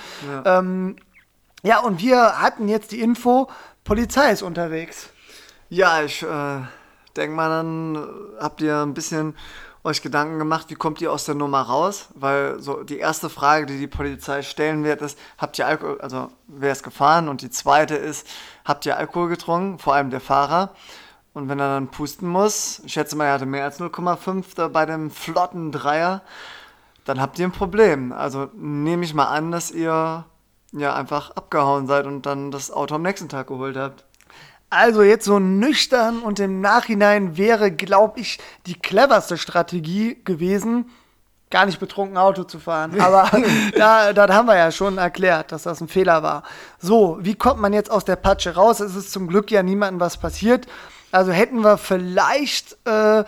Ja, 0.45 0.59
ähm, 0.59 0.97
ja 1.63 1.81
und 1.81 2.01
wir 2.01 2.41
hatten 2.41 2.67
jetzt 2.69 2.93
die 2.93 3.01
Info, 3.01 3.51
Polizei 3.85 4.33
ist 4.33 4.43
unterwegs. 4.43 5.11
Ja, 5.69 6.03
ich 6.03 6.23
äh, 6.23 6.61
denke 7.15 7.37
mal, 7.37 7.49
dann 7.49 8.09
habt 8.41 8.63
ihr 8.63 8.79
ein 8.79 8.95
bisschen 8.95 9.35
euch 9.83 10.03
Gedanken 10.03 10.39
gemacht, 10.39 10.67
wie 10.69 10.75
kommt 10.75 11.01
ihr 11.01 11.13
aus 11.13 11.25
der 11.25 11.35
Nummer 11.35 11.63
raus? 11.63 12.09
Weil 12.15 12.61
so 12.61 12.83
die 12.83 12.99
erste 12.99 13.31
Frage, 13.31 13.67
die 13.67 13.79
die 13.79 13.87
Polizei 13.87 14.43
stellen 14.43 14.85
wird, 14.85 15.01
ist, 15.01 15.19
habt 15.39 15.59
ihr 15.59 15.67
Alkohol, 15.67 16.01
also 16.01 16.31
wer 16.47 16.73
ist 16.73 16.83
gefahren? 16.83 17.29
Und 17.29 17.43
die 17.43 17.51
zweite 17.51 17.97
ist, 17.97 18.27
habt 18.65 18.85
ihr 18.87 18.97
Alkohol 18.97 19.29
getrunken? 19.29 19.79
Vor 19.79 19.95
allem 19.95 20.11
der 20.11 20.21
Fahrer. 20.21 20.71
Und 21.33 21.49
wenn 21.49 21.61
er 21.61 21.75
dann 21.75 21.89
pusten 21.89 22.29
muss, 22.29 22.81
ich 22.85 22.93
schätze 22.93 23.17
mal, 23.17 23.27
er 23.27 23.35
hatte 23.35 23.47
mehr 23.47 23.65
als 23.65 23.81
0,5 23.81 24.69
bei 24.69 24.85
dem 24.85 25.11
flotten 25.11 25.71
Dreier, 25.71 26.23
dann 27.05 27.21
habt 27.21 27.39
ihr 27.39 27.47
ein 27.47 27.53
Problem. 27.53 28.13
Also 28.13 28.51
nehme 28.55 29.05
ich 29.05 29.15
mal 29.15 29.29
an, 29.29 29.51
dass 29.51 29.71
ihr 29.71 30.25
ja 30.73 30.95
einfach 30.95 31.31
abgehauen 31.33 31.87
seid 31.87 32.07
und 32.07 32.27
dann 32.27 32.51
das 32.51 32.71
Auto 32.71 32.97
am 32.97 33.03
nächsten 33.03 33.29
Tag 33.29 33.47
geholt 33.47 33.77
habt. 33.77 34.05
Also 34.71 35.03
jetzt 35.03 35.25
so 35.25 35.41
nüchtern 35.41 36.21
und 36.21 36.39
im 36.39 36.61
Nachhinein 36.61 37.37
wäre, 37.37 37.73
glaube 37.73 38.21
ich, 38.21 38.39
die 38.67 38.79
cleverste 38.79 39.37
Strategie 39.37 40.17
gewesen, 40.25 40.89
gar 41.51 41.67
nicht 41.67 41.81
betrunken 41.81 42.17
Auto 42.17 42.45
zu 42.45 42.61
fahren. 42.61 43.01
Aber 43.01 43.29
da, 43.77 44.13
da 44.13 44.33
haben 44.33 44.47
wir 44.47 44.57
ja 44.57 44.71
schon 44.71 44.99
erklärt, 44.99 45.51
dass 45.51 45.65
das 45.65 45.81
ein 45.81 45.89
Fehler 45.89 46.23
war. 46.23 46.45
So, 46.79 47.19
wie 47.21 47.35
kommt 47.35 47.61
man 47.61 47.73
jetzt 47.73 47.91
aus 47.91 48.05
der 48.05 48.15
Patsche 48.15 48.55
raus? 48.55 48.79
Es 48.79 48.95
ist 48.95 49.11
zum 49.11 49.27
Glück 49.27 49.51
ja 49.51 49.65
niemandem 49.65 49.99
was 49.99 50.19
passiert. 50.19 50.69
Also 51.11 51.33
hätten 51.33 51.63
wir 51.63 51.77
vielleicht 51.77 52.77
äh, 52.87 53.25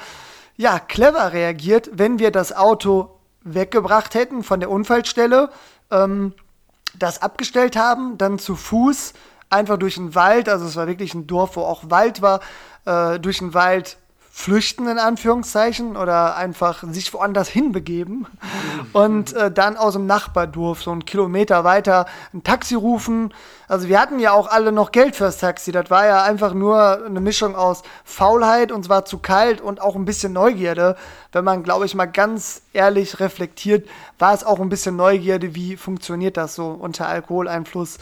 ja 0.56 0.78
clever 0.78 1.32
reagiert, 1.32 1.90
wenn 1.92 2.20
wir 2.20 2.30
das 2.30 2.54
Auto 2.54 3.18
weggebracht 3.42 4.14
hätten 4.14 4.44
von 4.44 4.60
der 4.60 4.70
Unfallstelle, 4.70 5.50
ähm, 5.90 6.34
das 6.94 7.20
abgestellt 7.20 7.74
haben, 7.74 8.16
dann 8.18 8.38
zu 8.38 8.54
Fuß 8.54 9.14
einfach 9.52 9.78
durch 9.78 9.96
den 9.96 10.14
Wald, 10.14 10.48
also 10.48 10.66
es 10.66 10.76
war 10.76 10.86
wirklich 10.86 11.14
ein 11.14 11.26
Dorf, 11.26 11.56
wo 11.56 11.60
auch 11.62 11.84
Wald 11.90 12.22
war, 12.22 12.40
äh, 12.84 13.18
durch 13.18 13.38
den 13.38 13.54
Wald 13.54 13.98
flüchten 14.34 14.88
in 14.88 14.98
Anführungszeichen 14.98 15.94
oder 15.94 16.36
einfach 16.36 16.82
sich 16.90 17.12
woanders 17.12 17.50
hinbegeben 17.50 18.26
und 18.94 19.34
äh, 19.34 19.50
dann 19.50 19.76
aus 19.76 19.92
dem 19.92 20.06
Nachbardorf 20.06 20.82
so 20.82 20.90
einen 20.90 21.04
Kilometer 21.04 21.64
weiter 21.64 22.06
ein 22.32 22.42
Taxi 22.42 22.74
rufen. 22.74 23.34
Also 23.68 23.88
wir 23.88 24.00
hatten 24.00 24.18
ja 24.18 24.32
auch 24.32 24.48
alle 24.48 24.72
noch 24.72 24.90
Geld 24.90 25.16
fürs 25.16 25.36
Taxi. 25.36 25.70
Das 25.70 25.90
war 25.90 26.06
ja 26.06 26.22
einfach 26.22 26.54
nur 26.54 27.04
eine 27.04 27.20
Mischung 27.20 27.54
aus 27.54 27.82
Faulheit 28.04 28.72
und 28.72 28.80
es 28.80 28.88
war 28.88 29.04
zu 29.04 29.18
kalt 29.18 29.60
und 29.60 29.82
auch 29.82 29.96
ein 29.96 30.06
bisschen 30.06 30.32
Neugierde. 30.32 30.96
Wenn 31.30 31.44
man, 31.44 31.62
glaube 31.62 31.84
ich, 31.84 31.94
mal 31.94 32.06
ganz 32.06 32.62
ehrlich 32.72 33.20
reflektiert, 33.20 33.86
war 34.18 34.32
es 34.32 34.44
auch 34.44 34.60
ein 34.60 34.70
bisschen 34.70 34.96
Neugierde, 34.96 35.54
wie 35.54 35.76
funktioniert 35.76 36.38
das 36.38 36.54
so 36.54 36.68
unter 36.68 37.06
Alkoholeinfluss. 37.06 37.98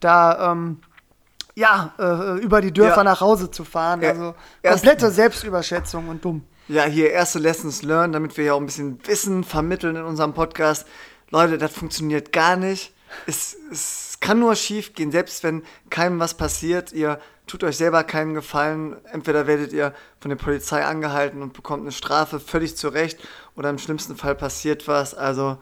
Da 0.00 0.52
ähm, 0.52 0.80
ja, 1.54 1.94
äh, 1.98 2.40
über 2.40 2.60
die 2.60 2.72
Dörfer 2.72 2.98
ja. 2.98 3.04
nach 3.04 3.20
Hause 3.20 3.50
zu 3.50 3.64
fahren. 3.64 4.02
Ja. 4.02 4.10
Also 4.10 4.34
komplette 4.62 5.06
Erst, 5.06 5.16
Selbstüberschätzung 5.16 6.08
und 6.08 6.24
dumm. 6.24 6.44
Ja, 6.68 6.84
hier 6.84 7.10
erste 7.10 7.38
Lessons 7.38 7.82
learned, 7.82 8.14
damit 8.14 8.36
wir 8.36 8.44
ja 8.44 8.54
auch 8.54 8.60
ein 8.60 8.66
bisschen 8.66 8.98
Wissen 9.06 9.44
vermitteln 9.44 9.96
in 9.96 10.04
unserem 10.04 10.32
Podcast. 10.32 10.86
Leute, 11.30 11.58
das 11.58 11.72
funktioniert 11.72 12.32
gar 12.32 12.56
nicht. 12.56 12.94
Es, 13.26 13.56
es 13.70 14.18
kann 14.20 14.40
nur 14.40 14.56
schief 14.56 14.94
gehen, 14.94 15.12
selbst 15.12 15.44
wenn 15.44 15.62
keinem 15.90 16.18
was 16.18 16.34
passiert. 16.34 16.92
Ihr 16.92 17.20
tut 17.46 17.62
euch 17.62 17.76
selber 17.76 18.02
keinen 18.02 18.34
Gefallen. 18.34 18.96
Entweder 19.12 19.46
werdet 19.46 19.72
ihr 19.72 19.92
von 20.20 20.30
der 20.30 20.36
Polizei 20.36 20.84
angehalten 20.84 21.42
und 21.42 21.52
bekommt 21.52 21.82
eine 21.82 21.92
Strafe 21.92 22.40
völlig 22.40 22.76
zurecht 22.76 23.18
oder 23.56 23.70
im 23.70 23.78
schlimmsten 23.78 24.16
Fall 24.16 24.34
passiert 24.34 24.88
was. 24.88 25.14
Also 25.14 25.58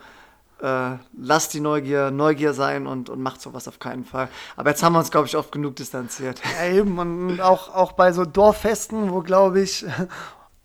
äh, 0.63 0.97
lasst 1.19 1.55
die 1.55 1.61
Neugier 1.61 2.11
Neugier 2.11 2.55
sein 2.55 2.87
und, 2.87 3.11
und 3.11 3.21
macht 3.21 3.41
sowas 3.41 3.69
auf 3.69 3.79
keinen 3.79 4.05
Fall. 4.05 4.29
Aber 4.57 4.71
jetzt 4.71 4.83
haben 4.83 4.93
wir 4.93 5.01
uns, 5.01 5.11
glaube 5.11 5.27
ich, 5.27 5.37
oft 5.37 5.53
genug 5.53 5.77
distanziert. 5.77 6.41
Ja, 6.59 6.73
eben. 6.73 6.99
Und 6.99 7.41
auch, 7.41 7.75
auch 7.75 7.93
bei 7.93 8.13
so 8.13 8.25
Dorffesten, 8.25 9.11
wo, 9.13 9.21
glaube 9.21 9.61
ich, 9.61 9.85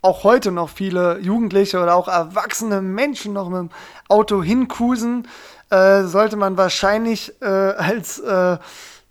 auch 0.02 0.24
heute 0.24 0.52
noch 0.52 0.70
viele 0.70 1.20
Jugendliche 1.20 1.82
oder 1.82 1.95
auch 1.95 2.08
erwachsene 2.08 2.82
Menschen 2.82 3.34
noch 3.34 3.50
mit 3.50 3.60
dem 3.60 3.70
Auto 4.08 4.43
hincruisen, 4.43 5.28
äh, 5.70 6.04
sollte 6.04 6.38
man 6.38 6.58
wahrscheinlich 6.58 7.34
äh, 7.41 7.45
als 7.45 8.20
äh, 8.20 8.58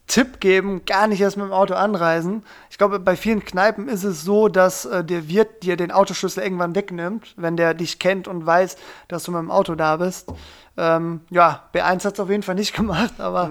Tipp 0.06 0.38
geben, 0.38 0.84
gar 0.86 1.08
nicht 1.08 1.20
erst 1.20 1.36
mit 1.36 1.46
dem 1.46 1.52
Auto 1.52 1.74
anreisen. 1.74 2.44
Ich 2.70 2.78
glaube, 2.78 3.00
bei 3.00 3.16
vielen 3.16 3.44
Kneipen 3.44 3.88
ist 3.88 4.04
es 4.04 4.22
so, 4.22 4.48
dass 4.48 4.84
äh, 4.84 5.04
der 5.04 5.28
Wirt 5.28 5.64
dir 5.64 5.76
den 5.76 5.90
Autoschlüssel 5.90 6.44
irgendwann 6.44 6.76
wegnimmt, 6.76 7.34
wenn 7.36 7.56
der 7.56 7.74
dich 7.74 7.98
kennt 7.98 8.28
und 8.28 8.46
weiß, 8.46 8.76
dass 9.08 9.24
du 9.24 9.32
mit 9.32 9.40
dem 9.40 9.50
Auto 9.50 9.74
da 9.74 9.96
bist. 9.96 10.32
Ähm, 10.76 11.20
ja, 11.30 11.62
B1 11.74 12.04
hat 12.04 12.14
es 12.14 12.20
auf 12.20 12.30
jeden 12.30 12.42
Fall 12.42 12.54
nicht 12.54 12.74
gemacht, 12.76 13.14
aber 13.18 13.50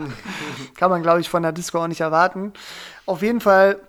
kann 0.75 0.89
man, 0.89 1.01
glaube 1.01 1.21
ich, 1.21 1.29
von 1.29 1.43
der 1.43 1.51
Disco 1.51 1.81
auch 1.81 1.87
nicht 1.87 2.01
erwarten. 2.01 2.53
Auf 3.05 3.21
jeden 3.21 3.41
Fall 3.41 3.79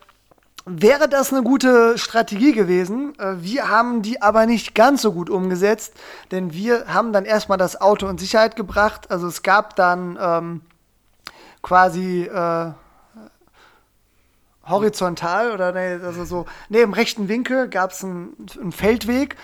wäre 0.65 1.09
das 1.09 1.33
eine 1.33 1.43
gute 1.43 1.97
Strategie 1.97 2.53
gewesen. 2.53 3.19
Äh, 3.19 3.37
wir 3.39 3.69
haben 3.69 4.03
die 4.03 4.21
aber 4.21 4.47
nicht 4.47 4.75
ganz 4.75 5.03
so 5.03 5.13
gut 5.13 5.31
umgesetzt, 5.31 5.95
denn 6.31 6.53
wir 6.53 6.87
haben 6.93 7.13
dann 7.13 7.25
erstmal 7.25 7.59
das 7.59 7.81
Auto 7.81 8.09
in 8.09 8.19
Sicherheit 8.19 8.57
gebracht. 8.57 9.11
Also 9.11 9.29
es 9.29 9.43
gab 9.43 9.77
dann 9.77 10.19
ähm, 10.21 10.61
quasi 11.63 12.23
äh, 12.23 12.73
horizontal 14.69 15.53
oder 15.53 15.73
nee, 15.73 16.05
also 16.05 16.25
so, 16.25 16.47
nee, 16.69 16.81
im 16.81 16.93
rechten 16.93 17.29
Winkel 17.29 17.69
gab 17.69 17.93
es 17.93 18.03
einen, 18.03 18.35
einen 18.61 18.73
Feldweg 18.73 19.37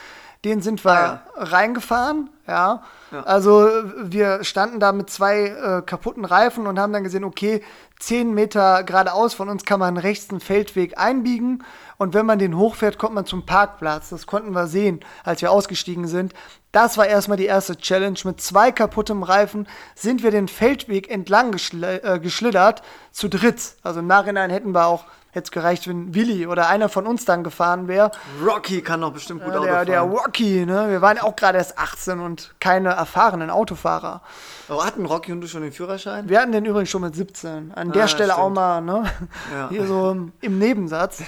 den 0.45 0.61
sind 0.61 0.85
wir 0.85 0.93
ja. 0.95 1.23
reingefahren, 1.37 2.29
ja. 2.49 2.83
ja. 3.13 3.23
Also 3.23 3.69
wir 4.03 4.43
standen 4.43 4.81
da 4.81 4.91
mit 4.93 5.09
zwei 5.09 5.47
äh, 5.47 5.83
kaputten 5.83 6.25
Reifen 6.25 6.67
und 6.67 6.81
haben 6.81 6.93
dann 6.93 7.05
gesehen, 7.05 7.25
okay, 7.25 7.63
zehn 8.01 8.35
Meter 8.35 8.83
geradeaus 8.83 9.35
von 9.35 9.49
uns 9.49 9.65
kann 9.65 9.79
man 9.79 9.97
rechts 9.97 10.31
einen 10.31 10.41
Feldweg 10.41 10.99
einbiegen 10.99 11.63
und 12.03 12.15
wenn 12.15 12.27
man 12.27 12.41
den 12.41 12.57
hochfährt, 12.57 12.99
kommt 12.99 13.15
man 13.15 13.27
zum 13.27 13.47
Parkplatz. 13.47 14.09
Das 14.09 14.27
konnten 14.27 14.51
wir 14.51 14.67
sehen, 14.67 14.99
als 15.23 15.41
wir 15.41 15.53
ausgestiegen 15.53 16.09
sind. 16.09 16.35
Das 16.73 16.99
war 16.99 17.07
erstmal 17.07 17.37
die 17.37 17.47
erste 17.47 17.77
Challenge. 17.77 18.19
Mit 18.25 18.41
zwei 18.41 18.73
kaputtem 18.73 19.23
Reifen 19.23 19.69
sind 19.95 20.25
wir 20.25 20.33
den 20.33 20.49
Feldweg 20.49 21.09
entlang 21.09 21.53
geschl 21.53 21.85
äh, 21.85 22.19
geschlittert, 22.19 22.83
zu 23.13 23.29
dritt. 23.29 23.77
Also 23.85 24.01
im 24.01 24.09
Nachhinein 24.09 24.51
hätten 24.51 24.73
wir 24.73 24.87
auch 24.87 25.05
Hätte 25.35 25.45
es 25.47 25.51
gereicht, 25.51 25.89
wenn 25.89 26.15
Willi 26.15 26.47
oder 26.47 26.69
einer 26.69 26.91
von 26.91 27.07
uns 27.07 27.25
dann 27.25 27.43
gefahren 27.43 27.89
wäre. 27.89 28.11
Rocky 28.45 28.83
kann 28.83 29.01
doch 29.01 29.13
bestimmt 29.13 29.43
gut 29.43 29.55
Ja, 29.55 29.61
Auto 29.61 29.65
der, 29.67 29.75
fahren. 29.77 29.87
der 29.87 30.01
Rocky, 30.03 30.67
ne? 30.67 30.91
Wir 30.91 31.01
waren 31.01 31.19
auch 31.19 31.35
gerade 31.37 31.57
erst 31.57 31.79
18 31.79 32.21
und 32.21 32.55
keine 32.61 32.91
erfahrenen 32.91 33.49
Autofahrer. 33.49 34.21
Aber 34.69 34.85
hatten 34.85 35.07
Rocky 35.07 35.33
und 35.33 35.41
du 35.41 35.49
schon 35.49 35.63
den 35.63 35.73
Führerschein? 35.73 36.29
Wir 36.29 36.39
hatten 36.41 36.53
den 36.53 36.67
übrigens 36.67 36.91
schon 36.91 37.01
mit 37.01 37.17
17. 37.17 37.73
An 37.75 37.93
der 37.93 38.05
Ah, 38.05 38.09
Stelle 38.09 38.37
auch 38.37 38.43
stimmt. 38.43 38.55
mal, 38.57 38.81
ne? 38.83 39.05
Ja. 39.53 39.69
Hier 39.71 39.87
so 39.87 40.17
im 40.43 40.59
Nebensatz. 40.59 41.23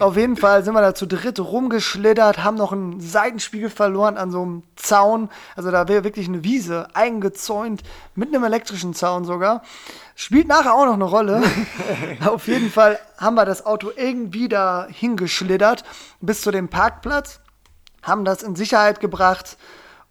Auf 0.00 0.16
jeden 0.16 0.36
Fall 0.38 0.64
sind 0.64 0.72
wir 0.72 0.80
da 0.80 0.94
zu 0.94 1.06
dritt 1.06 1.38
rumgeschlittert, 1.38 2.42
haben 2.44 2.56
noch 2.56 2.72
einen 2.72 3.00
Seitenspiegel 3.00 3.68
verloren 3.68 4.16
an 4.16 4.30
so 4.30 4.40
einem 4.42 4.62
Zaun. 4.76 5.28
Also 5.56 5.70
da 5.70 5.88
wäre 5.88 6.04
wirklich 6.04 6.26
eine 6.26 6.42
Wiese 6.42 6.88
eingezäunt, 6.94 7.82
mit 8.14 8.28
einem 8.34 8.44
elektrischen 8.44 8.94
Zaun 8.94 9.24
sogar. 9.26 9.62
Spielt 10.14 10.48
nachher 10.48 10.74
auch 10.74 10.84
noch 10.84 10.94
eine 10.94 11.04
Rolle. 11.04 11.42
Auf 12.26 12.46
jeden 12.46 12.70
Fall 12.70 12.98
haben 13.18 13.34
wir 13.34 13.44
das 13.44 13.64
Auto 13.64 13.90
irgendwie 13.94 14.48
da 14.48 14.86
hingeschlittert 14.90 15.84
bis 16.20 16.42
zu 16.42 16.50
dem 16.50 16.68
Parkplatz, 16.68 17.40
haben 18.02 18.24
das 18.24 18.42
in 18.42 18.56
Sicherheit 18.56 19.00
gebracht. 19.00 19.56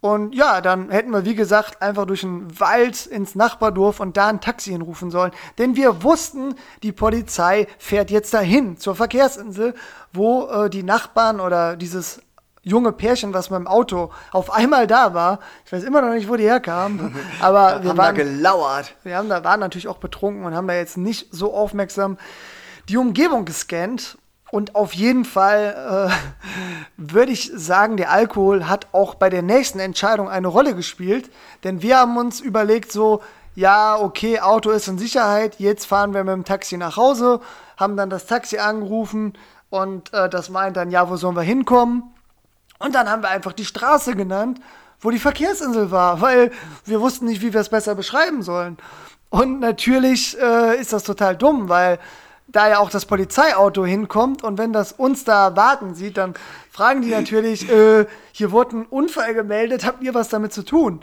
Und 0.02 0.34
ja, 0.34 0.62
dann 0.62 0.90
hätten 0.90 1.12
wir, 1.12 1.26
wie 1.26 1.36
gesagt, 1.36 1.84
einfach 1.84 2.06
durch 2.06 2.22
den 2.22 2.60
Wald 2.60 3.06
ins 3.06 3.36
Nachbardorf 3.36 4.00
und 4.00 4.18
da 4.18 4.30
ein 4.30 4.42
Taxi 4.42 4.72
hinrufen 4.72 5.12
sollen. 5.12 5.32
Denn 5.60 5.76
wir 5.76 6.02
wussten, 6.02 6.56
die 6.82 6.92
Polizei 6.92 7.68
fährt 7.78 8.10
jetzt 8.10 8.34
dahin 8.34 8.78
zur 8.78 8.96
Verkehrsinsel, 8.96 9.76
wo 10.12 10.48
äh, 10.48 10.70
die 10.72 10.82
Nachbarn 10.82 11.40
oder 11.40 11.76
dieses 11.78 12.20
junge 12.64 12.92
Pärchen, 12.92 13.34
was 13.34 13.50
mit 13.50 13.60
dem 13.60 13.68
Auto 13.68 14.12
auf 14.32 14.52
einmal 14.52 14.88
da 14.88 15.14
war. 15.14 15.40
Ich 15.66 15.72
weiß 15.72 15.84
immer 15.84 16.02
noch 16.02 16.14
nicht, 16.14 16.30
wo 16.30 16.36
die 16.36 16.44
herkamen. 16.44 17.16
Aber 17.42 17.82
wir 17.82 17.90
haben 17.90 17.98
da 17.98 17.98
waren, 17.98 18.16
gelauert. 18.16 18.96
wir 19.04 19.18
haben 19.18 19.30
da, 19.30 19.44
waren 19.44 19.60
natürlich 19.60 19.88
auch 19.88 19.98
betrunken 19.98 20.46
und 20.46 20.56
haben 20.56 20.68
da 20.68 20.76
jetzt 20.76 20.98
nicht 20.98 21.28
so 21.32 21.54
aufmerksam 21.54 22.18
die 22.90 22.98
Umgebung 22.98 23.46
gescannt. 23.46 24.18
Und 24.52 24.76
auf 24.76 24.94
jeden 24.94 25.24
Fall 25.24 26.10
äh, 26.10 26.14
würde 26.98 27.32
ich 27.32 27.52
sagen, 27.56 27.96
der 27.98 28.12
Alkohol 28.12 28.68
hat 28.68 28.88
auch 28.92 29.16
bei 29.16 29.30
der 29.30 29.42
nächsten 29.42 29.80
Entscheidung 29.80 30.30
eine 30.30 30.48
Rolle 30.48 30.76
gespielt. 30.76 31.32
Denn 31.64 31.82
wir 31.82 31.98
haben 31.98 32.18
uns 32.18 32.42
überlegt, 32.42 32.92
so, 32.92 33.22
ja, 33.56 33.98
okay, 33.98 34.40
Auto 34.40 34.70
ist 34.72 34.88
in 34.88 34.98
Sicherheit, 34.98 35.56
jetzt 35.60 35.86
fahren 35.86 36.14
wir 36.14 36.24
mit 36.24 36.34
dem 36.34 36.46
Taxi 36.46 36.78
nach 36.78 36.96
Hause, 36.96 37.42
haben 37.78 37.98
dann 37.98 38.10
das 38.10 38.26
Taxi 38.26 38.60
angerufen 38.60 39.34
und 39.70 40.14
äh, 40.14 40.30
das 40.30 40.50
meint 40.50 40.78
dann, 40.78 40.92
ja, 40.92 41.10
wo 41.10 41.18
sollen 41.18 41.36
wir 41.36 41.42
hinkommen? 41.42 42.04
Und 42.82 42.96
dann 42.96 43.10
haben 43.10 43.22
wir 43.22 43.30
einfach 43.30 43.54
die 43.54 43.66
Straße 43.66 44.16
genannt, 44.16 44.60
wo 45.00 45.12
die 45.12 45.20
Verkehrsinsel 45.20 45.92
war, 45.92 46.22
weil 46.22 46.52
wir 46.86 47.00
wussten 47.00 47.26
nicht, 47.26 47.42
wie 47.42 47.54
wir 47.54 47.62
es 47.62 47.70
besser 47.70 47.96
beschreiben 47.96 48.42
sollen. 48.44 48.78
Und 49.30 49.60
natürlich 49.60 50.38
äh, 50.40 50.80
ist 50.80 50.92
das 50.92 51.04
total 51.04 51.38
dumm, 51.38 51.70
weil 51.70 52.00
da 52.48 52.70
ja 52.70 52.80
auch 52.80 52.90
das 52.90 53.06
Polizeiauto 53.06 53.86
hinkommt 53.86 54.44
und 54.44 54.58
wenn 54.58 54.74
das 54.74 54.92
uns 54.92 55.24
da 55.24 55.56
warten 55.56 55.96
sieht, 55.96 56.18
dann 56.18 56.34
fragen 56.70 57.02
die 57.02 57.12
natürlich, 57.12 57.70
äh, 57.70 58.06
hier 58.34 58.52
wurde 58.52 58.80
ein 58.80 58.86
Unfall 58.88 59.34
gemeldet, 59.34 59.86
habt 59.86 60.04
ihr 60.04 60.14
was 60.14 60.30
damit 60.30 60.52
zu 60.52 60.64
tun? 60.64 61.02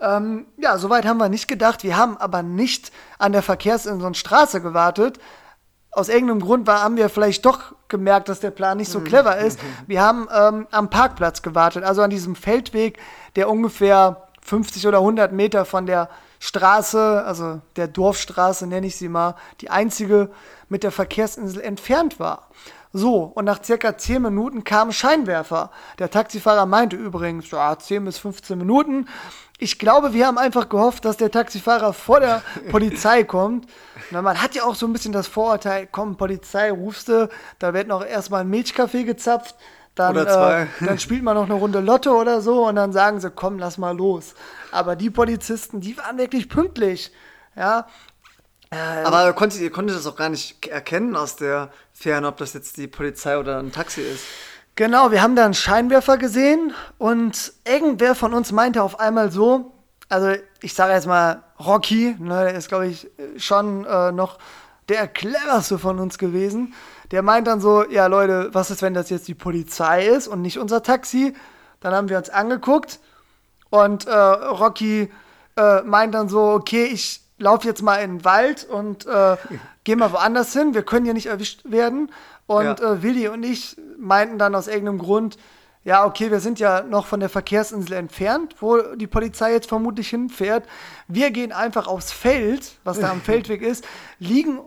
Ähm, 0.00 0.46
ja, 0.56 0.78
soweit 0.78 1.06
haben 1.06 1.18
wir 1.18 1.28
nicht 1.28 1.48
gedacht. 1.48 1.82
Wir 1.82 1.96
haben 1.96 2.16
aber 2.18 2.42
nicht 2.42 2.92
an 3.18 3.32
der 3.32 3.42
Verkehrsinsel 3.42 4.06
und 4.06 4.16
Straße 4.16 4.60
gewartet, 4.60 5.18
aus 5.94 6.08
irgendeinem 6.08 6.40
Grund 6.40 6.66
war, 6.66 6.82
haben 6.82 6.96
wir 6.96 7.08
vielleicht 7.08 7.44
doch 7.44 7.74
gemerkt, 7.88 8.28
dass 8.28 8.40
der 8.40 8.50
Plan 8.50 8.78
nicht 8.78 8.90
so 8.90 9.00
clever 9.00 9.38
ist. 9.38 9.60
Wir 9.86 10.02
haben 10.02 10.28
ähm, 10.34 10.66
am 10.70 10.90
Parkplatz 10.90 11.42
gewartet, 11.42 11.84
also 11.84 12.02
an 12.02 12.10
diesem 12.10 12.34
Feldweg, 12.34 12.98
der 13.36 13.48
ungefähr 13.48 14.28
50 14.42 14.86
oder 14.86 14.98
100 14.98 15.32
Meter 15.32 15.64
von 15.64 15.86
der 15.86 16.08
Straße, 16.40 17.22
also 17.24 17.60
der 17.76 17.88
Dorfstraße 17.88 18.66
nenne 18.66 18.86
ich 18.86 18.96
sie 18.96 19.08
mal, 19.08 19.36
die 19.60 19.70
einzige 19.70 20.30
mit 20.68 20.82
der 20.82 20.90
Verkehrsinsel 20.90 21.62
entfernt 21.62 22.18
war. 22.18 22.48
So, 22.92 23.22
und 23.34 23.44
nach 23.44 23.62
circa 23.64 23.96
10 23.96 24.22
Minuten 24.22 24.62
kam 24.62 24.90
ein 24.90 24.92
Scheinwerfer. 24.92 25.70
Der 25.98 26.10
Taxifahrer 26.10 26.66
meinte 26.66 26.96
übrigens, 26.96 27.50
ja, 27.50 27.76
10 27.76 28.04
bis 28.04 28.18
15 28.18 28.56
Minuten. 28.56 29.08
Ich 29.64 29.78
glaube, 29.78 30.12
wir 30.12 30.26
haben 30.26 30.36
einfach 30.36 30.68
gehofft, 30.68 31.06
dass 31.06 31.16
der 31.16 31.30
Taxifahrer 31.30 31.94
vor 31.94 32.20
der 32.20 32.42
Polizei 32.70 33.24
kommt. 33.24 33.66
Na, 34.10 34.20
man 34.20 34.42
hat 34.42 34.54
ja 34.54 34.64
auch 34.64 34.74
so 34.74 34.86
ein 34.86 34.92
bisschen 34.92 35.12
das 35.12 35.26
Vorurteil, 35.26 35.88
komm, 35.90 36.18
Polizei, 36.18 36.70
rufst 36.70 37.08
du, 37.08 37.30
da 37.58 37.72
wird 37.72 37.88
noch 37.88 38.04
erstmal 38.04 38.42
ein 38.42 38.50
Milchkaffee 38.50 39.04
gezapft, 39.04 39.54
dann. 39.94 40.18
Äh, 40.18 40.66
dann 40.84 40.98
spielt 40.98 41.22
man 41.22 41.34
noch 41.34 41.44
eine 41.44 41.54
Runde 41.54 41.80
Lotto 41.80 42.20
oder 42.20 42.42
so 42.42 42.66
und 42.66 42.76
dann 42.76 42.92
sagen 42.92 43.20
sie, 43.20 43.30
komm, 43.30 43.58
lass 43.58 43.78
mal 43.78 43.96
los. 43.96 44.34
Aber 44.70 44.96
die 44.96 45.08
Polizisten, 45.08 45.80
die 45.80 45.96
waren 45.96 46.18
wirklich 46.18 46.50
pünktlich. 46.50 47.10
Ja, 47.56 47.86
Aber 48.70 49.32
konntet, 49.32 49.62
ihr 49.62 49.70
konntet 49.70 49.96
das 49.96 50.06
auch 50.06 50.16
gar 50.16 50.28
nicht 50.28 50.66
erkennen 50.66 51.16
aus 51.16 51.36
der 51.36 51.72
Ferne, 51.94 52.28
ob 52.28 52.36
das 52.36 52.52
jetzt 52.52 52.76
die 52.76 52.86
Polizei 52.86 53.38
oder 53.38 53.60
ein 53.60 53.72
Taxi 53.72 54.02
ist. 54.02 54.24
Genau, 54.76 55.12
wir 55.12 55.22
haben 55.22 55.36
da 55.36 55.44
einen 55.44 55.54
Scheinwerfer 55.54 56.18
gesehen 56.18 56.74
und 56.98 57.52
irgendwer 57.64 58.16
von 58.16 58.34
uns 58.34 58.50
meinte 58.50 58.82
auf 58.82 58.98
einmal 58.98 59.30
so, 59.30 59.72
also 60.08 60.32
ich 60.62 60.74
sage 60.74 60.94
jetzt 60.94 61.06
mal 61.06 61.44
Rocky, 61.64 62.16
ne, 62.18 62.46
der 62.46 62.54
ist 62.54 62.68
glaube 62.68 62.88
ich 62.88 63.08
schon 63.36 63.84
äh, 63.84 64.10
noch 64.10 64.38
der 64.88 65.06
cleverste 65.06 65.78
von 65.78 66.00
uns 66.00 66.18
gewesen. 66.18 66.74
Der 67.12 67.22
meint 67.22 67.46
dann 67.46 67.60
so, 67.60 67.88
ja 67.88 68.08
Leute, 68.08 68.50
was 68.52 68.72
ist, 68.72 68.82
wenn 68.82 68.94
das 68.94 69.10
jetzt 69.10 69.28
die 69.28 69.34
Polizei 69.34 70.06
ist 70.08 70.26
und 70.26 70.42
nicht 70.42 70.58
unser 70.58 70.82
Taxi? 70.82 71.34
Dann 71.78 71.94
haben 71.94 72.08
wir 72.08 72.18
uns 72.18 72.30
angeguckt 72.30 72.98
und 73.70 74.08
äh, 74.08 74.12
Rocky 74.12 75.08
äh, 75.56 75.82
meint 75.82 76.14
dann 76.14 76.28
so, 76.28 76.42
okay, 76.50 76.86
ich 76.86 77.20
laufe 77.38 77.68
jetzt 77.68 77.82
mal 77.82 77.96
in 77.98 78.18
den 78.18 78.24
Wald 78.24 78.64
und 78.64 79.06
äh, 79.06 79.36
gehe 79.84 79.96
mal 79.96 80.12
woanders 80.12 80.52
hin. 80.52 80.74
Wir 80.74 80.82
können 80.82 81.04
hier 81.04 81.14
nicht 81.14 81.26
erwischt 81.26 81.60
werden. 81.64 82.10
Und 82.46 82.64
Ja. 82.64 82.92
äh, 82.92 83.02
Willi 83.02 83.28
und 83.28 83.42
ich 83.42 83.76
meinten 83.98 84.38
dann 84.38 84.54
aus 84.54 84.66
irgendeinem 84.68 84.98
Grund, 84.98 85.36
ja, 85.82 86.04
okay, 86.06 86.30
wir 86.30 86.40
sind 86.40 86.58
ja 86.58 86.82
noch 86.82 87.06
von 87.06 87.20
der 87.20 87.28
Verkehrsinsel 87.28 87.94
entfernt, 87.94 88.56
wo 88.60 88.78
die 88.94 89.06
Polizei 89.06 89.52
jetzt 89.52 89.68
vermutlich 89.68 90.08
hinfährt. 90.08 90.64
Wir 91.08 91.30
gehen 91.30 91.52
einfach 91.52 91.86
aufs 91.86 92.10
Feld, 92.10 92.72
was 92.84 92.98
da 93.00 93.10
am 93.10 93.20
Feldweg 93.22 93.60
ist, 93.62 93.84
liegen, 94.18 94.60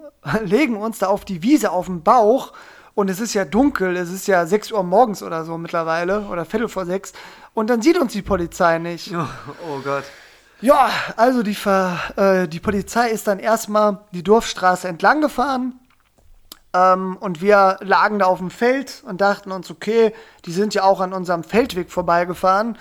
legen 0.44 0.76
uns 0.78 1.00
da 1.00 1.08
auf 1.08 1.26
die 1.26 1.42
Wiese 1.42 1.72
auf 1.72 1.88
den 1.88 2.04
Bauch 2.04 2.54
und 2.94 3.10
es 3.10 3.20
ist 3.20 3.34
ja 3.34 3.46
dunkel, 3.46 3.96
es 3.98 4.12
ist 4.12 4.28
ja 4.28 4.46
6 4.46 4.72
Uhr 4.72 4.84
morgens 4.84 5.24
oder 5.24 5.44
so 5.46 5.58
mittlerweile 5.58 6.22
oder 6.22 6.46
Viertel 6.46 6.68
vor 6.70 6.86
sechs 6.86 7.14
und 7.56 7.70
dann 7.70 7.82
sieht 7.82 7.98
uns 8.00 8.14
die 8.14 8.22
Polizei 8.24 8.78
nicht. 8.80 9.12
Oh, 9.16 9.26
oh 9.68 9.80
Gott. 9.84 10.04
Ja, 10.62 10.90
also 11.16 11.44
die, 11.44 11.54
Ver, 11.54 12.00
äh, 12.16 12.48
die 12.48 12.60
Polizei 12.60 13.10
ist 13.10 13.28
dann 13.28 13.38
erstmal 13.40 14.00
die 14.12 14.24
Dorfstraße 14.24 14.88
entlang 14.88 15.22
gefahren. 15.22 15.80
Ähm, 16.74 17.18
und 17.20 17.42
wir 17.42 17.78
lagen 17.82 18.20
da 18.20 18.26
auf 18.26 18.40
dem 18.40 18.50
Feld 18.50 19.04
und 19.06 19.22
dachten 19.22 19.52
uns, 19.52 19.72
okay, 19.72 20.14
die 20.46 20.52
sind 20.52 20.74
ja 20.74 20.84
auch 20.84 21.00
an 21.00 21.14
unserem 21.14 21.44
Feldweg 21.44 21.92
vorbeigefahren. 21.92 22.78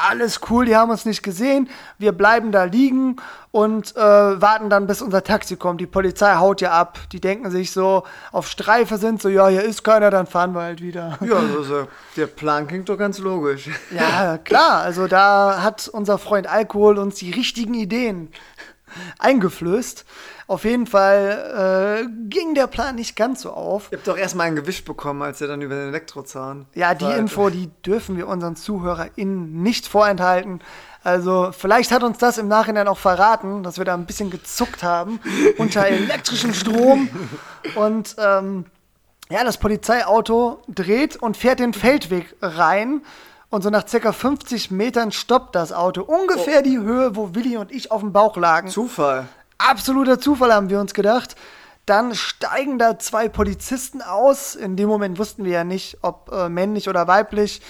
Alles 0.00 0.40
cool, 0.48 0.64
die 0.64 0.76
haben 0.76 0.92
uns 0.92 1.04
nicht 1.04 1.24
gesehen. 1.24 1.68
Wir 1.98 2.12
bleiben 2.12 2.52
da 2.52 2.62
liegen 2.62 3.16
und 3.50 3.96
äh, 3.96 4.00
warten 4.00 4.70
dann, 4.70 4.86
bis 4.86 5.02
unser 5.02 5.24
Taxi 5.24 5.56
kommt. 5.56 5.80
Die 5.80 5.88
Polizei 5.88 6.36
haut 6.36 6.60
ja 6.60 6.70
ab. 6.70 7.00
Die 7.10 7.20
denken 7.20 7.50
sich 7.50 7.72
so, 7.72 8.04
auf 8.30 8.46
Streife 8.46 8.96
sind 8.96 9.20
so, 9.20 9.28
ja, 9.28 9.48
hier 9.48 9.64
ist 9.64 9.82
keiner, 9.82 10.12
dann 10.12 10.28
fahren 10.28 10.52
wir 10.52 10.62
halt 10.62 10.80
wieder. 10.80 11.18
Ja, 11.20 11.34
also, 11.34 11.88
der 12.16 12.28
Plan 12.28 12.68
klingt 12.68 12.88
doch 12.88 12.96
ganz 12.96 13.18
logisch. 13.18 13.70
Ja, 13.90 14.38
klar. 14.38 14.82
Also 14.82 15.08
da 15.08 15.62
hat 15.62 15.88
unser 15.88 16.18
Freund 16.18 16.46
Alkohol 16.46 16.96
uns 16.96 17.16
die 17.16 17.32
richtigen 17.32 17.74
Ideen 17.74 18.30
eingeflößt. 19.18 20.04
Auf 20.46 20.64
jeden 20.64 20.86
Fall 20.86 22.04
äh, 22.04 22.28
ging 22.28 22.54
der 22.54 22.66
Plan 22.66 22.94
nicht 22.94 23.16
ganz 23.16 23.42
so 23.42 23.52
auf. 23.52 23.88
Ihr 23.92 23.98
habt 23.98 24.08
doch 24.08 24.16
erstmal 24.16 24.46
ein 24.46 24.56
Gewicht 24.56 24.84
bekommen, 24.84 25.22
als 25.22 25.40
ihr 25.40 25.46
dann 25.46 25.60
über 25.60 25.74
den 25.74 25.88
Elektrozahn. 25.88 26.66
Ja, 26.74 26.94
die 26.94 27.04
seid. 27.04 27.18
Info, 27.18 27.50
die 27.50 27.70
dürfen 27.84 28.16
wir 28.16 28.28
unseren 28.28 28.56
ZuhörerInnen 28.56 29.62
nicht 29.62 29.86
vorenthalten. 29.86 30.60
Also 31.04 31.50
vielleicht 31.56 31.92
hat 31.92 32.02
uns 32.02 32.18
das 32.18 32.38
im 32.38 32.48
Nachhinein 32.48 32.88
auch 32.88 32.98
verraten, 32.98 33.62
dass 33.62 33.78
wir 33.78 33.84
da 33.84 33.94
ein 33.94 34.06
bisschen 34.06 34.30
gezuckt 34.30 34.82
haben 34.82 35.20
unter 35.58 35.86
elektrischem 35.86 36.54
Strom. 36.54 37.08
Und 37.74 38.16
ähm, 38.18 38.64
ja, 39.30 39.44
das 39.44 39.58
Polizeiauto 39.58 40.62
dreht 40.68 41.16
und 41.16 41.36
fährt 41.36 41.60
den 41.60 41.74
Feldweg 41.74 42.34
rein. 42.40 43.02
Und 43.50 43.62
so 43.62 43.70
nach 43.70 43.88
circa 43.88 44.12
50 44.12 44.70
Metern 44.70 45.10
stoppt 45.10 45.54
das 45.54 45.72
Auto. 45.72 46.02
Ungefähr 46.02 46.60
die 46.60 46.78
Höhe, 46.78 47.16
wo 47.16 47.34
Willi 47.34 47.56
und 47.56 47.72
ich 47.72 47.90
auf 47.90 48.00
dem 48.00 48.12
Bauch 48.12 48.36
lagen. 48.36 48.68
Zufall. 48.68 49.26
Absoluter 49.56 50.20
Zufall, 50.20 50.52
haben 50.52 50.68
wir 50.68 50.80
uns 50.80 50.92
gedacht. 50.92 51.34
Dann 51.86 52.14
steigen 52.14 52.78
da 52.78 52.98
zwei 52.98 53.30
Polizisten 53.30 54.02
aus. 54.02 54.54
In 54.54 54.76
dem 54.76 54.88
Moment 54.88 55.18
wussten 55.18 55.44
wir 55.46 55.52
ja 55.52 55.64
nicht, 55.64 55.96
ob 56.02 56.30
äh, 56.30 56.50
männlich 56.50 56.90
oder 56.90 57.08
weiblich. 57.08 57.62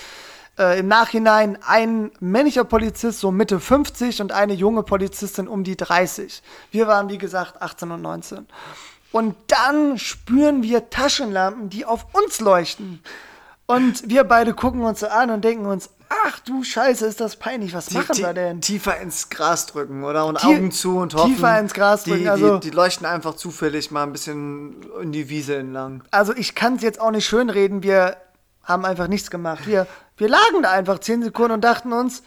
Äh, 0.58 0.80
Im 0.80 0.88
Nachhinein 0.88 1.56
ein 1.64 2.10
männlicher 2.18 2.64
Polizist, 2.64 3.20
so 3.20 3.30
Mitte 3.30 3.60
50, 3.60 4.20
und 4.20 4.32
eine 4.32 4.54
junge 4.54 4.82
Polizistin 4.82 5.46
um 5.46 5.62
die 5.62 5.76
30. 5.76 6.42
Wir 6.72 6.88
waren, 6.88 7.08
wie 7.08 7.18
gesagt, 7.18 7.62
18 7.62 7.92
und 7.92 8.02
19. 8.02 8.48
Und 9.12 9.36
dann 9.46 9.96
spüren 9.96 10.64
wir 10.64 10.90
Taschenlampen, 10.90 11.70
die 11.70 11.84
auf 11.86 12.06
uns 12.12 12.40
leuchten. 12.40 13.00
Und 13.70 14.08
wir 14.08 14.24
beide 14.24 14.54
gucken 14.54 14.80
uns 14.80 15.00
so 15.00 15.08
an 15.08 15.30
und 15.30 15.44
denken 15.44 15.66
uns, 15.66 15.90
ach 16.24 16.40
du 16.40 16.64
Scheiße, 16.64 17.04
ist 17.04 17.20
das 17.20 17.36
peinlich, 17.36 17.74
was 17.74 17.90
machen 17.90 18.14
die, 18.16 18.22
wir 18.22 18.32
denn? 18.32 18.62
Tiefer 18.62 18.98
ins 18.98 19.28
Gras 19.28 19.66
drücken, 19.66 20.04
oder? 20.04 20.24
Und 20.24 20.38
Tie- 20.38 20.46
Augen 20.56 20.72
zu 20.72 20.96
und 20.96 21.12
hoffen. 21.14 21.34
tiefer 21.34 21.60
ins 21.60 21.74
Gras 21.74 22.04
drücken, 22.04 22.20
die, 22.22 22.28
also- 22.30 22.58
die, 22.58 22.70
die 22.70 22.74
leuchten 22.74 23.06
einfach 23.06 23.34
zufällig 23.34 23.90
mal 23.90 24.04
ein 24.04 24.12
bisschen 24.12 24.76
in 25.02 25.12
die 25.12 25.28
Wiese 25.28 25.56
entlang. 25.56 26.02
Also 26.10 26.34
ich 26.34 26.54
kann 26.54 26.76
es 26.76 26.82
jetzt 26.82 26.98
auch 26.98 27.10
nicht 27.10 27.26
schönreden, 27.26 27.82
wir 27.82 28.16
haben 28.62 28.86
einfach 28.86 29.06
nichts 29.06 29.30
gemacht. 29.30 29.66
Wir, 29.66 29.86
wir 30.16 30.28
lagen 30.30 30.62
da 30.62 30.70
einfach 30.70 30.98
zehn 31.00 31.22
Sekunden 31.22 31.52
und 31.52 31.60
dachten 31.62 31.92
uns, 31.92 32.22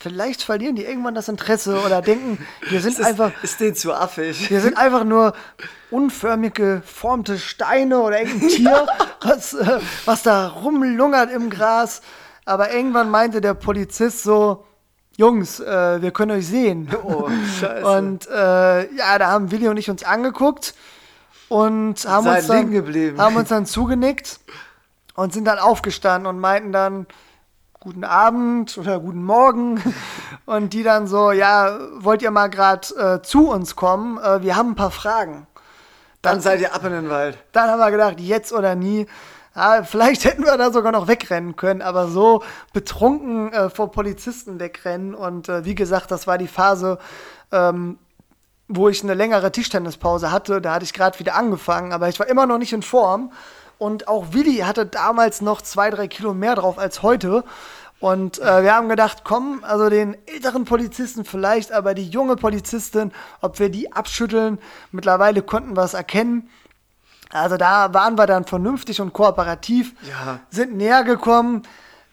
vielleicht 0.00 0.42
verlieren 0.42 0.74
die 0.74 0.84
irgendwann 0.84 1.14
das 1.14 1.28
Interesse 1.28 1.80
oder 1.84 2.02
denken, 2.02 2.44
wir 2.68 2.80
sind 2.82 2.98
Ist, 2.98 3.04
einfach... 3.04 3.30
ist 3.42 3.60
denen 3.60 3.76
zu 3.76 3.92
affig. 3.92 4.50
Wir 4.50 4.60
sind 4.60 4.76
einfach 4.76 5.04
nur 5.04 5.34
unförmig 5.90 6.54
geformte 6.54 7.38
Steine 7.38 8.00
oder 8.00 8.20
irgendein 8.20 8.48
Tier, 8.48 8.86
was, 9.20 9.54
äh, 9.54 9.78
was 10.06 10.22
da 10.22 10.48
rumlungert 10.48 11.30
im 11.30 11.50
Gras. 11.50 12.00
Aber 12.46 12.72
irgendwann 12.72 13.10
meinte 13.10 13.40
der 13.40 13.54
Polizist 13.54 14.22
so, 14.22 14.64
Jungs, 15.16 15.60
äh, 15.60 16.00
wir 16.00 16.10
können 16.12 16.32
euch 16.32 16.46
sehen. 16.46 16.88
Oh, 17.04 17.28
scheiße. 17.60 17.86
Und 17.86 18.26
äh, 18.28 18.94
ja, 18.94 19.18
da 19.18 19.26
haben 19.28 19.50
Willi 19.50 19.68
und 19.68 19.76
ich 19.76 19.90
uns 19.90 20.02
angeguckt 20.02 20.74
und 21.48 22.06
haben 22.06 22.24
Seid 22.24 22.38
uns, 22.38 22.46
dann, 22.46 23.18
haben 23.18 23.36
uns 23.36 23.48
dann 23.50 23.66
zugenickt 23.66 24.40
und 25.14 25.34
sind 25.34 25.44
dann 25.44 25.58
aufgestanden 25.58 26.26
und 26.26 26.38
meinten 26.38 26.72
dann, 26.72 27.06
guten 27.80 28.04
Abend 28.04 28.76
oder 28.76 29.00
guten 29.00 29.24
Morgen. 29.24 29.82
Und 30.46 30.74
die 30.74 30.82
dann 30.82 31.06
so, 31.06 31.32
ja, 31.32 31.78
wollt 31.96 32.20
ihr 32.20 32.30
mal 32.30 32.48
gerade 32.48 32.88
äh, 32.94 33.22
zu 33.22 33.48
uns 33.48 33.74
kommen? 33.74 34.18
Äh, 34.18 34.42
wir 34.42 34.54
haben 34.54 34.72
ein 34.72 34.74
paar 34.74 34.90
Fragen. 34.90 35.46
Dann 36.20 36.42
seid 36.42 36.60
ihr 36.60 36.74
ab 36.74 36.84
in 36.84 36.92
den 36.92 37.08
Wald. 37.08 37.38
Dann 37.52 37.70
haben 37.70 37.78
wir 37.78 37.90
gedacht, 37.90 38.20
jetzt 38.20 38.52
oder 38.52 38.74
nie. 38.74 39.06
Ja, 39.56 39.82
vielleicht 39.82 40.24
hätten 40.26 40.44
wir 40.44 40.58
da 40.58 40.70
sogar 40.70 40.92
noch 40.92 41.08
wegrennen 41.08 41.56
können, 41.56 41.80
aber 41.80 42.08
so 42.08 42.42
betrunken 42.74 43.50
äh, 43.54 43.70
vor 43.70 43.90
Polizisten 43.90 44.60
wegrennen. 44.60 45.14
Und 45.14 45.48
äh, 45.48 45.64
wie 45.64 45.74
gesagt, 45.74 46.10
das 46.10 46.26
war 46.26 46.36
die 46.36 46.48
Phase, 46.48 46.98
ähm, 47.50 47.98
wo 48.68 48.90
ich 48.90 49.02
eine 49.02 49.14
längere 49.14 49.50
Tischtennispause 49.52 50.30
hatte. 50.30 50.60
Da 50.60 50.74
hatte 50.74 50.84
ich 50.84 50.92
gerade 50.92 51.18
wieder 51.18 51.34
angefangen, 51.34 51.94
aber 51.94 52.10
ich 52.10 52.20
war 52.20 52.28
immer 52.28 52.44
noch 52.44 52.58
nicht 52.58 52.74
in 52.74 52.82
Form. 52.82 53.32
Und 53.80 54.08
auch 54.08 54.34
Willi 54.34 54.58
hatte 54.58 54.84
damals 54.84 55.40
noch 55.40 55.62
zwei, 55.62 55.88
drei 55.88 56.06
Kilo 56.06 56.34
mehr 56.34 56.54
drauf 56.54 56.78
als 56.78 57.02
heute. 57.02 57.44
Und 57.98 58.38
äh, 58.38 58.62
wir 58.62 58.74
haben 58.74 58.90
gedacht, 58.90 59.22
komm, 59.24 59.64
also 59.64 59.88
den 59.88 60.18
älteren 60.26 60.66
Polizisten 60.66 61.24
vielleicht, 61.24 61.72
aber 61.72 61.94
die 61.94 62.06
junge 62.06 62.36
Polizistin, 62.36 63.10
ob 63.40 63.58
wir 63.58 63.70
die 63.70 63.90
abschütteln. 63.90 64.58
Mittlerweile 64.92 65.40
konnten 65.40 65.76
wir 65.78 65.82
es 65.84 65.94
erkennen. 65.94 66.50
Also 67.32 67.56
da 67.56 67.94
waren 67.94 68.18
wir 68.18 68.26
dann 68.26 68.44
vernünftig 68.44 69.00
und 69.00 69.14
kooperativ, 69.14 69.94
Ja. 70.06 70.40
sind 70.50 70.76
näher 70.76 71.02
gekommen. 71.02 71.62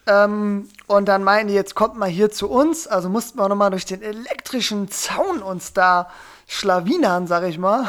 Ähm, 0.07 0.69
und 0.87 1.05
dann 1.09 1.21
meinten 1.25 1.49
die, 1.49 1.53
jetzt 1.53 1.75
kommt 1.75 1.97
mal 1.97 2.07
hier 2.07 2.31
zu 2.31 2.49
uns. 2.49 2.87
Also 2.87 3.09
mussten 3.09 3.37
wir 3.39 3.49
nochmal 3.49 3.71
durch 3.71 3.83
den 3.83 4.01
elektrischen 4.01 4.89
Zaun 4.89 5.41
uns 5.41 5.73
da 5.73 6.09
schlawinern, 6.47 7.27
sag 7.27 7.43
ich 7.43 7.57
mal. 7.57 7.87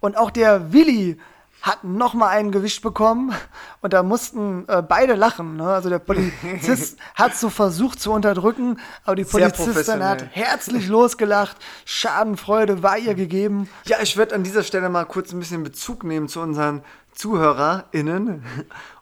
Und 0.00 0.18
auch 0.18 0.30
der 0.30 0.74
Willi 0.74 1.18
hat 1.64 1.82
nochmal 1.82 2.28
einen 2.28 2.52
gewischt 2.52 2.82
bekommen. 2.82 3.34
Und 3.80 3.94
da 3.94 4.02
mussten 4.02 4.68
äh, 4.68 4.82
beide 4.82 5.14
lachen. 5.14 5.56
Ne? 5.56 5.66
Also 5.66 5.88
der 5.88 5.98
Polizist 5.98 6.98
hat 7.14 7.34
so 7.34 7.48
versucht 7.48 8.00
zu 8.00 8.12
unterdrücken, 8.12 8.78
aber 9.04 9.16
die 9.16 9.24
Sehr 9.24 9.48
Polizistin 9.48 10.04
hat 10.04 10.26
herzlich 10.32 10.88
losgelacht. 10.88 11.56
Schadenfreude 11.86 12.82
war 12.82 12.98
ihr 12.98 13.14
gegeben. 13.14 13.70
Ja, 13.86 13.96
ich 14.02 14.18
würde 14.18 14.34
an 14.34 14.42
dieser 14.42 14.62
Stelle 14.62 14.90
mal 14.90 15.06
kurz 15.06 15.32
ein 15.32 15.38
bisschen 15.38 15.62
Bezug 15.64 16.04
nehmen 16.04 16.28
zu 16.28 16.40
unseren 16.40 16.84
ZuhörerInnen, 17.14 18.44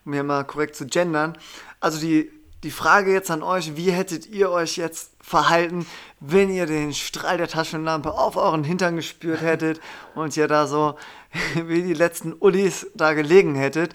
um 0.05 0.13
hier 0.13 0.23
mal 0.23 0.45
korrekt 0.45 0.77
zu 0.77 0.87
gendern. 0.87 1.37
Also 1.81 1.99
die, 1.99 2.31
die 2.63 2.71
Frage 2.71 3.13
jetzt 3.13 3.33
an 3.33 3.43
euch, 3.43 3.75
wie 3.75 3.91
hättet 3.91 4.27
ihr 4.27 4.51
euch 4.51 4.77
jetzt 4.77 5.12
verhalten, 5.23 5.87
wenn 6.21 6.51
ihr 6.51 6.67
den 6.67 6.93
Strahl 6.93 7.39
der 7.39 7.49
Taschenlampe 7.49 8.13
auf 8.13 8.37
euren 8.37 8.65
Hintern 8.65 8.97
gespürt 8.97 9.41
hättet 9.41 9.81
und 10.15 10.37
ihr 10.37 10.49
da 10.49 10.67
so 10.67 10.97
wie 11.55 11.83
die 11.83 11.95
letzten 11.95 12.35
Ullis 12.39 12.89
da 12.95 13.15
gelegen 13.15 13.55
hättet? 13.55 13.95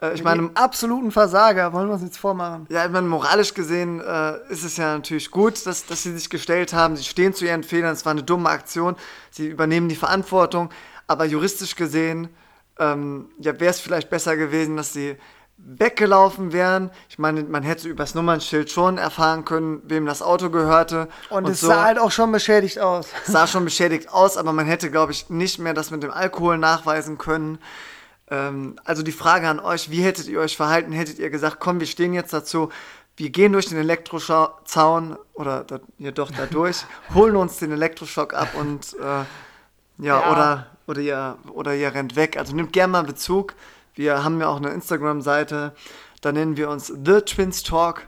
Äh, 0.00 0.14
ich 0.14 0.22
meine, 0.22 0.48
Die 0.48 0.56
absoluten 0.56 1.10
Versager, 1.10 1.72
wollen 1.72 1.88
wir 1.88 1.94
uns 1.94 2.02
jetzt 2.02 2.18
vormachen. 2.18 2.66
ja, 2.68 2.84
ich 2.84 2.92
meine, 2.92 3.08
moralisch 3.08 3.54
gesehen 3.54 4.00
äh, 4.00 4.52
ist 4.52 4.64
es 4.64 4.76
ja 4.76 4.94
natürlich 4.94 5.30
gut, 5.30 5.66
dass, 5.66 5.86
dass 5.86 6.02
sie 6.02 6.12
sich 6.12 6.30
gestellt 6.30 6.72
haben. 6.72 6.96
Sie 6.96 7.04
stehen 7.04 7.34
zu 7.34 7.44
ihren 7.44 7.64
Fehlern. 7.64 7.92
Es 7.92 8.04
war 8.04 8.12
eine 8.12 8.22
dumme 8.22 8.50
Aktion. 8.50 8.94
Sie 9.30 9.48
übernehmen 9.48 9.88
die 9.88 9.96
Verantwortung. 9.96 10.70
Aber 11.06 11.24
juristisch 11.24 11.74
gesehen 11.74 12.28
ähm, 12.78 13.30
ja, 13.38 13.58
wäre 13.58 13.70
es 13.70 13.80
vielleicht 13.80 14.10
besser 14.10 14.36
gewesen, 14.36 14.76
dass 14.76 14.92
sie 14.92 15.16
weggelaufen 15.58 16.52
wären. 16.52 16.90
Ich 17.08 17.18
meine, 17.18 17.42
man 17.42 17.62
hätte 17.62 17.88
übers 17.88 18.14
Nummernschild 18.14 18.70
schon 18.70 18.96
erfahren 18.96 19.44
können, 19.44 19.82
wem 19.84 20.06
das 20.06 20.22
Auto 20.22 20.50
gehörte. 20.50 21.08
Und, 21.30 21.48
es 21.48 21.60
sah 21.60 21.84
halt 21.84 21.98
auch 21.98 22.10
schon 22.10 22.32
beschädigt 22.32 22.78
aus. 22.78 23.08
sah 23.26 23.46
schon 23.46 23.64
beschädigt 23.64 24.08
aus, 24.10 24.36
aber 24.36 24.52
man 24.52 24.66
hätte, 24.66 24.90
glaube 24.90 25.12
ich, 25.12 25.28
nicht 25.28 25.58
mehr 25.58 25.74
das 25.74 25.90
mit 25.90 26.02
dem 26.02 26.10
Alkohol 26.10 26.58
nachweisen 26.58 27.18
können. 27.18 27.58
Ähm, 28.30 28.78
also 28.84 29.02
die 29.02 29.12
Frage 29.12 29.48
an 29.48 29.60
euch, 29.60 29.90
wie 29.90 30.02
hättet 30.02 30.28
ihr 30.28 30.40
euch 30.40 30.56
verhalten? 30.56 30.92
Hättet 30.92 31.18
ihr 31.18 31.30
gesagt, 31.30 31.58
komm, 31.60 31.80
wir 31.80 31.86
stehen 31.86 32.14
jetzt 32.14 32.32
dazu, 32.32 32.70
wir 33.16 33.30
gehen 33.30 33.52
durch 33.52 33.66
den 33.66 33.78
Elektrozaun 33.78 35.16
oder 35.34 35.64
da, 35.64 35.80
ja 35.98 36.12
doch 36.12 36.30
da 36.30 36.46
durch, 36.46 36.84
holen 37.14 37.36
uns 37.36 37.58
den 37.58 37.72
Elektroschock 37.72 38.32
ab 38.32 38.50
und 38.54 38.94
äh, 39.00 39.04
ja, 39.04 39.26
Ja. 39.98 40.32
Oder, 40.32 40.66
oder, 40.86 41.00
ihr, 41.00 41.38
oder 41.52 41.74
ihr 41.74 41.92
rennt 41.92 42.16
weg. 42.16 42.36
Also 42.36 42.54
nehmt 42.54 42.72
gerne 42.72 42.92
mal 42.92 43.04
Bezug. 43.04 43.54
Wir 43.98 44.22
haben 44.22 44.40
ja 44.40 44.46
auch 44.46 44.58
eine 44.58 44.68
Instagram-Seite, 44.68 45.74
da 46.20 46.30
nennen 46.30 46.56
wir 46.56 46.70
uns 46.70 46.86
The 46.86 47.20
Twins 47.22 47.64
Talk. 47.64 48.06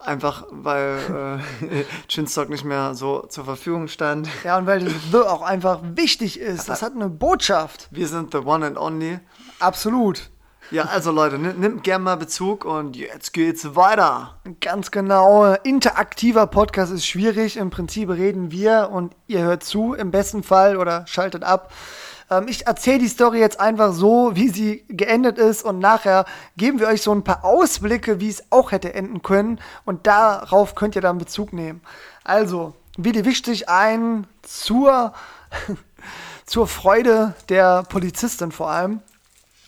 Einfach 0.00 0.44
weil 0.50 1.40
äh, 1.68 1.82
Twins 2.08 2.32
Talk 2.32 2.48
nicht 2.48 2.64
mehr 2.64 2.94
so 2.94 3.26
zur 3.28 3.44
Verfügung 3.44 3.88
stand. 3.88 4.28
Ja, 4.44 4.56
und 4.56 4.66
weil 4.68 4.84
das 4.84 4.92
The 5.10 5.18
auch 5.18 5.42
einfach 5.42 5.80
wichtig 5.82 6.38
ist. 6.38 6.68
Das 6.68 6.82
hat 6.82 6.92
eine 6.94 7.08
Botschaft. 7.08 7.88
Wir 7.90 8.06
sind 8.06 8.30
the 8.30 8.38
one 8.38 8.64
and 8.64 8.78
only. 8.78 9.18
Absolut. 9.58 10.30
Ja, 10.70 10.84
also 10.84 11.10
Leute, 11.10 11.38
nimm- 11.38 11.58
nimmt 11.58 11.82
gerne 11.82 12.04
mal 12.04 12.16
Bezug 12.16 12.64
und 12.64 12.94
jetzt 12.94 13.32
geht's 13.32 13.74
weiter. 13.74 14.36
Ganz 14.60 14.92
genau. 14.92 15.54
Interaktiver 15.64 16.46
Podcast 16.46 16.92
ist 16.92 17.04
schwierig. 17.06 17.56
Im 17.56 17.70
Prinzip 17.70 18.10
reden 18.10 18.52
wir 18.52 18.90
und 18.92 19.12
ihr 19.26 19.40
hört 19.40 19.64
zu, 19.64 19.94
im 19.94 20.12
besten 20.12 20.44
Fall 20.44 20.76
oder 20.76 21.04
schaltet 21.08 21.42
ab. 21.42 21.72
Ähm, 22.30 22.46
ich 22.48 22.66
erzähle 22.66 22.98
die 22.98 23.08
Story 23.08 23.40
jetzt 23.40 23.60
einfach 23.60 23.92
so, 23.92 24.32
wie 24.34 24.48
sie 24.48 24.84
geendet 24.88 25.38
ist 25.38 25.64
und 25.64 25.78
nachher 25.78 26.24
geben 26.56 26.78
wir 26.78 26.88
euch 26.88 27.02
so 27.02 27.12
ein 27.12 27.24
paar 27.24 27.44
Ausblicke, 27.44 28.20
wie 28.20 28.28
es 28.28 28.44
auch 28.50 28.72
hätte 28.72 28.94
enden 28.94 29.22
können 29.22 29.60
und 29.84 30.06
darauf 30.06 30.74
könnt 30.74 30.96
ihr 30.96 31.02
dann 31.02 31.18
Bezug 31.18 31.52
nehmen. 31.52 31.80
Also, 32.24 32.74
Willi 32.96 33.24
wischt 33.24 33.46
sich 33.46 33.68
ein 33.68 34.26
zur, 34.42 35.12
zur 36.46 36.66
Freude 36.66 37.34
der 37.48 37.82
Polizistin 37.84 38.52
vor 38.52 38.70
allem. 38.70 39.00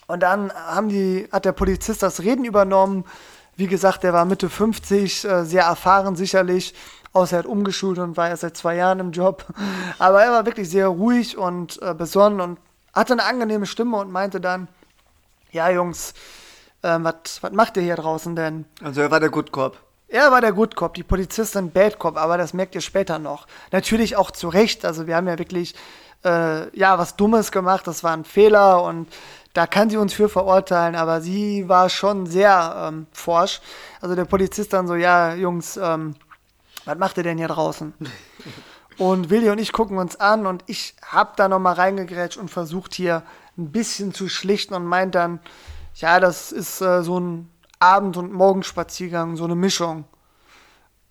Und 0.07 0.21
dann 0.23 0.51
haben 0.51 0.89
die, 0.89 1.27
hat 1.31 1.45
der 1.45 1.51
Polizist 1.51 2.01
das 2.01 2.21
Reden 2.21 2.43
übernommen. 2.43 3.05
Wie 3.55 3.67
gesagt, 3.67 4.03
der 4.03 4.13
war 4.13 4.25
Mitte 4.25 4.49
50, 4.49 5.23
äh, 5.23 5.45
sehr 5.45 5.63
erfahren 5.63 6.15
sicherlich. 6.15 6.73
Außer 7.13 7.37
er 7.37 7.39
hat 7.39 7.45
umgeschult 7.45 7.97
und 7.97 8.17
war 8.17 8.29
erst 8.29 8.41
seit 8.41 8.55
zwei 8.55 8.75
Jahren 8.75 8.99
im 8.99 9.11
Job. 9.11 9.45
Aber 9.97 10.23
er 10.23 10.31
war 10.31 10.45
wirklich 10.45 10.69
sehr 10.69 10.87
ruhig 10.87 11.37
und 11.37 11.81
äh, 11.81 11.93
besonnen 11.93 12.41
und 12.41 12.59
hatte 12.93 13.13
eine 13.13 13.23
angenehme 13.23 13.65
Stimme 13.65 13.97
und 13.97 14.11
meinte 14.11 14.39
dann, 14.39 14.67
ja 15.51 15.69
Jungs, 15.69 16.13
ähm, 16.83 17.03
was 17.03 17.41
macht 17.51 17.77
ihr 17.77 17.83
hier 17.83 17.95
draußen 17.95 18.35
denn? 18.35 18.65
Also 18.83 19.01
er 19.01 19.11
war 19.11 19.19
der 19.19 19.29
Good 19.29 19.51
Cop. 19.51 19.77
Er 20.07 20.31
war 20.31 20.41
der 20.41 20.53
Good 20.53 20.75
Cop, 20.75 20.95
die 20.95 21.03
Polizistin 21.03 21.71
Bad 21.71 21.99
Cop, 21.99 22.17
aber 22.17 22.37
das 22.37 22.53
merkt 22.53 22.73
ihr 22.73 22.81
später 22.81 23.19
noch. 23.19 23.47
Natürlich 23.71 24.15
auch 24.15 24.31
zu 24.31 24.49
Recht, 24.49 24.85
also 24.85 25.05
wir 25.05 25.15
haben 25.15 25.27
ja 25.27 25.37
wirklich 25.37 25.75
äh, 26.25 26.75
ja 26.77 26.97
was 26.97 27.15
Dummes 27.15 27.51
gemacht, 27.51 27.85
das 27.85 28.03
war 28.03 28.13
ein 28.13 28.25
Fehler 28.25 28.83
und 28.83 29.07
da 29.53 29.67
kann 29.67 29.89
sie 29.89 29.97
uns 29.97 30.13
für 30.13 30.29
verurteilen, 30.29 30.95
aber 30.95 31.21
sie 31.21 31.67
war 31.69 31.89
schon 31.89 32.25
sehr 32.25 32.89
ähm, 32.89 33.07
forsch. 33.11 33.61
Also 34.01 34.15
der 34.15 34.25
Polizist 34.25 34.73
dann 34.73 34.87
so, 34.87 34.95
ja 34.95 35.33
Jungs, 35.33 35.77
ähm, 35.77 36.15
was 36.89 36.97
macht 36.97 37.17
ihr 37.17 37.23
denn 37.23 37.37
hier 37.37 37.47
draußen? 37.47 37.93
Und 38.97 39.29
Willi 39.29 39.49
und 39.51 39.59
ich 39.59 39.71
gucken 39.71 39.97
uns 39.99 40.19
an 40.19 40.47
und 40.47 40.63
ich 40.65 40.95
hab 41.07 41.37
da 41.37 41.47
nochmal 41.47 41.75
reingegrätscht 41.75 42.37
und 42.37 42.49
versucht 42.49 42.95
hier 42.95 43.21
ein 43.57 43.71
bisschen 43.71 44.13
zu 44.13 44.27
schlichten 44.27 44.73
und 44.73 44.85
meint 44.85 45.13
dann, 45.13 45.39
ja, 45.95 46.19
das 46.19 46.51
ist 46.51 46.81
äh, 46.81 47.03
so 47.03 47.19
ein 47.19 47.49
Abend- 47.79 48.17
und 48.17 48.33
Morgenspaziergang, 48.33 49.35
so 49.37 49.43
eine 49.43 49.55
Mischung. 49.55 50.05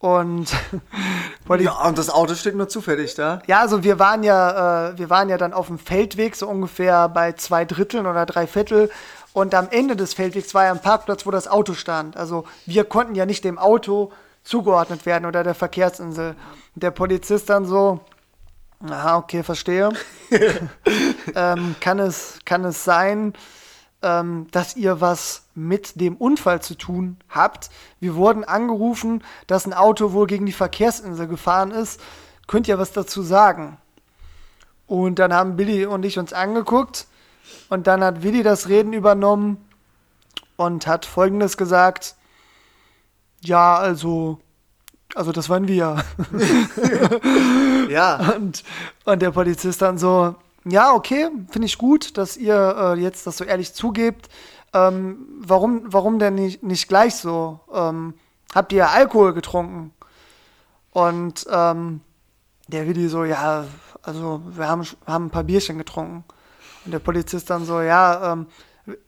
Und 0.00 0.52
Ja, 1.58 1.86
und 1.86 1.96
das 1.96 2.10
Auto 2.10 2.34
steht 2.34 2.56
nur 2.56 2.68
zufällig 2.68 3.14
da. 3.14 3.40
ja, 3.46 3.60
also 3.60 3.82
wir 3.84 3.98
waren 3.98 4.22
ja, 4.22 4.90
äh, 4.90 4.98
wir 4.98 5.10
waren 5.10 5.28
ja 5.28 5.38
dann 5.38 5.52
auf 5.52 5.68
dem 5.68 5.78
Feldweg, 5.78 6.36
so 6.36 6.48
ungefähr 6.48 7.08
bei 7.08 7.32
zwei 7.32 7.64
Dritteln 7.64 8.06
oder 8.06 8.26
drei 8.26 8.46
Viertel. 8.46 8.90
Und 9.32 9.54
am 9.54 9.68
Ende 9.70 9.94
des 9.96 10.14
Feldwegs 10.14 10.54
war 10.54 10.64
ja 10.64 10.72
ein 10.72 10.82
Parkplatz, 10.82 11.24
wo 11.24 11.30
das 11.30 11.48
Auto 11.48 11.74
stand. 11.74 12.16
Also 12.16 12.44
wir 12.66 12.84
konnten 12.84 13.14
ja 13.14 13.24
nicht 13.24 13.44
dem 13.44 13.58
Auto 13.58 14.12
zugeordnet 14.48 15.04
werden 15.04 15.26
oder 15.26 15.44
der 15.44 15.54
Verkehrsinsel. 15.54 16.34
Der 16.74 16.90
Polizist 16.90 17.50
dann 17.50 17.66
so, 17.66 18.00
aha, 18.80 19.18
okay, 19.18 19.42
verstehe. 19.42 19.90
ähm, 21.34 21.74
kann, 21.80 21.98
es, 21.98 22.38
kann 22.44 22.64
es 22.64 22.84
sein? 22.84 23.34
ähm, 24.02 24.46
dass 24.52 24.76
ihr 24.76 25.00
was 25.00 25.48
mit 25.54 26.00
dem 26.00 26.16
Unfall 26.16 26.62
zu 26.62 26.76
tun 26.76 27.16
habt. 27.28 27.70
Wir 28.00 28.14
wurden 28.14 28.44
angerufen, 28.44 29.24
dass 29.46 29.66
ein 29.66 29.72
Auto 29.72 30.12
wohl 30.12 30.26
gegen 30.26 30.46
die 30.46 30.52
Verkehrsinsel 30.52 31.26
gefahren 31.26 31.72
ist. 31.72 32.00
Könnt 32.46 32.68
ihr 32.68 32.78
was 32.78 32.92
dazu 32.92 33.22
sagen? 33.22 33.76
Und 34.86 35.18
dann 35.18 35.34
haben 35.34 35.56
Billy 35.56 35.84
und 35.84 36.04
ich 36.04 36.18
uns 36.18 36.32
angeguckt 36.32 37.08
und 37.68 37.86
dann 37.86 38.02
hat 38.02 38.22
Willi 38.22 38.42
das 38.42 38.68
Reden 38.68 38.92
übernommen 38.92 39.68
und 40.56 40.86
hat 40.86 41.04
folgendes 41.04 41.56
gesagt. 41.56 42.14
Ja, 43.42 43.76
also, 43.76 44.38
also 45.14 45.32
das 45.32 45.48
waren 45.48 45.68
wir. 45.68 46.04
Ja, 47.88 48.34
Und, 48.36 48.64
und 49.06 49.22
der 49.22 49.30
Polizist 49.30 49.80
dann 49.80 49.96
so, 49.96 50.34
ja, 50.64 50.92
okay, 50.92 51.30
finde 51.50 51.66
ich 51.66 51.78
gut, 51.78 52.18
dass 52.18 52.36
ihr 52.36 52.76
äh, 52.78 53.00
jetzt 53.00 53.26
das 53.26 53.38
so 53.38 53.44
ehrlich 53.44 53.72
zugebt. 53.72 54.28
Ähm, 54.74 55.26
warum, 55.40 55.82
warum 55.86 56.18
denn 56.18 56.34
nicht, 56.34 56.62
nicht 56.62 56.88
gleich 56.88 57.16
so? 57.16 57.60
Ähm, 57.72 58.14
habt 58.54 58.72
ihr 58.72 58.90
Alkohol 58.90 59.32
getrunken? 59.32 59.92
Und 60.90 61.46
ähm, 61.50 62.02
der 62.66 62.86
Willi 62.86 63.08
so, 63.08 63.24
ja, 63.24 63.64
also 64.02 64.42
wir 64.50 64.68
haben, 64.68 64.86
haben 65.06 65.26
ein 65.26 65.30
paar 65.30 65.44
Bierchen 65.44 65.78
getrunken. 65.78 66.24
Und 66.84 66.92
der 66.92 66.98
Polizist 66.98 67.48
dann 67.48 67.64
so, 67.64 67.80
ja, 67.80 68.32
ähm, 68.32 68.46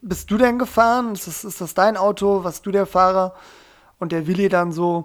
bist 0.00 0.30
du 0.30 0.38
denn 0.38 0.58
gefahren? 0.58 1.12
Ist 1.12 1.26
das, 1.26 1.44
ist 1.44 1.60
das 1.60 1.74
dein 1.74 1.96
Auto? 1.96 2.44
Was 2.44 2.62
du 2.62 2.70
der 2.70 2.86
Fahrer? 2.86 3.34
Und 4.00 4.10
der 4.12 4.26
Willi 4.26 4.48
dann 4.48 4.72
so, 4.72 5.04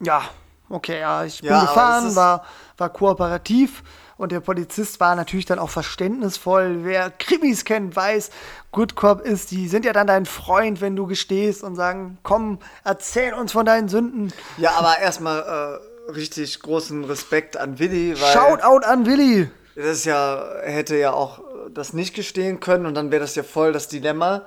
ja, 0.00 0.22
okay, 0.70 1.00
ja, 1.00 1.24
ich 1.24 1.40
bin 1.40 1.50
Ja, 1.50 1.60
gefahren, 1.60 2.16
war, 2.16 2.44
war 2.78 2.88
kooperativ 2.90 3.82
und 4.16 4.32
der 4.32 4.40
Polizist 4.40 4.98
war 5.00 5.14
natürlich 5.16 5.46
dann 5.46 5.58
auch 5.58 5.70
verständnisvoll. 5.70 6.84
Wer 6.84 7.10
Krimis 7.10 7.64
kennt, 7.64 7.94
weiß, 7.96 8.30
Good 8.72 8.94
Cop 8.94 9.20
ist, 9.20 9.50
die 9.50 9.68
sind 9.68 9.84
ja 9.84 9.92
dann 9.92 10.06
dein 10.06 10.26
Freund, 10.26 10.80
wenn 10.80 10.96
du 10.96 11.06
gestehst 11.06 11.62
und 11.62 11.74
sagen, 11.76 12.18
komm, 12.22 12.58
erzähl 12.84 13.34
uns 13.34 13.52
von 13.52 13.66
deinen 13.66 13.88
Sünden. 13.88 14.32
ja, 14.56 14.70
aber 14.78 14.98
erstmal 14.98 15.80
äh, 16.08 16.10
richtig 16.12 16.60
großen 16.60 17.04
Respekt 17.04 17.56
an 17.56 17.78
Willi, 17.78 18.18
weil 18.20 18.32
Shoutout 18.32 18.86
an 18.86 19.06
Willi. 19.06 19.50
das 19.74 19.86
ist 19.86 20.04
ja, 20.04 20.36
er 20.36 20.72
hätte 20.72 20.96
ja 20.96 21.12
auch 21.12 21.40
das 21.74 21.92
nicht 21.92 22.14
gestehen 22.14 22.60
können 22.60 22.86
und 22.86 22.94
dann 22.94 23.10
wäre 23.10 23.20
das 23.20 23.34
ja 23.34 23.42
voll 23.42 23.72
das 23.72 23.88
Dilemma, 23.88 24.42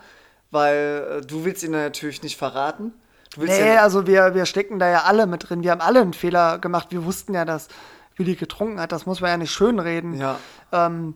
weil 0.52 1.20
äh, 1.22 1.26
du 1.26 1.44
willst 1.46 1.64
ihn 1.64 1.72
natürlich 1.72 2.24
nicht 2.24 2.38
verraten. 2.38 2.94
Du 3.36 3.46
Nee, 3.46 3.76
ja, 3.76 3.82
also 3.82 4.08
wir, 4.08 4.36
wir 4.36 4.46
stecken 4.46 4.78
da 4.80 4.90
ja 4.90 5.04
alle 5.04 5.26
mit 5.26 5.50
drin. 5.50 5.64
Wir 5.64 5.72
haben 5.72 5.82
alle 5.82 6.02
einen 6.02 6.14
Fehler 6.14 6.60
gemacht. 6.60 6.88
Wir 6.90 7.06
wussten 7.06 7.34
ja, 7.34 7.46
dass 7.46 7.68
Willi 8.18 8.36
getrunken 8.36 8.80
hat. 8.80 8.92
Das 8.92 9.06
muss 9.06 9.22
man 9.22 9.30
ja 9.32 9.38
nicht 9.38 9.52
schönreden. 9.52 10.20
ja. 10.20 10.38
Ähm, 10.72 11.16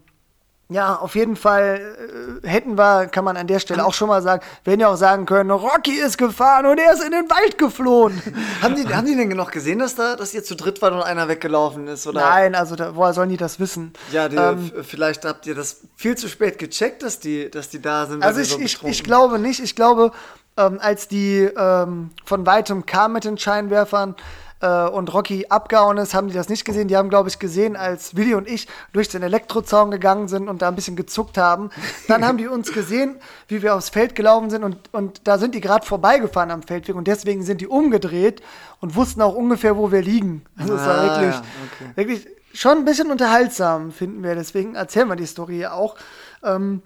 ja, 0.67 0.95
auf 0.95 1.13
jeden 1.13 1.35
Fall 1.35 2.39
äh, 2.43 2.47
hätten 2.47 2.75
wir, 2.75 3.05
kann 3.05 3.23
man 3.23 3.37
an 3.37 3.45
der 3.45 3.59
Stelle 3.59 3.85
auch 3.85 3.93
schon 3.93 4.07
mal 4.07 4.23
sagen, 4.23 4.43
wir 4.63 4.71
hätten 4.71 4.81
ja 4.81 4.87
auch 4.87 4.95
sagen 4.95 5.27
können, 5.27 5.51
Rocky 5.51 5.91
ist 5.91 6.17
gefahren 6.17 6.65
und 6.65 6.79
er 6.79 6.91
ist 6.91 7.03
in 7.03 7.11
den 7.11 7.29
Wald 7.29 7.59
geflohen. 7.59 8.19
Haben 8.63 8.75
die, 8.75 8.87
haben 8.87 9.05
die 9.05 9.15
denn 9.15 9.29
noch 9.29 9.51
gesehen, 9.51 9.77
dass 9.77 9.93
da, 9.93 10.15
dass 10.15 10.33
ihr 10.33 10.43
zu 10.43 10.55
dritt 10.55 10.81
wart 10.81 10.93
und 10.93 11.03
einer 11.03 11.27
weggelaufen 11.27 11.87
ist? 11.87 12.07
Oder? 12.07 12.21
Nein, 12.21 12.55
also 12.55 12.75
da, 12.75 12.95
woher 12.95 13.13
sollen 13.13 13.29
die 13.29 13.37
das 13.37 13.59
wissen? 13.59 13.93
Ja, 14.11 14.27
die, 14.27 14.37
Ähm, 14.37 14.71
vielleicht 14.81 15.23
habt 15.23 15.45
ihr 15.45 15.53
das 15.53 15.81
viel 15.95 16.17
zu 16.17 16.27
spät 16.27 16.57
gecheckt, 16.57 17.03
dass 17.03 17.19
die, 17.19 17.51
dass 17.51 17.69
die 17.69 17.81
da 17.81 18.07
sind. 18.07 18.23
Also 18.23 18.41
ich, 18.41 18.49
so 18.49 18.59
ich, 18.59 18.83
ich 18.83 19.03
glaube 19.03 19.37
nicht. 19.37 19.59
Ich 19.59 19.75
glaube, 19.75 20.13
ähm, 20.57 20.79
als 20.81 21.07
die 21.07 21.39
ähm, 21.57 22.11
von 22.23 22.45
weitem 22.45 22.85
kamen 22.85 23.15
mit 23.15 23.25
den 23.25 23.37
Scheinwerfern 23.37 24.15
äh, 24.61 24.87
und 24.87 25.13
Rocky 25.13 25.47
abgehauen 25.49 25.97
ist, 25.97 26.13
haben 26.13 26.27
die 26.29 26.33
das 26.33 26.47
nicht 26.49 26.63
gesehen. 26.65 26.87
Die 26.87 26.95
haben, 26.95 27.09
glaube 27.09 27.27
ich, 27.29 27.39
gesehen, 27.39 27.75
als 27.75 28.15
Willi 28.15 28.35
und 28.35 28.47
ich 28.47 28.67
durch 28.93 29.09
den 29.09 29.21
Elektrozaun 29.21 29.91
gegangen 29.91 30.27
sind 30.27 30.47
und 30.47 30.61
da 30.61 30.69
ein 30.69 30.75
bisschen 30.75 30.95
gezuckt 30.95 31.37
haben. 31.37 31.69
Dann 32.07 32.25
haben 32.25 32.37
die 32.37 32.47
uns 32.47 32.71
gesehen, 32.71 33.17
wie 33.47 33.61
wir 33.61 33.75
aufs 33.75 33.89
Feld 33.89 34.15
gelaufen 34.15 34.49
sind 34.49 34.63
und, 34.63 34.77
und 34.93 35.27
da 35.27 35.37
sind 35.37 35.55
die 35.55 35.61
gerade 35.61 35.85
vorbeigefahren 35.85 36.51
am 36.51 36.63
Feldweg 36.63 36.95
und 36.95 37.07
deswegen 37.07 37.43
sind 37.43 37.59
die 37.61 37.67
umgedreht 37.67 38.41
und 38.79 38.95
wussten 38.95 39.21
auch 39.21 39.35
ungefähr, 39.35 39.77
wo 39.77 39.91
wir 39.91 40.01
liegen. 40.01 40.45
Also 40.57 40.75
es 40.75 40.85
war 40.85 40.97
Ah, 40.97 41.19
wirklich, 41.19 41.35
okay. 41.35 41.91
wirklich 41.95 42.27
schon 42.53 42.77
ein 42.77 42.85
bisschen 42.85 43.11
unterhaltsam, 43.11 43.91
finden 43.91 44.23
wir. 44.23 44.35
Deswegen 44.35 44.75
erzählen 44.75 45.07
wir 45.09 45.17
die 45.17 45.25
Story 45.25 45.59
ja 45.59 45.73
auch. 45.73 45.95
Ähm, 46.43 46.81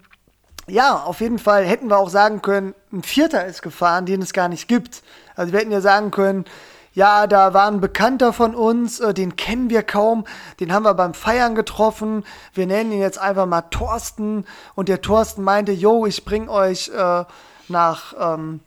ja, 0.70 1.02
auf 1.02 1.20
jeden 1.20 1.38
Fall 1.38 1.64
hätten 1.64 1.88
wir 1.88 1.98
auch 1.98 2.08
sagen 2.08 2.42
können, 2.42 2.74
ein 2.92 3.02
Vierter 3.02 3.46
ist 3.46 3.62
gefahren, 3.62 4.06
den 4.06 4.22
es 4.22 4.32
gar 4.32 4.48
nicht 4.48 4.68
gibt. 4.68 5.02
Also 5.36 5.52
wir 5.52 5.60
hätten 5.60 5.72
ja 5.72 5.80
sagen 5.80 6.10
können, 6.10 6.44
ja, 6.92 7.26
da 7.26 7.54
war 7.54 7.68
ein 7.68 7.80
Bekannter 7.80 8.32
von 8.32 8.54
uns, 8.54 8.98
äh, 8.98 9.14
den 9.14 9.36
kennen 9.36 9.70
wir 9.70 9.82
kaum, 9.82 10.24
den 10.58 10.72
haben 10.72 10.82
wir 10.82 10.94
beim 10.94 11.14
Feiern 11.14 11.54
getroffen. 11.54 12.24
Wir 12.52 12.66
nennen 12.66 12.90
ihn 12.92 13.00
jetzt 13.00 13.18
einfach 13.18 13.46
mal 13.46 13.62
Thorsten. 13.62 14.44
Und 14.74 14.88
der 14.88 15.00
Thorsten 15.00 15.42
meinte, 15.42 15.72
yo, 15.72 16.06
ich 16.06 16.24
bring 16.24 16.48
euch 16.48 16.88
äh, 16.88 17.24
nach 17.68 18.14
ähm, 18.18 18.60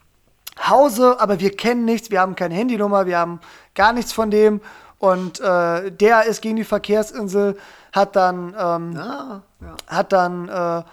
Hause, 0.70 1.20
aber 1.20 1.40
wir 1.40 1.56
kennen 1.56 1.84
nichts, 1.84 2.12
wir 2.12 2.22
haben 2.22 2.36
keine 2.36 2.56
Handynummer, 2.56 3.06
wir 3.06 3.18
haben 3.18 3.42
gar 3.76 3.92
nichts 3.92 4.14
von 4.14 4.32
dem. 4.32 4.62
Und 5.00 5.42
äh, 5.42 5.92
der 5.92 6.24
ist 6.24 6.42
gegen 6.42 6.56
die 6.56 6.64
Verkehrsinsel, 6.64 7.58
hat 7.92 8.16
dann 8.16 8.56
ähm, 8.58 8.98
Ah, 8.98 9.42
ja. 9.60 9.76
hat 9.88 10.14
dann 10.14 10.48
äh, 10.48 10.84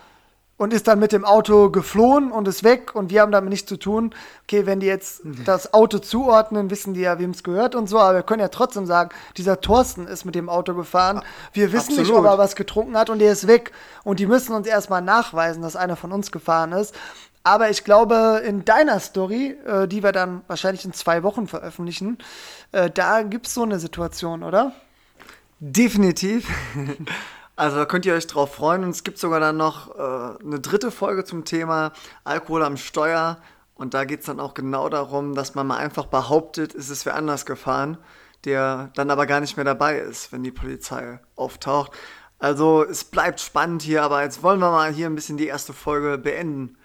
und 0.60 0.74
ist 0.74 0.88
dann 0.88 0.98
mit 0.98 1.12
dem 1.12 1.24
Auto 1.24 1.70
geflohen 1.70 2.30
und 2.30 2.46
ist 2.46 2.64
weg 2.64 2.94
und 2.94 3.08
wir 3.08 3.22
haben 3.22 3.32
damit 3.32 3.48
nichts 3.48 3.66
zu 3.66 3.78
tun. 3.78 4.14
Okay, 4.42 4.66
wenn 4.66 4.78
die 4.78 4.86
jetzt 4.86 5.22
das 5.46 5.72
Auto 5.72 6.00
zuordnen, 6.00 6.68
wissen 6.68 6.92
die 6.92 7.00
ja, 7.00 7.18
wem 7.18 7.30
es 7.30 7.42
gehört 7.42 7.74
und 7.74 7.88
so, 7.88 7.98
aber 7.98 8.16
wir 8.16 8.22
können 8.22 8.42
ja 8.42 8.48
trotzdem 8.48 8.84
sagen, 8.84 9.08
dieser 9.38 9.62
Thorsten 9.62 10.06
ist 10.06 10.26
mit 10.26 10.34
dem 10.34 10.50
Auto 10.50 10.74
gefahren. 10.74 11.22
Wir 11.54 11.72
wissen 11.72 11.92
nicht, 11.92 12.00
absolut. 12.00 12.20
ob 12.20 12.26
er 12.26 12.36
was 12.36 12.56
getrunken 12.56 12.94
hat 12.98 13.08
und 13.08 13.20
der 13.20 13.32
ist 13.32 13.46
weg. 13.46 13.72
Und 14.04 14.20
die 14.20 14.26
müssen 14.26 14.52
uns 14.52 14.66
erstmal 14.66 15.00
nachweisen, 15.00 15.62
dass 15.62 15.76
einer 15.76 15.96
von 15.96 16.12
uns 16.12 16.30
gefahren 16.30 16.72
ist. 16.72 16.94
Aber 17.42 17.70
ich 17.70 17.82
glaube, 17.84 18.42
in 18.46 18.66
deiner 18.66 19.00
Story, 19.00 19.56
äh, 19.66 19.88
die 19.88 20.02
wir 20.02 20.12
dann 20.12 20.42
wahrscheinlich 20.46 20.84
in 20.84 20.92
zwei 20.92 21.22
Wochen 21.22 21.46
veröffentlichen, 21.46 22.18
äh, 22.72 22.90
da 22.90 23.22
gibt 23.22 23.46
es 23.46 23.54
so 23.54 23.62
eine 23.62 23.78
Situation, 23.78 24.42
oder? 24.42 24.72
Definitiv. 25.58 26.46
Also 27.60 27.76
da 27.76 27.84
könnt 27.84 28.06
ihr 28.06 28.14
euch 28.14 28.26
drauf 28.26 28.54
freuen. 28.54 28.84
Und 28.84 28.90
es 28.90 29.04
gibt 29.04 29.18
sogar 29.18 29.38
dann 29.38 29.58
noch 29.58 29.94
äh, 29.94 30.42
eine 30.42 30.60
dritte 30.60 30.90
Folge 30.90 31.24
zum 31.24 31.44
Thema 31.44 31.92
Alkohol 32.24 32.62
am 32.62 32.78
Steuer. 32.78 33.36
Und 33.74 33.92
da 33.92 34.06
geht 34.06 34.20
es 34.20 34.26
dann 34.26 34.40
auch 34.40 34.54
genau 34.54 34.88
darum, 34.88 35.34
dass 35.34 35.54
man 35.54 35.66
mal 35.66 35.76
einfach 35.76 36.06
behauptet, 36.06 36.74
es 36.74 36.88
ist 36.88 37.04
wer 37.04 37.16
anders 37.16 37.44
gefahren, 37.44 37.98
der 38.46 38.88
dann 38.94 39.10
aber 39.10 39.26
gar 39.26 39.40
nicht 39.40 39.58
mehr 39.58 39.66
dabei 39.66 39.98
ist, 39.98 40.32
wenn 40.32 40.42
die 40.42 40.50
Polizei 40.50 41.20
auftaucht. 41.36 41.92
Also 42.38 42.82
es 42.82 43.04
bleibt 43.04 43.40
spannend 43.40 43.82
hier, 43.82 44.04
aber 44.04 44.22
jetzt 44.22 44.42
wollen 44.42 44.60
wir 44.60 44.70
mal 44.70 44.90
hier 44.90 45.04
ein 45.04 45.14
bisschen 45.14 45.36
die 45.36 45.46
erste 45.46 45.74
Folge 45.74 46.16
beenden. 46.16 46.78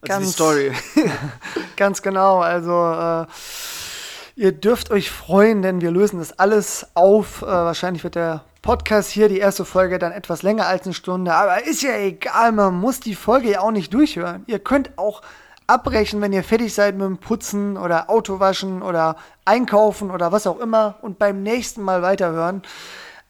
Also 0.00 0.18
die 0.18 0.24
Ganz- 0.24 0.32
Story. 0.32 0.72
Ganz 1.76 2.00
genau. 2.00 2.40
Also 2.40 2.70
äh, 2.72 3.26
ihr 4.36 4.52
dürft 4.52 4.92
euch 4.92 5.10
freuen, 5.10 5.60
denn 5.60 5.82
wir 5.82 5.90
lösen 5.90 6.20
das 6.20 6.38
alles 6.38 6.86
auf. 6.94 7.42
Äh, 7.42 7.46
wahrscheinlich 7.48 8.02
wird 8.02 8.14
der 8.14 8.46
Podcast 8.62 9.10
hier, 9.10 9.28
die 9.28 9.40
erste 9.40 9.64
Folge, 9.64 9.98
dann 9.98 10.12
etwas 10.12 10.42
länger 10.42 10.68
als 10.68 10.84
eine 10.84 10.94
Stunde. 10.94 11.34
Aber 11.34 11.64
ist 11.64 11.82
ja 11.82 11.96
egal, 11.96 12.52
man 12.52 12.74
muss 12.78 13.00
die 13.00 13.16
Folge 13.16 13.50
ja 13.50 13.60
auch 13.60 13.72
nicht 13.72 13.92
durchhören. 13.92 14.44
Ihr 14.46 14.60
könnt 14.60 14.96
auch 14.96 15.20
abbrechen, 15.66 16.20
wenn 16.20 16.32
ihr 16.32 16.44
fertig 16.44 16.72
seid 16.72 16.94
mit 16.94 17.04
dem 17.04 17.18
Putzen 17.18 17.76
oder 17.76 18.08
Autowaschen 18.08 18.82
oder 18.82 19.16
Einkaufen 19.44 20.12
oder 20.12 20.30
was 20.30 20.46
auch 20.46 20.60
immer 20.60 20.94
und 21.02 21.18
beim 21.18 21.42
nächsten 21.42 21.82
Mal 21.82 22.02
weiterhören. 22.02 22.62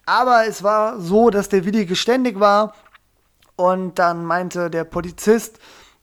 Aber 0.05 0.47
es 0.47 0.63
war 0.63 1.01
so, 1.01 1.31
dass 1.31 1.49
der 1.49 1.65
Willi 1.65 1.87
geständig 1.87 2.39
war 2.39 2.75
und 3.57 3.99
dann 3.99 4.27
meinte 4.27 4.69
der 4.69 4.85
Polizist, 4.85 5.59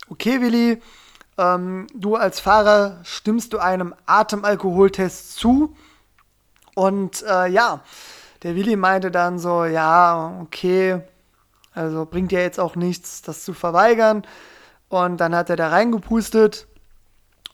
okay 0.10 0.42
Willi, 0.42 0.82
ähm, 1.38 1.86
du 1.94 2.16
als 2.16 2.40
Fahrer 2.40 3.00
stimmst 3.04 3.54
du 3.54 3.60
einem 3.60 3.94
Atemalkoholtest 4.08 5.36
zu? 5.36 5.76
Und 6.74 7.24
äh, 7.24 7.48
ja, 7.48 7.82
der 8.44 8.56
Willi 8.56 8.76
meinte 8.76 9.10
dann 9.12 9.40
so, 9.40 9.66
ja, 9.66 10.40
okay, 10.42 11.02
also 11.74 12.06
bringt 12.06 12.32
ja 12.32 12.40
jetzt 12.40 12.60
auch 12.60 12.76
nichts, 12.76 13.22
das 13.22 13.44
zu 13.44 13.54
verweigern. 13.54 14.24
Und 14.88 15.18
dann 15.18 15.36
hat 15.36 15.50
er 15.50 15.56
da 15.56 15.70
reingepustet. 15.70 16.68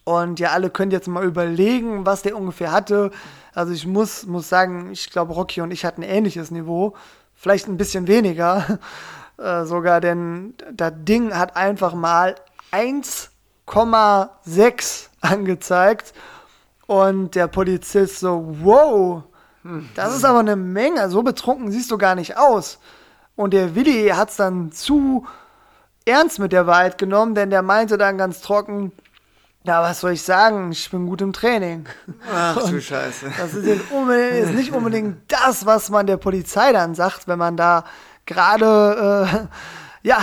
Und 0.03 0.39
ja, 0.39 0.51
alle 0.51 0.69
könnt 0.69 0.93
jetzt 0.93 1.07
mal 1.07 1.25
überlegen, 1.25 2.05
was 2.05 2.21
der 2.21 2.38
ungefähr 2.38 2.71
hatte. 2.71 3.11
Also 3.53 3.73
ich 3.73 3.88
muss, 3.88 4.25
muss 4.25 4.47
sagen, 4.47 4.91
ich 4.91 5.09
glaube, 5.09 5.33
Rocky 5.33 5.61
und 5.61 5.71
ich 5.71 5.83
hatten 5.83 6.03
ein 6.03 6.09
ähnliches 6.09 6.51
Niveau. 6.51 6.93
Vielleicht 7.33 7.67
ein 7.67 7.77
bisschen 7.77 8.07
weniger 8.07 8.79
äh, 9.38 9.65
sogar, 9.65 10.01
denn 10.01 10.53
das 10.71 10.93
Ding 10.97 11.33
hat 11.33 11.55
einfach 11.55 11.95
mal 11.95 12.36
1,6 12.71 15.07
angezeigt. 15.21 16.13
Und 16.88 17.33
der 17.33 17.47
Polizist 17.47 18.19
so, 18.19 18.45
wow, 18.61 19.23
das 19.95 20.16
ist 20.16 20.26
aber 20.26 20.39
eine 20.39 20.55
Menge. 20.55 21.09
So 21.09 21.24
betrunken 21.24 21.72
siehst 21.72 21.91
du 21.91 21.97
gar 21.97 22.16
nicht 22.16 22.38
aus. 22.38 22.80
Und 23.36 23.53
der 23.53 23.76
Willi 23.76 24.09
hat 24.09 24.30
es 24.30 24.38
dann 24.38 24.72
zu 24.72 25.26
ernst 26.05 26.39
mit 26.39 26.51
der 26.51 26.68
Wahrheit 26.68 26.97
genommen, 26.97 27.36
denn 27.36 27.49
der 27.49 27.61
meinte 27.61 27.97
dann 27.97 28.18
ganz 28.18 28.41
trocken, 28.41 28.91
ja, 29.63 29.82
was 29.82 30.01
soll 30.01 30.11
ich 30.11 30.22
sagen? 30.22 30.72
Ich 30.72 30.91
bin 30.91 31.07
gut 31.07 31.22
im 31.22 31.34
Training. 31.34 31.86
Ach 32.32 32.70
du 32.70 32.80
Scheiße. 32.80 33.32
Das 33.38 33.53
ist, 33.55 33.66
jetzt 33.66 33.91
ist 33.91 34.53
nicht 34.53 34.72
unbedingt 34.72 35.18
das, 35.28 35.66
was 35.66 35.89
man 35.89 36.05
der 36.05 36.18
Polizei 36.18 36.72
dann 36.72 36.93
sagt, 36.93 37.28
wenn 37.28 37.39
man 37.39 37.57
da 37.57 37.84
gerade, 38.28 39.49
äh, 40.03 40.07
ja, 40.07 40.20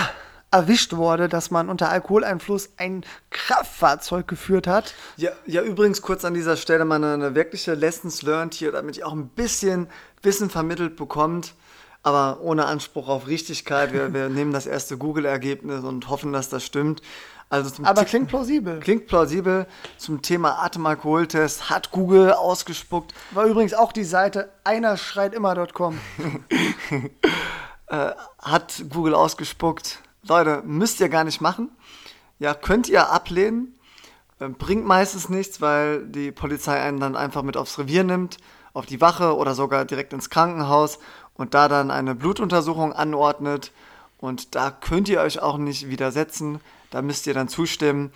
erwischt 0.53 0.93
wurde, 0.95 1.29
dass 1.29 1.51
man 1.51 1.69
unter 1.69 1.89
Alkoholeinfluss 1.91 2.71
ein 2.77 3.05
Kraftfahrzeug 3.31 4.29
geführt 4.29 4.67
hat. 4.67 4.95
Ja, 5.17 5.31
ja 5.47 5.63
übrigens 5.63 6.03
kurz 6.03 6.25
an 6.25 6.35
dieser 6.35 6.57
Stelle 6.57 6.85
mal 6.85 6.97
eine, 6.97 7.15
eine 7.15 7.35
wirkliche 7.35 7.75
Lessons 7.75 8.23
learned 8.23 8.55
hier, 8.55 8.71
damit 8.71 8.97
ihr 8.99 9.07
auch 9.07 9.13
ein 9.13 9.29
bisschen 9.29 9.89
Wissen 10.23 10.51
vermittelt 10.51 10.95
bekommt, 10.97 11.55
aber 12.03 12.41
ohne 12.43 12.67
Anspruch 12.67 13.09
auf 13.09 13.27
Richtigkeit. 13.27 13.93
Wir, 13.93 14.13
wir 14.13 14.29
nehmen 14.29 14.53
das 14.53 14.67
erste 14.67 14.99
Google-Ergebnis 14.99 15.83
und 15.85 16.09
hoffen, 16.11 16.33
dass 16.33 16.49
das 16.49 16.65
stimmt. 16.65 17.01
Also 17.49 17.69
zum 17.71 17.85
Aber 17.85 18.03
Ti- 18.03 18.09
klingt 18.11 18.29
plausibel. 18.29 18.81
Klingt 18.81 19.07
plausibel. 19.09 19.67
Zum 19.99 20.23
Thema 20.23 20.63
Atemalkoholtest 20.63 21.69
hat 21.71 21.91
Google 21.91 22.33
ausgespuckt. 22.33 23.13
War 23.31 23.45
übrigens 23.45 23.75
auch 23.75 23.93
die 23.93 24.05
Seite 24.05 24.51
einer 24.65 24.97
schreit 24.97 25.35
immer.com. 25.35 25.99
hat 28.39 28.85
Google 28.91 29.15
ausgespuckt. 29.15 29.99
Leute, 30.27 30.63
müsst 30.65 31.01
ihr 31.01 31.09
gar 31.09 31.25
nicht 31.25 31.41
machen. 31.41 31.71
Ja, 32.39 32.55
könnt 32.55 32.89
ihr 32.89 33.11
ablehnen. 33.11 33.79
Äh, 34.41 34.49
Bringt 34.49 34.85
meistens 34.85 35.29
nichts, 35.29 35.61
weil 35.61 36.07
die 36.07 36.33
Polizei 36.33 36.81
einen 36.81 37.01
dann 37.01 37.17
einfach 37.17 37.43
mit 37.43 37.57
aufs 37.57 37.79
Revier 37.79 38.05
nimmt, 38.05 38.39
auf 38.73 38.87
die 38.87 39.01
Wache 39.01 39.37
oder 39.37 39.55
sogar 39.55 39.85
direkt 39.85 40.13
ins 40.13 40.31
Krankenhaus 40.31 40.99
und 41.35 41.55
da 41.55 41.69
dann 41.69 41.91
eine 41.91 42.15
Blutuntersuchung 42.15 42.93
anordnet. 42.93 43.73
Und 44.19 44.55
da 44.55 44.71
könnt 44.71 45.09
ihr 45.09 45.21
euch 45.21 45.41
auch 45.41 45.59
nicht 45.59 45.89
widersetzen. 45.89 46.61
Da 46.91 47.03
müsst 47.03 47.27
ihr 47.27 47.35
dann 47.35 47.49
zustimmen. 47.49 48.13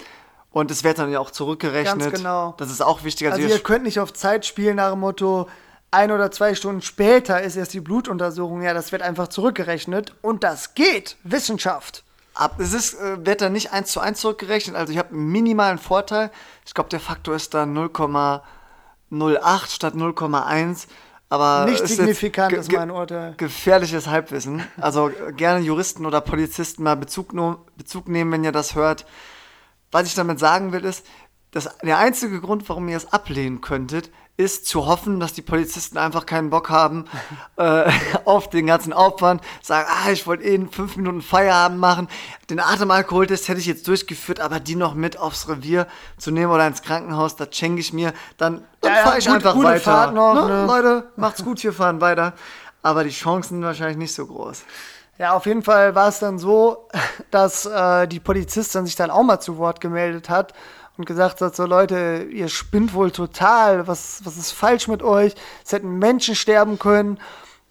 Und 0.52 0.70
es 0.70 0.84
wird 0.84 0.98
dann 0.98 1.10
ja 1.10 1.20
auch 1.20 1.30
zurückgerechnet. 1.30 1.98
Ganz 1.98 2.16
genau. 2.16 2.54
Das 2.56 2.70
ist 2.70 2.80
auch 2.80 3.04
wichtig. 3.04 3.30
Also 3.30 3.42
ihr 3.42 3.48
ihr 3.54 3.58
könnt 3.58 3.84
nicht 3.84 4.00
auf 4.00 4.12
Zeit 4.12 4.46
spielen 4.46 4.76
nach 4.76 4.92
dem 4.92 5.00
Motto, 5.00 5.48
ein 5.96 6.12
oder 6.12 6.30
zwei 6.30 6.54
Stunden 6.54 6.82
später 6.82 7.42
ist 7.42 7.56
erst 7.56 7.74
die 7.74 7.80
Blutuntersuchung. 7.80 8.62
Ja, 8.62 8.74
das 8.74 8.92
wird 8.92 9.02
einfach 9.02 9.28
zurückgerechnet. 9.28 10.14
Und 10.22 10.44
das 10.44 10.74
geht. 10.74 11.16
Wissenschaft. 11.24 12.04
Ab, 12.34 12.60
es 12.60 12.72
ist, 12.74 12.94
äh, 13.00 13.24
wird 13.24 13.40
dann 13.40 13.52
nicht 13.52 13.72
eins 13.72 13.90
zu 13.90 13.98
eins 14.00 14.20
zurückgerechnet, 14.20 14.76
also 14.76 14.92
ich 14.92 14.98
habe 14.98 15.10
einen 15.14 15.28
minimalen 15.32 15.78
Vorteil. 15.78 16.30
Ich 16.66 16.74
glaube, 16.74 16.90
der 16.90 17.00
Faktor 17.00 17.34
ist 17.34 17.54
dann 17.54 17.74
0,08 19.10 19.70
statt 19.70 19.94
0,1. 19.94 20.86
Aber 21.28 21.64
Nicht 21.64 21.80
ist 21.80 21.96
signifikant 21.96 22.52
ist 22.52 22.68
ge- 22.68 22.78
mein 22.78 22.90
Urteil. 22.90 23.34
Gefährliches 23.36 24.06
Halbwissen. 24.06 24.62
Also 24.80 25.10
gerne 25.36 25.58
Juristen 25.64 26.06
oder 26.06 26.20
Polizisten 26.20 26.84
mal 26.84 26.94
Bezug, 26.96 27.32
Bezug 27.76 28.08
nehmen, 28.08 28.30
wenn 28.30 28.44
ihr 28.44 28.52
das 28.52 28.76
hört. 28.76 29.06
Was 29.90 30.06
ich 30.06 30.14
damit 30.14 30.38
sagen 30.38 30.72
will, 30.72 30.84
ist, 30.84 31.04
dass 31.50 31.68
der 31.82 31.98
einzige 31.98 32.40
Grund, 32.40 32.68
warum 32.68 32.86
ihr 32.88 32.96
es 32.96 33.12
ablehnen 33.12 33.60
könntet, 33.60 34.10
ist 34.38 34.66
zu 34.66 34.86
hoffen, 34.86 35.18
dass 35.18 35.32
die 35.32 35.42
Polizisten 35.42 35.96
einfach 35.96 36.26
keinen 36.26 36.50
Bock 36.50 36.68
haben 36.68 37.06
äh, 37.56 37.90
auf 38.24 38.50
den 38.50 38.66
ganzen 38.66 38.92
Aufwand, 38.92 39.40
sagen, 39.62 39.88
ah, 39.90 40.10
ich 40.10 40.26
wollte 40.26 40.44
eh 40.44 40.54
in 40.54 40.68
fünf 40.70 40.96
Minuten 40.96 41.22
Feierabend 41.22 41.78
machen, 41.80 42.08
den 42.50 42.60
Atemalkoholtest 42.60 43.48
hätte 43.48 43.60
ich 43.60 43.66
jetzt 43.66 43.88
durchgeführt, 43.88 44.40
aber 44.40 44.60
die 44.60 44.76
noch 44.76 44.94
mit 44.94 45.18
aufs 45.18 45.48
Revier 45.48 45.86
zu 46.18 46.30
nehmen 46.30 46.52
oder 46.52 46.66
ins 46.66 46.82
Krankenhaus, 46.82 47.36
das 47.36 47.48
schenke 47.52 47.80
ich 47.80 47.92
mir, 47.92 48.12
dann, 48.36 48.62
dann 48.82 48.94
Ja, 48.94 49.02
fahre 49.04 49.18
ich 49.18 49.26
gut- 49.26 49.36
einfach 49.36 49.56
weiter. 49.62 49.80
Fahrt 49.80 50.14
noch, 50.14 50.34
ne? 50.34 50.48
ne? 50.48 50.66
Leute, 50.66 51.08
macht's 51.16 51.42
gut, 51.42 51.62
wir 51.62 51.72
fahren 51.72 52.00
weiter. 52.00 52.34
Aber 52.82 53.04
die 53.04 53.10
Chancen 53.10 53.54
sind 53.56 53.64
wahrscheinlich 53.64 53.96
nicht 53.96 54.14
so 54.14 54.26
groß. 54.26 54.62
Ja, 55.18 55.32
auf 55.32 55.46
jeden 55.46 55.62
Fall 55.62 55.94
war 55.94 56.08
es 56.08 56.18
dann 56.18 56.38
so, 56.38 56.88
dass 57.30 57.64
äh, 57.64 58.06
die 58.06 58.20
Polizistin 58.20 58.84
sich 58.84 58.96
dann 58.96 59.10
auch 59.10 59.22
mal 59.22 59.40
zu 59.40 59.56
Wort 59.56 59.80
gemeldet 59.80 60.28
hat 60.28 60.52
und 60.96 61.06
gesagt 61.06 61.40
hat, 61.40 61.54
so 61.54 61.66
Leute, 61.66 62.26
ihr 62.30 62.48
spinnt 62.48 62.94
wohl 62.94 63.10
total, 63.10 63.86
was, 63.86 64.20
was 64.24 64.36
ist 64.36 64.52
falsch 64.52 64.88
mit 64.88 65.02
euch? 65.02 65.34
Es 65.64 65.72
hätten 65.72 65.98
Menschen 65.98 66.34
sterben 66.34 66.78
können 66.78 67.18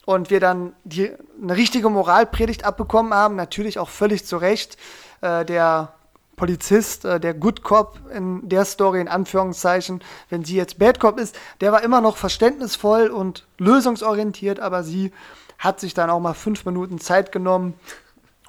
und 0.05 0.29
wir 0.29 0.39
dann 0.39 0.73
die, 0.83 1.11
eine 1.41 1.55
richtige 1.55 1.89
Moralpredigt 1.89 2.65
abbekommen 2.65 3.13
haben, 3.13 3.35
natürlich 3.35 3.79
auch 3.79 3.89
völlig 3.89 4.25
zu 4.25 4.37
Recht. 4.37 4.77
Äh, 5.21 5.45
der 5.45 5.93
Polizist, 6.35 7.05
äh, 7.05 7.19
der 7.19 7.33
Good 7.33 7.63
Cop 7.63 7.99
in 8.13 8.47
der 8.47 8.65
Story 8.65 9.01
in 9.01 9.07
Anführungszeichen, 9.07 10.03
wenn 10.29 10.43
sie 10.43 10.55
jetzt 10.55 10.77
Bad 10.77 10.99
Cop 10.99 11.19
ist, 11.19 11.35
der 11.61 11.71
war 11.71 11.83
immer 11.83 12.01
noch 12.01 12.17
verständnisvoll 12.17 13.07
und 13.07 13.45
lösungsorientiert, 13.57 14.59
aber 14.59 14.83
sie 14.83 15.11
hat 15.57 15.79
sich 15.79 15.93
dann 15.93 16.09
auch 16.09 16.19
mal 16.19 16.33
fünf 16.33 16.65
Minuten 16.65 16.99
Zeit 16.99 17.31
genommen, 17.31 17.73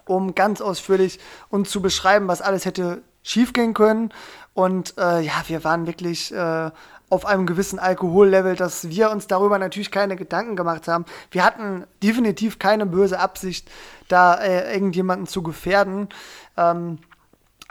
um 0.04 0.34
ganz 0.34 0.60
ausführlich 0.60 1.18
uns 1.48 1.70
zu 1.70 1.80
beschreiben, 1.80 2.28
was 2.28 2.42
alles 2.42 2.64
hätte 2.64 3.02
schiefgehen 3.22 3.74
können. 3.74 4.12
Und 4.56 4.94
äh, 4.96 5.20
ja, 5.20 5.34
wir 5.48 5.64
waren 5.64 5.86
wirklich 5.86 6.32
äh, 6.32 6.70
auf 7.10 7.26
einem 7.26 7.44
gewissen 7.44 7.78
Alkohollevel, 7.78 8.56
dass 8.56 8.88
wir 8.88 9.10
uns 9.10 9.26
darüber 9.26 9.58
natürlich 9.58 9.90
keine 9.90 10.16
Gedanken 10.16 10.56
gemacht 10.56 10.88
haben. 10.88 11.04
Wir 11.30 11.44
hatten 11.44 11.84
definitiv 12.02 12.58
keine 12.58 12.86
böse 12.86 13.20
Absicht, 13.20 13.70
da 14.08 14.34
äh, 14.34 14.72
irgendjemanden 14.72 15.26
zu 15.26 15.42
gefährden. 15.42 16.08
Ähm, 16.56 17.00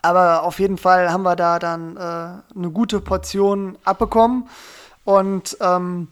aber 0.03 0.43
auf 0.43 0.59
jeden 0.59 0.77
Fall 0.77 1.11
haben 1.11 1.23
wir 1.23 1.36
da 1.36 1.57
dann 1.57 1.97
äh, 1.97 1.99
eine 2.55 2.69
gute 2.71 2.99
Portion 2.99 3.79
abbekommen. 3.83 4.47
Und 5.05 5.57
ähm, 5.61 6.09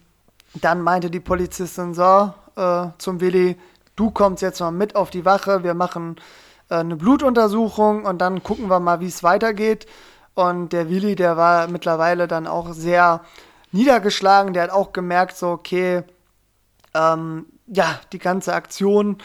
dann 0.55 0.81
meinte 0.81 1.11
die 1.11 1.19
Polizistin 1.19 1.93
so 1.93 2.33
äh, 2.55 2.87
zum 2.97 3.21
Willi, 3.21 3.57
du 3.95 4.09
kommst 4.09 4.41
jetzt 4.41 4.59
mal 4.59 4.71
mit 4.71 4.95
auf 4.95 5.11
die 5.11 5.23
Wache, 5.23 5.63
wir 5.63 5.75
machen 5.75 6.15
äh, 6.69 6.77
eine 6.77 6.95
Blutuntersuchung 6.95 8.05
und 8.05 8.17
dann 8.17 8.41
gucken 8.41 8.71
wir 8.71 8.79
mal, 8.79 9.01
wie 9.01 9.05
es 9.05 9.21
weitergeht. 9.21 9.85
Und 10.35 10.73
der 10.73 10.89
Willi, 10.89 11.15
der 11.15 11.37
war 11.37 11.67
mittlerweile 11.67 12.27
dann 12.27 12.47
auch 12.47 12.73
sehr 12.73 13.21
niedergeschlagen, 13.71 14.53
der 14.53 14.63
hat 14.63 14.69
auch 14.71 14.93
gemerkt, 14.93 15.37
so, 15.37 15.49
okay, 15.49 16.03
ähm, 16.93 17.45
ja, 17.67 17.99
die 18.11 18.19
ganze 18.19 18.53
Aktion, 18.53 19.17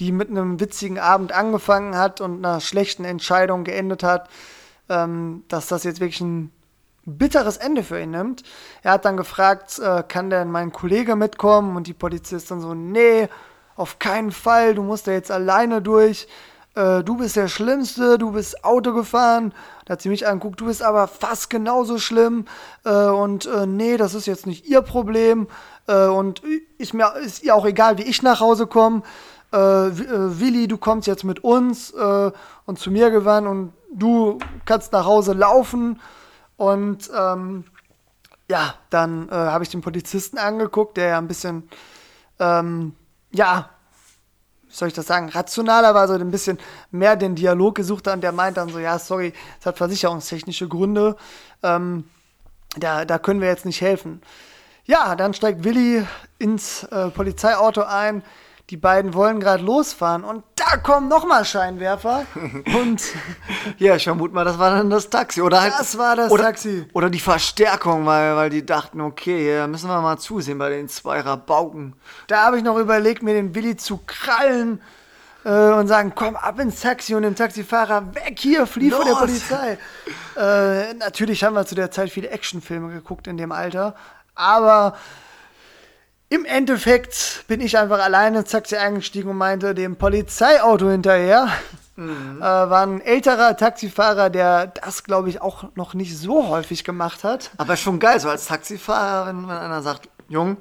die 0.00 0.12
mit 0.12 0.30
einem 0.30 0.60
witzigen 0.60 0.98
Abend 0.98 1.32
angefangen 1.32 1.96
hat 1.96 2.20
und 2.20 2.44
einer 2.44 2.60
schlechten 2.60 3.04
Entscheidung 3.04 3.64
geendet 3.64 4.02
hat, 4.02 4.28
ähm, 4.88 5.44
dass 5.48 5.68
das 5.68 5.84
jetzt 5.84 6.00
wirklich 6.00 6.20
ein 6.20 6.52
bitteres 7.04 7.56
Ende 7.56 7.82
für 7.82 8.00
ihn 8.00 8.10
nimmt. 8.10 8.42
Er 8.82 8.92
hat 8.92 9.04
dann 9.04 9.16
gefragt, 9.16 9.78
äh, 9.78 10.02
kann 10.06 10.30
denn 10.30 10.50
mein 10.50 10.72
Kollege 10.72 11.16
mitkommen? 11.16 11.76
Und 11.76 11.86
die 11.86 11.94
Polizistin 11.94 12.60
so, 12.60 12.74
nee, 12.74 13.28
auf 13.76 13.98
keinen 13.98 14.32
Fall, 14.32 14.74
du 14.74 14.82
musst 14.82 15.06
da 15.06 15.12
jetzt 15.12 15.30
alleine 15.30 15.82
durch. 15.82 16.28
Äh, 16.74 17.02
du 17.04 17.16
bist 17.16 17.36
der 17.36 17.48
Schlimmste, 17.48 18.18
du 18.18 18.32
bist 18.32 18.64
Auto 18.64 18.92
gefahren. 18.94 19.52
Da 19.84 19.92
hat 19.92 20.02
sie 20.02 20.08
mich 20.08 20.26
angeguckt, 20.26 20.60
du 20.60 20.66
bist 20.66 20.82
aber 20.82 21.06
fast 21.08 21.50
genauso 21.50 21.98
schlimm. 21.98 22.46
Äh, 22.84 22.90
und 23.06 23.46
äh, 23.46 23.66
nee, 23.66 23.96
das 23.96 24.14
ist 24.14 24.26
jetzt 24.26 24.46
nicht 24.46 24.66
ihr 24.66 24.82
Problem. 24.82 25.48
Äh, 25.86 26.06
und 26.06 26.42
ist 26.78 26.94
mir 26.94 27.14
ist 27.16 27.42
ihr 27.42 27.54
auch 27.54 27.66
egal, 27.66 27.98
wie 27.98 28.04
ich 28.04 28.22
nach 28.22 28.40
Hause 28.40 28.66
komme. 28.66 29.02
Äh, 29.52 29.56
Wi- 29.58 30.40
Willi, 30.40 30.68
du 30.68 30.78
kommst 30.78 31.06
jetzt 31.06 31.24
mit 31.24 31.44
uns 31.44 31.92
und 31.92 32.78
zu 32.78 32.90
mir 32.90 33.10
gewandt 33.10 33.46
und 33.48 33.72
du 33.92 34.38
kannst 34.64 34.92
nach 34.92 35.04
Hause 35.04 35.34
laufen. 35.34 36.00
Und 36.56 37.10
ähm, 37.14 37.64
ja, 38.48 38.74
dann 38.90 39.28
habe 39.30 39.64
ich 39.64 39.70
den 39.70 39.80
Polizisten 39.82 40.38
angeguckt, 40.38 40.96
der 40.96 41.08
ja 41.08 41.18
ein 41.18 41.28
bisschen, 41.28 41.68
ähm, 42.38 42.94
ja, 43.30 43.68
wie 44.72 44.76
soll 44.76 44.88
ich 44.88 44.94
das 44.94 45.06
sagen, 45.06 45.28
rationaler 45.28 45.94
war, 45.94 46.08
so 46.08 46.14
ein 46.14 46.30
bisschen 46.30 46.58
mehr 46.90 47.14
den 47.14 47.34
Dialog 47.34 47.74
gesucht 47.74 48.06
hat 48.06 48.14
und 48.14 48.20
der 48.22 48.32
meint 48.32 48.56
dann 48.56 48.70
so, 48.70 48.78
ja, 48.78 48.98
sorry, 48.98 49.34
es 49.60 49.66
hat 49.66 49.76
versicherungstechnische 49.76 50.66
Gründe, 50.66 51.16
ähm, 51.62 52.04
da, 52.78 53.04
da 53.04 53.18
können 53.18 53.42
wir 53.42 53.48
jetzt 53.48 53.66
nicht 53.66 53.82
helfen. 53.82 54.22
Ja, 54.86 55.14
dann 55.14 55.34
steigt 55.34 55.62
Willi 55.62 56.06
ins 56.38 56.84
äh, 56.84 57.10
Polizeiauto 57.10 57.82
ein, 57.82 58.24
die 58.70 58.76
beiden 58.76 59.12
wollen 59.14 59.40
gerade 59.40 59.62
losfahren 59.62 60.24
und 60.24 60.44
da 60.56 60.76
kommen 60.76 61.08
nochmal 61.08 61.44
Scheinwerfer 61.44 62.24
und 62.80 63.02
Ja, 63.78 63.96
ich 63.96 64.04
vermute 64.04 64.34
mal, 64.34 64.44
das 64.44 64.58
war 64.58 64.70
dann 64.70 64.88
das 64.88 65.10
Taxi. 65.10 65.42
Oder 65.42 65.60
halt, 65.60 65.74
Das 65.78 65.98
war 65.98 66.16
das 66.16 66.30
oder, 66.30 66.44
Taxi. 66.44 66.86
Oder 66.92 67.10
die 67.10 67.20
Verstärkung, 67.20 68.06
weil, 68.06 68.36
weil 68.36 68.50
die 68.50 68.64
dachten, 68.64 69.00
okay, 69.00 69.56
ja, 69.56 69.66
müssen 69.66 69.88
wir 69.88 70.00
mal 70.00 70.18
zusehen 70.18 70.58
bei 70.58 70.70
den 70.70 70.88
zwei 70.88 71.20
Rabauken. 71.20 71.94
Da 72.28 72.44
habe 72.44 72.58
ich 72.58 72.62
noch 72.62 72.78
überlegt, 72.78 73.22
mir 73.22 73.34
den 73.34 73.54
Willi 73.54 73.76
zu 73.76 74.00
krallen 74.06 74.80
äh, 75.44 75.72
und 75.72 75.88
sagen, 75.88 76.12
komm 76.14 76.36
ab 76.36 76.58
ins 76.60 76.80
Taxi 76.80 77.14
und 77.14 77.22
dem 77.22 77.34
Taxifahrer 77.34 78.14
weg 78.14 78.38
hier, 78.38 78.66
flieh 78.66 78.90
vor 78.90 79.04
der 79.04 79.14
Los! 79.14 79.20
Polizei. 79.20 79.78
Äh, 80.36 80.94
natürlich 80.94 81.44
haben 81.44 81.54
wir 81.54 81.66
zu 81.66 81.74
der 81.74 81.90
Zeit 81.90 82.10
viele 82.10 82.30
Actionfilme 82.30 82.92
geguckt 82.92 83.26
in 83.26 83.36
dem 83.36 83.52
Alter, 83.52 83.94
aber 84.34 84.96
im 86.32 86.46
Endeffekt 86.46 87.44
bin 87.46 87.60
ich 87.60 87.76
einfach 87.76 88.02
alleine 88.02 88.38
ins 88.38 88.50
Taxi 88.50 88.76
eingestiegen 88.76 89.28
und 89.28 89.36
meinte 89.36 89.74
dem 89.74 89.96
Polizeiauto 89.96 90.88
hinterher. 90.88 91.48
Äh, 91.98 92.40
war 92.40 92.86
ein 92.86 93.02
älterer 93.02 93.54
Taxifahrer, 93.54 94.30
der 94.30 94.68
das, 94.68 95.04
glaube 95.04 95.28
ich, 95.28 95.42
auch 95.42 95.64
noch 95.74 95.92
nicht 95.92 96.16
so 96.16 96.48
häufig 96.48 96.84
gemacht 96.84 97.22
hat. 97.22 97.50
Aber 97.58 97.76
schon 97.76 97.98
geil, 97.98 98.18
so 98.18 98.30
als 98.30 98.46
Taxifahrer, 98.46 99.26
wenn, 99.26 99.46
wenn 99.46 99.56
einer 99.56 99.82
sagt, 99.82 100.08
Jung, 100.28 100.56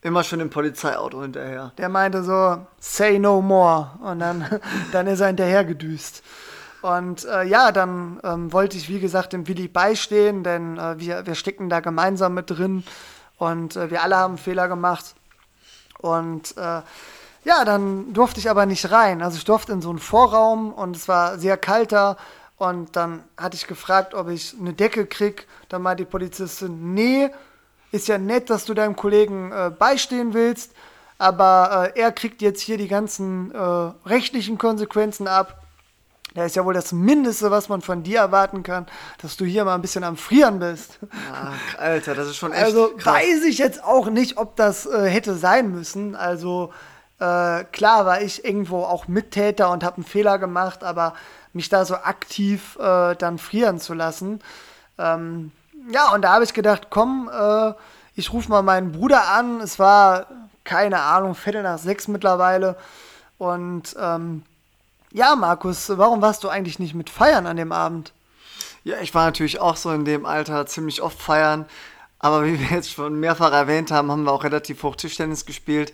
immer 0.00 0.24
schön 0.24 0.40
im 0.40 0.50
Polizeiauto 0.50 1.22
hinterher. 1.22 1.70
Der 1.78 1.88
meinte 1.88 2.24
so, 2.24 2.66
say 2.80 3.20
no 3.20 3.40
more. 3.40 3.92
Und 4.02 4.18
dann, 4.18 4.60
dann 4.92 5.06
ist 5.06 5.20
er 5.20 5.28
hinterher 5.28 5.64
gedüst. 5.64 6.24
Und 6.82 7.24
äh, 7.26 7.44
ja, 7.44 7.70
dann 7.70 8.18
ähm, 8.24 8.52
wollte 8.52 8.76
ich, 8.76 8.88
wie 8.88 8.98
gesagt, 8.98 9.34
dem 9.34 9.46
Willi 9.46 9.68
beistehen, 9.68 10.42
denn 10.42 10.78
äh, 10.78 10.98
wir, 10.98 11.26
wir 11.26 11.36
stecken 11.36 11.68
da 11.68 11.78
gemeinsam 11.78 12.34
mit 12.34 12.50
drin 12.50 12.82
und 13.42 13.74
äh, 13.74 13.90
wir 13.90 14.02
alle 14.02 14.16
haben 14.16 14.38
Fehler 14.38 14.68
gemacht. 14.68 15.14
Und 15.98 16.56
äh, 16.56 16.82
Ja, 17.44 17.64
dann 17.64 18.12
durfte 18.12 18.38
ich 18.38 18.48
aber 18.48 18.66
nicht 18.66 18.92
rein. 18.92 19.20
Also 19.20 19.36
ich 19.36 19.44
durfte 19.44 19.72
in 19.72 19.82
so 19.82 19.90
einen 19.90 19.98
Vorraum 19.98 20.72
und 20.72 20.94
es 20.94 21.08
war 21.08 21.38
sehr 21.38 21.56
kalter. 21.56 22.16
Und 22.56 22.94
dann 22.94 23.24
hatte 23.36 23.56
ich 23.56 23.66
gefragt, 23.66 24.14
ob 24.14 24.28
ich 24.28 24.54
eine 24.60 24.72
Decke 24.72 25.06
krieg. 25.06 25.48
Dann 25.68 25.82
meinte 25.82 26.04
die 26.04 26.10
Polizistin, 26.10 26.94
nee, 26.94 27.30
ist 27.90 28.06
ja 28.06 28.18
nett, 28.18 28.48
dass 28.48 28.64
du 28.64 28.74
deinem 28.74 28.94
Kollegen 28.94 29.50
äh, 29.50 29.72
beistehen 29.76 30.34
willst, 30.34 30.72
aber 31.18 31.90
äh, 31.94 32.00
er 32.00 32.12
kriegt 32.12 32.42
jetzt 32.42 32.60
hier 32.60 32.78
die 32.78 32.88
ganzen 32.88 33.52
äh, 33.52 34.08
rechtlichen 34.08 34.56
Konsequenzen 34.56 35.26
ab. 35.26 35.61
Da 36.34 36.44
ist 36.44 36.56
ja 36.56 36.64
wohl 36.64 36.72
das 36.74 36.92
Mindeste, 36.92 37.50
was 37.50 37.68
man 37.68 37.82
von 37.82 38.02
dir 38.02 38.20
erwarten 38.20 38.62
kann, 38.62 38.86
dass 39.20 39.36
du 39.36 39.44
hier 39.44 39.64
mal 39.64 39.74
ein 39.74 39.82
bisschen 39.82 40.02
am 40.04 40.16
Frieren 40.16 40.58
bist. 40.60 40.98
Ach, 41.32 41.78
Alter, 41.78 42.14
das 42.14 42.28
ist 42.28 42.36
schon 42.36 42.52
echt 42.52 42.64
Also 42.64 42.88
krass. 42.96 43.14
weiß 43.14 43.44
ich 43.44 43.58
jetzt 43.58 43.84
auch 43.84 44.08
nicht, 44.08 44.38
ob 44.38 44.56
das 44.56 44.86
äh, 44.86 45.08
hätte 45.08 45.34
sein 45.34 45.70
müssen. 45.70 46.16
Also 46.16 46.72
äh, 47.18 47.64
klar 47.64 48.06
war 48.06 48.22
ich 48.22 48.44
irgendwo 48.44 48.78
auch 48.84 49.08
Mittäter 49.08 49.70
und 49.70 49.84
habe 49.84 49.96
einen 49.96 50.04
Fehler 50.06 50.38
gemacht, 50.38 50.82
aber 50.84 51.14
mich 51.52 51.68
da 51.68 51.84
so 51.84 51.96
aktiv 51.96 52.78
äh, 52.80 53.14
dann 53.14 53.38
frieren 53.38 53.78
zu 53.78 53.92
lassen. 53.92 54.40
Ähm, 54.98 55.52
ja, 55.90 56.12
und 56.14 56.22
da 56.22 56.32
habe 56.32 56.44
ich 56.44 56.54
gedacht, 56.54 56.88
komm, 56.88 57.30
äh, 57.32 57.72
ich 58.14 58.32
rufe 58.32 58.50
mal 58.50 58.62
meinen 58.62 58.92
Bruder 58.92 59.28
an. 59.28 59.60
Es 59.60 59.78
war, 59.78 60.26
keine 60.64 61.00
Ahnung, 61.00 61.34
Viertel 61.34 61.62
nach 61.62 61.78
sechs 61.78 62.08
mittlerweile. 62.08 62.76
Und 63.38 63.94
ähm, 63.98 64.44
ja, 65.12 65.36
Markus, 65.36 65.90
warum 65.96 66.22
warst 66.22 66.42
du 66.44 66.48
eigentlich 66.48 66.78
nicht 66.78 66.94
mit 66.94 67.10
feiern 67.10 67.46
an 67.46 67.56
dem 67.56 67.72
Abend? 67.72 68.12
Ja, 68.84 68.96
ich 69.00 69.14
war 69.14 69.26
natürlich 69.26 69.60
auch 69.60 69.76
so 69.76 69.90
in 69.90 70.04
dem 70.04 70.26
Alter 70.26 70.66
ziemlich 70.66 71.02
oft 71.02 71.20
feiern. 71.20 71.66
Aber 72.18 72.44
wie 72.44 72.58
wir 72.58 72.68
jetzt 72.76 72.90
schon 72.90 73.20
mehrfach 73.20 73.52
erwähnt 73.52 73.90
haben, 73.90 74.10
haben 74.10 74.24
wir 74.24 74.32
auch 74.32 74.44
relativ 74.44 74.82
hoch 74.82 74.96
Tischtennis 74.96 75.44
gespielt. 75.44 75.92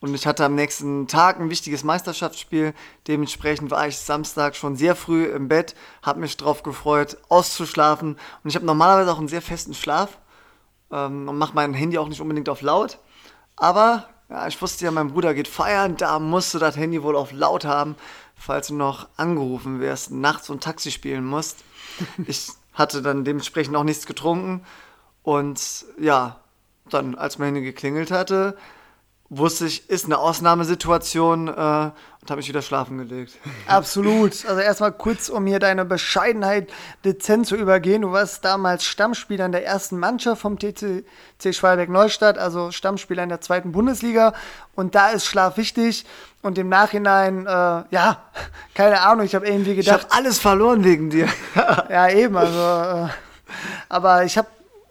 Und 0.00 0.14
ich 0.14 0.26
hatte 0.26 0.44
am 0.44 0.54
nächsten 0.54 1.06
Tag 1.08 1.38
ein 1.38 1.50
wichtiges 1.50 1.84
Meisterschaftsspiel. 1.84 2.74
Dementsprechend 3.06 3.70
war 3.70 3.86
ich 3.86 3.98
Samstag 3.98 4.56
schon 4.56 4.76
sehr 4.76 4.96
früh 4.96 5.26
im 5.26 5.48
Bett, 5.48 5.74
habe 6.02 6.20
mich 6.20 6.36
darauf 6.36 6.62
gefreut, 6.62 7.18
auszuschlafen. 7.28 8.16
Und 8.42 8.50
ich 8.50 8.56
habe 8.56 8.66
normalerweise 8.66 9.12
auch 9.12 9.18
einen 9.18 9.28
sehr 9.28 9.42
festen 9.42 9.74
Schlaf 9.74 10.18
ähm, 10.90 11.28
und 11.28 11.38
mache 11.38 11.54
mein 11.54 11.74
Handy 11.74 11.98
auch 11.98 12.08
nicht 12.08 12.20
unbedingt 12.20 12.48
auf 12.48 12.62
laut. 12.62 12.98
Aber 13.56 14.08
ja, 14.30 14.46
ich 14.46 14.60
wusste 14.62 14.84
ja, 14.84 14.90
mein 14.90 15.12
Bruder 15.12 15.34
geht 15.34 15.48
feiern, 15.48 15.96
da 15.96 16.18
musst 16.18 16.54
du 16.54 16.58
das 16.58 16.76
Handy 16.76 17.02
wohl 17.02 17.16
auf 17.16 17.32
laut 17.32 17.64
haben, 17.64 17.96
falls 18.40 18.68
du 18.68 18.74
noch 18.74 19.08
angerufen 19.16 19.80
wirst, 19.80 20.10
nachts 20.10 20.48
und 20.48 20.62
Taxi 20.64 20.90
spielen 20.90 21.24
musst. 21.24 21.62
Ich 22.26 22.48
hatte 22.72 23.02
dann 23.02 23.24
dementsprechend 23.24 23.76
auch 23.76 23.84
nichts 23.84 24.06
getrunken. 24.06 24.64
Und 25.22 25.84
ja, 26.00 26.40
dann, 26.88 27.14
als 27.14 27.38
mein 27.38 27.54
Handy 27.54 27.62
geklingelt 27.62 28.10
hatte, 28.10 28.56
wusste 29.30 29.66
ich, 29.66 29.88
ist 29.88 30.06
eine 30.06 30.18
Ausnahmesituation 30.18 31.46
äh, 31.46 31.50
und 31.52 32.28
habe 32.28 32.36
mich 32.36 32.48
wieder 32.48 32.62
schlafen 32.62 32.98
gelegt. 32.98 33.38
Absolut. 33.68 34.44
Also 34.44 34.60
erstmal 34.60 34.92
kurz, 34.92 35.28
um 35.28 35.46
hier 35.46 35.60
deine 35.60 35.84
Bescheidenheit 35.84 36.68
dezent 37.04 37.46
zu 37.46 37.54
übergehen. 37.54 38.02
Du 38.02 38.10
warst 38.10 38.44
damals 38.44 38.84
Stammspieler 38.84 39.46
in 39.46 39.52
der 39.52 39.64
ersten 39.64 39.98
Mannschaft 39.98 40.42
vom 40.42 40.58
TCC 40.58 41.54
Schwalbeck-Neustadt, 41.54 42.38
also 42.38 42.72
Stammspieler 42.72 43.22
in 43.22 43.28
der 43.28 43.40
zweiten 43.40 43.70
Bundesliga. 43.70 44.34
Und 44.74 44.96
da 44.96 45.10
ist 45.10 45.26
Schlaf 45.26 45.56
wichtig. 45.56 46.04
Und 46.42 46.58
im 46.58 46.68
Nachhinein, 46.68 47.46
äh, 47.46 47.50
ja, 47.50 48.24
keine 48.74 49.00
Ahnung, 49.00 49.24
ich 49.24 49.36
habe 49.36 49.46
irgendwie 49.46 49.72
Ich 49.72 49.86
gedacht, 49.86 50.04
habe 50.10 50.12
alles 50.12 50.40
verloren 50.40 50.82
wegen 50.82 51.08
dir. 51.08 51.28
ja, 51.88 52.10
eben, 52.10 52.36
also. 52.36 53.06
Äh, 53.06 53.08
aber 53.88 54.24
ich 54.24 54.36
habe 54.36 54.48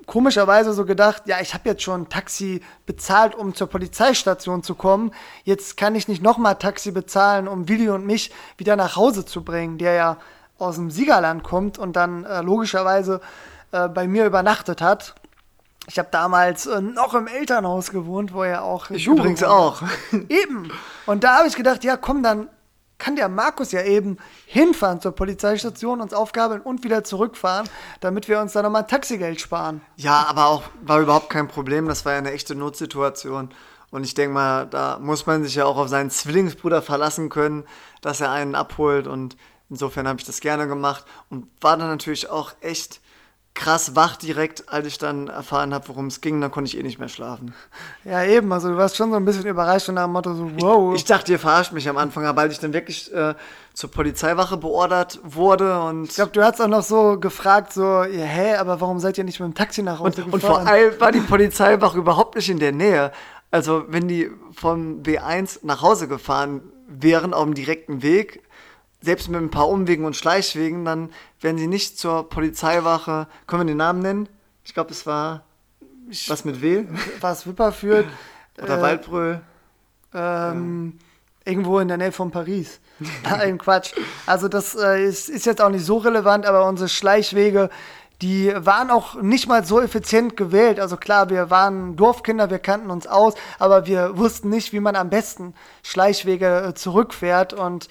komischerweise 0.09 0.73
so 0.73 0.85
gedacht, 0.85 1.23
ja, 1.27 1.39
ich 1.39 1.53
habe 1.53 1.69
jetzt 1.69 1.83
schon 1.83 2.01
ein 2.01 2.09
Taxi 2.09 2.61
bezahlt, 2.85 3.35
um 3.35 3.53
zur 3.53 3.67
Polizeistation 3.67 4.63
zu 4.63 4.73
kommen. 4.73 5.11
Jetzt 5.43 5.77
kann 5.77 5.93
ich 5.95 6.07
nicht 6.07 6.23
nochmal 6.23 6.55
Taxi 6.55 6.91
bezahlen, 6.91 7.47
um 7.47 7.69
Willi 7.69 7.89
und 7.89 8.05
mich 8.05 8.31
wieder 8.57 8.75
nach 8.75 8.95
Hause 8.95 9.23
zu 9.23 9.43
bringen, 9.43 9.77
der 9.77 9.93
ja 9.93 10.17
aus 10.57 10.75
dem 10.75 10.89
Siegerland 10.89 11.43
kommt 11.43 11.77
und 11.77 11.95
dann 11.95 12.25
äh, 12.25 12.41
logischerweise 12.41 13.21
äh, 13.71 13.87
bei 13.87 14.07
mir 14.07 14.25
übernachtet 14.25 14.81
hat. 14.81 15.13
Ich 15.87 15.99
habe 15.99 16.09
damals 16.11 16.65
äh, 16.65 16.81
noch 16.81 17.13
im 17.13 17.27
Elternhaus 17.27 17.91
gewohnt, 17.91 18.33
wo 18.33 18.43
er 18.43 18.63
auch. 18.63 18.89
Ich 18.89 19.05
übrigens 19.07 19.43
auch. 19.43 19.83
Eben. 20.11 20.71
Und 21.05 21.23
da 21.23 21.37
habe 21.37 21.47
ich 21.47 21.55
gedacht, 21.55 21.83
ja, 21.83 21.97
komm, 21.97 22.23
dann 22.23 22.49
kann 22.99 23.15
der 23.15 23.29
Markus 23.29 23.71
ja 23.71 23.81
eben 23.81 24.17
hinfahren 24.45 25.01
zur 25.01 25.13
Polizeistation, 25.13 26.01
uns 26.01 26.13
aufgabeln 26.13 26.61
und 26.61 26.83
wieder 26.83 27.03
zurückfahren, 27.03 27.67
damit 28.01 28.27
wir 28.27 28.39
uns 28.39 28.53
dann 28.53 28.63
nochmal 28.63 28.85
Taxigeld 28.85 29.41
sparen. 29.41 29.81
Ja, 29.95 30.25
aber 30.27 30.45
auch 30.45 30.63
war 30.81 30.99
überhaupt 30.99 31.29
kein 31.29 31.47
Problem. 31.47 31.87
Das 31.87 32.05
war 32.05 32.11
ja 32.11 32.19
eine 32.19 32.31
echte 32.31 32.53
Notsituation. 32.53 33.49
Und 33.91 34.03
ich 34.03 34.13
denke 34.13 34.33
mal, 34.33 34.67
da 34.67 34.99
muss 34.99 35.25
man 35.25 35.43
sich 35.43 35.55
ja 35.55 35.65
auch 35.65 35.77
auf 35.77 35.87
seinen 35.87 36.11
Zwillingsbruder 36.11 36.81
verlassen 36.81 37.29
können, 37.29 37.63
dass 38.01 38.21
er 38.21 38.31
einen 38.31 38.53
abholt. 38.53 39.07
Und 39.07 39.35
insofern 39.69 40.07
habe 40.07 40.19
ich 40.19 40.25
das 40.25 40.41
gerne 40.41 40.67
gemacht 40.67 41.05
und 41.29 41.47
war 41.61 41.77
dann 41.77 41.87
natürlich 41.87 42.29
auch 42.29 42.51
echt 42.61 43.01
krass 43.59 43.93
wach 43.93 44.15
direkt, 44.15 44.69
als 44.71 44.87
ich 44.87 44.97
dann 44.97 45.27
erfahren 45.27 45.73
habe, 45.73 45.89
worum 45.89 46.07
es 46.07 46.21
ging. 46.21 46.39
Dann 46.39 46.49
konnte 46.49 46.69
ich 46.69 46.77
eh 46.79 46.83
nicht 46.83 46.97
mehr 46.97 47.09
schlafen. 47.09 47.53
Ja, 48.05 48.23
eben. 48.23 48.51
Also 48.53 48.69
du 48.69 48.77
warst 48.77 48.95
schon 48.95 49.11
so 49.11 49.17
ein 49.17 49.25
bisschen 49.25 49.45
überrascht 49.45 49.89
und 49.89 49.95
nach 49.95 50.05
dem 50.05 50.13
Motto 50.13 50.33
so, 50.33 50.49
wow. 50.59 50.95
Ich 50.95 51.03
dachte, 51.03 51.33
ihr 51.33 51.39
verarscht 51.39 51.73
mich 51.73 51.89
am 51.89 51.97
Anfang, 51.97 52.25
aber 52.25 52.41
als 52.41 52.53
ich 52.53 52.59
dann 52.59 52.71
wirklich 52.71 53.13
äh, 53.13 53.35
zur 53.73 53.91
Polizeiwache 53.91 54.55
beordert 54.55 55.19
wurde 55.23 55.81
und 55.81 56.05
Ich 56.05 56.15
glaube, 56.15 56.31
du 56.31 56.41
hast 56.41 56.61
auch 56.61 56.67
noch 56.69 56.83
so 56.83 57.19
gefragt, 57.19 57.73
so, 57.73 58.03
ja, 58.03 58.23
hä, 58.23 58.55
aber 58.55 58.79
warum 58.79 58.99
seid 58.99 59.17
ihr 59.17 59.25
nicht 59.25 59.41
mit 59.41 59.49
dem 59.49 59.55
Taxi 59.55 59.83
nach 59.83 59.99
Hause 59.99 60.23
Und 60.23 60.29
vor 60.29 60.39
gefahren? 60.39 60.67
allem 60.67 60.99
war 60.99 61.11
die 61.11 61.19
Polizeiwache 61.19 61.97
überhaupt 61.97 62.35
nicht 62.37 62.49
in 62.49 62.59
der 62.59 62.71
Nähe. 62.71 63.11
Also 63.51 63.83
wenn 63.89 64.07
die 64.07 64.31
vom 64.53 65.03
B1 65.03 65.59
nach 65.63 65.81
Hause 65.81 66.07
gefahren 66.07 66.61
wären 66.87 67.33
auf 67.33 67.43
dem 67.43 67.55
direkten 67.55 68.01
Weg, 68.03 68.41
selbst 69.01 69.29
mit 69.29 69.41
ein 69.41 69.51
paar 69.51 69.69
Umwegen 69.69 70.05
und 70.05 70.15
Schleichwegen, 70.15 70.85
dann 70.85 71.09
wären 71.39 71.57
sie 71.57 71.67
nicht 71.67 71.97
zur 71.97 72.27
Polizeiwache. 72.29 73.27
Können 73.47 73.61
wir 73.61 73.73
den 73.73 73.77
Namen 73.77 74.01
nennen? 74.01 74.29
Ich 74.63 74.73
glaube, 74.73 74.91
es 74.91 75.05
war 75.05 75.43
was 76.27 76.43
mit 76.43 76.61
W 76.61 76.85
Was 77.21 77.47
Wipper 77.47 77.71
führt. 77.71 78.07
oder 78.61 78.79
äh, 78.79 78.81
Waldbröl. 78.81 79.41
Ähm, 80.13 80.99
Irgendwo 81.45 81.79
in 81.79 81.87
der 81.87 81.97
Nähe 81.97 82.11
von 82.11 82.31
Paris. 82.31 82.79
Nein, 83.23 83.57
Quatsch. 83.57 83.93
Also 84.25 84.47
das 84.47 84.75
äh, 84.75 85.03
ist, 85.05 85.29
ist 85.29 85.45
jetzt 85.45 85.61
auch 85.61 85.69
nicht 85.69 85.85
so 85.85 85.97
relevant, 85.97 86.45
aber 86.45 86.67
unsere 86.67 86.89
Schleichwege, 86.89 87.69
die 88.21 88.53
waren 88.55 88.91
auch 88.91 89.15
nicht 89.15 89.47
mal 89.47 89.63
so 89.63 89.79
effizient 89.79 90.35
gewählt. 90.35 90.79
Also 90.79 90.97
klar, 90.97 91.29
wir 91.29 91.49
waren 91.49 91.95
Dorfkinder, 91.95 92.49
wir 92.49 92.59
kannten 92.59 92.89
uns 92.89 93.07
aus, 93.07 93.35
aber 93.57 93.85
wir 93.85 94.17
wussten 94.17 94.49
nicht, 94.49 94.73
wie 94.73 94.81
man 94.81 94.95
am 94.95 95.09
besten 95.09 95.53
Schleichwege 95.83 96.65
äh, 96.69 96.73
zurückfährt 96.73 97.53
und 97.53 97.87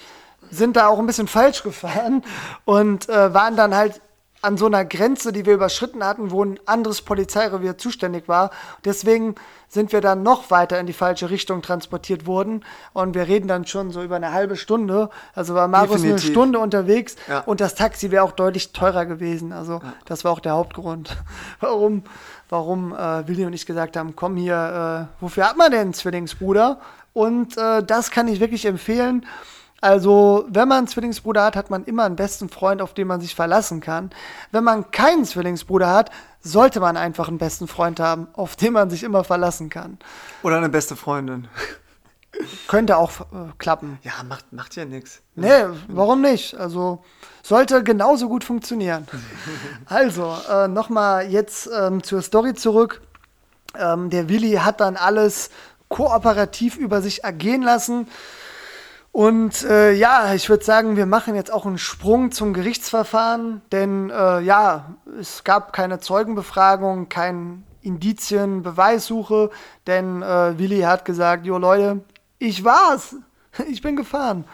sind 0.51 0.75
da 0.75 0.87
auch 0.87 0.99
ein 0.99 1.05
bisschen 1.05 1.27
falsch 1.27 1.63
gefahren 1.63 2.23
und 2.65 3.09
äh, 3.09 3.33
waren 3.33 3.55
dann 3.55 3.75
halt 3.75 4.01
an 4.41 4.57
so 4.57 4.67
einer 4.67 4.85
Grenze, 4.85 5.33
die 5.33 5.45
wir 5.45 5.53
überschritten 5.53 6.03
hatten, 6.03 6.31
wo 6.31 6.43
ein 6.43 6.59
anderes 6.65 7.01
Polizeirevier 7.01 7.77
zuständig 7.77 8.27
war. 8.27 8.51
Deswegen 8.85 9.35
sind 9.67 9.91
wir 9.91 9.99
dann 9.99 10.23
noch 10.23 10.49
weiter 10.49 10.79
in 10.79 10.87
die 10.87 10.93
falsche 10.93 11.29
Richtung 11.29 11.61
transportiert 11.61 12.25
worden. 12.25 12.63
Und 12.93 13.15
wir 13.15 13.27
reden 13.27 13.49
dann 13.49 13.67
schon 13.67 13.91
so 13.91 14.01
über 14.01 14.15
eine 14.15 14.31
halbe 14.31 14.55
Stunde. 14.55 15.09
Also 15.35 15.55
war 15.55 15.67
Markus 15.67 16.03
eine. 16.03 16.17
Stunde 16.19 16.59
unterwegs 16.59 17.17
Ja. 17.27 17.39
und 17.41 17.59
das 17.59 17.75
Taxi 17.75 18.11
wäre 18.11 18.23
auch 18.23 18.31
deutlich 18.31 18.71
teurer 18.71 19.05
gewesen. 19.05 19.51
Also 19.51 19.81
das 20.05 20.23
war 20.23 20.31
auch 20.31 20.39
der 20.39 20.53
Hauptgrund, 20.53 21.17
warum, 21.59 22.03
warum 22.47 22.93
äh, 22.95 23.27
Willi 23.27 23.45
und 23.45 23.53
ich 23.53 23.65
gesagt 23.65 23.97
haben, 23.97 24.15
komm 24.15 24.37
hier, 24.37 25.09
äh, 25.09 25.21
wofür 25.21 25.49
hat 25.49 25.57
man 25.57 25.71
denn 25.71 25.93
Zwillingsbruder? 25.93 26.79
Und 27.11 27.57
äh, 27.57 27.83
das 27.83 28.09
kann 28.09 28.29
ich 28.29 28.39
wirklich 28.39 28.65
empfehlen. 28.65 29.25
Also, 29.81 30.45
wenn 30.49 30.67
man 30.67 30.79
einen 30.79 30.87
Zwillingsbruder 30.87 31.43
hat, 31.43 31.55
hat 31.55 31.69
man 31.69 31.85
immer 31.85 32.03
einen 32.03 32.15
besten 32.15 32.49
Freund, 32.49 32.81
auf 32.81 32.93
den 32.93 33.07
man 33.07 33.21
sich 33.21 33.33
verlassen 33.35 33.79
kann. 33.79 34.11
Wenn 34.51 34.63
man 34.63 34.91
keinen 34.91 35.25
Zwillingsbruder 35.25 35.89
hat, 35.89 36.11
sollte 36.41 36.79
man 36.79 36.97
einfach 36.97 37.27
einen 37.27 37.37
besten 37.37 37.67
Freund 37.67 37.99
haben, 37.99 38.27
auf 38.33 38.55
den 38.55 38.73
man 38.73 38.89
sich 38.89 39.03
immer 39.03 39.23
verlassen 39.23 39.69
kann. 39.69 39.97
Oder 40.43 40.57
eine 40.57 40.69
beste 40.69 40.95
Freundin. 40.95 41.47
Könnte 42.67 42.97
auch 42.97 43.21
äh, 43.21 43.51
klappen. 43.57 43.99
Ja, 44.03 44.23
macht, 44.27 44.51
macht 44.53 44.75
ja 44.75 44.85
nichts. 44.85 45.21
Nee, 45.35 45.65
warum 45.87 46.21
nicht? 46.21 46.55
Also, 46.55 47.03
sollte 47.41 47.83
genauso 47.83 48.27
gut 48.27 48.43
funktionieren. 48.43 49.07
Also, 49.85 50.35
äh, 50.49 50.67
nochmal 50.67 51.29
jetzt 51.29 51.69
ähm, 51.75 52.03
zur 52.03 52.21
Story 52.21 52.53
zurück. 52.53 53.01
Ähm, 53.75 54.09
der 54.09 54.29
Willi 54.29 54.53
hat 54.53 54.81
dann 54.81 54.97
alles 54.97 55.49
kooperativ 55.89 56.77
über 56.77 57.01
sich 57.01 57.23
ergehen 57.23 57.63
lassen. 57.63 58.07
Und 59.11 59.63
äh, 59.63 59.91
ja, 59.93 60.33
ich 60.33 60.49
würde 60.49 60.63
sagen, 60.63 60.95
wir 60.95 61.05
machen 61.05 61.35
jetzt 61.35 61.51
auch 61.51 61.65
einen 61.65 61.77
Sprung 61.77 62.31
zum 62.31 62.53
Gerichtsverfahren, 62.53 63.61
denn 63.71 64.11
äh, 64.11 64.39
ja, 64.41 64.95
es 65.19 65.43
gab 65.43 65.73
keine 65.73 65.99
Zeugenbefragung, 65.99 67.09
kein 67.09 67.63
Indizien, 67.81 68.61
Beweissuche, 68.61 69.49
denn 69.87 70.21
äh, 70.21 70.57
Willi 70.59 70.81
hat 70.81 71.05
gesagt, 71.05 71.45
jo 71.45 71.57
Leute, 71.57 72.01
ich 72.37 72.63
war's, 72.63 73.15
ich 73.67 73.81
bin 73.81 73.95
gefahren. 73.95 74.45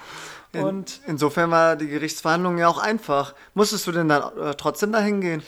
In, 0.53 0.63
Und 0.63 1.01
insofern 1.05 1.51
war 1.51 1.75
die 1.75 1.89
Gerichtsverhandlung 1.89 2.57
ja 2.57 2.69
auch 2.69 2.77
einfach. 2.77 3.35
Musstest 3.55 3.85
du 3.87 3.91
denn 3.91 4.07
dann 4.07 4.37
äh, 4.37 4.55
trotzdem 4.55 4.93
dahin 4.93 5.19
gehen? 5.19 5.43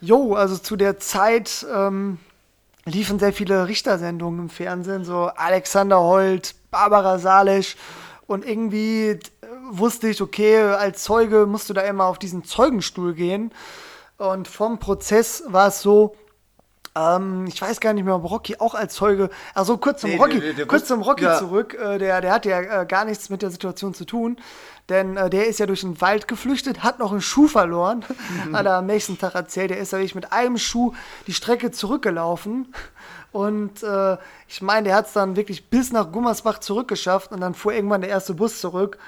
Jo, 0.00 0.34
also 0.34 0.58
zu 0.58 0.76
der 0.76 0.98
Zeit, 0.98 1.64
ähm, 1.72 2.18
liefen 2.84 3.18
sehr 3.18 3.32
viele 3.32 3.68
Richtersendungen 3.68 4.40
im 4.40 4.48
Fernsehen, 4.48 5.04
so 5.04 5.26
Alexander 5.26 6.00
Holt, 6.00 6.54
Barbara 6.70 7.18
Salisch. 7.18 7.76
Und 8.28 8.46
irgendwie 8.46 9.08
äh, 9.08 9.18
wusste 9.70 10.08
ich, 10.08 10.20
okay, 10.22 10.60
als 10.60 11.02
Zeuge 11.02 11.46
musst 11.46 11.68
du 11.70 11.74
da 11.74 11.80
immer 11.80 12.04
auf 12.04 12.18
diesen 12.20 12.44
Zeugenstuhl 12.44 13.14
gehen. 13.14 13.50
Und 14.18 14.46
vom 14.48 14.78
Prozess 14.78 15.42
war 15.46 15.68
es 15.68 15.80
so, 15.80 16.14
ähm, 16.94 17.46
ich 17.48 17.60
weiß 17.62 17.80
gar 17.80 17.92
nicht 17.94 18.04
mehr, 18.04 18.16
ob 18.16 18.30
Rocky 18.30 18.56
auch 18.58 18.74
als 18.74 18.94
Zeuge, 18.94 19.30
also 19.54 19.78
kurz 19.78 20.02
zum 20.02 20.10
Nee, 20.10 20.16
Rocky, 20.18 20.40
der- 20.40 20.52
der- 20.52 20.66
kurz 20.66 20.86
zum 20.86 21.00
Rocky 21.02 21.24
ja. 21.24 21.38
zurück, 21.38 21.72
äh, 21.74 21.98
der, 21.98 22.20
der 22.20 22.32
hat 22.32 22.44
ja 22.44 22.60
äh, 22.82 22.86
gar 22.86 23.04
nichts 23.06 23.30
mit 23.30 23.40
der 23.42 23.50
Situation 23.50 23.94
zu 23.94 24.04
tun, 24.04 24.36
denn 24.90 25.16
äh, 25.16 25.30
der 25.30 25.46
ist 25.46 25.58
ja 25.60 25.66
durch 25.66 25.80
den 25.82 26.00
Wald 26.00 26.26
geflüchtet, 26.28 26.82
hat 26.82 26.98
noch 26.98 27.12
einen 27.12 27.20
Schuh 27.20 27.46
verloren, 27.46 28.04
Mhm. 28.46 28.56
hat 28.56 28.66
er 28.66 28.74
am 28.78 28.86
nächsten 28.86 29.16
Tag 29.18 29.34
erzählt, 29.36 29.70
der 29.70 29.78
ist 29.78 29.92
ja 29.92 29.98
wirklich 29.98 30.14
mit 30.16 30.32
einem 30.32 30.58
Schuh 30.58 30.92
die 31.26 31.32
Strecke 31.34 31.70
zurückgelaufen 31.70 32.74
und 33.32 33.82
äh, 33.82 34.16
ich 34.46 34.62
meine, 34.62 34.84
der 34.84 34.96
hat 34.96 35.06
es 35.06 35.12
dann 35.12 35.36
wirklich 35.36 35.68
bis 35.68 35.92
nach 35.92 36.10
Gummersbach 36.10 36.58
zurückgeschafft 36.58 37.32
und 37.32 37.40
dann 37.40 37.54
fuhr 37.54 37.72
irgendwann 37.72 38.00
der 38.00 38.10
erste 38.10 38.34
Bus 38.34 38.60
zurück. 38.60 38.98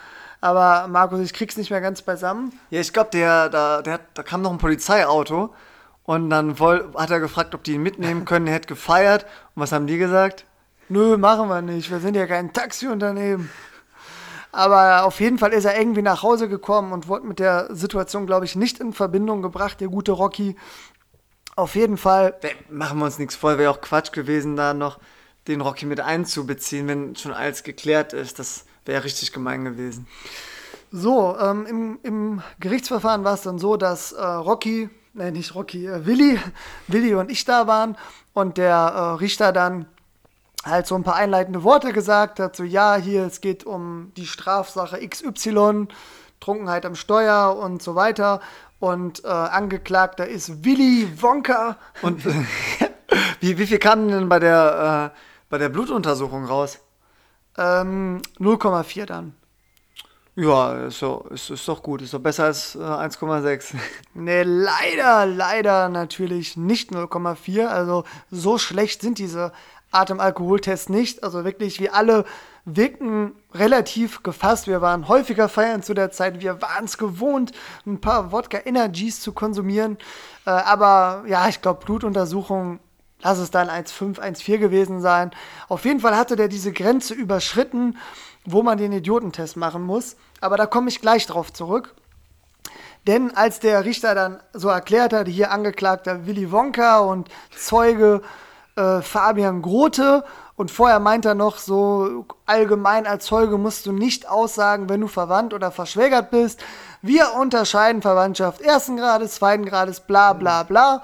Aber 0.41 0.89
Markus, 0.89 1.21
ich 1.21 1.33
krieg's 1.33 1.57
nicht 1.57 1.71
mehr 1.71 1.81
ganz 1.81 2.03
beisammen. 2.03 2.53
Ja, 2.71 2.81
ich 2.81 2.93
glaube, 2.93 3.11
der, 3.13 3.49
da, 3.49 3.83
der, 3.83 4.01
da 4.15 4.23
kam 4.23 4.43
noch 4.43 4.51
ein 4.51 4.59
Polizeiauto 4.59 5.55
und 6.05 6.31
dann 6.31 6.59
woll, 6.59 6.91
hat 6.97 7.11
er 7.11 7.21
gefragt, 7.21 7.55
ob 7.55 7.63
die 7.63 7.75
ihn 7.75 7.83
mitnehmen 7.83 8.25
können. 8.25 8.47
Er 8.47 8.55
hätte 8.55 8.69
gefeiert. 8.69 9.25
Und 9.55 9.63
was 9.63 9.73
haben 9.73 9.87
die 9.87 9.99
gesagt? 9.99 10.45
Nö, 10.89 11.17
machen 11.19 11.49
wir 11.49 11.63
nicht. 11.63 11.91
Wir 11.91 12.01
sind 12.01 12.17
ja 12.17 12.27
kein 12.27 12.53
Taxiunternehmen. 12.53 13.51
Aber 14.53 15.05
auf 15.05 15.21
jeden 15.21 15.39
Fall 15.39 15.53
ist 15.53 15.65
er 15.65 15.79
irgendwie 15.79 16.03
nach 16.03 16.23
Hause 16.23 16.49
gekommen 16.49 16.93
und 16.93 17.07
wurde 17.07 17.27
mit 17.27 17.39
der 17.39 17.73
Situation, 17.75 18.27
glaube 18.27 18.45
ich, 18.45 18.57
nicht 18.57 18.81
in 18.81 18.93
Verbindung 18.93 19.43
gebracht, 19.43 19.81
der 19.81 19.89
gute 19.89 20.11
Rocky. 20.13 20.57
Auf 21.57 21.75
jeden 21.75 21.97
Fall, 21.97 22.35
Machen 22.69 22.99
wir 22.99 23.05
uns 23.05 23.19
nichts 23.19 23.35
vor, 23.35 23.59
wäre 23.59 23.71
auch 23.71 23.81
Quatsch 23.81 24.13
gewesen, 24.13 24.57
da 24.57 24.73
noch 24.73 24.99
den 25.49 25.61
Rocky 25.61 25.87
mit 25.87 26.01
einzubeziehen, 26.01 26.89
wenn 26.89 27.17
schon 27.17 27.33
alles 27.33 27.63
geklärt 27.63 28.13
ist. 28.13 28.39
Das 28.39 28.65
wäre 28.85 29.05
richtig 29.05 29.33
gemein 29.33 29.65
gewesen. 29.65 30.07
so, 30.93 31.37
ähm, 31.39 31.67
im, 31.67 31.99
im 32.03 32.43
Gerichtsverfahren 32.61 33.25
war 33.25 33.35
es 33.35 33.43
dann 33.43 33.59
so, 33.59 33.77
dass 33.77 34.13
äh, 34.13 34.25
Rocky, 34.25 34.91
nein, 35.13 35.35
nicht 35.35 35.55
Rocky, 35.55 35.87
äh, 35.87 36.07
Willi, 36.07 36.39
Willi 36.89 37.15
und 37.15 37.31
ich 37.31 37.45
da 37.45 37.67
waren 37.67 37.97
und 38.33 38.57
der 38.57 38.75
äh, 38.77 39.01
Richter 39.21 39.53
dann 39.53 39.87
halt 40.65 40.87
so 40.87 40.95
ein 40.95 41.05
paar 41.05 41.17
einleitende 41.17 41.63
Worte 41.63 41.93
gesagt 41.93 42.39
hat, 42.39 42.55
so 42.55 42.65
ja, 42.65 42.97
hier, 42.97 43.25
es 43.25 43.41
geht 43.41 43.65
um 43.65 44.13
die 44.17 44.27
Strafsache 44.27 45.07
XY, 45.07 45.89
Trunkenheit 46.39 46.85
am 46.85 46.95
Steuer 46.95 47.57
und 47.57 47.83
so 47.83 47.95
weiter. 47.95 48.41
Und 48.81 49.25
äh, 49.25 49.29
Angeklagter 49.29 50.27
ist 50.27 50.65
Willy 50.65 51.07
Wonka. 51.21 51.77
Und 52.03 52.25
wie, 53.41 53.59
wie 53.59 53.67
viel 53.67 53.79
kam 53.79 54.09
denn 54.09 54.29
bei 54.29 54.39
der, 54.39 55.13
äh, 55.15 55.19
bei 55.51 55.59
der 55.59 55.69
Blutuntersuchung 55.69 56.47
raus? 56.47 56.81
Ähm, 57.59 58.23
0,4 58.39 59.05
dann. 59.05 59.35
Ja, 60.35 60.87
ist, 60.87 60.99
so, 60.99 61.27
ist, 61.31 61.51
ist 61.51 61.69
doch 61.69 61.83
gut. 61.83 62.01
Ist 62.01 62.15
doch 62.15 62.21
besser 62.21 62.45
als 62.45 62.75
äh, 62.75 62.79
1,6. 62.79 63.75
Ne, 64.15 64.45
leider, 64.45 65.27
leider 65.27 65.91
natürlich 65.91 66.57
nicht 66.57 66.91
0,4. 66.91 67.67
Also 67.67 68.05
so 68.31 68.57
schlecht 68.57 69.03
sind 69.03 69.19
diese 69.19 69.53
Atemalkoholtests 69.91 70.89
nicht. 70.89 71.23
Also 71.23 71.45
wirklich, 71.45 71.81
wir 71.81 71.95
alle 71.95 72.25
wirkten 72.65 73.33
relativ 73.55 74.23
gefasst. 74.23 74.67
Wir 74.67 74.81
waren 74.81 75.09
häufiger 75.09 75.49
feiern 75.49 75.83
zu 75.83 75.95
der 75.95 76.11
Zeit. 76.11 76.41
Wir 76.41 76.61
waren 76.63 76.85
es 76.85 76.99
gewohnt, 76.99 77.53
ein 77.87 78.01
paar 78.01 78.33
Wodka 78.33 78.59
Energies 78.65 79.21
zu 79.21 79.33
konsumieren. 79.33 79.99
Äh, 80.47 80.51
aber 80.51 81.25
ja, 81.27 81.49
ich 81.49 81.63
glaube, 81.63 81.85
Blutuntersuchung, 81.85 82.81
lass 83.23 83.39
es 83.39 83.51
dann 83.51 83.69
1,5, 83.69 84.19
1,4 84.19 84.59
gewesen 84.59 85.01
sein. 85.01 85.31
Auf 85.69 85.85
jeden 85.85 86.01
Fall 86.01 86.17
hatte 86.17 86.37
der 86.37 86.49
diese 86.49 86.73
Grenze 86.73 87.15
überschritten, 87.15 87.97
wo 88.45 88.63
man 88.63 88.79
den 88.79 88.93
Idiotentest 88.93 89.57
machen 89.57 89.83
muss. 89.83 90.17
Aber 90.41 90.57
da 90.57 90.67
komme 90.67 90.89
ich 90.89 91.01
gleich 91.01 91.27
drauf 91.27 91.53
zurück. 91.53 91.95
Denn 93.07 93.35
als 93.35 93.61
der 93.61 93.85
Richter 93.85 94.15
dann 94.15 94.41
so 94.53 94.69
erklärt 94.69 95.13
hat, 95.13 95.27
hier 95.27 95.51
Angeklagter 95.51 96.27
Willy 96.27 96.53
Wonka 96.53 96.99
und 96.99 97.29
Zeuge 97.57 98.21
äh, 98.77 99.01
Fabian 99.01 99.63
Grote 99.63 100.25
und 100.61 100.71
vorher 100.71 101.01
meint 101.01 101.25
er 101.25 101.35
noch 101.35 101.57
so 101.57 102.27
allgemein 102.45 103.07
als 103.07 103.25
Zeuge 103.25 103.57
musst 103.57 103.87
du 103.87 103.93
nicht 103.93 104.29
aussagen, 104.29 104.91
wenn 104.91 105.01
du 105.01 105.09
verwandt 105.09 105.55
oder 105.55 105.71
verschwägert 105.71 106.31
bist. 106.31 106.63
Wir 107.01 107.33
unterscheiden 107.41 108.03
Verwandtschaft 108.03 108.61
ersten 108.61 108.99
Grades, 108.99 109.37
zweiten 109.37 109.65
Grades, 109.65 110.01
bla 110.01 110.35
bla 110.35 110.65
bla. 110.65 111.03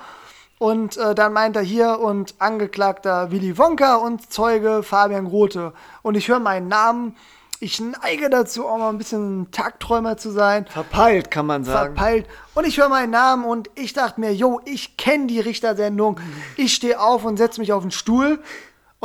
Und 0.58 0.98
äh, 0.98 1.14
dann 1.14 1.32
meint 1.32 1.56
er 1.56 1.62
hier 1.62 2.00
und 2.00 2.34
Angeklagter 2.38 3.30
Willy 3.30 3.56
Wonka 3.56 3.96
und 3.96 4.30
Zeuge 4.30 4.82
Fabian 4.82 5.24
Grote. 5.24 5.72
Und 6.02 6.16
ich 6.16 6.28
höre 6.28 6.38
meinen 6.40 6.68
Namen. 6.68 7.16
Ich 7.58 7.80
neige 7.80 8.28
dazu, 8.28 8.66
auch 8.66 8.76
mal 8.76 8.90
ein 8.90 8.98
bisschen 8.98 9.50
Tagträumer 9.52 10.18
zu 10.18 10.32
sein 10.32 10.66
Verpeilt, 10.66 11.30
kann 11.30 11.46
man 11.46 11.64
sagen. 11.64 11.94
verpeilt. 11.96 12.26
Und 12.54 12.66
ich 12.66 12.76
höre 12.76 12.90
meinen 12.90 13.12
Namen 13.12 13.46
und 13.46 13.70
ich 13.74 13.94
dachte 13.94 14.20
mir, 14.20 14.34
yo, 14.34 14.60
ich 14.66 14.98
kenne 14.98 15.28
die 15.28 15.40
Richtersendung. 15.40 16.20
Ich 16.58 16.74
stehe 16.74 17.00
auf 17.00 17.24
und 17.24 17.38
setze 17.38 17.58
mich 17.58 17.72
auf 17.72 17.80
den 17.80 17.90
Stuhl. 17.90 18.38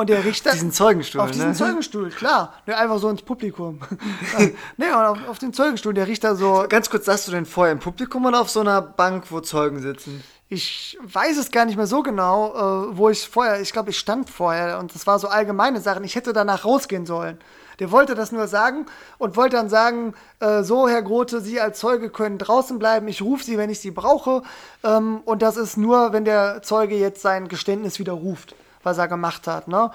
Und 0.01 0.09
der 0.09 0.25
Richter. 0.25 0.51
diesen 0.51 0.71
Zeugenstuhl, 0.71 1.21
Auf 1.21 1.29
diesen 1.29 1.49
ne? 1.49 1.53
Zeugenstuhl, 1.53 2.09
klar. 2.09 2.53
Ne, 2.65 2.75
einfach 2.75 2.97
so 2.97 3.07
ins 3.07 3.21
Publikum. 3.21 3.79
ne, 4.77 4.87
und 4.97 5.05
auf, 5.05 5.17
auf 5.29 5.37
den 5.37 5.53
Zeugenstuhl. 5.53 5.93
Der 5.93 6.07
Richter 6.07 6.35
so. 6.35 6.65
Ganz 6.67 6.89
kurz, 6.89 7.05
saßt 7.05 7.27
du 7.27 7.31
denn 7.31 7.45
vorher 7.45 7.71
im 7.71 7.79
Publikum 7.79 8.25
oder 8.25 8.41
auf 8.41 8.49
so 8.49 8.61
einer 8.61 8.81
Bank, 8.81 9.25
wo 9.29 9.41
Zeugen 9.41 9.79
sitzen? 9.79 10.23
Ich 10.49 10.97
weiß 11.03 11.37
es 11.37 11.51
gar 11.51 11.65
nicht 11.65 11.77
mehr 11.77 11.87
so 11.87 12.01
genau, 12.01 12.89
äh, 12.89 12.97
wo 12.97 13.09
ich 13.09 13.29
vorher, 13.29 13.61
ich 13.61 13.71
glaube, 13.71 13.91
ich 13.91 13.99
stand 13.99 14.29
vorher 14.29 14.79
und 14.79 14.93
das 14.93 15.05
war 15.07 15.19
so 15.19 15.27
allgemeine 15.27 15.79
Sachen. 15.79 16.03
Ich 16.03 16.15
hätte 16.15 16.33
danach 16.33 16.65
rausgehen 16.65 17.05
sollen. 17.05 17.37
Der 17.79 17.91
wollte 17.91 18.15
das 18.15 18.31
nur 18.31 18.47
sagen 18.47 18.87
und 19.17 19.37
wollte 19.37 19.55
dann 19.55 19.69
sagen, 19.69 20.13
äh, 20.39 20.63
so, 20.63 20.89
Herr 20.89 21.03
Grote, 21.03 21.41
Sie 21.41 21.61
als 21.61 21.79
Zeuge 21.79 22.09
können 22.09 22.37
draußen 22.37 22.79
bleiben. 22.79 23.07
Ich 23.07 23.21
rufe 23.21 23.43
Sie, 23.43 23.57
wenn 23.57 23.69
ich 23.69 23.79
Sie 23.79 23.91
brauche. 23.91 24.41
Ähm, 24.83 25.21
und 25.25 25.41
das 25.41 25.57
ist 25.57 25.77
nur, 25.77 26.11
wenn 26.11 26.25
der 26.25 26.63
Zeuge 26.63 26.95
jetzt 26.95 27.21
sein 27.21 27.47
Geständnis 27.47 27.97
widerruft, 27.99 28.55
was 28.83 28.97
er 28.97 29.07
gemacht 29.07 29.47
hat. 29.47 29.67
Ne? 29.67 29.91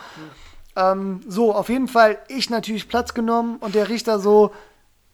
Ähm, 0.77 1.21
so, 1.27 1.55
auf 1.55 1.69
jeden 1.69 1.89
Fall, 1.89 2.19
ich 2.29 2.51
natürlich 2.51 2.89
Platz 2.89 3.15
genommen 3.15 3.57
und 3.61 3.75
der 3.75 3.89
Richter 3.89 4.19
so, 4.19 4.53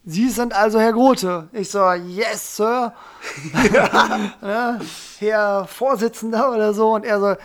Sie 0.05 0.31
sind 0.31 0.53
also 0.53 0.81
Herr 0.81 0.93
Grote. 0.93 1.49
Ich 1.53 1.71
so, 1.71 1.93
yes, 1.93 2.57
Sir. 2.57 2.93
ja, 4.43 4.81
Herr 5.21 5.67
Vorsitzender 5.69 6.53
oder 6.53 6.75
so. 6.75 6.95
Und 6.95 7.05
er 7.05 7.21
so, 7.21 7.37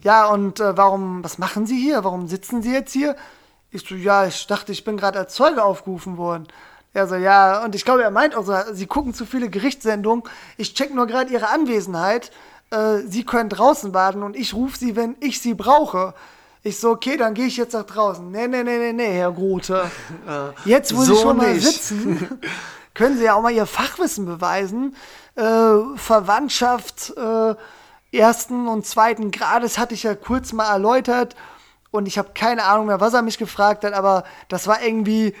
ja, 0.00 0.26
und 0.28 0.58
äh, 0.58 0.74
warum, 0.76 1.22
was 1.22 1.36
machen 1.36 1.66
Sie 1.66 1.78
hier? 1.78 2.04
Warum 2.04 2.26
sitzen 2.26 2.62
Sie 2.62 2.72
jetzt 2.72 2.92
hier? 2.92 3.14
Ich 3.70 3.86
so, 3.86 3.94
ja, 3.94 4.24
ich 4.26 4.46
dachte, 4.46 4.72
ich 4.72 4.84
bin 4.84 4.96
gerade 4.96 5.18
als 5.18 5.34
Zeuge 5.34 5.62
aufgerufen 5.62 6.16
worden. 6.16 6.48
Er 6.94 7.06
so, 7.06 7.16
ja, 7.16 7.62
und 7.62 7.74
ich 7.74 7.84
glaube, 7.84 8.02
er 8.02 8.10
meint 8.10 8.34
auch 8.34 8.44
so, 8.44 8.54
Sie 8.72 8.86
gucken 8.86 9.12
zu 9.12 9.26
viele 9.26 9.50
Gerichtssendungen. 9.50 10.24
Ich 10.56 10.72
check 10.72 10.94
nur 10.94 11.06
gerade 11.06 11.30
Ihre 11.30 11.50
Anwesenheit. 11.50 12.30
Äh, 12.70 12.98
Sie 13.06 13.24
können 13.24 13.48
draußen 13.48 13.94
warten 13.94 14.22
und 14.22 14.36
ich 14.36 14.54
rufe 14.54 14.78
Sie, 14.78 14.96
wenn 14.96 15.16
ich 15.20 15.40
Sie 15.40 15.54
brauche. 15.54 16.14
Ich 16.62 16.80
so, 16.80 16.90
okay, 16.90 17.16
dann 17.16 17.34
gehe 17.34 17.46
ich 17.46 17.56
jetzt 17.56 17.72
nach 17.72 17.84
draußen. 17.84 18.30
Nee, 18.30 18.48
nee, 18.48 18.62
nee, 18.62 18.78
nee, 18.78 18.92
nee, 18.92 19.12
Herr 19.12 19.32
Grote. 19.32 19.90
Jetzt, 20.64 20.94
wo 20.94 21.00
Sie 21.02 21.14
so 21.14 21.16
schon 21.16 21.36
mal 21.36 21.54
nicht. 21.54 21.64
sitzen, 21.64 22.40
können 22.94 23.16
Sie 23.16 23.24
ja 23.24 23.34
auch 23.34 23.42
mal 23.42 23.52
Ihr 23.52 23.64
Fachwissen 23.64 24.26
beweisen. 24.26 24.96
Äh, 25.36 25.74
Verwandtschaft 25.94 27.14
äh, 27.16 27.54
ersten 28.12 28.66
und 28.66 28.86
zweiten 28.86 29.30
Grades 29.30 29.78
hatte 29.78 29.94
ich 29.94 30.02
ja 30.02 30.14
kurz 30.14 30.52
mal 30.52 30.70
erläutert. 30.70 31.36
Und 31.90 32.06
ich 32.06 32.18
habe 32.18 32.30
keine 32.34 32.64
Ahnung 32.64 32.86
mehr, 32.86 33.00
was 33.00 33.14
er 33.14 33.22
mich 33.22 33.38
gefragt 33.38 33.84
hat, 33.84 33.94
aber 33.94 34.24
das 34.48 34.66
war 34.66 34.82
irgendwie 34.82 35.34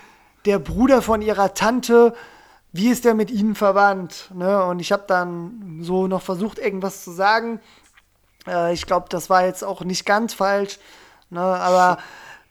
der 0.46 0.58
Bruder 0.58 1.02
von 1.02 1.20
ihrer 1.20 1.52
Tante. 1.52 2.14
Wie 2.72 2.88
ist 2.88 3.04
der 3.04 3.14
mit 3.14 3.30
ihnen 3.30 3.54
verwandt? 3.54 4.30
Ne? 4.34 4.64
Und 4.64 4.80
ich 4.80 4.92
habe 4.92 5.04
dann 5.06 5.78
so 5.82 6.06
noch 6.06 6.22
versucht, 6.22 6.58
irgendwas 6.58 7.04
zu 7.04 7.12
sagen. 7.12 7.60
Äh, 8.46 8.74
ich 8.74 8.86
glaube, 8.86 9.06
das 9.08 9.30
war 9.30 9.44
jetzt 9.44 9.64
auch 9.64 9.82
nicht 9.82 10.04
ganz 10.04 10.34
falsch. 10.34 10.78
Ne? 11.30 11.40
Aber 11.40 11.98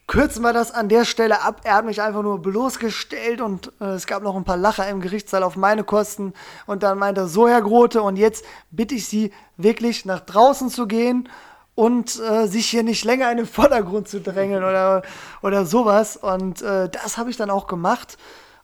kürzen 0.08 0.42
wir 0.42 0.52
das 0.52 0.72
an 0.72 0.88
der 0.88 1.04
Stelle 1.04 1.42
ab. 1.42 1.60
Er 1.64 1.74
hat 1.74 1.84
mich 1.84 2.02
einfach 2.02 2.22
nur 2.22 2.42
bloßgestellt 2.42 3.40
und 3.40 3.72
äh, 3.80 3.90
es 3.90 4.06
gab 4.06 4.22
noch 4.22 4.34
ein 4.34 4.44
paar 4.44 4.56
Lacher 4.56 4.88
im 4.88 5.00
Gerichtssaal 5.00 5.44
auf 5.44 5.54
meine 5.54 5.84
Kosten. 5.84 6.32
Und 6.66 6.82
dann 6.82 6.98
meinte 6.98 7.20
er, 7.22 7.28
so 7.28 7.46
Herr 7.46 7.62
Grote, 7.62 8.02
und 8.02 8.16
jetzt 8.16 8.44
bitte 8.70 8.96
ich 8.96 9.06
Sie 9.06 9.32
wirklich 9.56 10.04
nach 10.04 10.20
draußen 10.20 10.70
zu 10.70 10.88
gehen 10.88 11.28
und 11.74 12.18
äh, 12.18 12.48
sich 12.48 12.66
hier 12.66 12.82
nicht 12.82 13.04
länger 13.04 13.30
in 13.30 13.36
den 13.36 13.46
Vordergrund 13.46 14.08
zu 14.08 14.20
drängeln 14.20 14.64
oder, 14.64 15.02
oder 15.42 15.64
sowas. 15.64 16.16
Und 16.16 16.60
äh, 16.62 16.88
das 16.88 17.18
habe 17.18 17.30
ich 17.30 17.36
dann 17.36 17.50
auch 17.50 17.68
gemacht. 17.68 18.18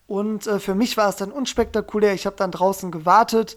Und 0.06 0.46
äh, 0.46 0.60
für 0.60 0.74
mich 0.74 0.96
war 0.96 1.08
es 1.08 1.16
dann 1.16 1.32
unspektakulär. 1.32 2.14
Ich 2.14 2.26
habe 2.26 2.36
dann 2.36 2.50
draußen 2.50 2.90
gewartet 2.90 3.56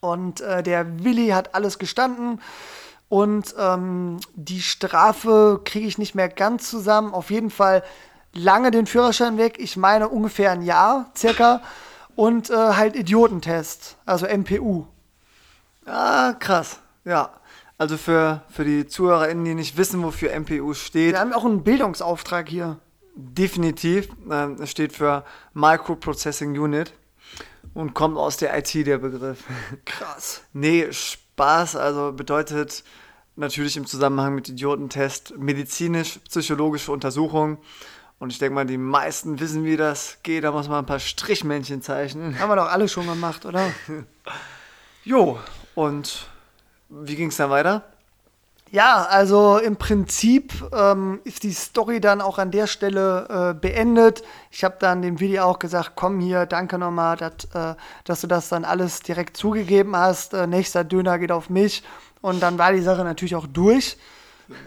und 0.00 0.40
äh, 0.40 0.62
der 0.62 1.04
Willi 1.04 1.28
hat 1.28 1.54
alles 1.54 1.78
gestanden. 1.78 2.40
Und 3.08 3.54
ähm, 3.58 4.18
die 4.34 4.62
Strafe 4.62 5.60
kriege 5.64 5.86
ich 5.86 5.98
nicht 5.98 6.14
mehr 6.14 6.28
ganz 6.28 6.70
zusammen. 6.70 7.12
Auf 7.12 7.30
jeden 7.30 7.50
Fall 7.50 7.82
lange 8.32 8.70
den 8.70 8.86
Führerschein 8.86 9.36
weg. 9.36 9.56
Ich 9.58 9.76
meine 9.76 10.08
ungefähr 10.08 10.52
ein 10.52 10.62
Jahr 10.62 11.10
circa. 11.16 11.60
Und 12.16 12.50
äh, 12.50 12.54
halt 12.54 12.96
Idiotentest, 12.96 13.96
also 14.04 14.26
MPU. 14.26 14.86
Ah, 15.86 16.34
krass. 16.38 16.80
Ja. 17.04 17.30
Also 17.78 17.96
für, 17.96 18.42
für 18.50 18.64
die 18.64 18.86
ZuhörerInnen, 18.86 19.44
die 19.44 19.54
nicht 19.54 19.76
wissen, 19.78 20.02
wofür 20.02 20.38
MPU 20.38 20.74
steht, 20.74 21.14
Wir 21.14 21.20
haben 21.20 21.32
auch 21.32 21.46
einen 21.46 21.64
Bildungsauftrag 21.64 22.48
hier. 22.48 22.78
Definitiv. 23.14 24.08
Ähm, 24.30 24.56
Es 24.60 24.70
steht 24.70 24.92
für 24.92 25.24
Microprocessing 25.54 26.58
Unit 26.58 26.92
und 27.74 27.94
kommt 27.94 28.16
aus 28.16 28.36
der 28.36 28.56
IT, 28.58 28.74
der 28.86 28.98
Begriff. 28.98 29.44
Krass. 29.84 30.42
Nee, 30.52 30.92
Spaß, 30.92 31.76
also 31.76 32.12
bedeutet 32.12 32.84
natürlich 33.36 33.76
im 33.76 33.86
Zusammenhang 33.86 34.34
mit 34.34 34.48
Idiotentest 34.48 35.38
medizinisch-psychologische 35.38 36.92
Untersuchung. 36.92 37.58
Und 38.18 38.32
ich 38.32 38.38
denke 38.38 38.54
mal, 38.54 38.66
die 38.66 38.76
meisten 38.76 39.40
wissen, 39.40 39.64
wie 39.64 39.78
das 39.78 40.18
geht. 40.22 40.44
Da 40.44 40.52
muss 40.52 40.68
man 40.68 40.80
ein 40.80 40.86
paar 40.86 40.98
Strichmännchen 40.98 41.80
zeichnen. 41.80 42.38
Haben 42.38 42.50
wir 42.50 42.56
doch 42.56 42.70
alle 42.70 42.86
schon 42.88 43.06
gemacht, 43.06 43.46
oder? 43.46 43.72
Jo, 45.02 45.38
und 45.74 46.28
wie 46.90 47.16
ging 47.16 47.28
es 47.28 47.38
dann 47.38 47.48
weiter? 47.48 47.90
Ja, 48.72 49.02
also 49.02 49.58
im 49.58 49.76
Prinzip 49.76 50.52
ähm, 50.72 51.20
ist 51.24 51.42
die 51.42 51.52
Story 51.52 52.00
dann 52.00 52.20
auch 52.20 52.38
an 52.38 52.52
der 52.52 52.68
Stelle 52.68 53.50
äh, 53.50 53.54
beendet. 53.54 54.22
Ich 54.52 54.62
habe 54.62 54.76
dann 54.78 55.02
dem 55.02 55.18
Video 55.18 55.42
auch 55.42 55.58
gesagt, 55.58 55.92
komm 55.96 56.20
hier, 56.20 56.46
danke 56.46 56.78
nochmal, 56.78 57.16
dat, 57.16 57.48
äh, 57.52 57.74
dass 58.04 58.20
du 58.20 58.28
das 58.28 58.48
dann 58.48 58.64
alles 58.64 59.00
direkt 59.00 59.36
zugegeben 59.36 59.96
hast. 59.96 60.34
Äh, 60.34 60.46
nächster 60.46 60.84
Döner 60.84 61.18
geht 61.18 61.32
auf 61.32 61.50
mich. 61.50 61.82
Und 62.20 62.40
dann 62.40 62.58
war 62.58 62.72
die 62.72 62.82
Sache 62.82 63.02
natürlich 63.02 63.34
auch 63.34 63.48
durch. 63.48 63.96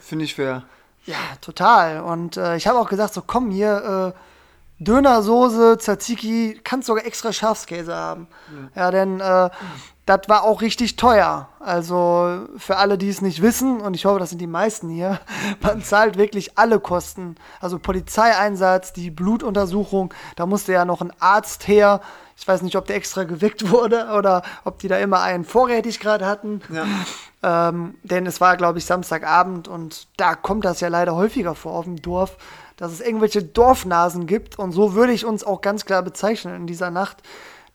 Finde 0.01 0.25
ich 0.25 0.35
fair. 0.35 0.63
Ja, 1.05 1.15
total. 1.39 2.01
Und 2.01 2.35
äh, 2.35 2.57
ich 2.57 2.67
habe 2.67 2.79
auch 2.79 2.89
gesagt, 2.89 3.13
so 3.13 3.23
komm 3.25 3.51
hier, 3.51 4.13
äh, 4.13 4.19
Dönersoße, 4.83 5.77
Tzatziki, 5.77 6.59
kannst 6.61 6.87
sogar 6.87 7.05
extra 7.05 7.31
Schafskäse 7.31 7.95
haben. 7.95 8.27
Ja, 8.75 8.91
denn 8.91 9.21
äh, 9.21 9.49
das 10.05 10.21
war 10.27 10.43
auch 10.43 10.61
richtig 10.61 10.97
teuer. 10.97 11.47
Also 11.59 12.45
für 12.57 12.77
alle, 12.77 12.97
die 12.97 13.09
es 13.09 13.21
nicht 13.21 13.41
wissen, 13.41 13.79
und 13.79 13.93
ich 13.93 14.05
hoffe, 14.05 14.19
das 14.19 14.29
sind 14.29 14.39
die 14.39 14.47
meisten 14.47 14.89
hier, 14.89 15.19
man 15.61 15.81
zahlt 15.81 16.17
wirklich 16.17 16.57
alle 16.57 16.79
Kosten. 16.79 17.35
Also 17.61 17.79
Polizeieinsatz, 17.79 18.91
die 18.91 19.11
Blutuntersuchung, 19.11 20.13
da 20.35 20.45
musste 20.45 20.73
ja 20.73 20.83
noch 20.83 21.01
ein 21.01 21.13
Arzt 21.19 21.67
her. 21.67 22.01
Ich 22.35 22.47
weiß 22.47 22.63
nicht, 22.63 22.75
ob 22.75 22.85
der 22.85 22.97
extra 22.97 23.23
geweckt 23.23 23.69
wurde 23.71 24.09
oder 24.17 24.43
ob 24.65 24.79
die 24.79 24.89
da 24.89 24.97
immer 24.97 25.21
einen 25.21 25.45
vorrätig 25.45 25.99
gerade 25.99 26.25
hatten. 26.25 26.61
Ja. 26.69 26.85
Ähm, 27.69 27.95
denn 28.03 28.25
es 28.25 28.41
war, 28.41 28.57
glaube 28.57 28.79
ich, 28.79 28.85
Samstagabend 28.85 29.67
und 29.67 30.07
da 30.17 30.35
kommt 30.35 30.65
das 30.65 30.81
ja 30.81 30.89
leider 30.89 31.15
häufiger 31.15 31.55
vor 31.55 31.73
auf 31.73 31.85
dem 31.85 32.01
Dorf, 32.01 32.37
dass 32.75 32.91
es 32.91 32.99
irgendwelche 32.99 33.43
Dorfnasen 33.43 34.27
gibt. 34.27 34.59
Und 34.59 34.73
so 34.73 34.93
würde 34.95 35.13
ich 35.13 35.25
uns 35.25 35.45
auch 35.45 35.61
ganz 35.61 35.85
klar 35.85 36.01
bezeichnen 36.03 36.55
in 36.55 36.67
dieser 36.67 36.89
Nacht, 36.91 37.23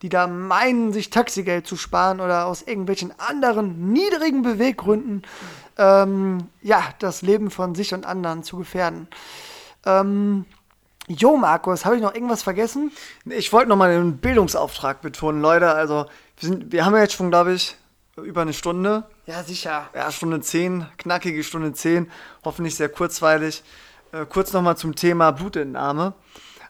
die 0.01 0.09
da 0.09 0.27
meinen, 0.27 0.93
sich 0.93 1.09
Taxigeld 1.09 1.67
zu 1.67 1.75
sparen 1.75 2.21
oder 2.21 2.45
aus 2.45 2.61
irgendwelchen 2.61 3.13
anderen 3.19 3.91
niedrigen 3.91 4.41
Beweggründen 4.41 5.23
ähm, 5.79 6.49
ja, 6.61 6.83
das 6.99 7.21
Leben 7.21 7.49
von 7.49 7.73
sich 7.73 7.93
und 7.93 8.05
anderen 8.05 8.43
zu 8.43 8.57
gefährden. 8.57 9.07
Ähm, 9.85 10.45
jo, 11.07 11.37
Markus, 11.37 11.85
habe 11.85 11.95
ich 11.95 12.01
noch 12.01 12.13
irgendwas 12.13 12.43
vergessen? 12.43 12.91
Ich 13.25 13.51
wollte 13.53 13.69
nochmal 13.69 13.93
den 13.93 14.17
Bildungsauftrag 14.17 15.01
betonen, 15.01 15.41
Leute. 15.41 15.71
Also, 15.71 16.05
wir, 16.37 16.49
sind, 16.49 16.71
wir 16.71 16.85
haben 16.85 16.95
ja 16.95 17.01
jetzt 17.01 17.13
schon, 17.13 17.29
glaube 17.29 17.53
ich, 17.53 17.77
über 18.17 18.41
eine 18.41 18.53
Stunde. 18.53 19.05
Ja, 19.25 19.41
sicher. 19.43 19.89
Ja, 19.95 20.11
Stunde 20.11 20.41
10, 20.41 20.85
knackige 20.97 21.43
Stunde 21.45 21.71
10, 21.73 22.11
hoffentlich 22.43 22.75
sehr 22.75 22.89
kurzweilig. 22.89 23.63
Äh, 24.11 24.25
kurz 24.25 24.51
nochmal 24.51 24.75
zum 24.75 24.95
Thema 24.95 25.31
Blutentnahme. 25.31 26.13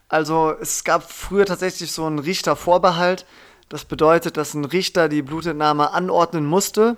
Also 0.09 0.55
es 0.59 0.83
gab 0.83 1.09
früher 1.09 1.45
tatsächlich 1.45 1.91
so 1.91 2.05
einen 2.05 2.19
Richtervorbehalt. 2.19 3.25
Das 3.69 3.85
bedeutet, 3.85 4.35
dass 4.35 4.55
ein 4.55 4.65
Richter 4.65 5.07
die 5.07 5.21
Blutentnahme 5.21 5.91
anordnen 5.93 6.45
musste. 6.45 6.97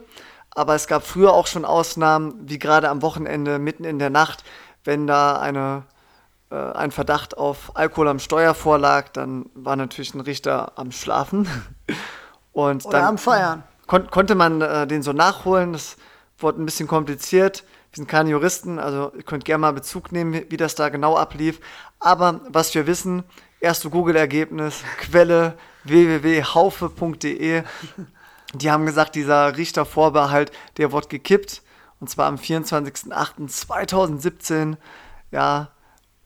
Aber 0.56 0.76
es 0.76 0.88
gab 0.88 1.06
früher 1.06 1.34
auch 1.34 1.48
schon 1.48 1.66
Ausnahmen, 1.66 2.34
wie 2.42 2.58
gerade 2.58 2.90
am 2.90 3.02
Wochenende, 3.02 3.60
mitten 3.60 3.84
in 3.84 4.00
der 4.00 4.10
Nacht, 4.10 4.44
wenn 4.84 5.08
da 5.08 5.40
eine, 5.40 5.84
äh, 6.50 6.56
ein 6.56 6.92
Verdacht 6.92 7.38
auf 7.38 7.76
Alkohol 7.76 8.08
am 8.08 8.20
Steuer 8.20 8.54
vorlag, 8.54 9.10
dann 9.10 9.50
war 9.54 9.76
natürlich 9.76 10.14
ein 10.14 10.22
Richter 10.22 10.74
am 10.76 10.92
Schlafen. 10.92 11.48
Und 12.54 12.86
Oder 12.86 13.00
dann, 13.00 13.08
am 13.08 13.18
Feiern. 13.18 13.64
kon 13.88 14.10
konnte 14.10 14.36
man 14.36 14.62
äh, 14.62 14.88
den 14.88 15.04
so 15.04 15.14
nachholen. 15.14 15.72
Das 15.72 15.96
wurde 16.38 16.62
ein 16.62 16.66
bisschen 16.66 16.88
kompliziert. 16.88 17.64
Wir 17.92 17.98
sind 17.98 18.08
keine 18.08 18.30
Juristen, 18.30 18.80
also 18.80 19.12
ihr 19.18 19.24
könnt 19.24 19.44
gerne 19.44 19.60
mal 19.60 19.74
Bezug 19.74 20.14
nehmen, 20.14 20.46
wie, 20.48 20.56
das 20.56 20.76
da 20.76 20.88
genau 20.88 21.18
ablief. 21.18 21.60
Aber 22.00 22.40
was 22.48 22.74
wir 22.74 22.88
wissen, 22.88 23.26
erste 23.60 23.90
Google-Ergebnis, 23.90 24.86
Quelle 24.98 25.58
www.haufe.de. 25.84 27.64
Die 28.54 28.72
haben 28.72 28.86
gesagt, 28.86 29.16
dieser 29.16 29.58
Richtervorbehalt, 29.58 30.54
der 30.78 30.94
wurde 30.94 31.10
gekippt. 31.10 31.64
Und 32.00 32.10
zwar 32.10 32.28
am 32.28 32.36
24.08.2017. 32.36 34.78
Ja, 35.32 35.72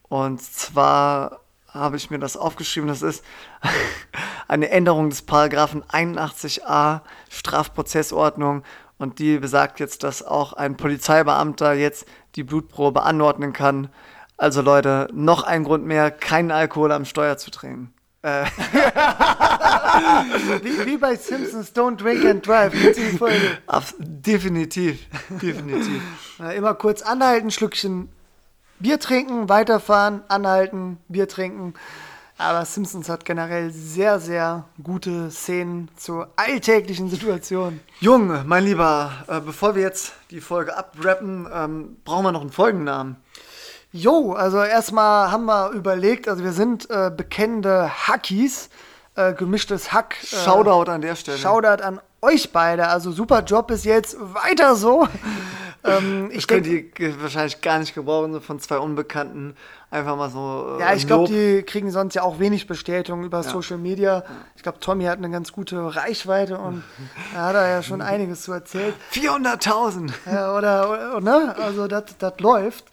und 0.03 0.43
zwar 0.43 1.39
habe 1.67 1.97
ich 1.97 2.11
mir 2.11 2.19
das 2.19 2.37
aufgeschrieben, 2.37 2.87
das 2.87 3.01
ist 3.01 3.25
eine 4.47 4.69
Änderung 4.69 5.09
des 5.09 5.23
Paragraphen 5.23 5.83
81a 5.83 7.01
Strafprozessordnung 7.29 8.63
und 8.97 9.19
die 9.19 9.37
besagt 9.37 9.79
jetzt, 9.79 10.03
dass 10.03 10.23
auch 10.23 10.53
ein 10.53 10.77
Polizeibeamter 10.77 11.73
jetzt 11.73 12.05
die 12.35 12.43
Blutprobe 12.43 13.03
anordnen 13.03 13.53
kann. 13.53 13.89
Also 14.37 14.61
Leute, 14.61 15.07
noch 15.13 15.43
ein 15.43 15.63
Grund 15.63 15.85
mehr, 15.85 16.11
keinen 16.11 16.51
Alkohol 16.51 16.91
am 16.91 17.05
Steuer 17.05 17.37
zu 17.37 17.51
trinken. 17.51 17.93
Äh, 18.21 18.45
Wie, 20.61 20.85
wie 20.85 20.97
bei 20.97 21.15
Simpsons 21.15 21.73
Don't 21.73 21.95
Drink 21.97 22.25
and 22.25 22.45
Drive. 22.45 22.73
Definitiv, 23.97 25.07
definitiv. 25.29 26.01
Immer 26.55 26.73
kurz 26.73 27.01
anhalten, 27.01 27.51
Schlückchen 27.51 28.09
Bier 28.79 28.99
trinken, 28.99 29.47
weiterfahren, 29.47 30.21
anhalten, 30.27 30.97
Bier 31.07 31.29
trinken. 31.29 31.75
Aber 32.37 32.65
Simpsons 32.65 33.07
hat 33.07 33.23
generell 33.23 33.71
sehr, 33.71 34.19
sehr 34.19 34.65
gute 34.83 35.31
Szenen 35.31 35.89
zu 35.95 36.25
alltäglichen 36.35 37.09
Situationen. 37.09 37.79
Junge, 38.01 38.43
mein 38.45 38.65
Lieber, 38.65 39.11
äh, 39.27 39.39
bevor 39.39 39.75
wir 39.75 39.83
jetzt 39.83 40.13
die 40.31 40.41
Folge 40.41 40.75
abrappen, 40.75 41.47
ähm, 41.53 41.97
brauchen 42.03 42.25
wir 42.25 42.31
noch 42.33 42.41
einen 42.41 42.51
Folgennamen. 42.51 43.15
Jo, 43.93 44.33
also 44.33 44.61
erstmal 44.61 45.31
haben 45.31 45.45
wir 45.45 45.69
überlegt, 45.69 46.27
also 46.27 46.43
wir 46.43 46.51
sind 46.51 46.89
äh, 46.89 47.09
bekennende 47.15 47.89
Hackies, 47.89 48.69
äh, 49.15 49.33
gemischtes 49.33 49.93
Hack. 49.93 50.17
Äh, 50.23 50.35
Shoutout 50.43 50.91
an 50.91 50.99
der 50.99 51.15
Stelle. 51.15 51.37
Shoutout 51.37 51.81
an 51.81 52.01
euch 52.21 52.51
beide. 52.51 52.89
Also 52.89 53.13
super 53.13 53.43
Job 53.43 53.67
bis 53.67 53.85
jetzt, 53.85 54.17
weiter 54.19 54.75
so. 54.75 55.07
ähm, 55.85 56.27
Ich 56.31 56.39
ich 56.39 56.47
könnte 56.47 56.69
die 56.69 57.21
wahrscheinlich 57.21 57.61
gar 57.61 57.79
nicht 57.79 57.95
gebrauchen, 57.95 58.33
so 58.33 58.41
von 58.41 58.59
zwei 58.59 58.79
Unbekannten. 58.79 59.55
Einfach 59.95 60.15
mal 60.17 60.29
so. 60.29 60.75
äh, 60.77 60.81
ja, 60.81 60.93
ich 60.93 61.07
glaube, 61.07 61.27
die 61.29 61.63
kriegen 61.63 61.89
sonst 61.89 62.13
ja 62.15 62.23
auch 62.23 62.37
wenig 62.39 62.67
Bestätigung 62.67 63.23
über 63.23 63.41
Social 63.43 63.77
Media. 63.77 64.23
Ich 64.55 64.63
glaube, 64.63 64.79
Tommy 64.79 65.05
hat 65.05 65.17
eine 65.19 65.29
ganz 65.29 65.51
gute 65.53 65.95
Reichweite 65.95 66.57
und 66.57 66.83
da 67.33 67.45
hat 67.47 67.55
er 67.55 67.67
ja 67.69 67.81
schon 67.83 68.01
einiges 68.01 68.41
zu 68.43 68.51
erzählen. 68.51 68.93
400.000! 69.13 70.11
Ja, 70.25 70.55
oder, 70.57 70.89
oder 71.15 71.21
ne? 71.21 71.55
Also 71.57 71.87
das 71.87 72.03
läuft. 72.39 72.85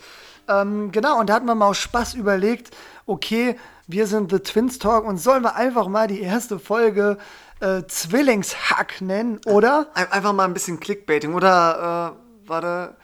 Ähm, 0.49 0.93
genau, 0.93 1.19
und 1.19 1.29
da 1.29 1.35
hatten 1.35 1.47
wir 1.47 1.55
mal 1.55 1.67
aus 1.69 1.79
Spaß 1.79 2.15
überlegt, 2.15 2.71
okay, 3.07 3.57
wir 3.87 4.07
sind 4.07 4.31
The 4.31 4.39
Twins 4.41 4.79
Talk 4.79 5.05
und 5.05 5.19
sollen 5.19 5.43
wir 5.43 5.57
einfach 5.57 5.89
mal 5.89 6.07
die 6.09 6.21
erste 6.21 6.59
Folge 6.59 7.19
äh, 7.61 7.83
Zwillingshack 7.87 9.01
nennen, 9.01 9.41
oder? 9.47 9.89
Ein- 9.95 10.11
Einfach 10.13 10.33
mal 10.33 10.45
ein 10.45 10.55
bisschen 10.55 10.79
Clickbaiting. 10.81 11.35
Oder, 11.35 12.15
äh, 12.17 12.49
warte, 12.49 12.95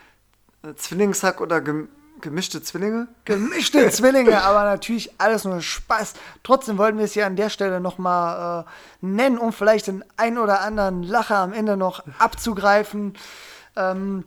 äh, 0.65 0.75
Zwillingshack 0.75 1.41
oder 1.41 1.61
gem 1.61 1.89
gemischte 2.21 2.63
Zwillinge? 2.63 3.09
Gemischte 3.25 3.89
Zwillinge, 3.91 4.43
aber 4.43 4.65
natürlich 4.65 5.13
alles 5.19 5.45
nur 5.45 5.61
Spaß. 5.61 6.15
Trotzdem 6.43 6.79
wollten 6.79 6.99
wir 6.99 7.05
es 7.05 7.13
hier 7.13 7.27
an 7.27 7.37
der 7.37 7.51
Stelle 7.51 7.81
nochmal 7.81 8.65
äh, 8.65 9.07
nennen, 9.07 9.39
um 9.39 9.53
vielleicht 9.53 9.87
den 9.87 10.05
ein 10.17 10.39
oder 10.39 10.61
anderen 10.61 11.03
Lacher 11.03 11.37
am 11.37 11.53
Ende 11.53 11.77
noch 11.77 12.03
abzugreifen. 12.19 13.15
Ähm, 13.77 14.25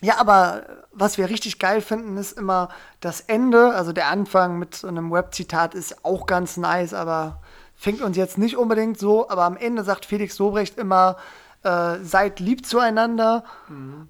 ja, 0.00 0.18
aber 0.18 0.64
was 0.92 1.16
wir 1.16 1.30
richtig 1.30 1.58
geil 1.58 1.80
finden, 1.80 2.16
ist 2.16 2.32
immer 2.32 2.68
das 3.00 3.20
Ende. 3.20 3.74
Also 3.74 3.92
der 3.92 4.08
Anfang 4.08 4.58
mit 4.58 4.74
so 4.74 4.88
einem 4.88 5.12
Web-Zitat 5.12 5.74
ist 5.74 6.04
auch 6.04 6.26
ganz 6.26 6.56
nice, 6.56 6.92
aber 6.92 7.40
fängt 7.76 8.02
uns 8.02 8.16
jetzt 8.16 8.36
nicht 8.36 8.56
unbedingt 8.56 8.98
so. 8.98 9.28
Aber 9.28 9.44
am 9.44 9.56
Ende 9.56 9.84
sagt 9.84 10.04
Felix 10.04 10.34
Sobrecht 10.34 10.76
immer, 10.76 11.16
äh, 11.62 11.98
seid 12.02 12.40
lieb 12.40 12.66
zueinander 12.66 13.44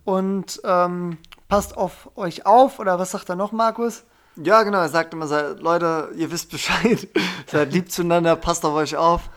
und 0.05 0.61
ähm, 0.65 1.19
passt 1.53 1.77
auf 1.77 2.09
euch 2.16 2.47
auf. 2.47 2.79
Oder 2.79 2.99
was 2.99 3.11
sagt 3.11 3.29
er 3.29 3.37
noch, 3.37 3.53
Markus? 3.53 4.05
Ja, 4.37 4.62
genau. 4.62 4.79
Er 4.79 4.89
sagt 4.89 5.12
immer, 5.12 5.27
Leute, 5.59 6.09
ihr 6.16 6.33
wisst 6.33 6.51
Bescheid. 6.51 7.07
seid 7.47 7.74
lieb 7.74 7.93
zueinander, 7.93 8.37
passt 8.37 8.65
auf 8.65 8.73
euch 8.73 8.97
auf. 8.97 9.29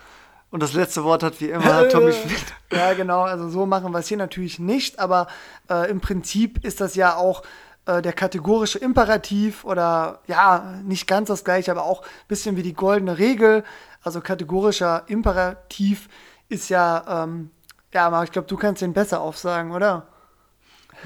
Und 0.50 0.64
das 0.64 0.72
letzte 0.72 1.04
Wort 1.04 1.24
hat 1.24 1.42
wie 1.42 1.50
immer 1.50 1.90
Tommy 1.90 2.14
Schmidt. 2.14 2.46
Ja, 2.72 2.94
genau. 2.94 3.24
Also 3.24 3.50
so 3.50 3.66
machen 3.66 3.92
wir 3.92 4.00
es 4.00 4.08
hier 4.08 4.16
natürlich 4.16 4.60
nicht, 4.60 4.98
aber 4.98 5.28
äh, 5.70 5.92
im 5.92 6.00
Prinzip 6.00 6.64
ist 6.64 6.80
das 6.80 6.96
ja 6.96 7.18
auch 7.18 7.44
äh, 7.86 8.02
der 8.02 8.14
kategorische 8.14 8.80
Imperativ 8.80 9.66
oder 9.66 10.20
ja, 10.26 10.80
nicht 10.86 11.08
ganz 11.08 11.28
das 11.28 11.44
gleiche, 11.44 11.72
aber 11.72 11.84
auch 11.84 12.02
ein 12.04 12.28
bisschen 12.30 12.56
wie 12.56 12.64
die 12.64 12.76
goldene 12.76 13.18
Regel. 13.18 13.66
Also 14.04 14.22
kategorischer 14.22 15.04
Imperativ 15.08 16.08
ist 16.48 16.70
ja, 16.70 17.24
ähm, 17.26 17.52
ja, 17.94 18.10
Marc, 18.10 18.24
ich 18.24 18.32
glaube, 18.32 18.48
du 18.48 18.56
kannst 18.56 18.82
den 18.82 18.94
besser 18.94 19.20
aufsagen, 19.20 19.74
oder? 19.74 20.08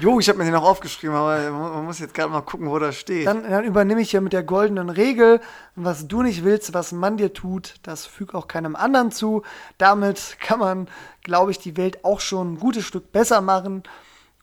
Jo, 0.00 0.18
ich 0.18 0.30
habe 0.30 0.38
mir 0.38 0.46
den 0.46 0.54
auch 0.54 0.64
aufgeschrieben, 0.64 1.14
aber 1.14 1.50
man 1.50 1.84
muss 1.84 1.98
jetzt 1.98 2.14
gerade 2.14 2.30
mal 2.30 2.40
gucken, 2.40 2.70
wo 2.70 2.78
das 2.78 2.96
steht. 2.96 3.26
Dann, 3.26 3.42
dann 3.42 3.64
übernehme 3.64 4.00
ich 4.00 4.10
hier 4.10 4.22
mit 4.22 4.32
der 4.32 4.42
goldenen 4.42 4.88
Regel, 4.88 5.42
was 5.76 6.08
du 6.08 6.22
nicht 6.22 6.42
willst, 6.42 6.72
was 6.72 6.92
man 6.92 7.18
dir 7.18 7.34
tut, 7.34 7.74
das 7.82 8.06
füg 8.06 8.34
auch 8.34 8.48
keinem 8.48 8.76
anderen 8.76 9.12
zu. 9.12 9.42
Damit 9.76 10.38
kann 10.40 10.58
man, 10.58 10.88
glaube 11.22 11.50
ich, 11.50 11.58
die 11.58 11.76
Welt 11.76 12.02
auch 12.02 12.20
schon 12.20 12.54
ein 12.54 12.58
gutes 12.58 12.86
Stück 12.86 13.12
besser 13.12 13.42
machen. 13.42 13.82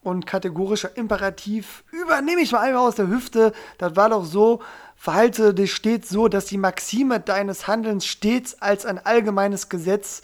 Und 0.04 0.28
kategorischer 0.28 0.96
Imperativ 0.96 1.84
übernehme 1.92 2.42
ich 2.42 2.52
mal 2.52 2.60
einfach 2.60 2.82
aus 2.82 2.96
der 2.96 3.08
Hüfte. 3.08 3.52
Das 3.80 3.96
war 3.96 4.10
doch 4.10 4.26
so, 4.26 4.62
verhalte 4.96 5.56
dich 5.56 5.74
stets 5.74 6.08
so, 6.10 6.28
dass 6.28 6.46
die 6.46 6.60
Maxime 6.60 7.20
deines 7.20 7.68
Handelns 7.68 8.06
stets 8.06 8.62
als 8.62 8.86
ein 8.86 9.04
allgemeines 9.04 9.70
Gesetz 9.70 10.22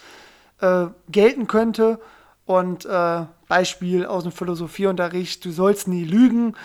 äh, 0.61 0.85
gelten 1.09 1.47
könnte. 1.47 1.99
Und 2.45 2.85
äh, 2.85 3.25
Beispiel 3.53 4.07
aus 4.07 4.23
dem 4.23 4.31
Philosophieunterricht, 4.31 5.45
du 5.45 5.51
sollst 5.51 5.87
nie 5.87 6.03
lügen, 6.03 6.55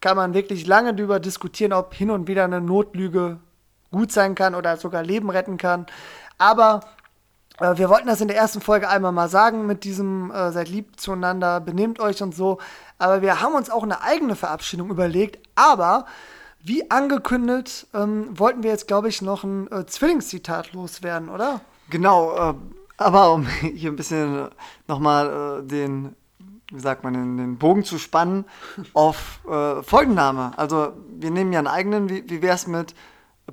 kann 0.00 0.16
man 0.16 0.32
wirklich 0.32 0.66
lange 0.66 0.94
darüber 0.94 1.20
diskutieren, 1.20 1.74
ob 1.74 1.92
hin 1.92 2.10
und 2.10 2.26
wieder 2.26 2.44
eine 2.44 2.62
Notlüge 2.62 3.38
gut 3.90 4.12
sein 4.12 4.34
kann 4.34 4.54
oder 4.54 4.78
sogar 4.78 5.02
Leben 5.02 5.28
retten 5.28 5.58
kann. 5.58 5.84
Aber 6.38 6.80
äh, 7.60 7.76
wir 7.76 7.90
wollten 7.90 8.06
das 8.06 8.22
in 8.22 8.28
der 8.28 8.38
ersten 8.38 8.62
Folge 8.62 8.88
einmal 8.88 9.12
mal 9.12 9.28
sagen 9.28 9.66
mit 9.66 9.84
diesem 9.84 10.30
äh, 10.30 10.50
seid 10.50 10.70
lieb 10.70 10.98
zueinander, 10.98 11.60
benehmt 11.60 12.00
euch 12.00 12.22
und 12.22 12.34
so. 12.34 12.56
Aber 12.96 13.20
wir 13.20 13.42
haben 13.42 13.54
uns 13.54 13.68
auch 13.68 13.82
eine 13.82 14.00
eigene 14.00 14.34
Verabschiedung 14.34 14.88
überlegt. 14.88 15.38
Aber 15.54 16.06
wie 16.60 16.90
angekündigt, 16.90 17.88
ähm, 17.92 18.38
wollten 18.38 18.62
wir 18.62 18.70
jetzt, 18.70 18.88
glaube 18.88 19.10
ich, 19.10 19.20
noch 19.20 19.44
ein 19.44 19.70
äh, 19.70 19.84
Zwillingszitat 19.84 20.72
loswerden, 20.72 21.28
oder? 21.28 21.60
Genau, 21.90 22.52
äh, 22.52 22.54
aber 22.96 23.32
um 23.34 23.46
hier 23.60 23.90
ein 23.90 23.96
bisschen 23.96 24.48
nochmal 24.86 25.60
äh, 25.60 25.66
den, 25.66 26.16
wie 26.70 26.80
sagt 26.80 27.04
man, 27.04 27.14
den, 27.14 27.36
den 27.36 27.58
Bogen 27.58 27.84
zu 27.84 27.98
spannen 27.98 28.44
auf 28.92 29.40
äh, 29.48 29.82
Folgenname. 29.82 30.52
Also 30.56 30.92
wir 31.08 31.30
nehmen 31.30 31.52
ja 31.52 31.60
einen 31.60 31.68
eigenen, 31.68 32.08
wie, 32.08 32.28
wie 32.28 32.42
wäre 32.42 32.54
es 32.54 32.66
mit 32.66 32.94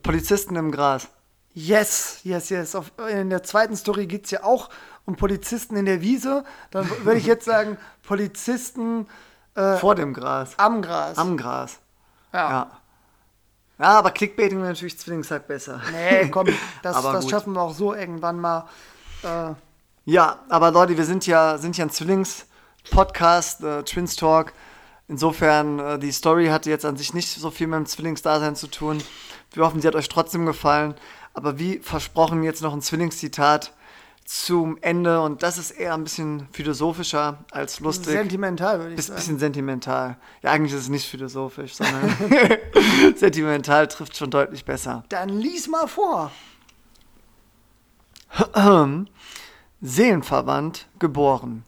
Polizisten 0.04 0.56
im 0.56 0.72
Gras? 0.72 1.08
Yes, 1.54 2.20
yes, 2.24 2.50
yes. 2.50 2.76
Auf, 2.76 2.92
in 3.10 3.30
der 3.30 3.44
zweiten 3.44 3.78
Story 3.78 4.08
geht 4.08 4.26
es 4.26 4.32
ja 4.32 4.44
auch 4.44 4.70
um 5.06 5.16
Polizisten 5.16 5.78
in 5.78 5.86
der 5.86 6.02
Wiese. 6.02 6.44
Dann 6.72 6.90
würde 7.04 7.20
ich 7.20 7.26
jetzt 7.26 7.46
sagen, 7.46 7.78
Polizisten 8.04 9.08
äh, 9.56 9.78
vor 9.78 9.96
dem 9.96 10.14
Gras. 10.14 10.54
Am 10.58 10.82
Gras. 10.82 11.18
Am 11.18 11.38
Gras. 11.38 11.80
Ja. 12.34 12.50
ja. 12.50 12.72
Ja, 13.78 14.00
aber 14.00 14.12
Clickbaiting 14.12 14.60
wäre 14.60 14.70
natürlich 14.70 14.98
Zwillingshack 14.98 15.48
besser. 15.48 15.82
Nee, 15.92 16.30
komm, 16.30 16.48
das, 16.82 17.02
das 17.02 17.30
schaffen 17.30 17.54
wir 17.54 17.62
auch 17.62 17.74
so 17.74 17.94
irgendwann 17.94 18.40
mal. 18.40 18.68
Äh. 19.24 19.54
Ja, 20.06 20.40
aber 20.50 20.72
Leute, 20.72 20.98
wir 20.98 21.04
sind 21.04 21.28
ja, 21.28 21.58
sind 21.58 21.78
ja 21.78 21.86
ein 21.86 21.90
Zwillings-Podcast, 22.86 23.64
äh, 23.64 23.84
Twins 23.84 24.16
Talk. 24.16 24.53
Insofern, 25.07 25.80
äh, 25.80 25.99
die 25.99 26.12
Story 26.12 26.48
hatte 26.48 26.70
jetzt 26.70 26.86
an 26.86 26.98
sich 26.98 27.14
nicht 27.14 27.30
so 27.30 27.52
viel 27.52 27.68
mit 27.68 27.78
dem 27.78 27.86
Zwillingsdasein 27.86 28.56
zu 28.56 28.68
tun. 28.68 29.02
Wir 29.53 29.64
hoffen, 29.64 29.82
sie 29.82 29.88
hat 29.88 29.95
euch 29.95 30.10
trotzdem 30.10 30.45
gefallen. 30.45 30.95
Aber 31.34 31.60
wie 31.60 31.80
versprochen, 31.80 32.44
jetzt 32.44 32.62
noch 32.62 32.74
ein 32.74 32.82
Zwillingszitat 32.82 33.74
zum 34.24 34.78
Ende. 34.82 35.22
Und 35.22 35.44
das 35.44 35.57
ist 35.57 35.72
eher 35.72 35.94
ein 35.94 36.03
bisschen 36.03 36.48
philosophischer 36.52 37.40
als 37.52 37.80
lustig. 37.80 38.14
Sentimental, 38.14 38.80
würde 38.80 38.95
ich 38.95 39.06
sagen. 39.06 39.18
Bisschen 39.18 39.40
sentimental. 39.40 40.18
Ja, 40.41 40.52
eigentlich 40.52 40.74
ist 40.74 40.82
es 40.82 40.90
nicht 40.90 41.07
philosophisch, 41.07 41.76
sondern 41.76 42.16
sentimental 43.16 43.88
trifft 43.88 44.18
schon 44.18 44.32
deutlich 44.32 44.66
besser. 44.66 45.03
Dann 45.10 45.30
lies 45.30 45.68
mal 45.68 45.88
vor. 45.88 46.32
Seelenverwandt 49.82 50.88
geboren. 50.98 51.64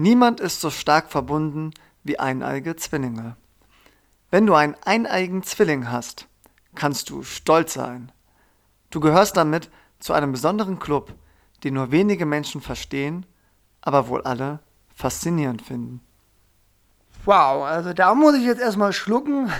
Niemand 0.00 0.40
ist 0.40 0.62
so 0.62 0.70
stark 0.70 1.10
verbunden 1.10 1.72
wie 2.04 2.18
eineige 2.18 2.74
Zwillinge. 2.74 3.36
Wenn 4.30 4.46
du 4.46 4.54
einen 4.54 4.74
eineigen 4.86 5.42
Zwilling 5.42 5.90
hast, 5.90 6.26
kannst 6.74 7.10
du 7.10 7.22
stolz 7.22 7.74
sein. 7.74 8.10
Du 8.88 9.00
gehörst 9.00 9.36
damit 9.36 9.70
zu 9.98 10.14
einem 10.14 10.32
besonderen 10.32 10.78
Club, 10.78 11.12
den 11.64 11.74
nur 11.74 11.90
wenige 11.90 12.24
Menschen 12.24 12.62
verstehen, 12.62 13.26
aber 13.82 14.08
wohl 14.08 14.22
alle 14.22 14.60
faszinierend 14.94 15.60
finden. 15.60 16.00
Wow, 17.24 17.64
also 17.64 17.92
da 17.92 18.14
muss 18.14 18.34
ich 18.34 18.44
jetzt 18.44 18.60
erstmal 18.60 18.92
schlucken. 18.92 19.50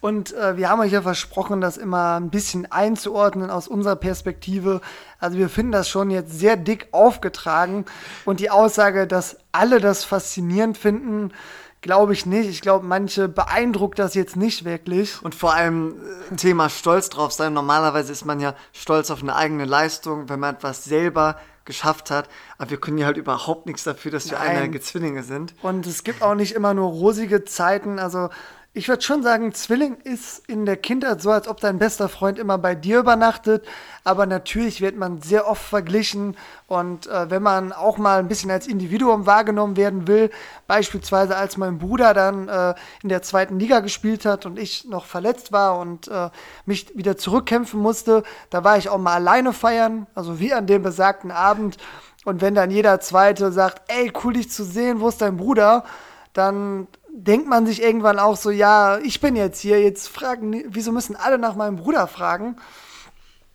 Und 0.00 0.32
äh, 0.34 0.56
wir 0.56 0.68
haben 0.68 0.80
euch 0.80 0.92
ja 0.92 1.02
versprochen, 1.02 1.60
das 1.60 1.76
immer 1.76 2.20
ein 2.20 2.30
bisschen 2.30 2.70
einzuordnen 2.70 3.50
aus 3.50 3.66
unserer 3.66 3.96
Perspektive. 3.96 4.80
Also 5.18 5.38
wir 5.38 5.48
finden 5.48 5.72
das 5.72 5.88
schon 5.88 6.10
jetzt 6.10 6.38
sehr 6.38 6.56
dick 6.56 6.88
aufgetragen. 6.92 7.84
Und 8.24 8.40
die 8.40 8.50
Aussage, 8.50 9.06
dass 9.06 9.38
alle 9.50 9.80
das 9.80 10.04
faszinierend 10.04 10.78
finden, 10.78 11.32
glaube 11.80 12.12
ich 12.12 12.26
nicht. 12.26 12.48
Ich 12.48 12.60
glaube, 12.60 12.86
manche 12.86 13.28
beeindruckt 13.28 13.98
das 13.98 14.14
jetzt 14.14 14.36
nicht 14.36 14.64
wirklich. 14.64 15.22
Und 15.22 15.34
vor 15.34 15.54
allem 15.54 15.94
äh, 16.32 16.36
Thema 16.36 16.68
Stolz 16.68 17.08
drauf 17.08 17.32
sein. 17.32 17.52
Normalerweise 17.52 18.12
ist 18.12 18.24
man 18.24 18.40
ja 18.40 18.54
stolz 18.72 19.10
auf 19.10 19.22
eine 19.22 19.36
eigene 19.36 19.64
Leistung, 19.64 20.28
wenn 20.28 20.40
man 20.40 20.56
etwas 20.56 20.84
selber 20.84 21.36
geschafft 21.64 22.10
hat. 22.10 22.28
Aber 22.56 22.70
wir 22.70 22.78
können 22.78 22.98
ja 22.98 23.06
halt 23.06 23.18
überhaupt 23.18 23.66
nichts 23.66 23.84
dafür, 23.84 24.10
dass 24.10 24.30
wir 24.30 24.40
eineiige 24.40 24.80
Zwillinge 24.80 25.22
sind. 25.22 25.54
Und 25.62 25.86
es 25.86 26.02
gibt 26.02 26.22
auch 26.22 26.34
nicht 26.34 26.52
immer 26.52 26.74
nur 26.74 26.88
rosige 26.88 27.44
Zeiten. 27.44 27.98
Also 27.98 28.30
ich 28.78 28.88
würde 28.88 29.02
schon 29.02 29.24
sagen, 29.24 29.52
Zwilling 29.54 29.96
ist 30.04 30.48
in 30.48 30.64
der 30.64 30.76
Kindheit 30.76 31.20
so, 31.20 31.32
als 31.32 31.48
ob 31.48 31.58
dein 31.58 31.80
bester 31.80 32.08
Freund 32.08 32.38
immer 32.38 32.58
bei 32.58 32.76
dir 32.76 33.00
übernachtet. 33.00 33.66
Aber 34.04 34.24
natürlich 34.24 34.80
wird 34.80 34.96
man 34.96 35.20
sehr 35.20 35.48
oft 35.48 35.62
verglichen. 35.62 36.36
Und 36.68 37.08
äh, 37.08 37.28
wenn 37.28 37.42
man 37.42 37.72
auch 37.72 37.98
mal 37.98 38.20
ein 38.20 38.28
bisschen 38.28 38.52
als 38.52 38.68
Individuum 38.68 39.26
wahrgenommen 39.26 39.76
werden 39.76 40.06
will, 40.06 40.30
beispielsweise 40.68 41.36
als 41.36 41.56
mein 41.56 41.78
Bruder 41.78 42.14
dann 42.14 42.48
äh, 42.48 42.74
in 43.02 43.08
der 43.08 43.22
zweiten 43.22 43.58
Liga 43.58 43.80
gespielt 43.80 44.24
hat 44.24 44.46
und 44.46 44.60
ich 44.60 44.84
noch 44.84 45.06
verletzt 45.06 45.50
war 45.50 45.80
und 45.80 46.06
äh, 46.06 46.30
mich 46.64 46.96
wieder 46.96 47.16
zurückkämpfen 47.16 47.80
musste, 47.80 48.22
da 48.50 48.62
war 48.62 48.78
ich 48.78 48.88
auch 48.88 48.98
mal 48.98 49.14
alleine 49.14 49.52
feiern, 49.52 50.06
also 50.14 50.38
wie 50.38 50.54
an 50.54 50.68
dem 50.68 50.84
besagten 50.84 51.32
Abend. 51.32 51.78
Und 52.24 52.42
wenn 52.42 52.54
dann 52.54 52.70
jeder 52.70 53.00
Zweite 53.00 53.50
sagt, 53.50 53.82
ey, 53.88 54.12
cool 54.22 54.34
dich 54.34 54.52
zu 54.52 54.62
sehen, 54.62 55.00
wo 55.00 55.08
ist 55.08 55.20
dein 55.20 55.36
Bruder? 55.36 55.82
Dann 56.32 56.86
denkt 57.12 57.48
man 57.48 57.66
sich 57.66 57.82
irgendwann 57.82 58.18
auch 58.18 58.36
so, 58.36 58.50
ja, 58.50 58.98
ich 58.98 59.20
bin 59.20 59.36
jetzt 59.36 59.60
hier, 59.60 59.80
jetzt 59.80 60.08
fragen, 60.08 60.64
wieso 60.68 60.92
müssen 60.92 61.16
alle 61.16 61.38
nach 61.38 61.54
meinem 61.54 61.76
Bruder 61.76 62.06
fragen? 62.06 62.56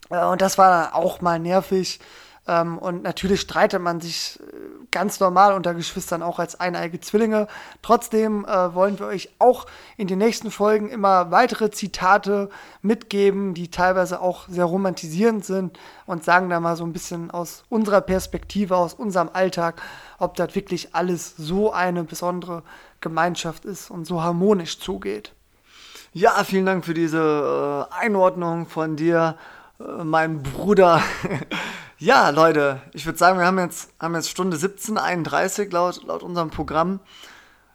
Äh, 0.09 0.25
und 0.25 0.41
das 0.41 0.57
war 0.57 0.95
auch 0.95 1.21
mal 1.21 1.39
nervig. 1.39 1.99
Ähm, 2.47 2.77
und 2.77 3.03
natürlich 3.03 3.41
streitet 3.41 3.81
man 3.81 4.01
sich 4.01 4.39
äh, 4.39 4.45
ganz 4.93 5.19
normal 5.19 5.53
unter 5.53 5.73
Geschwistern 5.73 6.23
auch 6.23 6.39
als 6.39 6.57
eineige 6.57 7.01
Zwillinge. 7.01 7.47
Trotzdem 7.81 8.45
äh, 8.45 8.73
wollen 8.73 8.97
wir 8.99 9.07
euch 9.07 9.29
auch 9.39 9.65
in 9.97 10.07
den 10.07 10.19
nächsten 10.19 10.51
Folgen 10.51 10.89
immer 10.89 11.31
weitere 11.31 11.71
Zitate 11.71 12.49
mitgeben, 12.81 13.53
die 13.53 13.69
teilweise 13.69 14.21
auch 14.21 14.47
sehr 14.47 14.65
romantisierend 14.65 15.43
sind 15.43 15.77
und 16.05 16.23
sagen 16.23 16.49
da 16.49 16.61
mal 16.61 16.77
so 16.77 16.85
ein 16.85 16.93
bisschen 16.93 17.31
aus 17.31 17.63
unserer 17.69 18.01
Perspektive, 18.01 18.77
aus 18.77 18.93
unserem 18.93 19.29
Alltag, 19.33 19.81
ob 20.19 20.35
das 20.35 20.55
wirklich 20.55 20.95
alles 20.95 21.35
so 21.35 21.73
eine 21.73 22.03
besondere 22.03 22.63
Gemeinschaft 23.01 23.65
ist 23.65 23.89
und 23.89 24.05
so 24.05 24.21
harmonisch 24.21 24.79
zugeht. 24.79 25.33
Ja, 26.13 26.43
vielen 26.43 26.67
Dank 26.67 26.85
für 26.85 26.93
diese 26.93 27.87
äh, 27.91 27.95
Einordnung 27.95 28.67
von 28.67 28.95
dir, 28.95 29.35
mein 29.79 30.43
Bruder. 30.43 31.01
ja, 31.97 32.29
Leute, 32.29 32.81
ich 32.93 33.05
würde 33.05 33.17
sagen, 33.17 33.39
wir 33.39 33.45
haben 33.45 33.59
jetzt, 33.59 33.91
haben 33.99 34.15
jetzt 34.15 34.29
Stunde 34.29 34.57
17.31 34.57 35.71
laut, 35.71 36.03
laut 36.03 36.23
unserem 36.23 36.49
Programm. 36.49 36.99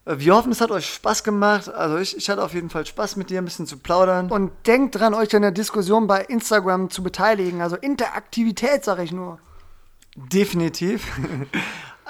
Äh, 0.04 0.18
wir 0.18 0.34
hoffen, 0.34 0.52
es 0.52 0.60
hat 0.60 0.70
euch 0.70 0.92
Spaß 0.92 1.24
gemacht. 1.24 1.68
Also 1.68 1.98
ich, 1.98 2.16
ich 2.16 2.30
hatte 2.30 2.42
auf 2.42 2.54
jeden 2.54 2.70
Fall 2.70 2.86
Spaß 2.86 3.16
mit 3.16 3.30
dir 3.30 3.40
ein 3.40 3.44
bisschen 3.44 3.66
zu 3.66 3.78
plaudern. 3.78 4.30
Und 4.30 4.52
denkt 4.66 4.98
dran, 4.98 5.14
euch 5.14 5.34
an 5.34 5.42
der 5.42 5.52
Diskussion 5.52 6.06
bei 6.06 6.22
Instagram 6.22 6.90
zu 6.90 7.02
beteiligen. 7.02 7.60
Also 7.60 7.76
Interaktivität, 7.76 8.84
sage 8.84 9.02
ich 9.02 9.12
nur. 9.12 9.38
Definitiv. 10.16 11.06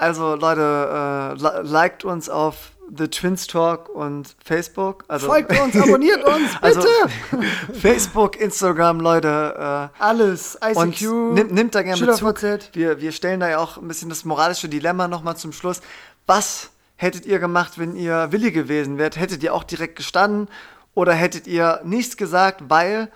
Also 0.00 0.36
Leute, 0.36 1.36
äh, 1.40 1.62
liked 1.62 2.04
uns 2.04 2.28
auf 2.28 2.70
The 2.96 3.08
Twins 3.08 3.46
Talk 3.46 3.88
und 3.88 4.34
Facebook. 4.44 5.04
Also, 5.08 5.26
Folgt 5.26 5.58
uns, 5.58 5.76
abonniert 5.80 6.24
uns, 6.24 6.50
also 6.60 6.80
bitte! 6.80 6.92
Also, 7.30 7.44
Facebook, 7.80 8.40
Instagram, 8.40 9.00
Leute. 9.00 9.90
Äh, 9.98 10.02
Alles, 10.02 10.58
ICQ, 10.62 10.76
und 10.76 11.34
nimmt, 11.34 11.52
nimmt 11.52 11.74
da 11.74 11.82
gerne 11.82 12.04
Bezug. 12.04 12.38
Wir, 12.72 13.00
wir 13.00 13.12
stellen 13.12 13.40
da 13.40 13.48
ja 13.48 13.58
auch 13.58 13.76
ein 13.76 13.88
bisschen 13.88 14.08
das 14.08 14.24
moralische 14.24 14.68
Dilemma 14.68 15.08
nochmal 15.08 15.36
zum 15.36 15.52
Schluss. 15.52 15.80
Was 16.26 16.70
hättet 16.96 17.26
ihr 17.26 17.38
gemacht, 17.38 17.78
wenn 17.78 17.96
ihr 17.96 18.32
Willi 18.32 18.52
gewesen 18.52 18.98
wärt? 18.98 19.16
Hättet 19.18 19.42
ihr 19.42 19.54
auch 19.54 19.64
direkt 19.64 19.96
gestanden 19.96 20.48
oder 20.94 21.12
hättet 21.12 21.46
ihr 21.46 21.80
nichts 21.84 22.16
gesagt, 22.16 22.64
weil 22.68 23.10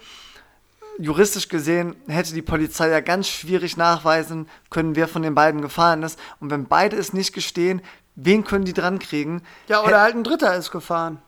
juristisch 0.99 1.49
gesehen 1.49 1.97
hätte 2.07 2.35
die 2.35 2.43
Polizei 2.43 2.89
ja 2.89 3.01
ganz 3.01 3.29
schwierig 3.29 3.77
nachweisen 3.77 4.49
können, 4.71 4.97
wer 4.97 5.09
von 5.09 5.23
den 5.23 5.35
beiden 5.35 5.63
gefahren 5.63 6.03
ist. 6.03 6.19
Und 6.41 6.51
wenn 6.51 6.67
beide 6.67 6.97
es 6.97 7.13
nicht 7.13 7.33
gestehen, 7.33 7.83
wen 8.15 8.45
können 8.45 8.65
die 8.65 8.73
dran 8.73 8.99
kriegen? 8.99 9.43
Ja, 9.69 9.81
oder 9.81 9.97
Hät 9.97 10.01
halt 10.01 10.15
ein 10.17 10.25
Dritter 10.25 10.55
ist 10.57 10.71
gefahren. 10.71 11.21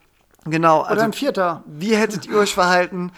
Genau. 0.44 0.80
Oder 0.80 0.90
also, 0.90 1.04
ein 1.04 1.12
Vierter. 1.12 1.62
Wie 1.66 1.96
hättet 1.96 2.26
ihr 2.26 2.36
euch 2.36 2.54
verhalten? 2.54 3.12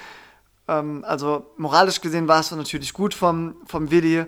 Ähm, 0.68 1.04
also 1.06 1.46
moralisch 1.56 2.00
gesehen 2.00 2.28
war 2.28 2.40
es 2.40 2.50
natürlich 2.50 2.92
gut 2.92 3.14
vom, 3.14 3.56
vom 3.66 3.90
Willi. 3.90 4.26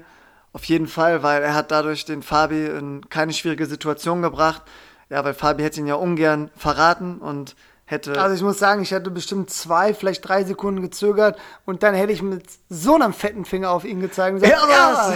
Auf 0.53 0.65
jeden 0.65 0.89
Fall, 0.89 1.23
weil 1.23 1.43
er 1.43 1.55
hat 1.55 1.71
dadurch 1.71 2.05
den 2.05 2.23
Fabi 2.23 2.67
in 2.67 3.09
keine 3.09 3.33
schwierige 3.33 3.67
Situation 3.67 4.23
gebracht. 4.23 4.63
Ja, 5.11 5.25
weil 5.25 5.35
Fabi 5.35 5.63
hätte 5.63 5.81
ihn 5.81 5.87
ja 5.87 5.95
ungern 5.95 6.51
verraten 6.57 7.19
und 7.19 7.55
hätte. 7.85 8.21
Also 8.21 8.35
ich 8.35 8.43
muss 8.43 8.59
sagen, 8.59 8.83
ich 8.83 8.91
hätte 8.91 9.11
bestimmt 9.11 9.51
zwei, 9.51 9.95
vielleicht 9.95 10.27
drei 10.27 10.45
Sekunden 10.45 10.83
gezögert 10.83 11.39
und 11.65 11.83
dann 11.83 11.95
hätte 11.95 12.13
ich 12.13 12.23
mit 12.23 12.45
so 12.69 12.95
einem 12.95 13.13
fetten 13.13 13.45
Finger 13.45 13.71
auf 13.71 13.85
ihn 13.85 14.01
gezeigt 14.01 14.35
und 14.35 14.41
gesagt, 14.41 14.61
Ja, 14.61 14.69
ja, 14.71 15.15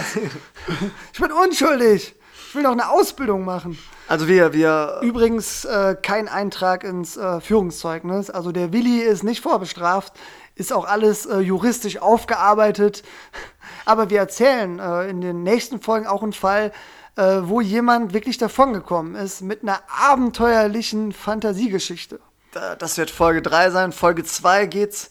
ich 1.13 1.19
bin 1.19 1.31
unschuldig. 1.31 2.15
Ich 2.47 2.55
will 2.55 2.63
noch 2.63 2.71
eine 2.71 2.89
Ausbildung 2.89 3.45
machen. 3.45 3.77
Also 4.13 4.27
wir, 4.27 4.53
wir. 4.53 4.99
Übrigens 5.01 5.65
äh, 5.65 5.95
kein 6.01 6.27
Eintrag 6.27 6.83
ins 6.83 7.17
äh, 7.17 7.41
Führungszeugnis. 7.41 8.29
Also 8.29 8.51
der 8.51 8.71
Willi 8.71 8.99
ist 8.99 9.23
nicht 9.23 9.41
vorbestraft, 9.41 10.13
ist 10.55 10.71
auch 10.71 10.85
alles 10.85 11.25
äh, 11.25 11.39
juristisch 11.39 11.97
aufgearbeitet. 11.97 13.01
Aber 13.85 14.09
wir 14.11 14.19
erzählen 14.19 14.77
äh, 14.79 15.09
in 15.09 15.21
den 15.21 15.41
nächsten 15.41 15.81
Folgen 15.81 16.05
auch 16.05 16.21
einen 16.21 16.33
Fall, 16.33 16.71
äh, 17.15 17.39
wo 17.43 17.59
jemand 17.59 18.13
wirklich 18.13 18.37
davongekommen 18.37 19.15
ist 19.15 19.41
mit 19.41 19.63
einer 19.63 19.79
abenteuerlichen 19.87 21.11
Fantasiegeschichte. 21.11 22.19
da- 22.51 22.75
Das 22.75 22.97
wird 22.99 23.09
Folge 23.09 23.41
3 23.41 23.71
sein. 23.71 23.91
Folge 23.91 24.23
2 24.23 24.67
geht's. 24.67 25.09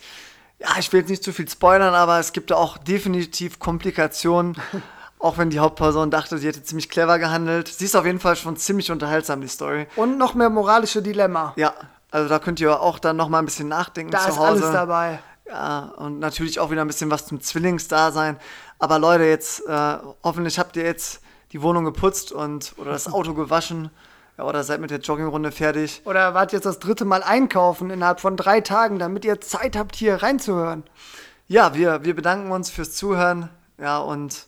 Ja, 0.60 0.68
ich 0.78 0.92
will 0.92 1.00
jetzt 1.00 1.10
nicht 1.10 1.24
zu 1.24 1.32
viel 1.32 1.48
spoilern, 1.48 1.94
aber 1.94 2.20
es 2.20 2.32
gibt 2.32 2.52
da 2.52 2.54
auch 2.54 2.78
definitiv 2.78 3.58
Komplikationen. 3.58 4.56
Auch 5.22 5.38
wenn 5.38 5.50
die 5.50 5.60
Hauptperson 5.60 6.10
dachte, 6.10 6.36
sie 6.36 6.48
hätte 6.48 6.64
ziemlich 6.64 6.88
clever 6.90 7.20
gehandelt. 7.20 7.68
Sie 7.68 7.84
ist 7.84 7.94
auf 7.94 8.04
jeden 8.04 8.18
Fall 8.18 8.34
schon 8.34 8.56
ziemlich 8.56 8.90
unterhaltsam, 8.90 9.40
die 9.40 9.46
Story. 9.46 9.86
Und 9.94 10.18
noch 10.18 10.34
mehr 10.34 10.50
moralische 10.50 11.00
Dilemma. 11.00 11.52
Ja, 11.54 11.72
also 12.10 12.28
da 12.28 12.40
könnt 12.40 12.58
ihr 12.58 12.80
auch 12.80 12.98
dann 12.98 13.16
nochmal 13.16 13.40
ein 13.40 13.44
bisschen 13.44 13.68
nachdenken 13.68 14.10
Da 14.10 14.18
zu 14.18 14.30
ist 14.30 14.38
Hause. 14.38 14.64
alles 14.64 14.72
dabei. 14.72 15.20
Ja, 15.46 15.92
und 15.96 16.18
natürlich 16.18 16.58
auch 16.58 16.72
wieder 16.72 16.80
ein 16.80 16.88
bisschen 16.88 17.08
was 17.10 17.26
zum 17.26 17.40
Zwillingsdasein. 17.40 18.36
Aber 18.80 18.98
Leute, 18.98 19.22
jetzt, 19.22 19.64
äh, 19.68 19.96
hoffentlich 20.24 20.58
habt 20.58 20.76
ihr 20.76 20.82
jetzt 20.84 21.20
die 21.52 21.62
Wohnung 21.62 21.84
geputzt 21.84 22.32
und 22.32 22.74
oder 22.76 22.90
das 22.90 23.12
Auto 23.12 23.32
gewaschen. 23.34 23.90
Ja, 24.38 24.44
oder 24.44 24.64
seid 24.64 24.80
mit 24.80 24.90
der 24.90 24.98
Joggingrunde 24.98 25.52
fertig. 25.52 26.02
Oder 26.04 26.34
wart 26.34 26.52
jetzt 26.52 26.66
das 26.66 26.80
dritte 26.80 27.04
Mal 27.04 27.22
einkaufen 27.22 27.90
innerhalb 27.90 28.18
von 28.18 28.36
drei 28.36 28.60
Tagen, 28.60 28.98
damit 28.98 29.24
ihr 29.24 29.40
Zeit 29.40 29.76
habt, 29.76 29.94
hier 29.94 30.20
reinzuhören. 30.20 30.82
Ja, 31.46 31.74
wir, 31.74 32.02
wir 32.02 32.16
bedanken 32.16 32.50
uns 32.50 32.70
fürs 32.70 32.92
Zuhören. 32.94 33.50
Ja, 33.78 33.98
und 33.98 34.46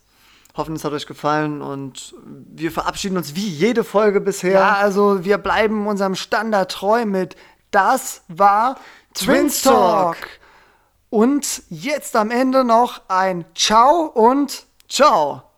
hoffen, 0.54 0.74
es 0.76 0.84
hat 0.84 0.92
euch 0.92 1.06
gefallen. 1.06 1.62
Und 1.62 2.14
wir 2.22 2.72
verabschieden 2.72 3.16
uns 3.16 3.34
wie 3.34 3.48
jede 3.48 3.84
Folge 3.84 4.20
bisher. 4.20 4.52
Ja, 4.52 4.74
also 4.74 5.24
wir 5.24 5.38
bleiben 5.38 5.86
unserem 5.86 6.14
Standard 6.14 6.70
treu 6.70 7.04
mit 7.06 7.36
Das 7.70 8.22
war 8.28 8.76
Twins 9.14 9.62
Talk. 9.62 10.16
Und 11.10 11.62
jetzt 11.70 12.16
am 12.16 12.30
Ende 12.30 12.64
noch 12.64 13.02
ein 13.08 13.44
Ciao 13.54 14.06
und 14.06 14.66
Ciao! 14.88 15.53